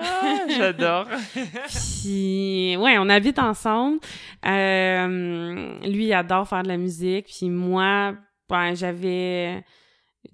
Ah, 0.00 0.38
j'adore. 0.56 1.06
Puis, 2.02 2.76
ouais, 2.76 2.96
on 2.98 3.08
habite 3.08 3.38
ensemble. 3.38 3.98
Euh, 4.46 5.78
lui, 5.86 6.06
il 6.06 6.12
adore 6.12 6.48
faire 6.48 6.62
de 6.62 6.68
la 6.68 6.76
musique. 6.76 7.26
Puis 7.26 7.50
moi, 7.50 8.14
ben, 8.48 8.74
j'avais 8.74 9.64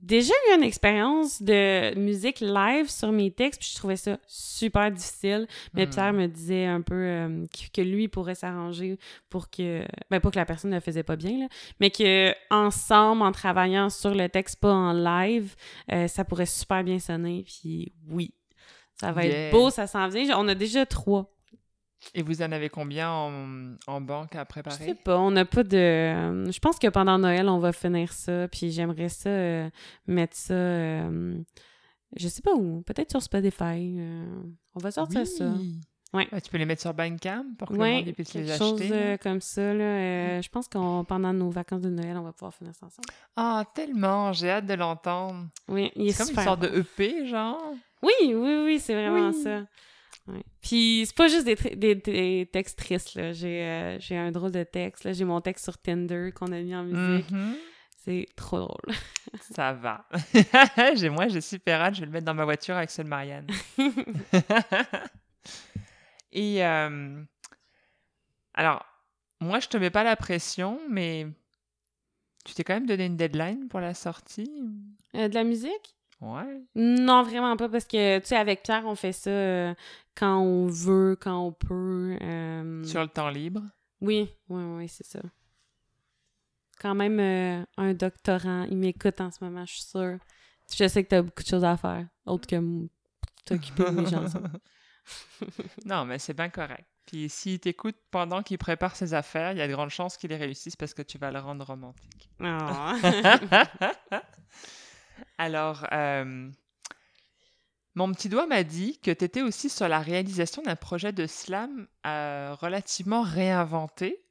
déjà 0.03 0.33
eu 0.51 0.57
une 0.57 0.63
expérience 0.63 1.43
de 1.43 1.95
musique 1.99 2.41
live 2.41 2.89
sur 2.91 3.11
mes 3.13 3.31
textes. 3.31 3.61
Puis 3.61 3.71
je 3.73 3.77
trouvais 3.77 3.97
ça 3.97 4.19
super 4.27 4.91
difficile. 4.91 5.47
Mais 5.75 5.87
Hmm. 5.87 5.91
Pierre 5.91 6.13
me 6.13 6.27
disait 6.27 6.67
un 6.67 6.81
peu 6.83 6.95
euh, 6.95 7.45
que, 7.47 7.81
que 7.81 7.81
lui 7.81 8.09
pourrait 8.09 8.35
s'arranger 8.35 8.99
pour 9.31 9.51
que... 9.51 9.83
Ben, 10.11 10.21
pas 10.21 10.31
que 10.31 10.37
la 10.39 10.47
personne 10.47 10.71
ne 10.71 10.77
le 10.77 10.81
faisait 10.81 11.03
pas 11.03 11.17
bien, 11.17 11.39
là, 11.39 11.49
mais 11.81 11.91
que 11.91 12.33
ensemble, 12.51 13.23
en 13.23 13.33
travaillant 13.33 13.89
sur 13.91 14.15
le 14.15 14.29
texte, 14.29 14.61
pas 14.61 14.73
en 14.73 14.93
live, 14.93 15.55
euh, 15.93 16.07
ça 16.09 16.25
pourrait 16.25 16.47
super 16.47 16.85
bien 16.85 16.99
sonner. 16.99 17.45
Puis 17.47 17.93
oui, 18.09 18.33
ça 19.01 19.13
va 19.13 19.25
Yeah. 19.25 19.49
être 19.49 19.53
beau, 19.53 19.71
ça 19.71 19.87
s'en 19.87 20.09
vient. 20.09 20.39
On 20.39 20.49
a 20.49 20.55
déjà 20.55 20.85
trois. 20.87 21.33
Et 22.15 22.23
vous 22.23 22.43
en 22.43 22.53
avez 22.53 22.69
combien 22.69 23.11
en, 23.11 23.75
en 23.87 24.01
banque 24.01 24.35
à 24.37 24.41
Je 24.41 24.45
préparer? 24.45 24.85
sais 24.87 24.95
pas, 24.95 25.19
on 25.19 25.31
n'a 25.33 25.45
pas 25.45 25.65
de... 25.65 25.77
euh, 25.77 26.51
Je 26.53 26.59
pense 26.61 26.79
que 26.79 26.87
pendant 26.89 27.19
Noël, 27.19 27.49
on 27.49 27.59
va 27.59 27.73
finir 27.73 28.13
ça, 28.13 28.47
puis 28.49 28.71
j'aimerais 28.71 29.09
ça 29.09 29.29
euh, 29.31 29.69
mettre 30.07 30.37
ça... 30.37 30.55
euh, 30.55 31.39
Je 32.17 32.29
sais 32.29 32.43
pas 32.43 32.55
où, 32.55 32.83
peut-être 32.83 33.11
sur 33.11 33.23
Spotify. 33.23 33.97
euh, 33.99 34.27
On 34.75 34.81
va 34.81 34.91
sortir 34.93 35.27
ça. 35.27 35.53
Ouais. 36.15 36.27
Ah, 36.33 36.41
tu 36.41 36.51
peux 36.51 36.57
les 36.57 36.65
mettre 36.65 36.81
sur 36.81 36.95
Bandcamp 36.95 37.45
pour 37.59 37.69
que 37.69 37.75
le 37.75 37.81
Oui, 37.81 37.93
monde 38.05 38.15
puisse 38.15 38.33
les 38.33 38.47
chose 38.57 38.81
acheter. 38.81 38.93
euh, 38.95 39.11
là? 39.11 39.19
comme 39.19 39.43
ça. 39.43 39.75
Là, 39.75 39.85
euh, 39.85 40.41
je 40.43 40.49
pense 40.49 40.67
qu'on 40.67 41.05
pendant 41.05 41.35
nos 41.35 41.51
vacances 41.51 41.83
de 41.83 41.91
Noël, 41.91 42.17
on 42.17 42.23
va 42.23 42.33
pouvoir 42.33 42.55
finir 42.55 42.75
ça 42.75 42.87
ensemble. 42.87 43.09
Ah, 43.37 43.65
tellement, 43.75 44.33
j'ai 44.33 44.49
hâte 44.51 44.65
de 44.65 44.73
l'entendre. 44.73 45.49
Oui, 45.69 45.93
il 45.97 46.09
est, 46.09 46.13
C'est 46.13 46.25
comme 46.25 46.35
une 46.39 46.45
sorte 46.45 46.61
bon. 46.61 46.67
de 46.69 46.79
EP, 46.79 47.27
genre. 47.27 47.61
Oui, 48.03 48.13
oui, 48.35 48.63
oui, 48.65 48.79
c'est 48.81 48.95
vraiment 48.95 49.29
Oui. 49.31 49.43
ça. 49.43 49.65
Ouais. 50.29 50.43
Puis 50.61 51.05
c'est 51.07 51.17
pas 51.17 51.29
juste 51.29 51.47
des, 51.47 51.55
des, 51.55 51.95
des 51.95 52.49
textes 52.53 52.79
tristes, 52.79 53.15
là. 53.15 53.33
J'ai 53.33 53.63
euh, 53.63 53.99
j'ai 53.99 54.17
un 54.17 54.31
drôle 54.31 54.53
de 54.53 54.63
texte, 54.63 55.05
là. 55.05 55.13
J'ai 55.13 55.25
mon 55.25 55.41
texte 55.41 55.65
sur 55.65 55.79
Tinder 55.79 56.31
qu'on 56.35 56.53
a 56.53 56.61
mis 56.61 56.75
en 56.75 56.85
musique. 56.85 57.31
Mhm. 57.31 57.57
C'est 58.05 58.27
trop 58.37 58.59
drôle. 58.59 58.95
Ça 59.55 59.73
va. 59.73 60.07
j'ai, 60.95 61.09
moi, 61.11 61.29
j'ai 61.29 61.41
super 61.41 61.81
hâte. 61.81 61.95
Je 61.95 62.01
vais 62.01 62.07
le 62.07 62.13
mettre 62.13 62.27
dans 62.27 62.35
ma 62.35 62.45
voiture 62.45 62.77
avec 62.77 62.91
celle 62.91 63.07
Marianne. 63.07 63.47
Et 66.33 66.65
euh, 66.65 67.23
alors, 68.55 68.85
moi, 69.41 69.61
je 69.61 69.69
te 69.69 69.77
mets 69.77 69.91
pas 69.91 70.05
la 70.05 70.17
pression, 70.17 70.81
mais 70.89 71.27
tu 72.45 72.55
t'es 72.55 72.65
quand 72.65 72.75
même 72.75 72.87
donné 72.87 73.07
une 73.07 73.17
deadline 73.17 73.69
pour 73.69 73.81
la 73.81 73.95
sortie? 73.95 74.51
Euh, 75.15 75.29
de 75.29 75.35
la 75.35 75.45
musique? 75.45 75.97
Ouais. 76.21 76.63
Non, 76.75 77.23
vraiment 77.23 77.57
pas, 77.57 77.69
parce 77.69 77.85
que, 77.85 78.19
tu 78.19 78.27
sais, 78.27 78.37
avec 78.37 78.63
Pierre, 78.63 78.85
on 78.87 78.95
fait 78.95 79.13
ça 79.13 79.31
euh, 79.31 79.75
quand 80.19 80.39
on 80.41 80.67
veut, 80.67 81.17
quand 81.21 81.39
on 81.47 81.53
peut. 81.53 82.17
euh, 82.21 82.83
Sur 82.85 83.03
le 83.03 83.09
temps 83.09 83.29
libre? 83.31 83.63
Oui, 84.01 84.29
oui, 84.49 84.63
oui, 84.77 84.89
c'est 84.89 85.07
ça. 85.07 85.21
Quand 86.81 86.95
même 86.95 87.19
euh, 87.21 87.65
un 87.77 87.95
doctorant, 87.95 88.65
il 88.65 88.77
m'écoute 88.79 89.21
en 89.21 89.31
ce 89.31 89.43
moment, 89.45 89.65
je 89.67 89.75
suis 89.75 89.83
sûre. 89.83 90.19
Je 90.77 90.87
sais 90.89 91.03
que 91.05 91.09
t'as 91.09 91.23
beaucoup 91.23 91.43
de 91.43 91.49
choses 91.49 91.65
à 91.65 91.77
faire, 91.77 92.07
autre 92.27 92.47
que 92.47 92.57
t'occuper 93.45 93.85
de 93.85 93.91
mes 93.91 94.07
chansons. 94.11 94.43
non, 95.85 96.05
mais 96.05 96.19
c'est 96.19 96.35
bien 96.35 96.49
correct. 96.51 96.87
Puis 97.07 97.29
s'il 97.29 97.59
t'écoute 97.59 97.97
pendant 98.11 98.43
qu'il 98.43 98.59
prépare 98.59 98.95
ses 98.95 99.15
affaires, 99.15 99.53
il 99.53 99.59
y 99.59 99.63
a 99.63 99.67
de 99.69 99.73
grandes 99.73 99.89
chances 99.91 100.17
qu'il 100.17 100.31
les 100.31 100.37
réussisse 100.37 100.77
parce 100.77 100.95
que 100.95 101.03
tu 101.03 101.17
vas 101.17 101.31
le 101.31 101.39
rendre 101.39 101.65
romantique. 101.65 102.29
Ah. 102.41 102.95
Alors, 105.39 105.87
euh, 105.93 106.51
mon 107.99 108.13
petit 108.13 108.29
doigt 108.29 108.47
m'a 108.47 108.63
dit 108.63 108.97
que 109.03 109.11
tu 109.11 109.25
étais 109.25 109.43
aussi 109.43 109.69
sur 109.69 109.89
la 109.89 109.99
réalisation 109.99 110.63
d'un 110.63 110.77
projet 110.77 111.11
de 111.11 111.27
slam 111.27 111.89
euh, 112.07 112.55
relativement 112.61 113.23
réinventé. 113.23 114.23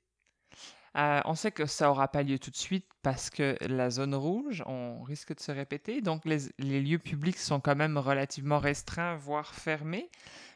Euh, 0.96 1.20
on 1.26 1.36
sait 1.36 1.52
que 1.52 1.66
ça 1.66 1.88
n'aura 1.88 2.08
pas 2.08 2.24
lieu 2.24 2.40
tout 2.40 2.50
de 2.50 2.56
suite 2.56 2.86
parce 3.04 3.30
que 3.30 3.58
la 3.68 3.90
zone 3.90 4.16
rouge, 4.16 4.64
on 4.68 5.04
risque 5.04 5.36
de 5.36 5.42
se 5.42 5.52
répéter. 5.52 6.00
Donc, 6.00 6.24
les, 6.24 6.44
les 6.60 6.80
lieux 6.80 6.98
publics 6.98 7.38
sont 7.38 7.60
quand 7.60 7.76
même 7.76 7.98
relativement 7.98 8.58
restreints, 8.60 9.18
voire 9.18 9.54
fermés. 9.54 10.10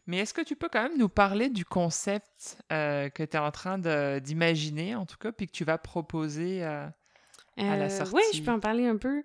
Mais 0.07 0.19
est-ce 0.19 0.33
que 0.33 0.41
tu 0.41 0.55
peux 0.55 0.69
quand 0.69 0.83
même 0.83 0.97
nous 0.97 1.09
parler 1.09 1.49
du 1.49 1.65
concept 1.65 2.59
euh, 2.71 3.09
que 3.09 3.23
tu 3.23 3.35
es 3.35 3.39
en 3.39 3.51
train 3.51 3.77
d'imaginer, 4.19 4.95
en 4.95 5.05
tout 5.05 5.17
cas, 5.17 5.33
puis 5.33 5.47
que 5.47 5.51
tu 5.51 5.65
vas 5.65 5.77
proposer 5.77 6.63
à 6.63 6.93
la 7.57 7.89
sortie? 7.89 8.13
Oui, 8.15 8.23
je 8.33 8.41
peux 8.41 8.51
en 8.51 8.61
parler 8.61 8.87
un 8.87 8.97
peu. 8.97 9.21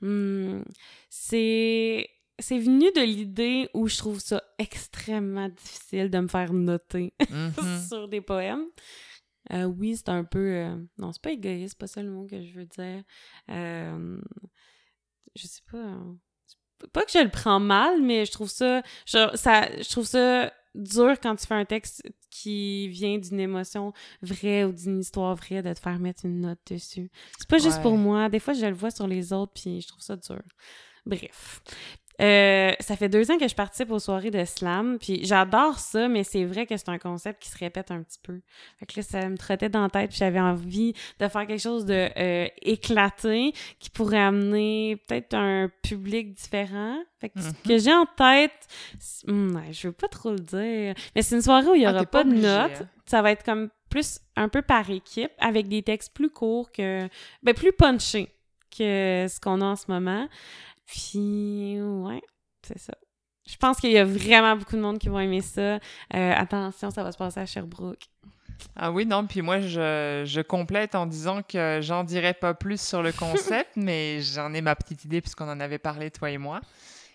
Hmm, 0.00 0.62
c'est 1.10 2.08
c'est 2.38 2.58
venu 2.58 2.90
de 2.94 3.00
l'idée 3.02 3.68
où 3.74 3.88
je 3.88 3.96
trouve 3.98 4.20
ça 4.20 4.42
extrêmement 4.58 5.48
difficile 5.48 6.10
de 6.10 6.18
me 6.18 6.28
faire 6.28 6.52
noter 6.52 7.12
Mhm. 7.30 7.52
sur 7.88 8.08
des 8.08 8.20
poèmes. 8.20 8.64
Euh, 9.52 9.64
oui, 9.64 9.96
c'est 9.96 10.10
un 10.10 10.24
peu... 10.24 10.38
euh, 10.52 10.76
Non, 10.98 11.12
c'est 11.12 11.22
pas 11.22 11.32
égoïste, 11.32 11.70
c'est 11.70 11.78
pas 11.78 11.86
ça 11.86 12.02
le 12.02 12.10
mot 12.10 12.26
que 12.26 12.42
je 12.42 12.52
veux 12.52 12.66
dire. 12.66 13.02
Euh, 13.50 14.20
Je 15.34 15.46
sais 15.46 15.62
pas... 15.70 15.96
c'est 16.80 16.90
Pas 16.92 17.04
que 17.04 17.12
je 17.12 17.18
le 17.18 17.30
prends 17.30 17.60
mal, 17.60 18.02
mais 18.02 18.26
je 18.26 18.32
trouve 18.32 18.50
ça... 18.50 18.82
Je, 19.06 19.30
ça, 19.36 19.68
je 19.80 19.88
trouve 19.88 20.04
ça 20.06 20.52
dur 20.74 21.18
quand 21.20 21.34
tu 21.36 21.46
fais 21.46 21.54
un 21.54 21.64
texte 21.64 22.02
qui 22.30 22.88
vient 22.88 23.18
d'une 23.18 23.40
émotion 23.40 23.92
vraie 24.20 24.64
ou 24.64 24.72
d'une 24.72 25.00
histoire 25.00 25.34
vraie 25.34 25.62
de 25.62 25.72
te 25.72 25.80
faire 25.80 25.98
mettre 25.98 26.26
une 26.26 26.40
note 26.42 26.60
dessus. 26.70 27.10
C'est 27.38 27.48
pas 27.48 27.58
juste 27.58 27.80
pour 27.80 27.96
moi. 27.96 28.28
Des 28.28 28.38
fois, 28.38 28.52
je 28.52 28.66
le 28.66 28.74
vois 28.74 28.90
sur 28.90 29.06
les 29.08 29.32
autres, 29.32 29.52
puis 29.54 29.80
je 29.80 29.88
trouve 29.88 30.02
ça 30.02 30.16
dur. 30.16 30.42
Bref. 31.06 31.62
Euh, 32.20 32.72
ça 32.80 32.96
fait 32.96 33.08
deux 33.08 33.30
ans 33.30 33.38
que 33.38 33.46
je 33.46 33.54
participe 33.54 33.90
aux 33.90 33.98
soirées 34.00 34.30
de 34.32 34.44
slam, 34.44 34.98
puis 34.98 35.20
j'adore 35.24 35.78
ça, 35.78 36.08
mais 36.08 36.24
c'est 36.24 36.44
vrai 36.44 36.66
que 36.66 36.76
c'est 36.76 36.88
un 36.88 36.98
concept 36.98 37.40
qui 37.42 37.48
se 37.48 37.56
répète 37.58 37.90
un 37.90 38.02
petit 38.02 38.18
peu. 38.22 38.40
Fait 38.78 38.86
que 38.86 38.94
là, 38.98 39.02
ça 39.02 39.28
me 39.28 39.36
trottait 39.38 39.68
dans 39.68 39.82
la 39.82 39.88
tête, 39.90 40.10
puis 40.10 40.18
j'avais 40.18 40.40
envie 40.40 40.94
de 41.20 41.28
faire 41.28 41.46
quelque 41.46 41.60
chose 41.62 41.84
de 41.84 42.08
euh, 42.18 42.48
éclaté 42.62 43.52
qui 43.78 43.90
pourrait 43.90 44.18
amener 44.20 44.96
peut-être 45.06 45.34
un 45.34 45.70
public 45.82 46.32
différent. 46.32 46.98
Fait 47.20 47.28
que 47.30 47.40
ce 47.40 47.48
Mhm. 47.48 47.54
que 47.66 47.78
j'ai 47.78 47.92
en 47.94 48.06
tête, 48.06 48.66
ouais, 49.28 49.72
je 49.72 49.86
veux 49.88 49.92
pas 49.92 50.08
trop 50.08 50.30
le 50.30 50.38
dire, 50.40 50.94
mais 51.14 51.22
c'est 51.22 51.36
une 51.36 51.42
soirée 51.42 51.66
où 51.68 51.74
il 51.74 51.82
y 51.82 51.86
Ah, 51.86 51.90
aura 51.90 52.00
t'es 52.00 52.06
pas, 52.06 52.24
de 52.24 52.32
notes. 52.32 52.80
hein. 52.82 52.88
Ça 53.06 53.22
va 53.22 53.30
être 53.32 53.44
comme 53.44 53.70
plus 53.90 54.20
un 54.36 54.48
peu 54.48 54.60
par 54.62 54.90
équipe, 54.90 55.30
avec 55.38 55.66
des 55.68 55.82
textes 55.82 56.12
plus 56.14 56.30
courts 56.30 56.70
que, 56.72 57.08
ben 57.42 57.54
plus 57.54 57.72
punchés 57.72 58.28
que 58.70 59.26
ce 59.28 59.40
qu'on 59.40 59.60
a 59.62 59.64
en 59.64 59.76
ce 59.76 59.86
moment. 59.88 60.28
Puis, 60.88 61.78
ouais, 61.80 62.22
c'est 62.66 62.78
ça. 62.78 62.94
Je 63.46 63.56
pense 63.56 63.78
qu'il 63.78 63.92
y 63.92 63.98
a 63.98 64.04
vraiment 64.04 64.56
beaucoup 64.56 64.76
de 64.76 64.80
monde 64.80 64.98
qui 64.98 65.08
vont 65.08 65.20
aimer 65.20 65.40
ça. 65.40 65.76
Euh, 65.76 65.78
attention, 66.12 66.90
ça 66.90 67.02
va 67.02 67.12
se 67.12 67.18
passer 67.18 67.40
à 67.40 67.46
Sherbrooke. 67.46 68.04
Ah 68.74 68.90
oui, 68.90 69.06
non, 69.06 69.26
puis 69.26 69.42
moi, 69.42 69.60
je, 69.60 70.24
je 70.26 70.40
complète 70.40 70.94
en 70.94 71.06
disant 71.06 71.42
que 71.42 71.78
j'en 71.80 72.04
dirai 72.04 72.34
pas 72.34 72.54
plus 72.54 72.80
sur 72.80 73.02
le 73.02 73.12
concept, 73.12 73.70
mais 73.76 74.20
j'en 74.20 74.52
ai 74.52 74.60
ma 74.60 74.74
petite 74.74 75.04
idée 75.04 75.20
puisqu'on 75.20 75.48
en 75.48 75.60
avait 75.60 75.78
parlé, 75.78 76.10
toi 76.10 76.30
et 76.30 76.38
moi. 76.38 76.60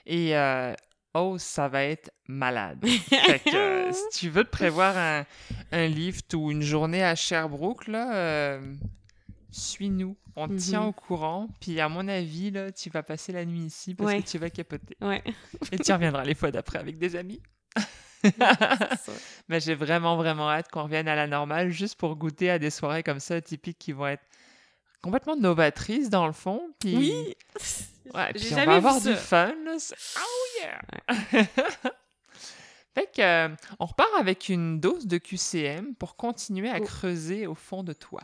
Et 0.06 0.36
euh, 0.38 0.74
oh, 1.14 1.38
ça 1.38 1.68
va 1.68 1.84
être 1.84 2.12
malade. 2.28 2.84
fait 3.10 3.40
que 3.40 3.56
euh, 3.56 3.92
si 3.92 4.20
tu 4.20 4.30
veux 4.30 4.44
te 4.44 4.50
prévoir 4.50 4.98
un, 4.98 5.26
un 5.72 5.88
lift 5.88 6.34
ou 6.34 6.52
une 6.52 6.62
journée 6.62 7.04
à 7.04 7.16
Sherbrooke, 7.16 7.88
là, 7.88 8.16
euh, 8.16 8.76
suis-nous. 9.54 10.16
On 10.36 10.48
te 10.48 10.54
tient 10.56 10.82
Mhm. 10.82 10.88
au 10.88 10.92
courant. 10.92 11.48
Puis 11.62 11.80
à 11.80 11.88
mon 11.90 12.08
avis, 12.08 12.52
là, 12.52 12.72
tu 12.72 12.90
vas 12.90 13.04
passer 13.04 13.32
la 13.32 13.46
nuit 13.46 13.62
ici 13.66 13.94
parce 13.96 14.12
Ouais. 14.12 14.22
que 14.22 14.28
tu 14.28 14.38
vas 14.38 14.50
capoter. 14.50 14.98
Ouais, 15.02 15.24
Et 15.72 15.78
tu 15.78 15.94
reviendras 15.94 16.24
les 16.26 16.36
fois 16.36 16.52
d'après 16.52 16.80
avec 16.80 16.98
des 16.98 17.16
amis. 17.16 17.42
Mais 19.50 19.60
j'ai 19.60 19.76
vraiment, 19.76 20.16
vraiment 20.16 20.50
hâte 20.50 20.70
qu'on 20.72 20.84
revienne 20.84 21.08
à 21.08 21.16
la 21.16 21.28
normale 21.28 21.70
juste 21.72 21.96
pour 21.96 22.16
goûter 22.16 22.50
à 22.50 22.60
des 22.60 22.70
soirées 22.70 23.04
comme 23.04 23.20
ça 23.20 23.42
typiques 23.42 23.78
qui 23.80 23.92
vont 23.92 24.08
être 24.08 24.24
complètement 25.02 25.36
novatrices 25.36 26.10
dans 26.10 26.26
le 26.26 26.34
fond. 26.34 26.62
Puis, 26.80 26.96
Oui! 26.96 27.36
ouais, 28.14 28.34
puis 28.34 28.46
on 28.52 28.56
jamais 28.56 28.66
va 28.66 28.76
avoir 28.76 28.96
ça. 29.00 29.12
du 29.12 29.18
fun. 29.18 29.54
là. 29.66 29.78
Oh 30.18 30.62
yeah! 30.62 30.82
fait 32.96 33.10
que, 33.14 33.22
euh, 33.22 33.50
on 33.80 33.86
repart 33.86 34.10
avec 34.20 34.50
une 34.50 34.80
dose 34.80 35.06
de 35.08 35.18
QCM 35.18 35.96
pour 35.96 36.16
continuer 36.16 36.70
à 36.70 36.78
Cool. 36.80 36.88
creuser 36.88 37.48
au 37.48 37.56
fond 37.56 37.84
de 37.84 37.94
toi. 37.94 38.22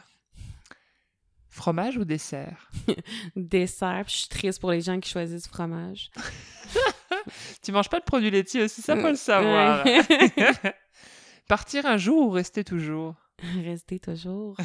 Fromage 1.59 1.97
ou 1.97 2.05
dessert? 2.05 2.69
Dessert, 3.35 4.05
je 4.07 4.13
suis 4.13 4.29
triste 4.29 4.61
pour 4.61 4.71
les 4.71 4.79
gens 4.79 4.97
qui 5.01 5.09
choisissent 5.09 5.49
fromage. 5.49 6.09
Tu 7.61 7.73
manges 7.73 7.89
pas 7.89 7.99
de 7.99 8.05
produits 8.05 8.31
laitiers 8.31 8.63
aussi, 8.63 8.81
ça 8.81 8.95
faut 8.95 9.09
le 9.09 9.15
savoir. 9.15 9.85
Ouais. 9.85 10.01
Partir 11.49 11.85
un 11.85 11.97
jour 11.97 12.27
ou 12.27 12.29
rester 12.29 12.63
toujours? 12.63 13.15
Restez 13.61 13.99
toujours. 13.99 14.55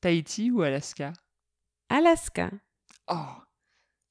Tahiti 0.00 0.52
ou 0.52 0.62
Alaska? 0.62 1.12
Alaska. 1.88 2.52
Oh! 3.08 3.42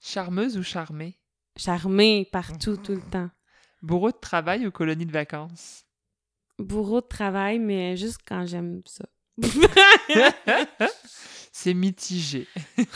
Charmeuse 0.01 0.57
ou 0.57 0.63
charmée? 0.63 1.17
Charmé 1.55 2.27
partout, 2.29 2.75
tout 2.75 2.95
le 2.95 3.09
temps. 3.09 3.29
Bourreau 3.81 4.11
de 4.11 4.19
travail 4.19 4.67
ou 4.67 4.71
colonie 4.71 5.05
de 5.05 5.13
vacances? 5.13 5.85
Bourreau 6.59 6.99
de 6.99 7.07
travail, 7.07 7.57
mais 7.57 7.95
juste 7.95 8.19
quand 8.27 8.45
j'aime 8.45 8.81
ça. 8.85 9.05
C'est 11.51 11.73
mitigé. 11.73 12.47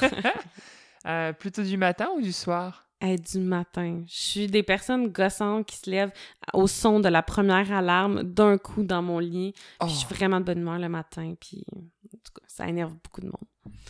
Euh, 1.07 1.33
plutôt 1.33 1.61
du 1.61 1.77
matin 1.77 2.07
ou 2.15 2.21
du 2.21 2.31
soir? 2.31 2.87
Être 2.99 3.33
du 3.33 3.39
matin. 3.39 4.01
Je 4.07 4.15
suis 4.15 4.47
des 4.47 4.63
personnes 4.63 5.09
gossantes 5.09 5.67
qui 5.67 5.77
se 5.77 5.87
lèvent 5.87 6.11
au 6.53 6.65
son 6.65 6.99
de 6.99 7.09
la 7.09 7.21
première 7.21 7.71
alarme 7.71 8.23
d'un 8.23 8.57
coup 8.57 8.81
dans 8.81 9.03
mon 9.03 9.19
lit. 9.19 9.53
Oh, 9.81 9.85
je 9.87 9.93
suis 9.93 10.07
vraiment 10.07 10.39
de 10.39 10.45
bonne 10.45 10.61
humeur 10.61 10.79
le 10.79 10.89
matin, 10.89 11.35
puis 11.39 11.63
en 11.73 12.17
tout 12.23 12.33
cas, 12.33 12.45
ça 12.47 12.67
énerve 12.67 12.95
beaucoup 13.03 13.21
de 13.21 13.27
monde. 13.27 13.35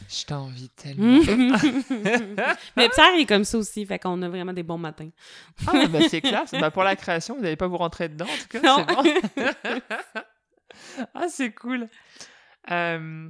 je 0.09 0.25
t'envie 0.25 0.67
tellement. 0.69 1.21
Mais 2.75 2.89
Pierre 2.89 3.15
est 3.17 3.25
comme 3.25 3.45
ça 3.45 3.59
aussi, 3.59 3.85
fait 3.85 3.99
qu'on 3.99 4.21
a 4.21 4.27
vraiment 4.27 4.51
des 4.51 4.63
bons 4.63 4.77
matins. 4.77 5.09
Ah, 5.67 5.87
ben 5.87 6.09
c'est 6.09 6.19
classe. 6.19 6.51
Ben, 6.51 6.69
pour 6.69 6.83
la 6.83 6.97
création, 6.97 7.35
vous 7.35 7.43
n'allez 7.43 7.55
pas 7.55 7.67
vous 7.67 7.77
rentrer 7.77 8.09
dedans, 8.09 8.25
en 8.25 8.37
tout 8.41 8.47
cas. 8.49 8.61
Non. 8.61 8.85
C'est 9.03 9.21
bon. 9.37 9.81
ah, 11.13 11.29
c'est 11.29 11.53
cool. 11.53 11.87
Euh, 12.71 13.29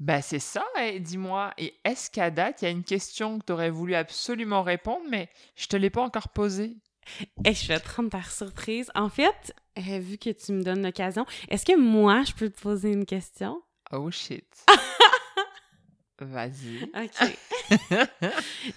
ben, 0.00 0.20
c'est 0.22 0.38
ça. 0.40 0.64
Et 0.82 0.98
dis-moi, 0.98 1.52
et 1.58 1.74
est-ce 1.84 2.10
qu'à 2.10 2.30
date, 2.30 2.62
il 2.62 2.64
y 2.64 2.68
a 2.68 2.70
une 2.70 2.82
question 2.84 3.38
que 3.38 3.44
tu 3.46 3.52
aurais 3.52 3.70
voulu 3.70 3.94
absolument 3.94 4.62
répondre, 4.62 5.04
mais 5.08 5.28
je 5.56 5.66
te 5.66 5.76
l'ai 5.76 5.90
pas 5.90 6.02
encore 6.02 6.30
posée? 6.30 6.76
Et 7.44 7.54
je 7.54 7.68
vais 7.68 7.78
te 7.80 7.88
rendre 7.94 8.10
par 8.10 8.30
surprise. 8.30 8.90
En 8.94 9.08
fait, 9.08 9.54
euh, 9.78 9.98
vu 9.98 10.16
que 10.16 10.30
tu 10.30 10.52
me 10.52 10.62
donnes 10.62 10.82
l'occasion, 10.82 11.26
est-ce 11.48 11.64
que 11.66 11.76
moi, 11.78 12.22
je 12.24 12.32
peux 12.32 12.48
te 12.50 12.60
poser 12.60 12.92
une 12.92 13.04
question? 13.06 13.60
Oh 13.92 14.10
shit. 14.10 14.46
Vas-y. 16.20 16.82
OK. 16.84 17.38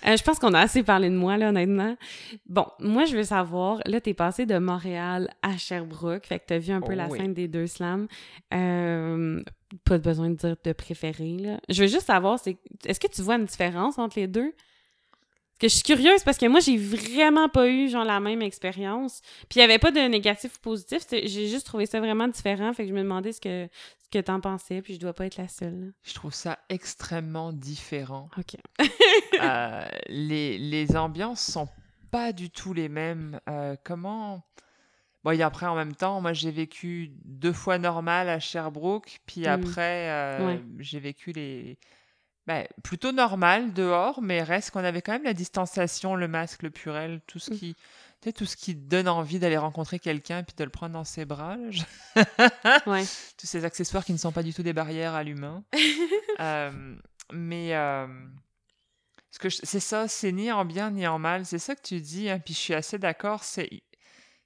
Euh, 0.05 0.15
je 0.17 0.23
pense 0.23 0.37
qu'on 0.37 0.53
a 0.53 0.59
assez 0.59 0.83
parlé 0.83 1.09
de 1.09 1.15
moi, 1.15 1.35
là, 1.35 1.49
honnêtement. 1.49 1.97
Bon, 2.45 2.67
moi, 2.79 3.05
je 3.05 3.17
veux 3.17 3.23
savoir, 3.23 3.79
là, 3.85 3.99
t'es 3.99 4.13
passé 4.13 4.45
de 4.45 4.57
Montréal 4.59 5.33
à 5.41 5.57
Sherbrooke, 5.57 6.27
fait 6.27 6.37
que 6.39 6.43
t'as 6.47 6.59
vu 6.59 6.73
un 6.73 6.81
peu 6.81 6.93
Oh 6.93 6.95
la 6.95 7.07
oui. 7.07 7.17
scène 7.17 7.33
des 7.33 7.47
deux 7.47 7.65
slams. 7.65 8.07
Euh, 8.53 9.41
pas 9.83 9.97
besoin 9.97 10.29
de 10.29 10.35
dire 10.35 10.55
de 10.63 10.73
préféré, 10.73 11.37
là. 11.37 11.59
Je 11.69 11.83
veux 11.83 11.87
juste 11.87 12.07
savoir, 12.07 12.39
c'est 12.39 12.57
est-ce 12.85 12.99
que 12.99 13.07
tu 13.07 13.21
vois 13.21 13.35
une 13.35 13.45
différence 13.45 13.97
entre 13.97 14.19
les 14.19 14.27
deux? 14.27 14.51
Parce 14.51 15.59
que 15.59 15.67
je 15.67 15.73
suis 15.75 15.83
curieuse 15.83 16.23
parce 16.23 16.37
que 16.37 16.45
moi, 16.47 16.59
j'ai 16.59 16.77
vraiment 16.77 17.47
pas 17.47 17.67
eu, 17.67 17.87
genre, 17.87 18.03
la 18.03 18.19
même 18.19 18.41
expérience. 18.41 19.21
Puis 19.49 19.57
il 19.57 19.59
y 19.59 19.61
avait 19.61 19.79
pas 19.79 19.91
de 19.91 19.99
négatif 19.99 20.55
ou 20.57 20.59
positif, 20.59 21.03
j'ai 21.09 21.47
juste 21.47 21.65
trouvé 21.65 21.85
ça 21.85 21.99
vraiment 21.99 22.27
différent, 22.27 22.73
fait 22.73 22.83
que 22.83 22.89
je 22.89 22.93
me 22.93 23.03
demandais 23.03 23.31
ce 23.31 23.41
que, 23.41 23.69
ce 24.03 24.09
que 24.09 24.19
t'en 24.19 24.39
pensais, 24.39 24.81
puis 24.81 24.95
je 24.95 24.99
dois 24.99 25.13
pas 25.13 25.25
être 25.25 25.37
la 25.37 25.47
seule, 25.47 25.79
là. 25.79 25.87
Je 26.03 26.13
trouve 26.13 26.33
ça 26.33 26.59
extrêmement 26.69 27.53
différent. 27.53 28.29
OK. 28.37 28.57
Euh, 29.41 29.85
les, 30.09 30.57
les 30.57 30.95
ambiances 30.97 31.41
sont 31.41 31.69
pas 32.11 32.31
du 32.31 32.49
tout 32.49 32.73
les 32.73 32.89
mêmes. 32.89 33.39
Euh, 33.49 33.75
comment... 33.83 34.43
Bon, 35.23 35.31
et 35.31 35.41
après, 35.41 35.65
en 35.65 35.75
même 35.75 35.95
temps, 35.95 36.19
moi, 36.21 36.33
j'ai 36.33 36.51
vécu 36.51 37.11
deux 37.23 37.53
fois 37.53 37.77
normal 37.77 38.27
à 38.29 38.39
Sherbrooke, 38.39 39.19
puis 39.25 39.41
Mm. 39.41 39.45
après, 39.47 40.09
euh, 40.09 40.47
Ouais. 40.47 40.61
j'ai 40.79 40.99
vécu 40.99 41.31
les... 41.31 41.77
ben, 42.45 42.67
plutôt 42.83 43.13
normal 43.13 43.71
dehors, 43.73 44.21
mais 44.21 44.43
reste 44.43 44.71
qu'on 44.71 44.83
avait 44.83 45.01
quand 45.01 45.13
même 45.13 45.23
la 45.23 45.33
distanciation, 45.33 46.15
le 46.15 46.27
masque, 46.27 46.61
le 46.63 46.69
purel, 46.71 47.21
tout 47.27 47.39
ce 47.39 47.53
Mm. 47.53 47.57
qui... 47.57 47.75
Tu 48.21 48.29
sais, 48.29 48.33
tout 48.33 48.45
ce 48.45 48.55
qui 48.57 48.73
donne 48.75 49.07
envie 49.09 49.37
d'aller 49.39 49.57
rencontrer 49.57 49.99
quelqu'un 49.99 50.43
puis 50.43 50.55
de 50.57 50.63
le 50.63 50.69
prendre 50.69 50.93
dans 50.93 51.03
ses 51.05 51.25
bras. 51.25 51.57
là. 51.57 51.71
Je- 51.71 51.81
Ouais. 52.89 53.03
tous 53.37 53.47
ces 53.47 53.65
accessoires 53.65 54.03
qui 54.05 54.13
ne 54.13 54.17
sont 54.17 54.31
pas 54.31 54.43
du 54.43 54.53
tout 54.53 54.63
des 54.63 54.71
barrières 54.73 55.13
à 55.13 55.23
l'humain. 55.23 55.63
Euh, 56.39 56.95
mais 57.31 57.75
euh, 57.75 58.07
c'est 59.49 59.79
ça, 59.79 60.07
c'est 60.07 60.31
ni 60.31 60.51
en 60.51 60.65
bien 60.65 60.91
ni 60.91 61.05
en 61.07 61.19
mal. 61.19 61.45
C'est 61.45 61.59
ça 61.59 61.75
que 61.75 61.81
tu 61.81 61.99
dis, 61.99 62.29
hein, 62.29 62.39
puis 62.39 62.53
je 62.53 62.59
suis 62.59 62.73
assez 62.73 62.97
d'accord. 62.97 63.43
C'est 63.43 63.69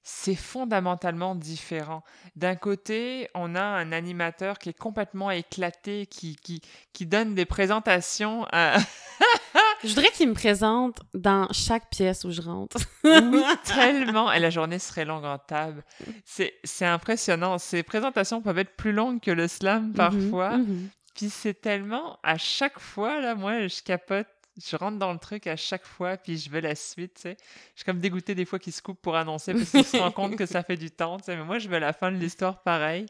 c'est 0.03 0.35
fondamentalement 0.35 1.35
différent. 1.35 2.03
D'un 2.35 2.55
côté, 2.55 3.29
on 3.35 3.55
a 3.55 3.61
un 3.61 3.91
animateur 3.91 4.57
qui 4.57 4.69
est 4.69 4.77
complètement 4.77 5.31
éclaté, 5.31 6.05
qui, 6.05 6.35
qui, 6.37 6.61
qui 6.93 7.05
donne 7.05 7.35
des 7.35 7.45
présentations 7.45 8.45
à... 8.51 8.77
je 9.83 9.89
voudrais 9.89 10.11
qu'il 10.11 10.29
me 10.29 10.33
présente 10.33 11.01
dans 11.13 11.47
chaque 11.51 11.89
pièce 11.89 12.23
où 12.23 12.31
je 12.31 12.41
rentre. 12.41 12.77
oui, 13.03 13.43
tellement. 13.65 14.31
Et 14.31 14.39
la 14.39 14.49
journée 14.49 14.79
serait 14.79 15.05
longue 15.05 15.25
en 15.25 15.37
table. 15.37 15.83
C'est 16.25 16.85
impressionnant. 16.85 17.57
Ces 17.57 17.83
présentations 17.83 18.41
peuvent 18.41 18.59
être 18.59 18.75
plus 18.75 18.93
longues 18.93 19.19
que 19.19 19.31
le 19.31 19.47
slam 19.47 19.87
mhm, 19.87 19.93
parfois. 19.93 20.57
Mhm. 20.57 20.89
Puis 21.15 21.29
c'est 21.29 21.59
tellement, 21.59 22.19
à 22.21 22.37
chaque 22.37 22.79
fois, 22.79 23.19
là, 23.19 23.33
moi, 23.35 23.67
je 23.67 23.81
capote 23.81 24.27
je 24.65 24.75
rentre 24.75 24.97
dans 24.97 25.13
le 25.13 25.19
truc 25.19 25.47
à 25.47 25.55
chaque 25.55 25.85
fois, 25.85 26.17
puis 26.17 26.37
je 26.37 26.49
veux 26.49 26.59
la 26.59 26.75
suite, 26.75 27.15
tu 27.15 27.21
sais. 27.21 27.37
Je 27.73 27.79
suis 27.79 27.85
comme 27.85 27.99
dégoûté 27.99 28.35
des 28.35 28.45
fois 28.45 28.59
qu'ils 28.59 28.73
se 28.73 28.81
coupent 28.81 29.01
pour 29.01 29.15
annoncer 29.15 29.53
parce 29.53 29.69
qu'ils 29.71 29.85
se 29.85 29.97
rendent 29.97 30.13
compte 30.13 30.35
que 30.35 30.45
ça 30.45 30.63
fait 30.63 30.77
du 30.77 30.91
temps, 30.91 31.19
tu. 31.19 31.31
Mais 31.31 31.43
moi, 31.43 31.59
je 31.59 31.69
veux 31.69 31.79
la 31.79 31.93
fin 31.93 32.11
de 32.11 32.17
l'histoire 32.17 32.63
pareil. 32.63 33.05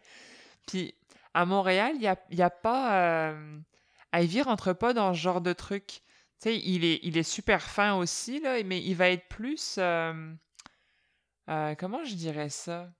Puis 0.67 0.93
à 1.33 1.45
Montréal, 1.45 1.93
il 1.95 2.01
n'y 2.01 2.07
a, 2.07 2.17
y 2.31 2.41
a 2.41 2.49
pas. 2.49 3.01
Euh... 3.01 3.59
Ivy 4.13 4.41
rentre 4.41 4.73
pas 4.73 4.93
dans 4.93 5.13
ce 5.13 5.19
genre 5.19 5.41
de 5.41 5.53
truc. 5.53 6.01
Tu 6.41 6.51
il 6.51 6.85
est, 6.85 6.99
il 7.03 7.17
est 7.17 7.23
super 7.23 7.61
fin 7.61 7.95
aussi, 7.95 8.39
là, 8.39 8.61
mais 8.63 8.81
il 8.81 8.95
va 8.95 9.09
être 9.09 9.27
plus. 9.27 9.75
Euh... 9.77 10.33
Euh, 11.49 11.75
comment 11.75 12.03
je 12.03 12.15
dirais 12.15 12.49
ça? 12.49 12.91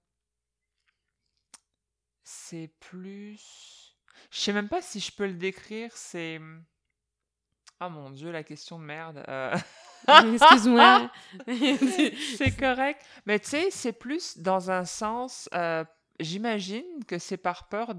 C'est 2.24 2.72
plus. 2.80 3.96
Je 4.32 4.40
sais 4.40 4.54
même 4.54 4.70
pas 4.70 4.82
si 4.82 5.00
je 5.00 5.12
peux 5.12 5.28
le 5.28 5.34
décrire, 5.34 5.96
c'est. 5.96 6.40
Ah 7.80 7.90
mon 7.90 8.10
Dieu, 8.10 8.32
la 8.32 8.44
question 8.44 8.80
de 8.80 8.84
merde. 8.84 9.24
Euh. 9.28 9.56
Excuse-moi. 10.08 11.12
c'est 12.38 12.56
correct. 12.58 13.02
Mais 13.26 13.40
tu 13.40 13.50
sais, 13.50 13.68
c'est 13.72 13.94
plus 13.94 14.38
dans 14.40 14.72
un 14.72 14.86
sens, 14.86 15.50
euh, 15.54 15.84
j'imagine 16.20 17.06
que 17.08 17.20
c'est 17.20 17.38
par 17.38 17.68
peur 17.68 17.94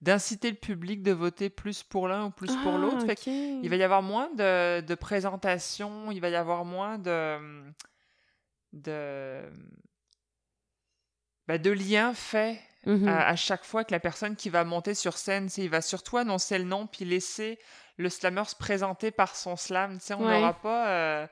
d'inciter 0.00 0.50
le 0.50 0.56
public 0.56 1.02
de 1.02 1.12
voter 1.12 1.50
plus 1.50 1.82
pour 1.82 2.08
l'un 2.08 2.26
ou 2.26 2.30
plus 2.30 2.54
pour 2.62 2.78
l'autre. 2.78 3.06
Ah, 3.08 3.30
il 3.30 3.68
va 3.68 3.76
y 3.76 3.82
avoir 3.82 4.02
moins 4.02 4.30
de, 4.34 4.80
de 4.80 4.94
présentations, 4.94 6.10
il 6.10 6.20
va 6.20 6.30
y 6.30 6.36
avoir 6.36 6.64
moins 6.64 6.98
de, 6.98 7.38
de, 8.72 9.42
bah, 11.46 11.58
de 11.58 11.70
liens 11.70 12.14
faits 12.14 12.58
mmh 12.86 13.08
à, 13.08 13.36
chaque 13.36 13.64
fois 13.64 13.84
que 13.84 13.92
la 13.92 14.00
personne 14.00 14.36
qui 14.36 14.48
va 14.48 14.64
monter 14.64 14.94
sur 14.94 15.18
scène, 15.18 15.50
il 15.58 15.68
va 15.68 15.82
surtout 15.82 16.16
annoncer 16.16 16.56
le 16.56 16.64
nom 16.64 16.86
puis 16.86 17.04
laisser 17.04 17.58
le 18.00 18.08
slammer 18.08 18.44
se 18.46 18.56
présenter 18.56 19.10
par 19.10 19.36
son 19.36 19.56
slam. 19.56 19.98
Tu 19.98 20.06
sais, 20.06 20.14
on 20.14 20.24
n'aura 20.38 20.54
pas 20.54 20.88
euh, 20.88 21.26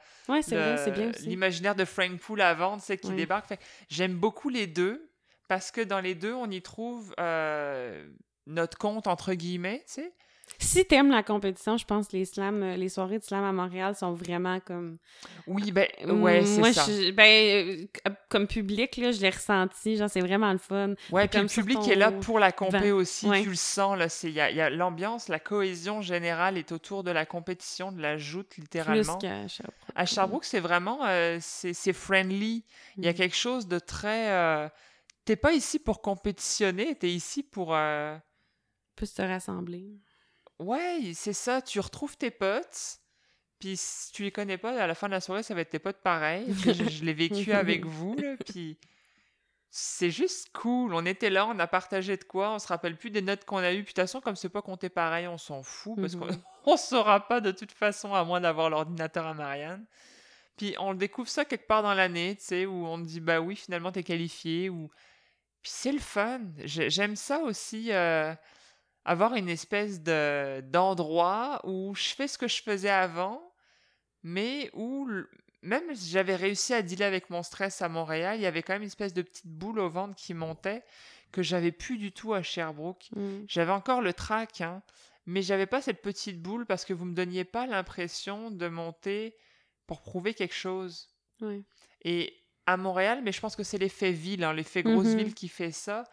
l'imaginaire 1.26 1.74
de 1.74 1.84
Frank 1.84 2.18
Poole 2.20 2.42
avant, 2.42 2.76
tu 2.76 2.84
sais, 2.84 2.98
qui 2.98 3.08
débarque. 3.16 3.58
J'aime 3.88 4.14
beaucoup 4.14 4.48
les 4.50 4.66
deux 4.66 5.10
parce 5.48 5.70
que 5.70 5.80
dans 5.80 6.00
les 6.00 6.14
deux, 6.14 6.34
on 6.34 6.50
y 6.50 6.60
trouve 6.60 7.14
euh, 7.18 8.06
notre 8.46 8.76
compte, 8.76 9.06
entre 9.06 9.32
guillemets, 9.34 9.82
tu 9.86 9.94
sais. 9.94 10.12
Si 10.60 10.84
t'aimes 10.84 11.10
la 11.10 11.22
compétition, 11.22 11.76
je 11.76 11.84
pense 11.84 12.08
que 12.08 12.16
les 12.16 12.24
slams, 12.24 12.62
euh, 12.64 12.76
les 12.76 12.88
soirées 12.88 13.20
de 13.20 13.24
slam 13.24 13.44
à 13.44 13.52
Montréal 13.52 13.94
sont 13.94 14.12
vraiment 14.12 14.58
comme. 14.58 14.96
Oui, 15.46 15.70
ben, 15.70 15.86
ouais, 16.04 16.44
c'est 16.44 16.72
ça. 16.72 16.84
ben, 17.12 17.86
euh, 18.06 18.10
comme 18.28 18.48
public, 18.48 18.96
là, 18.96 19.12
je 19.12 19.20
l'ai 19.20 19.30
ressenti. 19.30 19.96
Genre, 19.96 20.10
c'est 20.10 20.20
vraiment 20.20 20.50
le 20.50 20.58
fun. 20.58 20.94
Ouais, 21.12 21.28
puis 21.28 21.40
le 21.40 21.46
public 21.46 21.86
est 21.86 21.94
là 21.94 22.10
pour 22.10 22.40
la 22.40 22.50
compé 22.50 22.90
aussi. 22.90 23.30
Tu 23.42 23.50
le 23.50 23.54
sens, 23.54 23.96
là. 23.96 24.06
Il 24.24 24.30
y 24.30 24.40
a, 24.40 24.50
y 24.50 24.60
a 24.60 24.68
l'ambiance, 24.68 25.28
la 25.28 25.38
cohésion 25.38 26.02
générale 26.02 26.58
est 26.58 26.72
autour 26.72 27.04
de 27.04 27.12
la 27.12 27.24
compétition, 27.24 27.92
de 27.92 28.02
la 28.02 28.16
joute, 28.16 28.56
littéralement. 28.56 29.16
Plus 29.16 29.28
qu'à 29.28 29.46
Sherbrooke. 29.46 29.74
À 29.94 30.06
Sherbrooke, 30.06 30.44
c'est 30.44 30.60
vraiment. 30.60 31.06
Euh, 31.06 31.38
c'est 31.40 31.92
friendly. 31.92 32.64
Il 32.96 33.04
y 33.04 33.08
a 33.08 33.12
mm. 33.12 33.14
quelque 33.14 33.36
chose 33.36 33.68
de 33.68 33.78
très. 33.78 34.70
T'es 35.24 35.36
pas 35.36 35.52
ici 35.52 35.78
pour 35.78 36.02
compétitionner, 36.02 36.96
t'es 36.96 37.10
ici 37.10 37.44
pour. 37.44 37.76
Plus 38.96 39.14
te 39.14 39.22
rassembler. 39.22 40.00
Ouais, 40.58 41.12
c'est 41.14 41.32
ça. 41.32 41.62
Tu 41.62 41.80
retrouves 41.80 42.16
tes 42.16 42.30
potes. 42.30 42.98
Puis 43.58 43.76
si 43.76 44.12
tu 44.12 44.22
les 44.22 44.30
connais 44.30 44.58
pas, 44.58 44.80
à 44.80 44.86
la 44.86 44.94
fin 44.94 45.08
de 45.08 45.12
la 45.12 45.20
soirée, 45.20 45.42
ça 45.42 45.54
va 45.54 45.62
être 45.62 45.70
tes 45.70 45.78
potes 45.78 46.00
pareils. 46.02 46.46
je, 46.54 47.04
l'ai 47.04 47.12
vécu 47.12 47.52
avec 47.52 47.84
vous, 47.86 48.14
là, 48.16 48.36
puis 48.46 48.78
c'est 49.70 50.10
juste 50.10 50.50
cool. 50.52 50.94
On 50.94 51.04
était 51.04 51.30
là, 51.30 51.46
on 51.46 51.58
a 51.58 51.66
partagé 51.66 52.16
de 52.16 52.24
quoi, 52.24 52.52
on 52.52 52.58
se 52.58 52.68
rappelle 52.68 52.96
plus 52.96 53.10
des 53.10 53.20
notes 53.20 53.44
qu'on 53.44 53.58
a 53.58 53.72
eues. 53.72 53.82
Puis 53.82 53.94
de 53.94 54.00
toute 54.00 54.04
façon, 54.04 54.20
comme 54.20 54.36
c'est 54.36 54.48
pas 54.48 54.62
compté 54.62 54.88
pareil, 54.88 55.26
on 55.26 55.38
s'en 55.38 55.62
fout 55.62 55.96
parce 56.00 56.14
qu'on 56.14 56.28
on 56.66 56.76
saura 56.76 57.26
pas 57.26 57.40
de 57.40 57.50
toute 57.50 57.72
façon 57.72 58.14
à 58.14 58.22
moins 58.24 58.40
d'avoir 58.40 58.70
l'ordinateur 58.70 59.26
à 59.26 59.34
Marianne. 59.34 59.84
Puis 60.56 60.74
on 60.78 60.94
découvre 60.94 61.28
ça 61.28 61.44
quelque 61.44 61.66
part 61.66 61.82
dans 61.82 61.94
l'année, 61.94 62.36
tu 62.36 62.44
sais, 62.44 62.66
où 62.66 62.86
on 62.86 62.98
dit 62.98 63.20
bah 63.20 63.40
oui, 63.40 63.56
finalement 63.56 63.90
t'es 63.90 64.04
qualifié. 64.04 64.70
Ou 64.70 64.88
puis 65.62 65.72
c'est 65.74 65.92
le 65.92 65.98
fun. 65.98 66.40
J'aime 66.64 67.16
ça 67.16 67.40
aussi. 67.40 67.92
Euh, 67.92 68.32
avoir 69.04 69.34
une 69.34 69.48
espèce 69.48 70.02
de 70.02 70.60
d'endroit 70.60 71.60
où 71.64 71.94
je 71.94 72.08
fais 72.08 72.28
ce 72.28 72.38
que 72.38 72.48
je 72.48 72.62
faisais 72.62 72.90
avant, 72.90 73.52
mais 74.22 74.70
où 74.74 75.08
même 75.62 75.94
si 75.94 76.10
j'avais 76.10 76.36
réussi 76.36 76.74
à 76.74 76.82
dealer 76.82 77.06
avec 77.06 77.30
mon 77.30 77.42
stress 77.42 77.82
à 77.82 77.88
Montréal, 77.88 78.38
il 78.38 78.42
y 78.42 78.46
avait 78.46 78.62
quand 78.62 78.74
même 78.74 78.82
une 78.82 78.88
espèce 78.88 79.14
de 79.14 79.22
petite 79.22 79.46
boule 79.46 79.80
au 79.80 79.90
ventre 79.90 80.14
qui 80.14 80.34
montait 80.34 80.84
que 81.32 81.42
j'avais 81.42 81.72
plus 81.72 81.98
du 81.98 82.12
tout 82.12 82.32
à 82.32 82.42
Sherbrooke. 82.42 83.08
Mmh. 83.14 83.44
J'avais 83.48 83.72
encore 83.72 84.00
le 84.00 84.12
trac, 84.12 84.60
hein, 84.60 84.82
mais 85.26 85.42
j'avais 85.42 85.66
pas 85.66 85.82
cette 85.82 86.00
petite 86.00 86.40
boule 86.40 86.64
parce 86.64 86.84
que 86.84 86.92
vous 86.92 87.04
me 87.04 87.14
donniez 87.14 87.44
pas 87.44 87.66
l'impression 87.66 88.50
de 88.50 88.68
monter 88.68 89.36
pour 89.86 90.00
prouver 90.00 90.32
quelque 90.34 90.54
chose. 90.54 91.10
Et 92.02 92.34
à 92.66 92.76
Montréal, 92.76 93.20
mais 93.22 93.32
je 93.32 93.40
pense 93.40 93.56
que 93.56 93.62
c'est 93.62 93.78
l'effet 93.78 94.12
ville, 94.12 94.44
hein, 94.44 94.52
l'effet 94.52 94.82
grosse 94.82 95.06
mmh 95.06 95.16
ville 95.16 95.34
qui 95.34 95.48
fait 95.48 95.72
ça. 95.72 96.04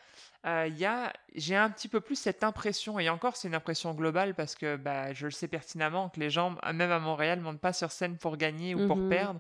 Euh, 0.46 0.68
y 0.68 0.86
a, 0.86 1.12
j'ai 1.34 1.56
un 1.56 1.72
petit 1.72 1.88
peu 1.88 2.00
plus 2.00 2.16
cette 2.16 2.44
impression, 2.44 3.00
et 3.00 3.10
encore 3.10 3.36
c'est 3.36 3.48
une 3.48 3.56
impression 3.56 3.94
globale 3.96 4.36
parce 4.36 4.54
que 4.54 4.76
bah, 4.76 5.12
je 5.12 5.26
le 5.26 5.32
sais 5.32 5.48
pertinemment 5.48 6.10
que 6.10 6.20
les 6.20 6.30
gens, 6.30 6.56
même 6.72 6.92
à 6.92 7.00
Montréal, 7.00 7.40
ne 7.40 7.44
montent 7.44 7.62
pas 7.62 7.74
sur 7.74 7.92
scène 7.92 8.18
pour 8.18 8.38
gagner 8.38 8.76
ou 8.76 8.86
pour 8.86 8.98
mmh 8.98 9.10
perdre. 9.10 9.40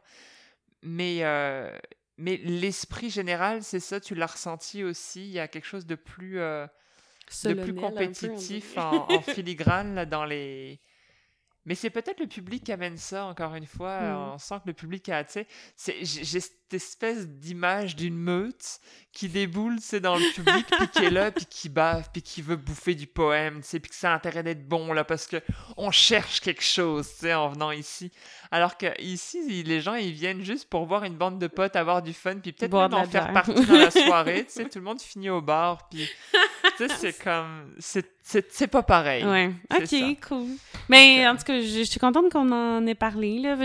Mais, 0.81 1.19
euh, 1.21 1.71
mais 2.17 2.37
l'esprit 2.37 3.11
général, 3.11 3.61
c'est 3.61 3.79
ça, 3.79 3.99
tu 3.99 4.15
l'as 4.15 4.25
ressenti 4.25 4.83
aussi. 4.83 5.25
Il 5.25 5.31
y 5.31 5.39
a 5.39 5.47
quelque 5.47 5.67
chose 5.67 5.85
de 5.85 5.95
plus, 5.95 6.39
euh, 6.39 6.65
de 7.43 7.53
plus 7.53 7.75
compétitif 7.75 8.75
en, 8.77 9.07
en, 9.11 9.21
filigrane 9.21 9.93
là, 9.93 10.05
dans 10.07 10.25
les 10.25 10.79
mais 11.65 11.73
c'est 11.73 11.89
peut-être 11.89 12.19
le 12.19 12.27
public 12.27 12.63
qui 12.63 12.71
amène 12.71 12.97
ça, 12.97 13.25
encore 13.25 13.55
une 13.55 13.65
fois. 13.65 13.99
Mm. 13.99 14.33
On 14.33 14.37
sent 14.37 14.55
que 14.63 14.67
le 14.67 14.73
public 14.73 15.09
a, 15.09 15.23
j'ai 16.01 16.39
cette 16.65 16.81
espèce 16.81 17.27
d'image 17.27 17.95
d'une 17.95 18.17
meute 18.17 18.79
qui 19.11 19.29
déboule, 19.29 19.77
c'est 19.79 19.99
dans 19.99 20.15
le 20.15 20.33
public, 20.33 20.65
puis 20.65 20.87
qui 20.87 21.05
est 21.05 21.09
là, 21.09 21.31
puis 21.31 21.45
qui 21.45 21.69
bave, 21.69 22.09
puis 22.11 22.21
qui 22.21 22.41
veut 22.41 22.55
bouffer 22.55 22.95
du 22.95 23.07
poème, 23.07 23.61
tu 23.61 23.67
sais, 23.67 23.79
puis 23.79 23.89
que 23.89 23.95
ça 23.95 24.11
a 24.11 24.15
intérêt 24.15 24.41
d'être 24.41 24.67
bon, 24.67 24.91
là, 24.91 25.03
parce 25.03 25.27
que 25.27 25.37
on 25.77 25.91
cherche 25.91 26.41
quelque 26.41 26.63
chose, 26.63 27.07
tu 27.07 27.19
sais, 27.19 27.33
en 27.33 27.49
venant 27.49 27.71
ici. 27.71 28.11
Alors 28.51 28.77
que 28.77 28.99
ici, 28.99 29.63
les 29.63 29.79
gens, 29.79 29.93
ils 29.93 30.11
viennent 30.11 30.43
juste 30.43 30.67
pour 30.69 30.85
voir 30.85 31.03
une 31.03 31.15
bande 31.15 31.39
de 31.39 31.47
potes, 31.47 31.75
avoir 31.75 32.01
du 32.01 32.13
fun, 32.13 32.37
puis 32.37 32.51
peut-être 32.51 32.73
même 32.73 32.93
en 32.93 33.05
faire 33.05 33.31
partie 33.31 33.65
dans 33.65 33.73
la 33.75 33.91
soirée, 33.91 34.45
tu 34.45 34.51
sais, 34.53 34.63
tout 34.65 34.79
le 34.79 34.85
monde 34.85 35.01
finit 35.01 35.29
au 35.29 35.41
bar, 35.41 35.87
puis, 35.89 36.09
tu 36.77 36.87
sais, 36.87 36.93
c'est 36.97 37.17
comme, 37.23 37.75
c'est 37.79 38.67
pas 38.67 38.83
pareil. 38.83 39.23
Ouais, 39.23 39.51
ok, 39.71 40.19
cool. 40.27 40.47
Mais 40.89 41.27
en 41.27 41.35
tout 41.35 41.43
cas, 41.43 41.61
je, 41.61 41.83
suis 41.83 41.99
contente 41.99 42.31
qu'on 42.31 42.51
en 42.51 42.85
ait 42.87 42.95
parlé, 42.95 43.37
là. 43.39 43.55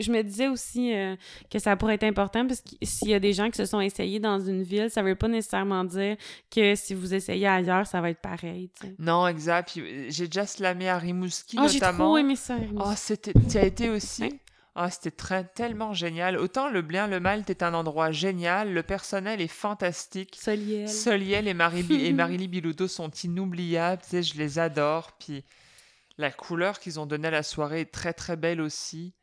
Je 0.00 0.10
me 0.10 0.22
disais 0.22 0.48
aussi 0.48 0.94
euh, 0.94 1.16
que 1.50 1.58
ça 1.58 1.76
pourrait 1.76 1.94
être 1.94 2.04
important, 2.04 2.46
parce 2.46 2.60
que 2.60 2.70
s'il 2.82 3.08
y 3.08 3.14
a 3.14 3.20
des 3.20 3.32
gens 3.32 3.50
qui 3.50 3.56
se 3.56 3.66
sont 3.66 3.80
essayés 3.80 4.20
dans 4.20 4.40
une 4.40 4.62
ville, 4.62 4.90
ça 4.90 5.02
veut 5.02 5.16
pas 5.16 5.28
nécessairement 5.28 5.84
dire 5.84 6.16
que 6.50 6.74
si 6.74 6.94
vous 6.94 7.14
essayez 7.14 7.46
ailleurs, 7.46 7.86
ça 7.86 8.00
va 8.00 8.10
être 8.10 8.20
pareil, 8.20 8.70
Non, 8.98 9.26
exact. 9.26 9.72
Puis 9.72 9.80
euh, 9.80 10.06
j'ai 10.08 10.26
déjà 10.26 10.46
slamé 10.46 10.88
à 10.88 10.98
Rimouski, 10.98 11.56
notamment. 11.56 11.68
Oh, 11.68 11.72
j'ai 11.72 11.80
trop 11.80 12.18
aimé 12.18 12.36
ça, 12.36 12.56
Oh, 12.76 12.92
c'était... 12.96 13.32
Tu 13.48 13.58
as 13.58 13.64
été 13.64 13.90
aussi? 13.90 14.40
Ah, 14.80 14.90
c'était 14.92 15.42
tellement 15.56 15.92
génial. 15.92 16.38
Autant 16.38 16.70
le 16.70 16.82
bien, 16.82 17.08
le 17.08 17.18
mal, 17.18 17.44
t'es 17.44 17.64
un 17.64 17.74
endroit 17.74 18.12
génial. 18.12 18.72
Le 18.72 18.84
personnel 18.84 19.40
est 19.40 19.48
fantastique. 19.48 20.38
Soliel. 20.40 20.88
Soliel 20.88 21.48
et 21.48 21.54
Marie 21.54 21.84
et 21.90 22.12
Marily 22.12 22.46
Bilodeau 22.46 22.86
sont 22.86 23.10
inoubliables. 23.10 24.00
Tu 24.02 24.10
sais, 24.10 24.22
je 24.22 24.38
les 24.38 24.60
adore. 24.60 25.10
Puis 25.18 25.44
la 26.16 26.30
couleur 26.30 26.78
qu'ils 26.78 27.00
ont 27.00 27.06
donnée 27.06 27.26
à 27.26 27.32
la 27.32 27.42
soirée 27.42 27.80
est 27.80 27.92
très, 27.92 28.12
très 28.12 28.36
belle 28.36 28.60
aussi. 28.60 29.14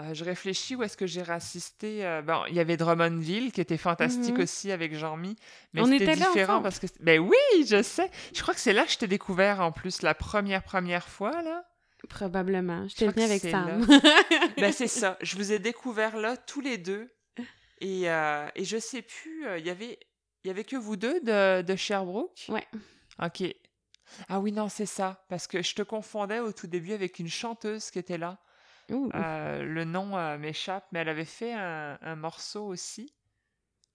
Euh, 0.00 0.14
je 0.14 0.24
réfléchis 0.24 0.76
où 0.76 0.82
est-ce 0.82 0.96
que 0.96 1.06
j'ai 1.06 1.28
assisté. 1.28 2.06
Euh, 2.06 2.22
bon, 2.22 2.42
il 2.48 2.54
y 2.54 2.60
avait 2.60 2.76
Drummondville 2.76 3.50
qui 3.50 3.60
était 3.60 3.76
fantastique 3.76 4.36
mhm. 4.36 4.42
aussi 4.42 4.70
avec 4.70 4.94
Jean-Mi, 4.94 5.36
mais 5.72 5.84
c'était 5.84 6.14
différent 6.14 6.62
parce 6.62 6.78
que. 6.78 6.86
Ben 7.00 7.18
oui, 7.18 7.66
je 7.66 7.82
sais. 7.82 8.10
Je 8.32 8.40
crois 8.42 8.54
que 8.54 8.60
c'est 8.60 8.72
là 8.72 8.84
que 8.84 8.92
je 8.92 8.98
t'ai 8.98 9.08
découvert 9.08 9.60
en 9.60 9.72
plus 9.72 10.02
la 10.02 10.14
première 10.14 10.62
première 10.62 11.08
fois 11.08 11.42
là. 11.42 11.64
Probablement. 12.08 12.86
Je 12.88 12.94
t'ai 12.94 13.08
venu 13.08 13.22
avec 13.22 13.42
Sam. 13.42 13.84
ben, 14.56 14.72
c'est 14.72 14.86
ça. 14.86 15.18
Je 15.20 15.36
vous 15.36 15.52
ai 15.52 15.58
découvert 15.58 16.16
là, 16.16 16.36
tous 16.36 16.60
les 16.60 16.78
deux. 16.78 17.10
Et, 17.80 18.10
euh, 18.10 18.48
et 18.54 18.64
je 18.64 18.78
sais 18.78 19.02
plus, 19.02 19.42
il 19.42 19.46
euh, 19.46 19.58
y 19.58 19.70
avait, 19.70 19.98
y 20.44 20.50
avait 20.50 20.64
que 20.64 20.76
vous 20.76 20.96
deux 20.96 21.20
de, 21.20 21.62
de 21.62 21.76
Sherbrooke? 21.76 22.46
Ouais. 22.48 22.66
OK. 23.22 23.44
Ah 24.28 24.40
oui, 24.40 24.52
non, 24.52 24.68
c'est 24.68 24.86
ça. 24.86 25.24
Parce 25.28 25.46
que 25.46 25.62
je 25.62 25.74
te 25.74 25.82
confondais 25.82 26.40
au 26.40 26.52
tout 26.52 26.66
début 26.66 26.92
avec 26.92 27.18
une 27.18 27.28
chanteuse 27.28 27.90
qui 27.90 27.98
était 27.98 28.18
là. 28.18 28.38
Euh, 29.14 29.62
le 29.62 29.84
nom 29.84 30.16
euh, 30.16 30.38
m'échappe, 30.38 30.86
mais 30.92 31.00
elle 31.00 31.08
avait 31.08 31.24
fait 31.24 31.52
un, 31.52 31.98
un 32.02 32.16
morceau 32.16 32.66
aussi. 32.66 33.14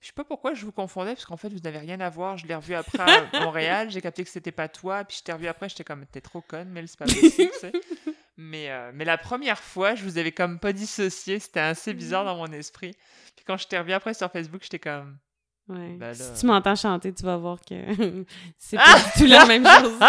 Je 0.01 0.07
sais 0.07 0.13
pas 0.13 0.25
pourquoi 0.25 0.53
je 0.53 0.65
vous 0.65 0.71
confondais, 0.73 1.13
parce 1.13 1.25
qu'en 1.25 1.37
fait, 1.37 1.47
vous 1.49 1.59
n'avez 1.61 1.77
rien 1.79 1.99
à 2.01 2.09
voir. 2.09 2.37
Je 2.37 2.45
l'ai 2.45 2.55
revu 2.55 2.73
après 2.75 2.99
à 2.99 3.39
Montréal, 3.45 3.89
j'ai 3.89 4.01
capté 4.01 4.23
que 4.23 4.29
c'était 4.29 4.51
pas 4.51 4.67
toi, 4.67 5.03
puis 5.05 5.17
je 5.17 5.23
t'ai 5.23 5.31
revu 5.31 5.47
après, 5.47 5.69
j'étais 5.69 5.85
comme, 5.85 6.05
t'es 6.05 6.19
trop 6.21 6.41
conne, 6.41 6.69
mais 6.69 6.85
c'est 6.87 6.99
pas 6.99 7.05
possible, 7.05 7.51
tu 7.53 7.59
sais. 7.59 7.71
Mais, 8.35 8.71
euh, 8.71 8.89
mais 8.95 9.05
la 9.05 9.19
première 9.19 9.59
fois, 9.59 9.93
je 9.93 10.03
vous 10.03 10.17
avais 10.17 10.31
comme 10.31 10.57
pas 10.59 10.73
dissocié, 10.73 11.37
c'était 11.37 11.59
assez 11.59 11.93
bizarre 11.93 12.25
dans 12.25 12.35
mon 12.35 12.47
esprit. 12.51 12.95
Puis 13.35 13.45
quand 13.45 13.57
je 13.57 13.67
t'ai 13.67 13.77
revu 13.77 13.91
après 13.93 14.15
sur 14.15 14.31
Facebook, 14.31 14.63
j'étais 14.63 14.79
comme, 14.79 15.19
Ouais. 15.69 15.95
Ben 15.99 16.07
là- 16.07 16.13
Si 16.15 16.39
tu 16.41 16.47
m'entends 16.47 16.75
chanter, 16.75 17.13
tu 17.13 17.23
vas 17.23 17.37
voir 17.37 17.59
que 17.61 17.75
c'est 18.57 18.77
pas 18.77 18.95
du 18.97 19.19
tout 19.19 19.25
la 19.27 19.45
même 19.45 19.63
chose. 19.65 19.99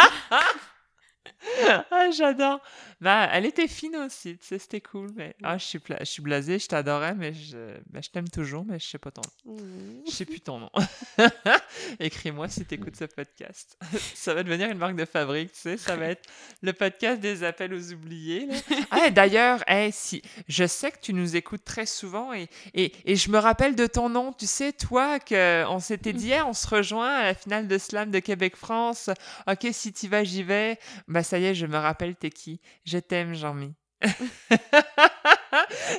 ah, 1.91 2.11
j'adore. 2.17 2.61
Ben, 3.05 3.29
elle 3.33 3.45
était 3.45 3.69
fine 3.69 3.97
aussi, 3.97 4.39
tu 4.39 4.47
sais, 4.47 4.59
c'était 4.59 4.81
cool. 4.81 5.11
Mais 5.15 5.37
ah, 5.43 5.59
je 5.59 5.65
suis, 5.65 5.79
pla- 5.79 5.99
je 6.01 6.07
suis 6.07 6.23
blasé, 6.23 6.59
je 6.59 6.67
t'adorais, 6.69 7.15
mais 7.15 7.35
je, 7.35 7.77
ben, 7.91 8.03
je 8.03 8.09
t'aime 8.09 8.31
toujours, 8.31 8.65
mais 8.65 8.79
je 8.79 8.87
sais 8.87 8.97
pas 8.97 9.11
ton 9.11 9.21
nom. 9.45 9.57
Mm. 9.57 10.01
Je 10.07 10.11
sais 10.11 10.25
plus 10.25 10.41
ton 10.41 10.59
nom. 10.59 10.71
Écris-moi 12.01 12.49
si 12.49 12.65
t'écoutes 12.65 12.97
ce 12.97 13.05
podcast. 13.05 13.77
ça 14.15 14.33
va 14.33 14.43
devenir 14.43 14.71
une 14.71 14.79
marque 14.79 14.97
de 14.97 15.05
fabrique, 15.05 15.53
tu 15.53 15.61
sais. 15.61 15.77
Ça 15.77 15.97
va 15.97 16.07
être 16.07 16.27
le 16.63 16.73
podcast 16.73 17.21
des 17.21 17.45
appels 17.45 17.75
aux 17.75 17.93
oubliés. 17.93 18.47
là. 18.47 18.55
Ah, 18.91 19.11
d'ailleurs, 19.11 19.63
hey, 19.69 19.93
si, 19.93 20.23
je 20.49 20.67
sais 20.67 20.91
que 20.91 21.01
tu 21.01 21.13
nous 21.13 21.37
écoutes 21.37 21.65
très 21.65 21.85
souvent 21.85 22.33
et, 22.33 22.49
et, 22.73 22.93
et 23.05 23.17
je 23.17 23.31
me 23.31 23.37
rappelle 23.39 23.77
de 23.77 23.87
ton 23.87 24.09
nom. 24.09 24.33
Tu 24.33 24.47
sais, 24.47 24.73
toi, 24.73 25.19
que 25.21 25.65
on 25.69 25.79
s'était 25.79 26.15
dit, 26.15 26.31
Hey, 26.31 26.41
on 26.41 26.55
se 26.55 26.67
rejoint 26.67 27.15
à 27.17 27.25
la 27.25 27.35
finale 27.35 27.69
de 27.69 27.77
Slam 27.77 28.11
de 28.11 28.19
Québec-France. 28.19 29.11
Ok, 29.47 29.67
si 29.73 29.93
t'y 29.93 30.09
vas, 30.09 30.25
j'y 30.25 30.43
vais. 30.43 30.79
Bah, 31.07 31.23
ça 31.23 31.39
y 31.39 31.45
est, 31.45 31.55
je 31.55 31.67
me 31.67 31.77
rappelle, 31.77 32.15
t'es 32.17 32.31
qui? 32.31 32.61
Je 32.87 32.94
t'aime, 32.99 33.35
Jean-Mi. 33.35 33.75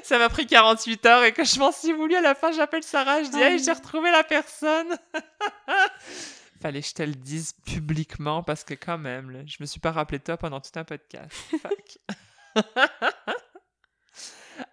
ça 0.03 0.17
m'a 0.19 0.29
pris 0.29 0.45
48 0.45 1.05
heures 1.05 1.23
et 1.23 1.31
que 1.33 1.43
je 1.43 1.59
m'en 1.59 1.71
suis 1.71 1.91
voulu. 1.93 2.15
À 2.15 2.21
la 2.21 2.35
fin, 2.35 2.51
j'appelle 2.51 2.83
Sarah, 2.83 3.23
je 3.23 3.29
dis, 3.29 3.41
Ah 3.41 3.49
hey, 3.51 3.63
j'ai 3.63 3.71
retrouvé 3.71 4.11
la 4.11 4.23
personne. 4.23 4.95
Fallait 6.61 6.81
que 6.81 6.87
je 6.87 6.93
te 6.93 7.03
le 7.03 7.13
dise 7.13 7.53
publiquement 7.65 8.43
parce 8.43 8.63
que 8.63 8.73
quand 8.73 8.97
même, 8.97 9.29
là, 9.31 9.39
je 9.45 9.57
me 9.59 9.65
suis 9.65 9.79
pas 9.79 9.91
rappelé 9.91 10.19
de 10.19 10.23
toi 10.23 10.37
pendant 10.37 10.59
tout 10.61 10.71
un 10.75 10.83
podcast. 10.83 11.31
Fuck. 11.61 11.97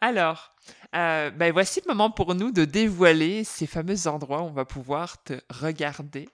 Alors, 0.01 0.55
euh, 0.95 1.31
ben 1.31 1.53
voici 1.53 1.81
le 1.85 1.89
moment 1.93 2.11
pour 2.11 2.35
nous 2.35 2.53
de 2.53 2.65
dévoiler 2.65 3.43
ces 3.45 3.67
fameux 3.67 4.07
endroits 4.07 4.43
où 4.43 4.47
on 4.47 4.53
va 4.53 4.65
pouvoir 4.65 5.23
te 5.25 5.35
regarder 5.51 6.29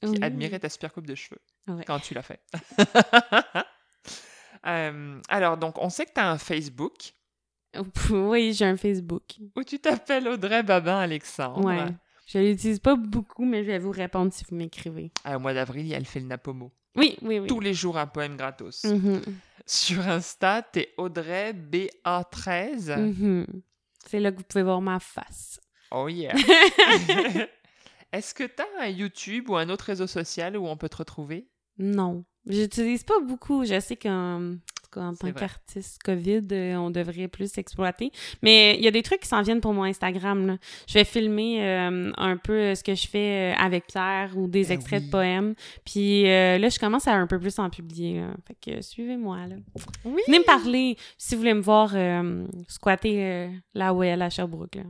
puis 0.00 0.10
Oui. 0.10 0.18
admirer 0.22 0.58
ta 0.60 0.68
super 0.68 0.92
coupe 0.92 1.06
de 1.06 1.14
cheveux 1.14 1.40
Ouais. 1.68 1.84
quand 1.84 1.98
tu 2.00 2.14
l'as 2.14 2.22
fait. 2.22 2.40
Euh, 4.66 5.20
alors, 5.28 5.56
donc, 5.56 5.78
on 5.78 5.90
sait 5.90 6.06
que 6.06 6.12
tu 6.14 6.20
as 6.20 6.30
un 6.30 6.38
Facebook 6.38 7.14
Oui, 8.10 8.52
j'ai 8.52 8.64
un 8.66 8.76
Facebook. 8.76 9.22
où 9.56 9.64
tu 9.64 9.78
t'appelles 9.80 10.28
Audrey 10.28 10.62
Babin 10.62 10.98
Alexandre. 10.98 11.64
Ouais. 11.64 11.86
Je 12.26 12.38
l'utilise 12.38 12.78
pas 12.78 12.94
beaucoup, 12.96 13.44
mais 13.44 13.62
je 13.64 13.68
vais 13.72 13.78
vous 13.78 13.90
répondre 13.90 14.32
si 14.32 14.44
vous 14.48 14.54
m'écrivez. 14.56 15.10
Ah, 15.24 15.36
au 15.36 15.40
mois 15.40 15.52
d'avril, 15.54 15.92
elle 15.92 16.04
fait 16.04 16.20
le 16.20 16.26
Napomo. 16.26 16.70
Oui, 16.96 17.16
oui, 17.22 17.38
oui. 17.40 17.46
Tous 17.48 17.60
les 17.60 17.74
jours, 17.74 17.98
un 17.98 18.06
poème 18.06 18.36
gratos. 18.36 18.84
Mhm, 18.84 19.20
Sur 19.66 20.06
Insta, 20.06 20.62
t'es 20.62 20.92
Audrey 20.98 21.52
BA13. 21.54 22.96
mhm. 22.98 23.46
C'est 24.06 24.20
là 24.20 24.30
que 24.32 24.38
vous 24.38 24.42
pouvez 24.44 24.64
voir 24.64 24.80
ma 24.80 24.98
face. 25.00 25.60
Oh 25.90 26.08
yeah. 26.08 26.32
Est-ce 28.12 28.34
que 28.34 28.44
t'as 28.44 28.64
un 28.80 28.88
YouTube 28.88 29.48
ou 29.48 29.56
un 29.56 29.68
autre 29.68 29.86
réseau 29.86 30.06
social 30.06 30.56
où 30.56 30.66
on 30.66 30.76
peut 30.76 30.88
te 30.88 30.96
retrouver? 30.96 31.48
Non. 31.78 32.24
J'utilise 32.46 33.04
pas 33.04 33.20
beaucoup. 33.20 33.64
Je 33.64 33.78
sais 33.80 33.96
qu'en 33.96 34.54
en 34.94 35.14
tant 35.14 35.32
qu'artiste 35.32 36.02
COVID, 36.02 36.46
euh, 36.52 36.74
on 36.76 36.90
devrait 36.90 37.26
plus 37.28 37.56
exploiter. 37.56 38.10
Mais 38.42 38.76
il 38.76 38.84
y 38.84 38.88
a 38.88 38.90
des 38.90 39.02
trucs 39.02 39.20
qui 39.20 39.28
s'en 39.28 39.40
viennent 39.40 39.62
pour 39.62 39.72
mon 39.72 39.84
Instagram. 39.84 40.46
là. 40.46 40.56
Je 40.86 40.94
vais 40.94 41.04
filmer 41.04 41.64
euh, 41.66 42.12
un 42.18 42.36
peu 42.36 42.52
euh, 42.52 42.74
ce 42.74 42.84
que 42.84 42.94
je 42.94 43.08
fais 43.08 43.54
euh, 43.54 43.56
avec 43.58 43.86
Pierre 43.86 44.32
ou 44.36 44.48
des 44.48 44.70
Eh 44.70 44.74
extraits 44.74 45.00
oui. 45.00 45.06
de 45.06 45.10
poèmes. 45.10 45.54
Puis 45.86 46.28
euh, 46.28 46.58
là, 46.58 46.68
je 46.68 46.78
commence 46.78 47.08
à 47.08 47.12
un 47.14 47.26
peu 47.26 47.38
plus 47.40 47.58
en 47.58 47.70
publier. 47.70 48.20
là. 48.20 48.34
Fait 48.46 48.54
que 48.60 48.78
euh, 48.78 48.82
suivez-moi. 48.82 49.38
Oui. 50.04 50.20
Venez 50.26 50.40
me 50.40 50.44
parler 50.44 50.96
si 51.16 51.34
vous 51.36 51.40
voulez 51.40 51.54
me 51.54 51.62
voir 51.62 51.92
euh, 51.94 52.46
squatter 52.68 53.24
euh, 53.24 53.48
la 53.72 53.94
well 53.94 54.20
à 54.20 54.28
Sherbrooke. 54.28 54.74
Là. 54.74 54.82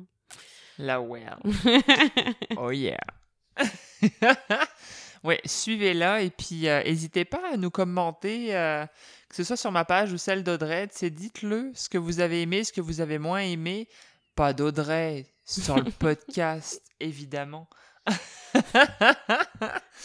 La 0.78 1.00
well. 1.00 1.36
Oh 2.56 2.70
yeah. 2.72 2.96
ouais, 5.24 5.40
suivez-la 5.44 6.22
et 6.22 6.30
puis 6.30 6.68
euh, 6.68 6.82
n'hésitez 6.84 7.24
pas 7.24 7.52
à 7.52 7.56
nous 7.56 7.70
commenter, 7.70 8.54
euh, 8.56 8.86
que 9.28 9.36
ce 9.36 9.44
soit 9.44 9.56
sur 9.56 9.72
ma 9.72 9.84
page 9.84 10.12
ou 10.12 10.18
celle 10.18 10.44
d'Audrey. 10.44 10.88
C'est 10.92 11.10
dites-le 11.10 11.72
ce 11.74 11.88
que 11.88 11.98
vous 11.98 12.20
avez 12.20 12.42
aimé, 12.42 12.64
ce 12.64 12.72
que 12.72 12.80
vous 12.80 13.00
avez 13.00 13.18
moins 13.18 13.40
aimé. 13.40 13.88
Pas 14.34 14.52
d'Audrey 14.52 15.26
sur 15.44 15.76
le 15.76 15.90
podcast, 15.98 16.82
évidemment. 17.00 17.68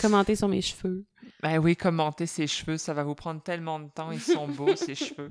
Commentez 0.02 0.36
sur 0.36 0.48
mes 0.48 0.62
cheveux. 0.62 1.06
Ben 1.42 1.58
oui, 1.60 1.76
commentez 1.76 2.26
ses 2.26 2.48
cheveux, 2.48 2.78
ça 2.78 2.94
va 2.94 3.04
vous 3.04 3.16
prendre 3.16 3.42
tellement 3.42 3.80
de 3.80 3.90
temps, 3.90 4.12
ils 4.12 4.22
sont 4.22 4.48
beaux 4.48 4.76
ces 4.76 4.96
cheveux. 4.96 5.30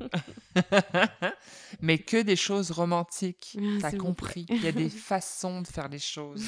Mais 1.80 1.98
que 1.98 2.22
des 2.22 2.36
choses 2.36 2.70
romantiques, 2.70 3.56
Ah, 3.58 3.90
t'as 3.90 3.96
compris. 3.96 4.46
Il 4.48 4.62
y 4.62 4.68
a 4.68 4.72
des 4.72 4.88
façons 4.90 5.62
de 5.62 5.66
faire 5.66 5.88
les 5.88 5.98
choses. 5.98 6.44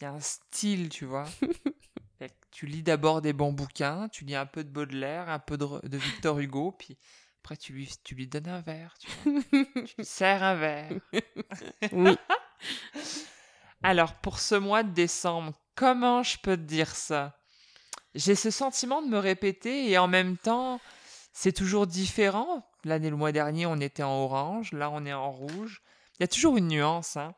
Il 0.00 0.04
y 0.04 0.06
a 0.06 0.12
un 0.12 0.20
style, 0.20 0.88
tu 0.88 1.04
vois. 1.04 1.26
Tu 2.50 2.66
lis 2.66 2.82
d'abord 2.82 3.22
des 3.22 3.32
bons 3.32 3.52
bouquins, 3.52 4.08
tu 4.08 4.24
lis 4.24 4.34
un 4.34 4.46
peu 4.46 4.64
de 4.64 4.68
Baudelaire, 4.68 5.28
un 5.28 5.38
peu 5.38 5.56
de, 5.56 5.66
de 5.86 5.96
Victor 5.96 6.38
Hugo, 6.38 6.72
puis 6.72 6.96
après 7.42 7.56
tu 7.56 7.72
lui, 7.72 7.92
tu 8.04 8.14
lui 8.14 8.28
donnes 8.28 8.48
un 8.48 8.60
verre, 8.60 8.94
tu 8.98 9.08
lui 9.98 10.04
sers 10.04 10.42
un 10.42 10.54
verre. 10.54 10.92
Oui. 11.92 12.16
Alors, 13.82 14.14
pour 14.14 14.38
ce 14.38 14.54
mois 14.54 14.84
de 14.84 14.92
décembre, 14.92 15.52
comment 15.74 16.22
je 16.22 16.38
peux 16.38 16.56
te 16.56 16.62
dire 16.62 16.94
ça? 16.94 17.36
J'ai 18.14 18.36
ce 18.36 18.50
sentiment 18.50 19.02
de 19.02 19.08
me 19.08 19.18
répéter 19.18 19.90
et 19.90 19.98
en 19.98 20.06
même 20.06 20.36
temps, 20.36 20.80
c'est 21.32 21.52
toujours 21.52 21.88
différent. 21.88 22.64
L'année, 22.84 23.10
le 23.10 23.16
mois 23.16 23.32
dernier, 23.32 23.66
on 23.66 23.80
était 23.80 24.04
en 24.04 24.22
orange, 24.22 24.72
là, 24.72 24.90
on 24.90 25.04
est 25.04 25.12
en 25.12 25.32
rouge. 25.32 25.82
Il 26.18 26.22
y 26.22 26.24
a 26.24 26.28
toujours 26.28 26.56
une 26.56 26.68
nuance, 26.68 27.16
hein. 27.16 27.34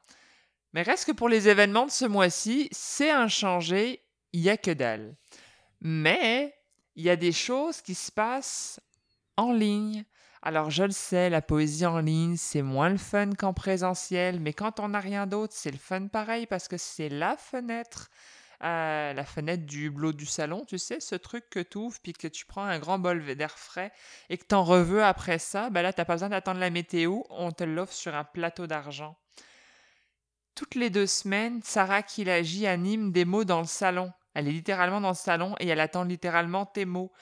Mais 0.74 0.82
reste 0.82 1.06
que 1.06 1.12
pour 1.12 1.28
les 1.28 1.48
événements 1.48 1.86
de 1.86 1.90
ce 1.92 2.04
mois-ci, 2.04 2.68
c'est 2.72 3.10
inchangé, 3.10 4.03
il 4.34 4.40
y 4.40 4.50
a 4.50 4.56
que 4.56 4.72
dalle. 4.72 5.14
Mais 5.80 6.54
il 6.96 7.04
y 7.04 7.10
a 7.10 7.16
des 7.16 7.30
choses 7.30 7.80
qui 7.80 7.94
se 7.94 8.10
passent 8.10 8.80
en 9.36 9.52
ligne. 9.52 10.04
Alors 10.42 10.70
je 10.70 10.82
le 10.82 10.90
sais, 10.90 11.30
la 11.30 11.40
poésie 11.40 11.86
en 11.86 12.00
ligne, 12.00 12.36
c'est 12.36 12.60
moins 12.60 12.90
le 12.90 12.98
fun 12.98 13.30
qu'en 13.30 13.54
présentiel, 13.54 14.40
mais 14.40 14.52
quand 14.52 14.80
on 14.80 14.88
n'a 14.88 15.00
rien 15.00 15.26
d'autre, 15.26 15.54
c'est 15.56 15.70
le 15.70 15.78
fun 15.78 16.08
pareil 16.08 16.46
parce 16.46 16.66
que 16.66 16.76
c'est 16.76 17.08
la 17.08 17.36
fenêtre, 17.36 18.10
euh, 18.64 19.12
la 19.12 19.24
fenêtre 19.24 19.64
du 19.66 19.86
hublot 19.86 20.12
du 20.12 20.26
salon, 20.26 20.64
tu 20.66 20.78
sais, 20.78 20.98
ce 20.98 21.14
truc 21.14 21.48
que 21.48 21.60
tu 21.60 21.78
ouvres 21.78 21.98
puis 22.02 22.12
que 22.12 22.28
tu 22.28 22.44
prends 22.44 22.64
un 22.64 22.80
grand 22.80 22.98
bol 22.98 23.36
d'air 23.36 23.56
frais 23.56 23.92
et 24.30 24.36
que 24.36 24.44
t'en 24.44 24.64
reveux 24.64 25.04
après 25.04 25.38
ça, 25.38 25.70
ben 25.70 25.82
là, 25.82 25.92
t'as 25.92 26.04
pas 26.04 26.14
besoin 26.14 26.30
d'attendre 26.30 26.60
la 26.60 26.70
météo, 26.70 27.20
on 27.30 27.52
te 27.52 27.64
l'offre 27.64 27.94
sur 27.94 28.16
un 28.16 28.24
plateau 28.24 28.66
d'argent. 28.66 29.16
Toutes 30.56 30.74
les 30.74 30.90
deux 30.90 31.06
semaines, 31.06 31.62
Sarah 31.62 32.02
Kilagi 32.02 32.66
anime 32.66 33.12
des 33.12 33.24
mots 33.24 33.44
dans 33.44 33.60
le 33.60 33.66
salon. 33.66 34.12
Elle 34.34 34.48
est 34.48 34.52
littéralement 34.52 35.00
dans 35.00 35.10
le 35.10 35.14
salon 35.14 35.54
et 35.60 35.68
elle 35.68 35.80
attend 35.80 36.04
littéralement 36.04 36.66
tes 36.66 36.84
mots. 36.84 37.12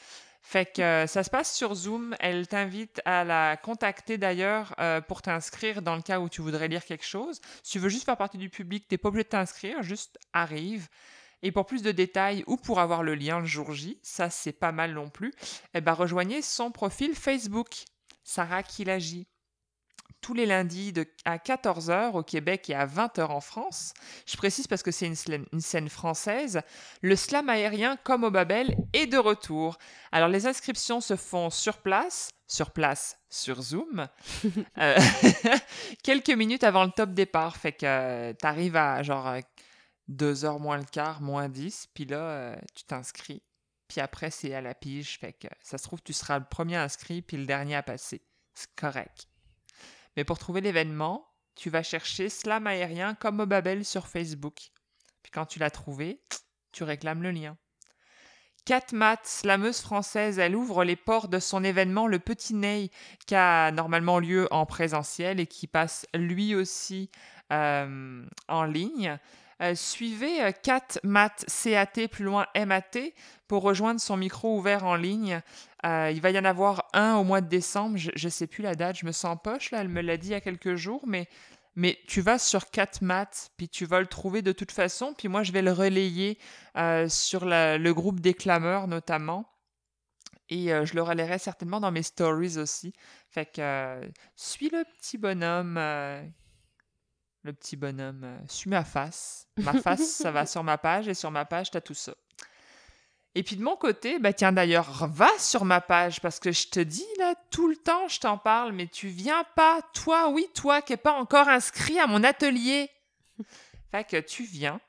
Fait 0.42 0.66
que 0.66 0.82
euh, 0.82 1.06
ça 1.06 1.22
se 1.22 1.30
passe 1.30 1.54
sur 1.54 1.74
Zoom. 1.74 2.16
Elle 2.18 2.48
t'invite 2.48 3.00
à 3.04 3.22
la 3.22 3.56
contacter 3.56 4.18
d'ailleurs 4.18 4.74
euh, 4.80 5.00
pour 5.00 5.22
t'inscrire 5.22 5.82
dans 5.82 5.94
le 5.94 6.02
cas 6.02 6.18
où 6.18 6.28
tu 6.28 6.42
voudrais 6.42 6.68
lire 6.68 6.84
quelque 6.84 7.06
chose. 7.06 7.40
Si 7.62 7.72
tu 7.72 7.78
veux 7.78 7.88
juste 7.88 8.04
faire 8.04 8.16
partie 8.16 8.38
du 8.38 8.50
public, 8.50 8.88
t'es 8.88 8.98
pas 8.98 9.08
obligé 9.08 9.24
de 9.24 9.28
t'inscrire, 9.28 9.82
juste 9.82 10.18
arrive. 10.32 10.88
Et 11.42 11.52
pour 11.52 11.66
plus 11.66 11.82
de 11.82 11.92
détails 11.92 12.44
ou 12.46 12.56
pour 12.56 12.80
avoir 12.80 13.02
le 13.02 13.14
lien 13.14 13.40
le 13.40 13.46
jour 13.46 13.72
J, 13.72 13.98
ça 14.02 14.30
c'est 14.30 14.52
pas 14.52 14.72
mal 14.72 14.94
non 14.94 15.08
plus, 15.08 15.32
eh 15.74 15.80
ben 15.80 15.92
rejoignez 15.92 16.40
son 16.40 16.70
profil 16.70 17.14
Facebook, 17.14 17.84
Sarah 18.22 18.62
Kilagi. 18.62 19.26
Tous 20.22 20.34
les 20.34 20.46
lundis 20.46 20.92
de, 20.92 21.06
à 21.24 21.36
14h 21.36 22.12
au 22.12 22.22
Québec 22.22 22.70
et 22.70 22.74
à 22.74 22.86
20h 22.86 23.26
en 23.26 23.40
France. 23.40 23.92
Je 24.24 24.36
précise 24.36 24.66
parce 24.66 24.82
que 24.82 24.90
c'est 24.90 25.06
une, 25.06 25.60
scène 25.60 25.88
française. 25.88 26.62
Le 27.02 27.16
slam 27.16 27.48
aérien 27.48 27.96
comme 28.04 28.24
au 28.24 28.30
Babel 28.30 28.76
est 28.92 29.06
de 29.06 29.18
retour. 29.18 29.78
Alors 30.12 30.28
les 30.28 30.46
inscriptions 30.46 31.00
se 31.00 31.16
font 31.16 31.50
sur 31.50 31.78
place, 31.78 32.30
sur 32.46 32.70
place, 32.70 33.18
sur 33.28 33.60
Zoom, 33.60 34.06
euh, 34.78 34.96
quelques 36.02 36.30
minutes 36.30 36.64
avant 36.64 36.84
le 36.84 36.92
top 36.92 37.10
départ. 37.10 37.56
Fait 37.56 37.72
que 37.72 38.32
tu 38.32 38.46
arrives 38.46 38.76
à 38.76 39.02
genre 39.02 39.34
2h 40.10 40.60
moins 40.60 40.78
le 40.78 40.84
quart, 40.84 41.20
moins 41.20 41.48
10, 41.48 41.88
puis 41.94 42.04
là, 42.04 42.18
euh, 42.18 42.56
tu 42.74 42.84
t'inscris. 42.84 43.42
Puis 43.88 44.00
après, 44.00 44.30
c'est 44.30 44.54
à 44.54 44.60
la 44.60 44.74
pige. 44.74 45.18
Fait 45.18 45.32
que 45.32 45.48
ça 45.60 45.78
se 45.78 45.82
trouve, 45.84 46.00
tu 46.02 46.12
seras 46.12 46.38
le 46.38 46.44
premier 46.44 46.76
inscrit, 46.76 47.22
puis 47.22 47.36
le 47.36 47.46
dernier 47.46 47.76
à 47.76 47.82
passer. 47.82 48.22
C'est 48.54 48.74
correct. 48.74 49.28
Mais 50.16 50.24
pour 50.24 50.38
trouver 50.38 50.60
l'événement, 50.60 51.26
tu 51.54 51.70
vas 51.70 51.82
chercher 51.82 52.28
Slam 52.28 52.66
aérien 52.66 53.14
comme 53.14 53.40
au 53.40 53.46
Babel 53.46 53.84
sur 53.84 54.06
Facebook. 54.06 54.70
Puis 55.22 55.30
quand 55.30 55.46
tu 55.46 55.58
l'as 55.58 55.70
trouvé, 55.70 56.22
tu 56.72 56.84
réclames 56.84 57.22
le 57.22 57.30
lien. 57.30 57.56
Kat 58.64 58.86
Matt, 58.92 59.26
slameuse 59.26 59.80
française, 59.80 60.38
elle 60.38 60.54
ouvre 60.54 60.84
les 60.84 60.94
ports 60.94 61.26
de 61.26 61.40
son 61.40 61.64
événement 61.64 62.06
Le 62.06 62.20
Petit 62.20 62.54
Ney, 62.54 62.90
qui 63.26 63.34
a 63.34 63.72
normalement 63.72 64.20
lieu 64.20 64.46
en 64.52 64.66
présentiel 64.66 65.40
et 65.40 65.48
qui 65.48 65.66
passe 65.66 66.06
lui 66.14 66.54
aussi 66.54 67.10
euh, 67.52 68.24
en 68.48 68.64
ligne. 68.64 69.18
Euh, 69.62 69.76
suivez 69.76 70.42
euh, 70.42 70.50
Kat 70.50 70.98
Mat 71.04 71.44
CAT 71.46 72.08
plus 72.10 72.24
loin 72.24 72.46
MAT 72.56 73.12
pour 73.46 73.62
rejoindre 73.62 74.00
son 74.00 74.16
micro 74.16 74.58
ouvert 74.58 74.84
en 74.84 74.96
ligne. 74.96 75.40
il 75.84 76.20
va 76.20 76.30
y 76.30 76.38
en 76.38 76.44
avoir 76.44 76.88
un 76.94 77.14
au 77.16 77.24
mois 77.24 77.40
de 77.40 77.48
décembre. 77.48 77.96
Je 77.96 78.10
ne 78.24 78.30
sais 78.30 78.46
plus 78.46 78.62
la 78.62 78.74
date, 78.74 78.98
je 78.98 79.06
me 79.06 79.12
sens 79.12 79.38
poche 79.42 79.70
là. 79.70 79.80
Elle 79.82 79.88
me 79.88 80.00
l'a 80.00 80.16
dit 80.16 80.28
il 80.28 80.32
y 80.32 80.34
a 80.34 80.40
quelques 80.40 80.74
jours, 80.74 81.04
mais 81.06 81.28
mais 81.74 81.98
tu 82.06 82.20
vas 82.20 82.38
sur 82.38 82.70
CatMat, 82.70 83.30
puis 83.56 83.68
tu 83.68 83.86
vas 83.86 84.00
le 84.00 84.06
trouver 84.06 84.42
de 84.42 84.52
toute 84.52 84.72
façon. 84.72 85.14
Puis 85.16 85.28
moi, 85.28 85.42
je 85.42 85.52
vais 85.52 85.62
le 85.62 85.72
relayer 85.72 86.38
sur 87.08 87.44
le 87.44 87.92
groupe 87.92 88.20
des 88.20 88.34
clameurs 88.34 88.88
notamment. 88.88 89.48
Et 90.48 90.68
je 90.68 90.94
le 90.94 91.02
relayerai 91.02 91.38
certainement 91.38 91.80
dans 91.80 91.92
mes 91.92 92.02
stories 92.02 92.58
aussi. 92.58 92.92
Fait 93.30 93.46
que 93.46 94.00
suis 94.36 94.68
le 94.68 94.84
petit 94.98 95.18
bonhomme 95.18 95.78
le 97.42 97.52
petit 97.52 97.76
bonhomme, 97.76 98.22
euh, 98.24 98.38
suis 98.48 98.70
ma 98.70 98.84
face. 98.84 99.48
Ma 99.58 99.72
face, 99.74 100.10
ça 100.12 100.30
va 100.30 100.46
sur 100.46 100.62
ma 100.62 100.78
page 100.78 101.08
et 101.08 101.14
sur 101.14 101.30
ma 101.30 101.44
page, 101.44 101.70
tu 101.70 101.76
as 101.76 101.80
tout 101.80 101.94
ça. 101.94 102.14
Et 103.34 103.42
puis 103.42 103.56
de 103.56 103.62
mon 103.62 103.76
côté, 103.76 104.18
bah 104.18 104.32
tiens 104.32 104.52
d'ailleurs, 104.52 105.08
va 105.08 105.30
sur 105.38 105.64
ma 105.64 105.80
page 105.80 106.20
parce 106.20 106.38
que 106.38 106.52
je 106.52 106.68
te 106.68 106.80
dis 106.80 107.06
là 107.18 107.34
tout 107.50 107.66
le 107.66 107.76
temps, 107.76 108.06
je 108.06 108.20
t'en 108.20 108.36
parle, 108.36 108.72
mais 108.72 108.86
tu 108.86 109.08
viens 109.08 109.44
pas, 109.56 109.80
toi, 109.94 110.28
oui, 110.28 110.46
toi 110.54 110.82
qui 110.82 110.92
n'es 110.92 110.98
pas 110.98 111.14
encore 111.14 111.48
inscrit 111.48 111.98
à 111.98 112.06
mon 112.06 112.22
atelier. 112.24 112.90
fait 113.90 114.04
que 114.04 114.20
tu 114.20 114.44
viens. 114.44 114.80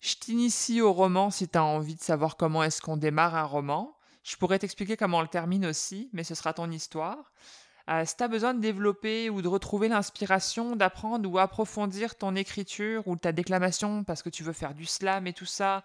Je 0.00 0.14
t'initie 0.14 0.80
au 0.80 0.92
roman 0.92 1.30
si 1.30 1.48
tu 1.48 1.58
as 1.58 1.64
envie 1.64 1.96
de 1.96 2.00
savoir 2.00 2.36
comment 2.36 2.62
est-ce 2.62 2.80
qu'on 2.80 2.96
démarre 2.96 3.34
un 3.34 3.42
roman. 3.42 3.96
Je 4.22 4.36
pourrais 4.36 4.60
t'expliquer 4.60 4.96
comment 4.96 5.18
on 5.18 5.22
le 5.22 5.28
termine 5.28 5.66
aussi, 5.66 6.10
mais 6.12 6.22
ce 6.22 6.36
sera 6.36 6.52
ton 6.52 6.70
histoire. 6.70 7.32
Euh, 7.88 8.04
si 8.04 8.16
tu 8.16 8.22
as 8.22 8.28
besoin 8.28 8.52
de 8.52 8.60
développer 8.60 9.30
ou 9.30 9.40
de 9.40 9.48
retrouver 9.48 9.88
l'inspiration, 9.88 10.76
d'apprendre 10.76 11.26
ou 11.30 11.38
approfondir 11.38 12.16
ton 12.16 12.36
écriture 12.36 13.08
ou 13.08 13.16
ta 13.16 13.32
déclamation 13.32 14.04
parce 14.04 14.22
que 14.22 14.28
tu 14.28 14.42
veux 14.42 14.52
faire 14.52 14.74
du 14.74 14.84
slam 14.84 15.26
et 15.26 15.32
tout 15.32 15.46
ça, 15.46 15.84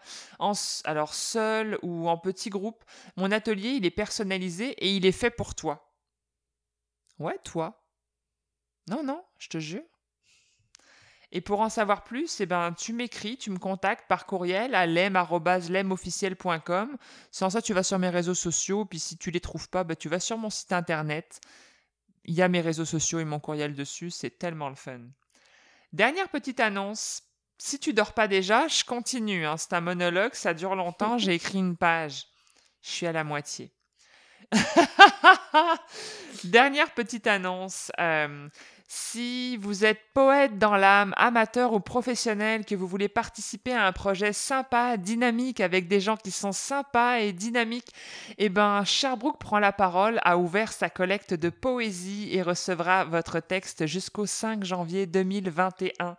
alors 0.83 1.13
seul 1.13 1.79
ou 1.81 2.09
en 2.09 2.17
petit 2.17 2.49
groupe, 2.49 2.83
mon 3.15 3.31
atelier, 3.31 3.69
il 3.69 3.85
est 3.85 3.91
personnalisé 3.91 4.71
et 4.71 4.93
il 4.93 5.05
est 5.05 5.13
fait 5.13 5.31
pour 5.31 5.55
toi. 5.55 5.89
Ouais, 7.19 7.39
toi. 7.43 7.81
Non, 8.89 9.01
non, 9.01 9.23
je 9.37 9.47
te 9.47 9.59
jure. 9.59 9.85
Et 11.31 11.39
pour 11.41 11.61
en 11.61 11.69
savoir 11.69 12.03
plus, 12.03 12.41
eh 12.41 12.45
ben, 12.45 12.73
tu 12.73 12.91
m'écris, 12.93 13.37
tu 13.37 13.49
me 13.49 13.57
contactes 13.57 14.07
par 14.07 14.27
courriel 14.27 14.75
à 14.75 14.85
lem.lemofficiel.com. 14.85 16.97
Sans 17.31 17.49
ça, 17.49 17.61
tu 17.61 17.73
vas 17.73 17.81
sur 17.81 17.97
mes 17.97 18.09
réseaux 18.09 18.35
sociaux. 18.35 18.85
Puis 18.85 18.99
si 18.99 19.17
tu 19.17 19.31
les 19.31 19.39
trouves 19.39 19.67
pas, 19.69 19.83
ben, 19.83 19.95
tu 19.95 20.09
vas 20.09 20.19
sur 20.19 20.37
mon 20.37 20.51
site 20.51 20.73
internet. 20.73 21.41
Il 22.25 22.33
y 22.33 22.41
a 22.41 22.47
mes 22.47 22.61
réseaux 22.61 22.85
sociaux 22.85 23.19
et 23.19 23.25
mon 23.25 23.39
courriel 23.39 23.73
dessus, 23.73 24.09
c'est 24.09 24.37
tellement 24.37 24.69
le 24.69 24.75
fun. 24.75 25.01
Dernière 25.91 26.29
petite 26.29 26.59
annonce. 26.59 27.23
Si 27.57 27.79
tu 27.79 27.93
dors 27.93 28.13
pas 28.13 28.27
déjà, 28.27 28.67
je 28.67 28.83
continue. 28.83 29.45
Hein. 29.45 29.57
C'est 29.57 29.73
un 29.73 29.81
monologue, 29.81 30.33
ça 30.33 30.53
dure 30.53 30.75
longtemps. 30.75 31.17
J'ai 31.17 31.33
écrit 31.33 31.59
une 31.59 31.77
page. 31.77 32.25
Je 32.81 32.89
suis 32.89 33.07
à 33.07 33.11
la 33.11 33.23
moitié. 33.23 33.71
Dernière 36.43 36.93
petite 36.93 37.27
annonce. 37.27 37.91
Euh, 37.99 38.49
si 38.87 39.57
vous 39.57 39.85
êtes 39.85 39.99
poète 40.13 40.57
dans 40.57 40.75
l'âme, 40.75 41.13
amateur 41.17 41.73
ou 41.73 41.79
professionnel, 41.79 42.65
que 42.65 42.75
vous 42.75 42.87
voulez 42.87 43.07
participer 43.07 43.73
à 43.73 43.85
un 43.85 43.91
projet 43.91 44.33
sympa, 44.33 44.97
dynamique, 44.97 45.59
avec 45.59 45.87
des 45.87 45.99
gens 45.99 46.17
qui 46.17 46.31
sont 46.31 46.51
sympas 46.51 47.19
et 47.19 47.33
dynamiques, 47.33 47.93
eh 48.37 48.49
ben, 48.49 48.83
Sherbrooke 48.83 49.39
prend 49.39 49.59
la 49.59 49.71
parole, 49.71 50.19
a 50.23 50.37
ouvert 50.37 50.71
sa 50.71 50.89
collecte 50.89 51.33
de 51.33 51.49
poésie 51.49 52.29
et 52.31 52.41
recevra 52.41 53.05
votre 53.05 53.39
texte 53.39 53.85
jusqu'au 53.85 54.25
5 54.25 54.63
janvier 54.63 55.05
2021. 55.05 56.15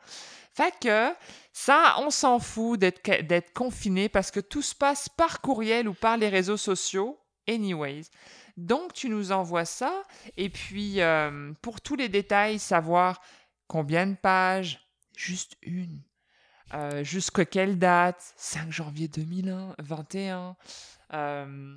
Fait 0.55 0.75
que 0.81 1.13
ça, 1.53 1.97
on 1.99 2.11
s'en 2.11 2.39
fout 2.39 2.79
d'être 2.79 3.53
confiné 3.55 4.09
parce 4.09 4.31
que 4.31 4.41
tout 4.41 4.63
se 4.63 4.75
passe 4.75 5.09
par 5.09 5.41
courriel 5.41 5.89
ou 5.89 5.95
par 5.95 6.17
les 6.17 6.29
réseaux 6.29 6.57
sociaux. 6.57 7.19
Anyways. 7.49 8.05
Donc, 8.57 8.93
tu 8.93 9.09
nous 9.09 9.33
envoies 9.33 9.65
ça. 9.65 10.03
Et 10.37 10.49
puis, 10.49 11.01
euh, 11.01 11.53
pour 11.63 11.81
tous 11.81 11.97
les 11.97 12.09
détails, 12.09 12.59
savoir 12.59 13.21
combien 13.67 14.07
de 14.07 14.15
pages, 14.15 14.89
juste 15.17 15.57
une. 15.63 16.03
Euh, 16.73 17.05
jusqu'à 17.05 17.45
quelle 17.45 17.79
date 17.79 18.35
5 18.37 18.71
janvier 18.71 19.09
2021. 19.09 20.57
Euh, 21.13 21.77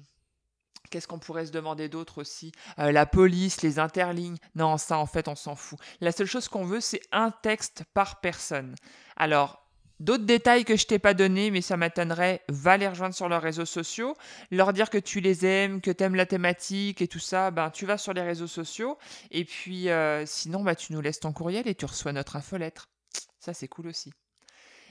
qu'est-ce 0.89 1.07
qu'on 1.07 1.19
pourrait 1.19 1.45
se 1.45 1.51
demander 1.51 1.89
d'autre 1.89 2.19
aussi 2.19 2.51
La 2.77 3.05
police, 3.05 3.61
les 3.61 3.79
interlignes. 3.79 4.37
Non, 4.55 4.77
ça, 4.77 4.97
en 4.97 5.05
fait, 5.05 5.27
on 5.27 5.35
s'en 5.35 5.55
fout. 5.55 5.79
La 5.99 6.11
seule 6.11 6.27
chose 6.27 6.47
qu'on 6.47 6.63
veut, 6.65 6.81
c'est 6.81 7.01
un 7.11 7.31
texte 7.31 7.83
par 7.93 8.21
personne. 8.21 8.75
Alors, 9.15 9.66
D'autres 9.99 10.25
détails 10.25 10.63
que 10.63 10.75
je 10.75 10.85
t'ai 10.85 10.99
pas 10.99 11.15
donnés, 11.15 11.49
mais 11.49 11.61
ça 11.61 11.75
m'étonnerait, 11.75 12.43
va 12.49 12.77
les 12.77 12.87
rejoindre 12.87 13.15
sur 13.15 13.27
leurs 13.29 13.41
réseaux 13.41 13.65
sociaux, 13.65 14.15
leur 14.51 14.71
dire 14.71 14.91
que 14.91 14.99
tu 14.99 15.21
les 15.21 15.45
aimes, 15.45 15.81
que 15.81 15.89
tu 15.89 16.03
aimes 16.03 16.13
la 16.13 16.27
thématique 16.27 17.01
et 17.01 17.07
tout 17.07 17.19
ça, 17.19 17.49
ben 17.49 17.71
tu 17.71 17.87
vas 17.87 17.97
sur 17.97 18.13
les 18.13 18.21
réseaux 18.21 18.47
sociaux, 18.47 18.99
et 19.31 19.43
puis 19.43 19.89
euh, 19.89 20.23
sinon 20.27 20.63
bah, 20.63 20.75
tu 20.75 20.93
nous 20.93 21.01
laisses 21.01 21.19
ton 21.19 21.33
courriel 21.33 21.67
et 21.67 21.73
tu 21.73 21.85
reçois 21.85 22.11
notre 22.11 22.35
infolettre. 22.35 22.89
Ça 23.39 23.55
c'est 23.55 23.67
cool 23.67 23.87
aussi. 23.87 24.11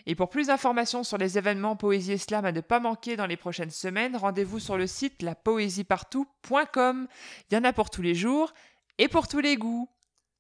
Et 0.06 0.14
pour 0.16 0.28
plus 0.28 0.48
d'informations 0.48 1.04
sur 1.04 1.18
les 1.18 1.38
événements 1.38 1.76
Poésie 1.76 2.12
et 2.12 2.18
Slam 2.18 2.44
à 2.44 2.52
ne 2.52 2.60
pas 2.60 2.80
manquer 2.80 3.16
dans 3.16 3.26
les 3.26 3.36
prochaines 3.36 3.70
semaines, 3.70 4.16
rendez-vous 4.16 4.60
sur 4.60 4.76
le 4.76 4.86
site 4.86 5.22
lapoésiepartout.com. 5.22 7.08
Il 7.50 7.54
y 7.54 7.56
en 7.56 7.64
a 7.64 7.72
pour 7.72 7.90
tous 7.90 8.02
les 8.02 8.14
jours 8.14 8.52
et 8.98 9.08
pour 9.08 9.28
tous 9.28 9.40
les 9.40 9.56
goûts. 9.56 9.88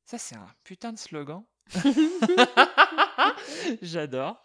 Ça 0.04 0.18
c'est 0.18 0.36
un 0.36 0.48
putain 0.64 0.92
de 0.92 0.98
slogan. 0.98 1.44
J'adore. 3.82 4.42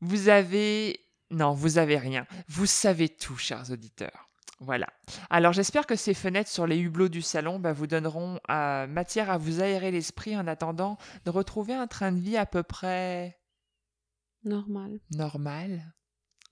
Vous 0.00 0.28
avez... 0.28 1.00
Non, 1.30 1.54
vous 1.54 1.78
avez 1.78 1.98
rien. 1.98 2.26
Vous 2.48 2.66
savez 2.66 3.08
tout, 3.08 3.36
chers 3.36 3.70
auditeurs. 3.70 4.28
Voilà. 4.60 4.88
Alors 5.28 5.52
j'espère 5.52 5.86
que 5.86 5.96
ces 5.96 6.14
fenêtres 6.14 6.50
sur 6.50 6.66
les 6.66 6.78
hublots 6.78 7.08
du 7.08 7.20
salon 7.20 7.58
bah, 7.58 7.72
vous 7.72 7.86
donneront 7.86 8.40
euh, 8.48 8.86
matière 8.86 9.30
à 9.30 9.36
vous 9.36 9.60
aérer 9.60 9.90
l'esprit 9.90 10.36
en 10.36 10.46
attendant 10.46 10.96
de 11.26 11.30
retrouver 11.30 11.74
un 11.74 11.86
train 11.86 12.12
de 12.12 12.20
vie 12.20 12.36
à 12.36 12.46
peu 12.46 12.62
près... 12.62 13.38
Normal. 14.44 15.00
Normal. 15.10 15.92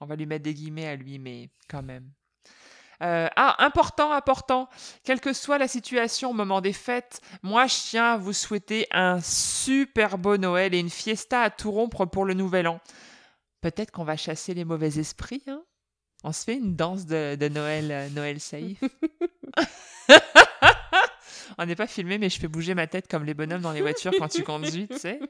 On 0.00 0.06
va 0.06 0.16
lui 0.16 0.26
mettre 0.26 0.42
des 0.42 0.54
guillemets 0.54 0.88
à 0.88 0.96
lui, 0.96 1.18
mais 1.18 1.50
quand 1.68 1.82
même. 1.82 2.10
Euh, 3.02 3.28
ah, 3.36 3.64
important, 3.64 4.12
important, 4.12 4.68
quelle 5.02 5.20
que 5.20 5.32
soit 5.32 5.58
la 5.58 5.68
situation 5.68 6.30
au 6.30 6.32
moment 6.32 6.60
des 6.60 6.72
fêtes, 6.72 7.20
moi 7.42 7.66
je 7.66 7.74
tiens 7.90 8.12
à 8.12 8.16
vous 8.16 8.32
souhaiter 8.32 8.86
un 8.92 9.20
super 9.20 10.18
beau 10.18 10.36
Noël 10.36 10.74
et 10.74 10.78
une 10.78 10.90
fiesta 10.90 11.42
à 11.42 11.50
tout 11.50 11.70
rompre 11.70 12.06
pour 12.06 12.24
le 12.24 12.34
nouvel 12.34 12.68
an. 12.68 12.80
Peut-être 13.60 13.90
qu'on 13.90 14.04
va 14.04 14.16
chasser 14.16 14.54
les 14.54 14.64
mauvais 14.64 14.98
esprits, 14.98 15.42
hein 15.48 15.62
On 16.22 16.32
se 16.32 16.44
fait 16.44 16.54
une 16.54 16.76
danse 16.76 17.06
de, 17.06 17.48
Noël, 17.48 17.90
euh, 17.90 18.08
Noël 18.10 18.40
safe. 18.40 18.82
On 21.58 21.66
n'est 21.66 21.76
pas 21.76 21.86
filmé, 21.86 22.18
mais 22.18 22.30
je 22.30 22.40
fais 22.40 22.48
bouger 22.48 22.74
ma 22.74 22.86
tête 22.86 23.08
comme 23.08 23.24
les 23.24 23.34
bonhommes 23.34 23.60
dans 23.60 23.72
les 23.72 23.80
voitures 23.80 24.12
quand 24.18 24.28
tu 24.28 24.42
conduis, 24.42 24.88
tu 24.88 24.98
sais. 24.98 25.20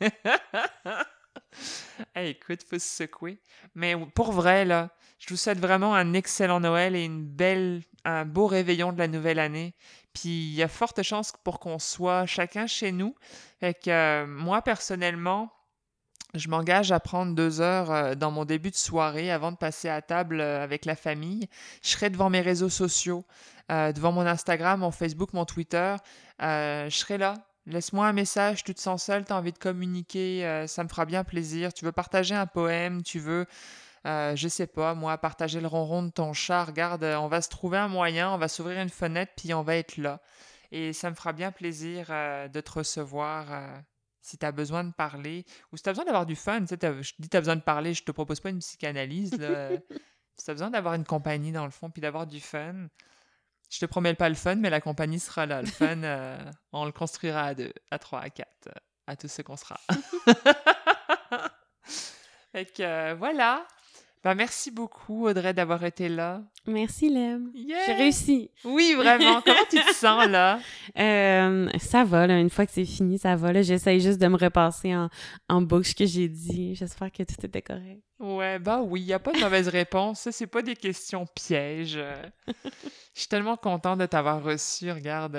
hey, 2.14 2.30
écoute, 2.30 2.62
faut 2.68 2.78
se 2.78 3.04
secouer. 3.04 3.38
Mais 3.74 3.94
pour 4.14 4.32
vrai, 4.32 4.64
là, 4.64 4.90
je 5.18 5.28
vous 5.28 5.36
souhaite 5.36 5.58
vraiment 5.58 5.94
un 5.94 6.12
excellent 6.12 6.60
Noël 6.60 6.94
et 6.96 7.04
une 7.04 7.24
belle, 7.24 7.82
un 8.04 8.24
beau 8.24 8.46
réveillon 8.46 8.92
de 8.92 8.98
la 8.98 9.08
nouvelle 9.08 9.38
année. 9.38 9.74
Puis 10.12 10.28
il 10.28 10.54
y 10.54 10.62
a 10.62 10.68
forte 10.68 11.02
chance 11.02 11.32
pour 11.42 11.60
qu'on 11.60 11.78
soit 11.78 12.26
chacun 12.26 12.66
chez 12.66 12.92
nous. 12.92 13.14
Fait 13.60 13.74
que 13.74 13.90
euh, 13.90 14.26
moi, 14.26 14.62
personnellement, 14.62 15.50
je 16.34 16.48
m'engage 16.48 16.92
à 16.92 17.00
prendre 17.00 17.34
deux 17.34 17.60
heures 17.60 17.90
euh, 17.90 18.14
dans 18.14 18.30
mon 18.30 18.44
début 18.44 18.70
de 18.70 18.76
soirée 18.76 19.30
avant 19.30 19.52
de 19.52 19.56
passer 19.56 19.88
à 19.88 20.02
table 20.02 20.40
euh, 20.40 20.62
avec 20.62 20.84
la 20.84 20.96
famille. 20.96 21.48
Je 21.82 21.90
serai 21.90 22.10
devant 22.10 22.30
mes 22.30 22.40
réseaux 22.40 22.70
sociaux, 22.70 23.24
devant 23.70 24.12
mon 24.12 24.26
Instagram, 24.26 24.80
mon 24.80 24.90
Facebook, 24.90 25.32
mon 25.32 25.46
Twitter. 25.46 25.96
je 26.38 26.88
serai 26.90 27.16
là 27.16 27.34
Laisse-moi 27.66 28.06
un 28.06 28.12
message, 28.12 28.62
tu 28.62 28.74
te 28.74 28.80
sens 28.80 29.04
seul, 29.04 29.24
tu 29.24 29.32
as 29.32 29.36
envie 29.36 29.52
de 29.52 29.58
communiquer, 29.58 30.46
euh, 30.46 30.66
ça 30.66 30.84
me 30.84 30.88
fera 30.88 31.06
bien 31.06 31.24
plaisir. 31.24 31.72
Tu 31.72 31.84
veux 31.84 31.92
partager 31.92 32.34
un 32.34 32.46
poème, 32.46 33.02
tu 33.02 33.18
veux, 33.18 33.46
euh, 34.06 34.36
je 34.36 34.48
sais 34.48 34.66
pas, 34.66 34.94
moi, 34.94 35.16
partager 35.16 35.60
le 35.60 35.66
ronron 35.66 36.02
de 36.02 36.10
ton 36.10 36.34
chat. 36.34 36.64
Regarde, 36.64 37.04
on 37.04 37.28
va 37.28 37.40
se 37.40 37.48
trouver 37.48 37.78
un 37.78 37.88
moyen, 37.88 38.30
on 38.32 38.38
va 38.38 38.48
s'ouvrir 38.48 38.80
une 38.80 38.90
fenêtre, 38.90 39.32
puis 39.36 39.54
on 39.54 39.62
va 39.62 39.76
être 39.76 39.96
là. 39.96 40.20
Et 40.72 40.92
ça 40.92 41.08
me 41.08 41.14
fera 41.14 41.32
bien 41.32 41.52
plaisir 41.52 42.08
euh, 42.10 42.48
de 42.48 42.60
te 42.60 42.72
recevoir 42.72 43.46
si 44.20 44.36
tu 44.36 44.44
as 44.44 44.52
besoin 44.52 44.84
de 44.84 44.92
parler 44.92 45.46
ou 45.72 45.76
si 45.78 45.82
tu 45.82 45.88
as 45.88 45.92
besoin 45.92 46.04
d'avoir 46.04 46.26
du 46.26 46.36
fun. 46.36 46.60
Tu 46.66 46.76
sais, 46.78 47.02
je 47.02 47.12
dis 47.18 47.28
tu 47.30 47.36
as 47.36 47.40
besoin 47.40 47.56
de 47.56 47.62
parler, 47.62 47.94
je 47.94 48.04
te 48.04 48.12
propose 48.12 48.40
pas 48.40 48.50
une 48.50 48.58
psychanalyse. 48.58 49.30
si 50.36 50.44
tu 50.44 50.50
as 50.50 50.54
besoin 50.54 50.70
d'avoir 50.70 50.94
une 50.94 51.04
compagnie 51.04 51.52
dans 51.52 51.64
le 51.64 51.70
fond, 51.70 51.88
puis 51.90 52.02
d'avoir 52.02 52.26
du 52.26 52.40
fun. 52.40 52.88
Je 53.74 53.80
te 53.80 53.86
promets 53.86 54.14
pas 54.14 54.28
le 54.28 54.36
fun, 54.36 54.54
mais 54.54 54.70
la 54.70 54.80
compagnie 54.80 55.18
sera 55.18 55.46
là. 55.46 55.60
Le 55.60 55.66
fun, 55.66 56.00
euh, 56.04 56.38
on 56.72 56.84
le 56.84 56.92
construira 56.92 57.42
à 57.42 57.54
deux, 57.54 57.72
à 57.90 57.98
trois, 57.98 58.20
à 58.20 58.30
quatre, 58.30 58.68
euh, 58.68 58.78
à 59.08 59.16
tous 59.16 59.26
ceux 59.26 59.42
qu'on 59.42 59.56
sera. 59.56 59.80
fait 62.52 62.66
que 62.66 62.84
euh, 62.84 63.16
voilà. 63.18 63.66
Bah, 64.24 64.34
merci 64.34 64.70
beaucoup, 64.70 65.26
Audrey, 65.28 65.52
d'avoir 65.52 65.84
été 65.84 66.08
là. 66.08 66.40
Merci, 66.66 67.10
Lem. 67.10 67.50
Yeah! 67.54 67.76
J'ai 67.84 67.92
réussi. 67.92 68.50
Oui, 68.64 68.94
vraiment. 68.96 69.42
Comment 69.42 69.66
tu 69.68 69.76
te 69.76 69.92
sens, 69.94 70.26
là? 70.26 70.60
Euh, 70.98 71.68
ça 71.78 72.04
va, 72.04 72.26
là. 72.26 72.38
Une 72.38 72.48
fois 72.48 72.64
que 72.64 72.72
c'est 72.72 72.86
fini, 72.86 73.18
ça 73.18 73.36
va. 73.36 73.52
Là, 73.52 73.60
j'essaye 73.60 74.00
juste 74.00 74.18
de 74.18 74.26
me 74.28 74.38
repasser 74.38 74.96
en, 74.96 75.10
en 75.50 75.60
boucle 75.60 75.84
ce 75.84 75.94
que 75.94 76.06
j'ai 76.06 76.28
dit. 76.28 76.74
J'espère 76.74 77.12
que 77.12 77.22
tout 77.22 77.34
était 77.44 77.60
correct. 77.60 78.00
Ouais, 78.18 78.58
bah 78.58 78.80
oui, 78.80 79.02
il 79.02 79.06
n'y 79.06 79.12
a 79.12 79.18
pas 79.18 79.32
de 79.32 79.40
mauvaise 79.40 79.68
réponse. 79.68 80.30
C'est 80.30 80.46
pas 80.46 80.62
des 80.62 80.74
questions 80.74 81.26
pièges. 81.34 81.98
Je 82.46 82.52
suis 83.20 83.28
tellement 83.28 83.58
contente 83.58 83.98
de 83.98 84.06
t'avoir 84.06 84.42
reçu, 84.42 84.90
regarde. 84.90 85.38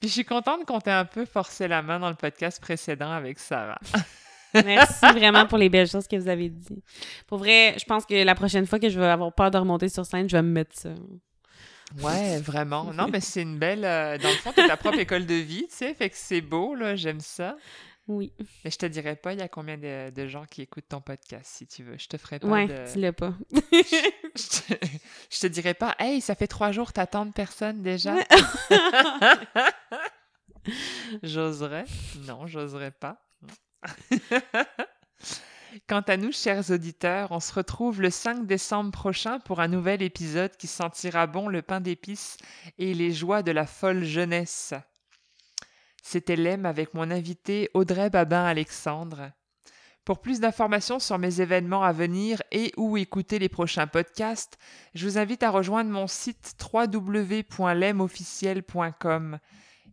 Puis 0.00 0.10
je 0.10 0.14
suis 0.16 0.24
contente 0.26 0.66
qu'on 0.66 0.80
t'ait 0.80 0.90
un 0.90 1.06
peu 1.06 1.24
forcé 1.24 1.66
la 1.66 1.80
main 1.80 1.98
dans 1.98 2.10
le 2.10 2.14
podcast 2.14 2.60
précédent 2.60 3.10
avec 3.10 3.38
Sarah. 3.38 3.80
Merci 4.64 5.06
vraiment 5.12 5.46
pour 5.46 5.58
les 5.58 5.68
belles 5.68 5.88
choses 5.88 6.06
que 6.06 6.16
vous 6.16 6.28
avez 6.28 6.48
dit. 6.48 6.82
Pour 7.26 7.38
vrai, 7.38 7.74
je 7.78 7.84
pense 7.84 8.04
que 8.06 8.22
la 8.24 8.34
prochaine 8.34 8.66
fois 8.66 8.78
que 8.78 8.88
je 8.88 8.98
vais 9.00 9.06
avoir 9.06 9.32
peur 9.32 9.50
de 9.50 9.58
remonter 9.58 9.88
sur 9.88 10.04
scène, 10.06 10.28
je 10.28 10.36
vais 10.36 10.42
me 10.42 10.50
mettre 10.52 10.76
ça. 10.78 10.90
Ouais, 12.02 12.38
vraiment. 12.44 12.92
Non, 12.92 13.08
mais 13.08 13.20
c'est 13.20 13.42
une 13.42 13.58
belle. 13.58 13.84
euh, 13.84 14.18
Dans 14.18 14.28
le 14.30 14.34
fond, 14.36 14.52
t'as 14.54 14.66
ta 14.66 14.76
propre 14.76 14.98
école 14.98 15.26
de 15.26 15.34
vie, 15.34 15.66
tu 15.68 15.76
sais, 15.76 15.94
fait 15.94 16.10
que 16.10 16.16
c'est 16.16 16.40
beau, 16.40 16.74
là, 16.74 16.96
j'aime 16.96 17.20
ça. 17.20 17.56
Oui. 18.06 18.32
Mais 18.64 18.70
je 18.70 18.76
te 18.76 18.84
dirais 18.84 19.16
pas, 19.16 19.32
il 19.32 19.38
y 19.38 19.42
a 19.42 19.48
combien 19.48 19.78
de, 19.78 20.10
de 20.10 20.26
gens 20.26 20.44
qui 20.44 20.60
écoutent 20.60 20.88
ton 20.90 21.00
podcast, 21.00 21.46
si 21.56 21.66
tu 21.66 21.82
veux. 21.84 21.96
Je 21.98 22.06
te 22.06 22.18
ferai 22.18 22.38
pas 22.38 22.46
Ouais, 22.48 22.66
de. 22.66 22.84
dis-le 22.92 23.12
pas. 23.12 23.32
Je 24.36 24.48
te... 24.74 24.74
je 25.30 25.38
te 25.40 25.46
dirais 25.46 25.72
pas, 25.74 25.94
hey, 26.00 26.20
ça 26.20 26.34
fait 26.34 26.48
trois 26.48 26.70
jours, 26.72 26.92
t'attends 26.92 27.30
personne 27.30 27.80
déjà? 27.82 28.16
j'oserais. 31.22 31.84
Non, 32.26 32.46
j'oserais 32.46 32.90
pas. 32.90 33.20
Quant 35.88 36.02
à 36.02 36.16
nous, 36.16 36.30
chers 36.30 36.70
auditeurs, 36.70 37.32
on 37.32 37.40
se 37.40 37.52
retrouve 37.52 38.00
le 38.00 38.10
5 38.10 38.46
décembre 38.46 38.92
prochain 38.92 39.40
pour 39.40 39.60
un 39.60 39.68
nouvel 39.68 40.02
épisode 40.02 40.56
qui 40.56 40.66
sentira 40.66 41.26
bon 41.26 41.48
le 41.48 41.62
pain 41.62 41.80
d'épices 41.80 42.36
et 42.78 42.94
les 42.94 43.12
joies 43.12 43.42
de 43.42 43.50
la 43.50 43.66
folle 43.66 44.04
jeunesse. 44.04 44.74
C'était 46.02 46.36
Lem 46.36 46.66
avec 46.66 46.94
mon 46.94 47.10
invité 47.10 47.70
Audrey 47.74 48.10
Babin-Alexandre. 48.10 49.32
Pour 50.04 50.20
plus 50.20 50.38
d'informations 50.38 50.98
sur 50.98 51.18
mes 51.18 51.40
événements 51.40 51.82
à 51.82 51.92
venir 51.92 52.42
et 52.52 52.72
ou 52.76 52.98
écouter 52.98 53.38
les 53.38 53.48
prochains 53.48 53.86
podcasts, 53.86 54.58
je 54.94 55.08
vous 55.08 55.16
invite 55.16 55.42
à 55.42 55.50
rejoindre 55.50 55.90
mon 55.90 56.06
site 56.06 56.54
www.lemofficiel.com. 56.72 59.38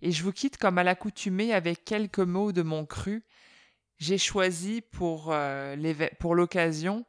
Et 0.02 0.12
je 0.12 0.24
vous 0.24 0.34
quitte 0.34 0.58
comme 0.58 0.78
à 0.78 0.84
l'accoutumée 0.84 1.54
avec 1.54 1.86
quelques 1.86 2.20
mots 2.20 2.52
de 2.52 2.62
mon 2.62 2.86
cru. 2.86 3.24
J'ai 4.02 4.18
choisi 4.18 4.82
pour, 4.82 5.32
euh, 5.32 5.76
pour 6.20 6.34
l'occasion 6.34 7.06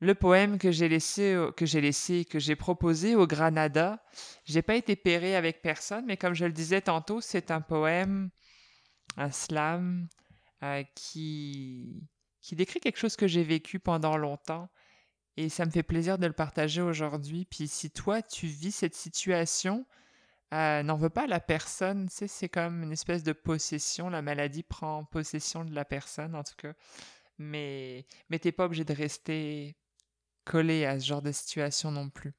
le 0.00 0.14
poème 0.14 0.56
que 0.56 0.70
j'ai 0.70 0.88
laissé, 0.88 1.36
au- 1.36 1.52
que 1.52 1.66
j'ai 1.66 1.82
laissé, 1.82 2.24
que 2.24 2.38
j'ai 2.38 2.56
proposé 2.56 3.14
au 3.14 3.26
Granada. 3.26 4.02
J'ai 4.46 4.62
pas 4.62 4.76
été 4.76 4.96
péré 4.96 5.36
avec 5.36 5.60
personne, 5.60 6.06
mais 6.06 6.16
comme 6.16 6.32
je 6.32 6.46
le 6.46 6.52
disais 6.52 6.80
tantôt, 6.80 7.20
c'est 7.20 7.50
un 7.50 7.60
poème, 7.60 8.30
un 9.18 9.30
slam, 9.30 10.08
euh, 10.62 10.82
qui, 10.94 12.08
qui 12.40 12.56
décrit 12.56 12.80
quelque 12.80 12.98
chose 12.98 13.16
que 13.16 13.26
j'ai 13.26 13.44
vécu 13.44 13.78
pendant 13.78 14.16
longtemps. 14.16 14.70
Et 15.36 15.50
ça 15.50 15.66
me 15.66 15.70
fait 15.70 15.82
plaisir 15.82 16.16
de 16.16 16.26
le 16.26 16.32
partager 16.32 16.80
aujourd'hui. 16.80 17.44
Puis 17.44 17.68
si 17.68 17.90
toi, 17.90 18.22
tu 18.22 18.46
vis 18.46 18.72
cette 18.72 18.94
situation, 18.94 19.84
euh, 20.54 20.82
n'en 20.82 20.96
veux 20.96 21.10
pas 21.10 21.26
la 21.26 21.40
personne. 21.40 22.08
C'est 22.10 22.48
comme 22.48 22.82
une 22.82 22.92
espèce 22.92 23.22
de 23.22 23.32
possession. 23.32 24.08
La 24.08 24.22
maladie 24.22 24.62
prend 24.62 25.04
possession 25.04 25.64
de 25.64 25.74
la 25.74 25.84
personne, 25.84 26.34
en 26.34 26.44
tout 26.44 26.54
cas. 26.56 26.72
Mais, 27.38 28.06
mais 28.30 28.38
t'es 28.38 28.52
pas 28.52 28.64
obligé 28.66 28.84
de 28.84 28.94
rester 28.94 29.76
collé 30.44 30.84
à 30.84 30.98
ce 30.98 31.06
genre 31.06 31.22
de 31.22 31.32
situation 31.32 31.90
non 31.90 32.08
plus. 32.08 32.32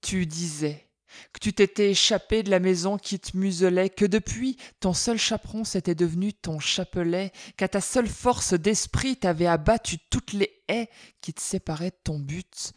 Tu 0.00 0.24
disais 0.26 0.88
que 1.32 1.40
tu 1.40 1.52
t'étais 1.52 1.90
échappé 1.90 2.42
de 2.42 2.50
la 2.50 2.60
maison 2.60 2.98
qui 2.98 3.18
te 3.18 3.36
muselait, 3.36 3.90
que 3.90 4.04
depuis 4.04 4.56
ton 4.80 4.92
seul 4.92 5.18
chaperon 5.18 5.64
s'était 5.64 5.94
devenu 5.94 6.32
ton 6.32 6.58
chapelet, 6.58 7.32
qu'à 7.56 7.68
ta 7.68 7.80
seule 7.80 8.08
force 8.08 8.54
d'esprit 8.54 9.16
t'avais 9.16 9.46
abattu 9.46 9.98
toutes 10.10 10.32
les 10.32 10.62
haies 10.68 10.88
qui 11.20 11.32
te 11.34 11.40
séparaient 11.40 11.90
de 11.90 12.00
ton 12.04 12.18
but. 12.18 12.72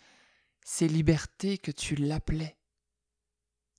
C'est 0.71 0.87
liberté 0.87 1.57
que 1.57 1.71
tu 1.71 1.95
l'appelais. 1.95 2.55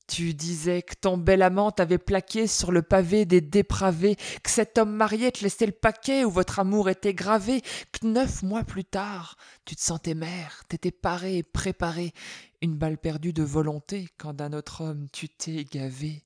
Tu 0.09 0.35
disais 0.35 0.83
que 0.83 0.95
ton 1.01 1.19
bel 1.19 1.41
amant 1.41 1.71
t'avait 1.71 1.99
plaqué 1.99 2.49
sur 2.49 2.73
le 2.73 2.83
pavé 2.83 3.25
des 3.27 3.41
dépravés, 3.41 4.17
que 4.43 4.51
cet 4.51 4.77
homme 4.77 4.91
marié 4.91 5.31
te 5.31 5.45
laissait 5.45 5.67
le 5.67 5.73
paquet 5.73 6.25
où 6.25 6.33
votre 6.33 6.59
amour 6.59 6.91
était 6.91 7.15
gravé, 7.15 7.63
que 7.93 8.09
neuf 8.09 8.43
mois 8.43 8.65
plus 8.65 8.85
tard, 8.85 9.37
tu 9.65 9.77
te 9.77 9.81
sentais 9.81 10.15
mère, 10.15 10.65
t'étais 10.67 10.91
paré 10.91 11.37
et 11.39 11.43
préparé, 11.45 12.13
une 12.61 12.77
balle 12.77 12.99
perdue 12.99 13.33
de 13.33 13.45
volonté 13.45 14.09
quand 14.19 14.35
d'un 14.35 14.53
autre 14.53 14.83
homme 14.83 15.07
tu 15.13 15.29
t'es 15.29 15.65
gavé. 15.65 16.25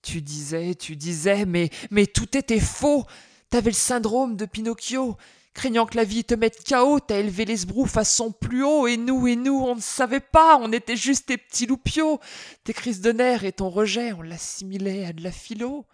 Tu 0.00 0.22
disais, 0.22 0.74
tu 0.74 0.96
disais, 0.96 1.44
mais 1.44 2.06
tout 2.06 2.34
était 2.36 2.60
faux. 2.60 3.04
T'avais 3.50 3.70
le 3.70 3.76
syndrome 3.76 4.36
de 4.36 4.46
Pinocchio. 4.46 5.18
Craignant 5.54 5.84
que 5.84 5.96
la 5.96 6.04
vie 6.04 6.24
te 6.24 6.34
mette 6.34 6.66
KO, 6.66 6.98
t'as 7.00 7.18
élevé 7.18 7.44
les 7.44 7.58
sbroufs 7.58 7.96
à 7.96 8.04
son 8.04 8.32
plus 8.32 8.64
haut, 8.64 8.86
et 8.86 8.96
nous, 8.96 9.26
et 9.26 9.36
nous, 9.36 9.58
on 9.58 9.76
ne 9.76 9.80
savait 9.80 10.20
pas, 10.20 10.58
on 10.58 10.72
était 10.72 10.96
juste 10.96 11.26
tes 11.26 11.36
petits 11.36 11.66
loupiaux. 11.66 12.20
Tes 12.64 12.72
crises 12.72 13.02
de 13.02 13.12
nerfs 13.12 13.44
et 13.44 13.52
ton 13.52 13.68
rejet, 13.68 14.12
on 14.12 14.22
l'assimilait 14.22 15.04
à 15.04 15.12
de 15.12 15.22
la 15.22 15.30
philo. 15.30 15.84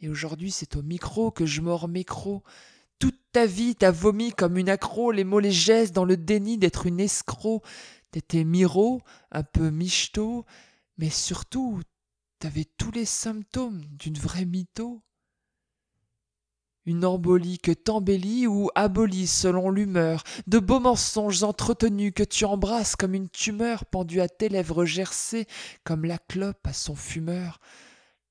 Et 0.00 0.08
aujourd'hui, 0.08 0.50
c'est 0.50 0.76
au 0.76 0.82
micro 0.82 1.30
que 1.30 1.46
je 1.46 1.60
mords 1.62 1.88
mes 1.88 2.04
crocs. 2.04 2.42
Toute 2.98 3.18
ta 3.32 3.46
vie, 3.46 3.74
t'as 3.76 3.90
vomi 3.90 4.32
comme 4.32 4.58
une 4.58 4.68
accro, 4.68 5.10
les 5.10 5.24
mots, 5.24 5.40
les 5.40 5.50
gestes, 5.50 5.94
dans 5.94 6.04
le 6.04 6.16
déni 6.16 6.58
d'être 6.58 6.86
une 6.86 7.00
escroc. 7.00 7.62
T'étais 8.10 8.44
miro, 8.44 9.00
un 9.30 9.42
peu 9.42 9.70
michto, 9.70 10.44
mais 10.98 11.08
surtout, 11.08 11.80
t'avais 12.38 12.66
tous 12.76 12.90
les 12.90 13.06
symptômes 13.06 13.82
d'une 13.92 14.18
vraie 14.18 14.44
mytho. 14.44 15.02
Une 16.84 17.04
embolie 17.04 17.58
que 17.58 17.70
t'embellis 17.70 18.46
ou 18.46 18.68
abolis 18.74 19.28
selon 19.28 19.70
l'humeur, 19.70 20.24
de 20.48 20.58
beaux 20.58 20.80
mensonges 20.80 21.44
entretenus 21.44 22.12
que 22.14 22.24
tu 22.24 22.44
embrasses 22.44 22.96
comme 22.96 23.14
une 23.14 23.28
tumeur 23.28 23.84
pendue 23.84 24.20
à 24.20 24.28
tes 24.28 24.48
lèvres 24.48 24.84
gercées, 24.84 25.46
comme 25.84 26.04
la 26.04 26.18
clope 26.18 26.66
à 26.66 26.72
son 26.72 26.96
fumeur. 26.96 27.60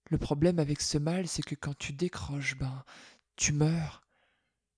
Le 0.09 0.17
problème 0.17 0.59
avec 0.59 0.81
ce 0.81 0.97
mal, 0.97 1.27
c'est 1.27 1.43
que 1.43 1.55
quand 1.55 1.77
tu 1.77 1.93
décroches, 1.93 2.57
ben, 2.57 2.83
tu 3.37 3.53
meurs. 3.53 4.01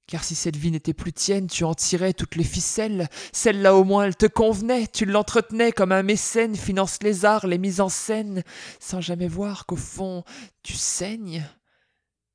Car 0.06 0.24
si 0.24 0.36
cette 0.36 0.58
vie 0.58 0.70
n'était 0.70 0.94
plus 0.94 1.14
tienne, 1.14 1.48
tu 1.48 1.64
en 1.64 1.74
tirais 1.74 2.14
toutes 2.14 2.36
les 2.36 2.44
ficelles. 2.44 3.08
Celle-là 3.32 3.76
au 3.76 3.84
moins, 3.84 4.06
elle 4.06 4.16
te 4.16 4.26
convenait. 4.26 4.86
Tu 4.86 5.06
l'entretenais 5.06 5.72
comme 5.72 5.92
un 5.92 6.04
mécène 6.04 6.56
finance 6.56 7.00
les 7.02 7.26
arts, 7.26 7.48
les 7.48 7.58
mises 7.58 7.82
en 7.82 7.90
scène, 7.90 8.44
sans 8.80 9.02
jamais 9.02 9.28
voir 9.28 9.66
qu'au 9.66 9.78
fond, 9.78 10.24
tu 10.62 10.74
saignes. 10.74 11.44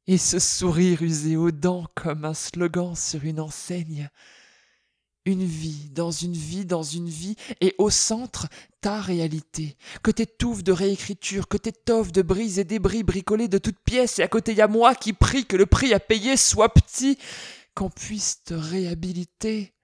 Et 0.09 0.17
ce 0.17 0.39
sourire 0.39 1.03
usé 1.03 1.37
aux 1.37 1.51
dents 1.51 1.87
comme 1.95 2.25
un 2.25 2.33
slogan 2.33 2.97
sur 2.97 3.25
une 3.25 3.41
enseigne. 3.41 4.09
Une 5.27 5.45
vie, 5.45 5.91
dans 5.91 6.11
une 6.11 6.33
vie, 6.33 6.65
dans 6.65 6.83
une 6.83 7.11
vie, 7.11 7.37
et 7.61 7.75
au 7.77 7.91
centre, 7.91 8.49
ta 8.81 9.03
réalité. 9.03 9.77
Que 10.03 10.11
t'étouffes 10.11 10.65
de 10.65 10.73
réécriture, 10.73 11.47
que 11.47 11.59
t'étoffes 11.59 12.11
de 12.11 12.23
brises 12.23 12.59
et 12.59 12.65
débris 12.65 13.03
bricolés 13.03 13.49
de 13.49 13.59
toutes 13.59 13.81
pièces, 13.81 14.19
et 14.19 14.23
à 14.23 14.29
côté 14.29 14.55
y 14.55 14.63
a 14.63 14.67
moi 14.67 14.95
qui 14.95 15.13
prie 15.13 15.45
que 15.45 15.59
le 15.59 15.67
prix 15.67 15.93
à 15.93 16.01
payer 16.01 16.39
soit 16.39 16.73
petit, 16.73 17.19
qu'on 17.75 17.91
puisse 17.91 18.43
te 18.45 18.55
réhabiliter. 18.55 19.75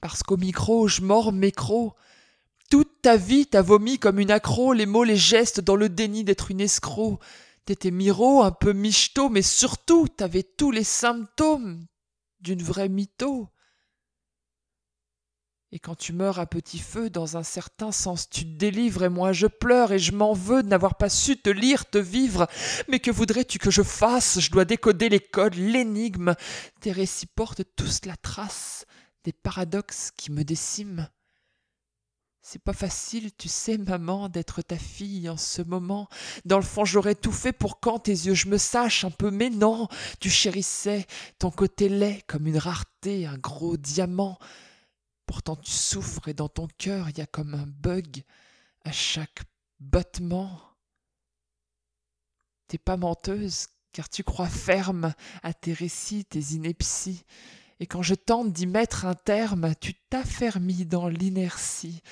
Parce 0.00 0.22
qu'au 0.22 0.38
micro, 0.38 0.88
je 0.88 1.02
mords 1.02 1.34
mes. 1.34 1.52
Toute 2.70 3.02
ta 3.02 3.18
vie, 3.18 3.46
t'as 3.46 3.60
vomi 3.60 3.98
comme 3.98 4.20
une 4.20 4.30
accro, 4.30 4.72
les 4.72 4.86
mots, 4.86 5.04
les 5.04 5.18
gestes, 5.18 5.60
dans 5.60 5.76
le 5.76 5.90
déni 5.90 6.24
d'être 6.24 6.50
une 6.50 6.62
escroc. 6.62 7.20
T'étais 7.64 7.90
miro, 7.90 8.42
un 8.42 8.50
peu 8.50 8.72
michto, 8.72 9.28
mais 9.28 9.42
surtout, 9.42 10.08
t'avais 10.08 10.42
tous 10.42 10.70
les 10.70 10.84
symptômes 10.84 11.86
d'une 12.40 12.62
vraie 12.62 12.88
mytho. 12.88 13.48
Et 15.72 15.78
quand 15.78 15.94
tu 15.94 16.12
meurs 16.12 16.40
à 16.40 16.46
petit 16.46 16.80
feu, 16.80 17.10
dans 17.10 17.36
un 17.36 17.44
certain 17.44 17.92
sens, 17.92 18.28
tu 18.28 18.42
te 18.42 18.58
délivres, 18.58 19.04
et 19.04 19.08
moi 19.08 19.32
je 19.32 19.46
pleure, 19.46 19.92
et 19.92 20.00
je 20.00 20.10
m'en 20.10 20.32
veux 20.32 20.64
de 20.64 20.68
n'avoir 20.68 20.96
pas 20.96 21.08
su 21.08 21.36
te 21.36 21.50
lire, 21.50 21.88
te 21.88 21.98
vivre. 21.98 22.48
Mais 22.88 22.98
que 22.98 23.12
voudrais-tu 23.12 23.58
que 23.60 23.70
je 23.70 23.82
fasse? 23.82 24.40
Je 24.40 24.50
dois 24.50 24.64
décoder 24.64 25.08
les 25.08 25.20
codes, 25.20 25.54
l'énigme. 25.54 26.34
Tes 26.80 26.90
récits 26.90 27.26
portent 27.26 27.62
tous 27.76 28.04
la 28.04 28.16
trace 28.16 28.84
des 29.22 29.32
paradoxes 29.32 30.10
qui 30.16 30.32
me 30.32 30.42
déciment. 30.42 31.08
C'est 32.42 32.62
pas 32.62 32.72
facile, 32.72 33.30
tu 33.36 33.48
sais, 33.48 33.76
maman, 33.76 34.28
d'être 34.30 34.62
ta 34.62 34.78
fille 34.78 35.28
en 35.28 35.36
ce 35.36 35.60
moment. 35.60 36.08
Dans 36.46 36.56
le 36.56 36.64
fond, 36.64 36.84
j'aurais 36.86 37.14
tout 37.14 37.32
fait 37.32 37.52
pour 37.52 37.80
quand 37.80 38.00
tes 38.00 38.12
yeux 38.12 38.34
je 38.34 38.48
me 38.48 38.56
sache 38.56 39.04
un 39.04 39.10
peu, 39.10 39.30
mais 39.30 39.50
non, 39.50 39.88
tu 40.20 40.30
chérissais 40.30 41.06
ton 41.38 41.50
côté 41.50 41.88
laid 41.88 42.22
comme 42.26 42.46
une 42.46 42.56
rareté, 42.58 43.26
un 43.26 43.36
gros 43.36 43.76
diamant. 43.76 44.38
Pourtant 45.26 45.54
tu 45.54 45.70
souffres 45.70 46.28
et 46.28 46.34
dans 46.34 46.48
ton 46.48 46.66
cœur 46.78 47.10
il 47.10 47.18
y 47.18 47.20
a 47.20 47.26
comme 47.26 47.54
un 47.54 47.66
bug 47.66 48.24
à 48.84 48.90
chaque 48.90 49.42
battement. 49.78 50.60
T'es 52.68 52.78
pas 52.78 52.96
menteuse, 52.96 53.66
car 53.92 54.08
tu 54.08 54.24
crois 54.24 54.48
ferme 54.48 55.12
à 55.42 55.52
tes 55.52 55.72
récits, 55.72 56.24
tes 56.24 56.54
inepties, 56.54 57.24
et 57.80 57.86
quand 57.86 58.02
je 58.02 58.14
tente 58.14 58.52
d'y 58.52 58.66
mettre 58.66 59.06
un 59.06 59.14
terme, 59.14 59.74
tu 59.80 59.94
t'affermis 59.94 60.84
dans 60.84 61.08
l'inertie. 61.08 62.02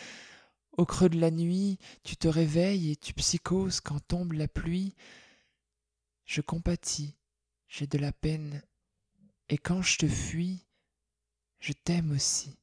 Au 0.73 0.86
creux 0.86 1.11
de 1.11 1.20
la 1.20 1.31
nuit, 1.31 1.78
tu 2.05 2.16
te 2.16 2.27
réveilles 2.27 2.93
et 2.93 2.97
tu 2.97 3.12
psychoses 3.12 3.81
quand 3.81 4.01
tombe 4.01 4.32
la 4.32 4.49
pluie. 4.49 4.95
Je 6.24 6.40
compatis, 6.40 7.15
j'ai 7.69 7.86
de 7.86 7.99
la 7.99 8.12
peine, 8.12 8.62
et 9.49 9.59
quand 9.59 9.82
je 9.82 9.99
te 9.99 10.09
fuis, 10.09 10.66
je 11.59 11.73
t'aime 11.73 12.12
aussi. 12.12 12.57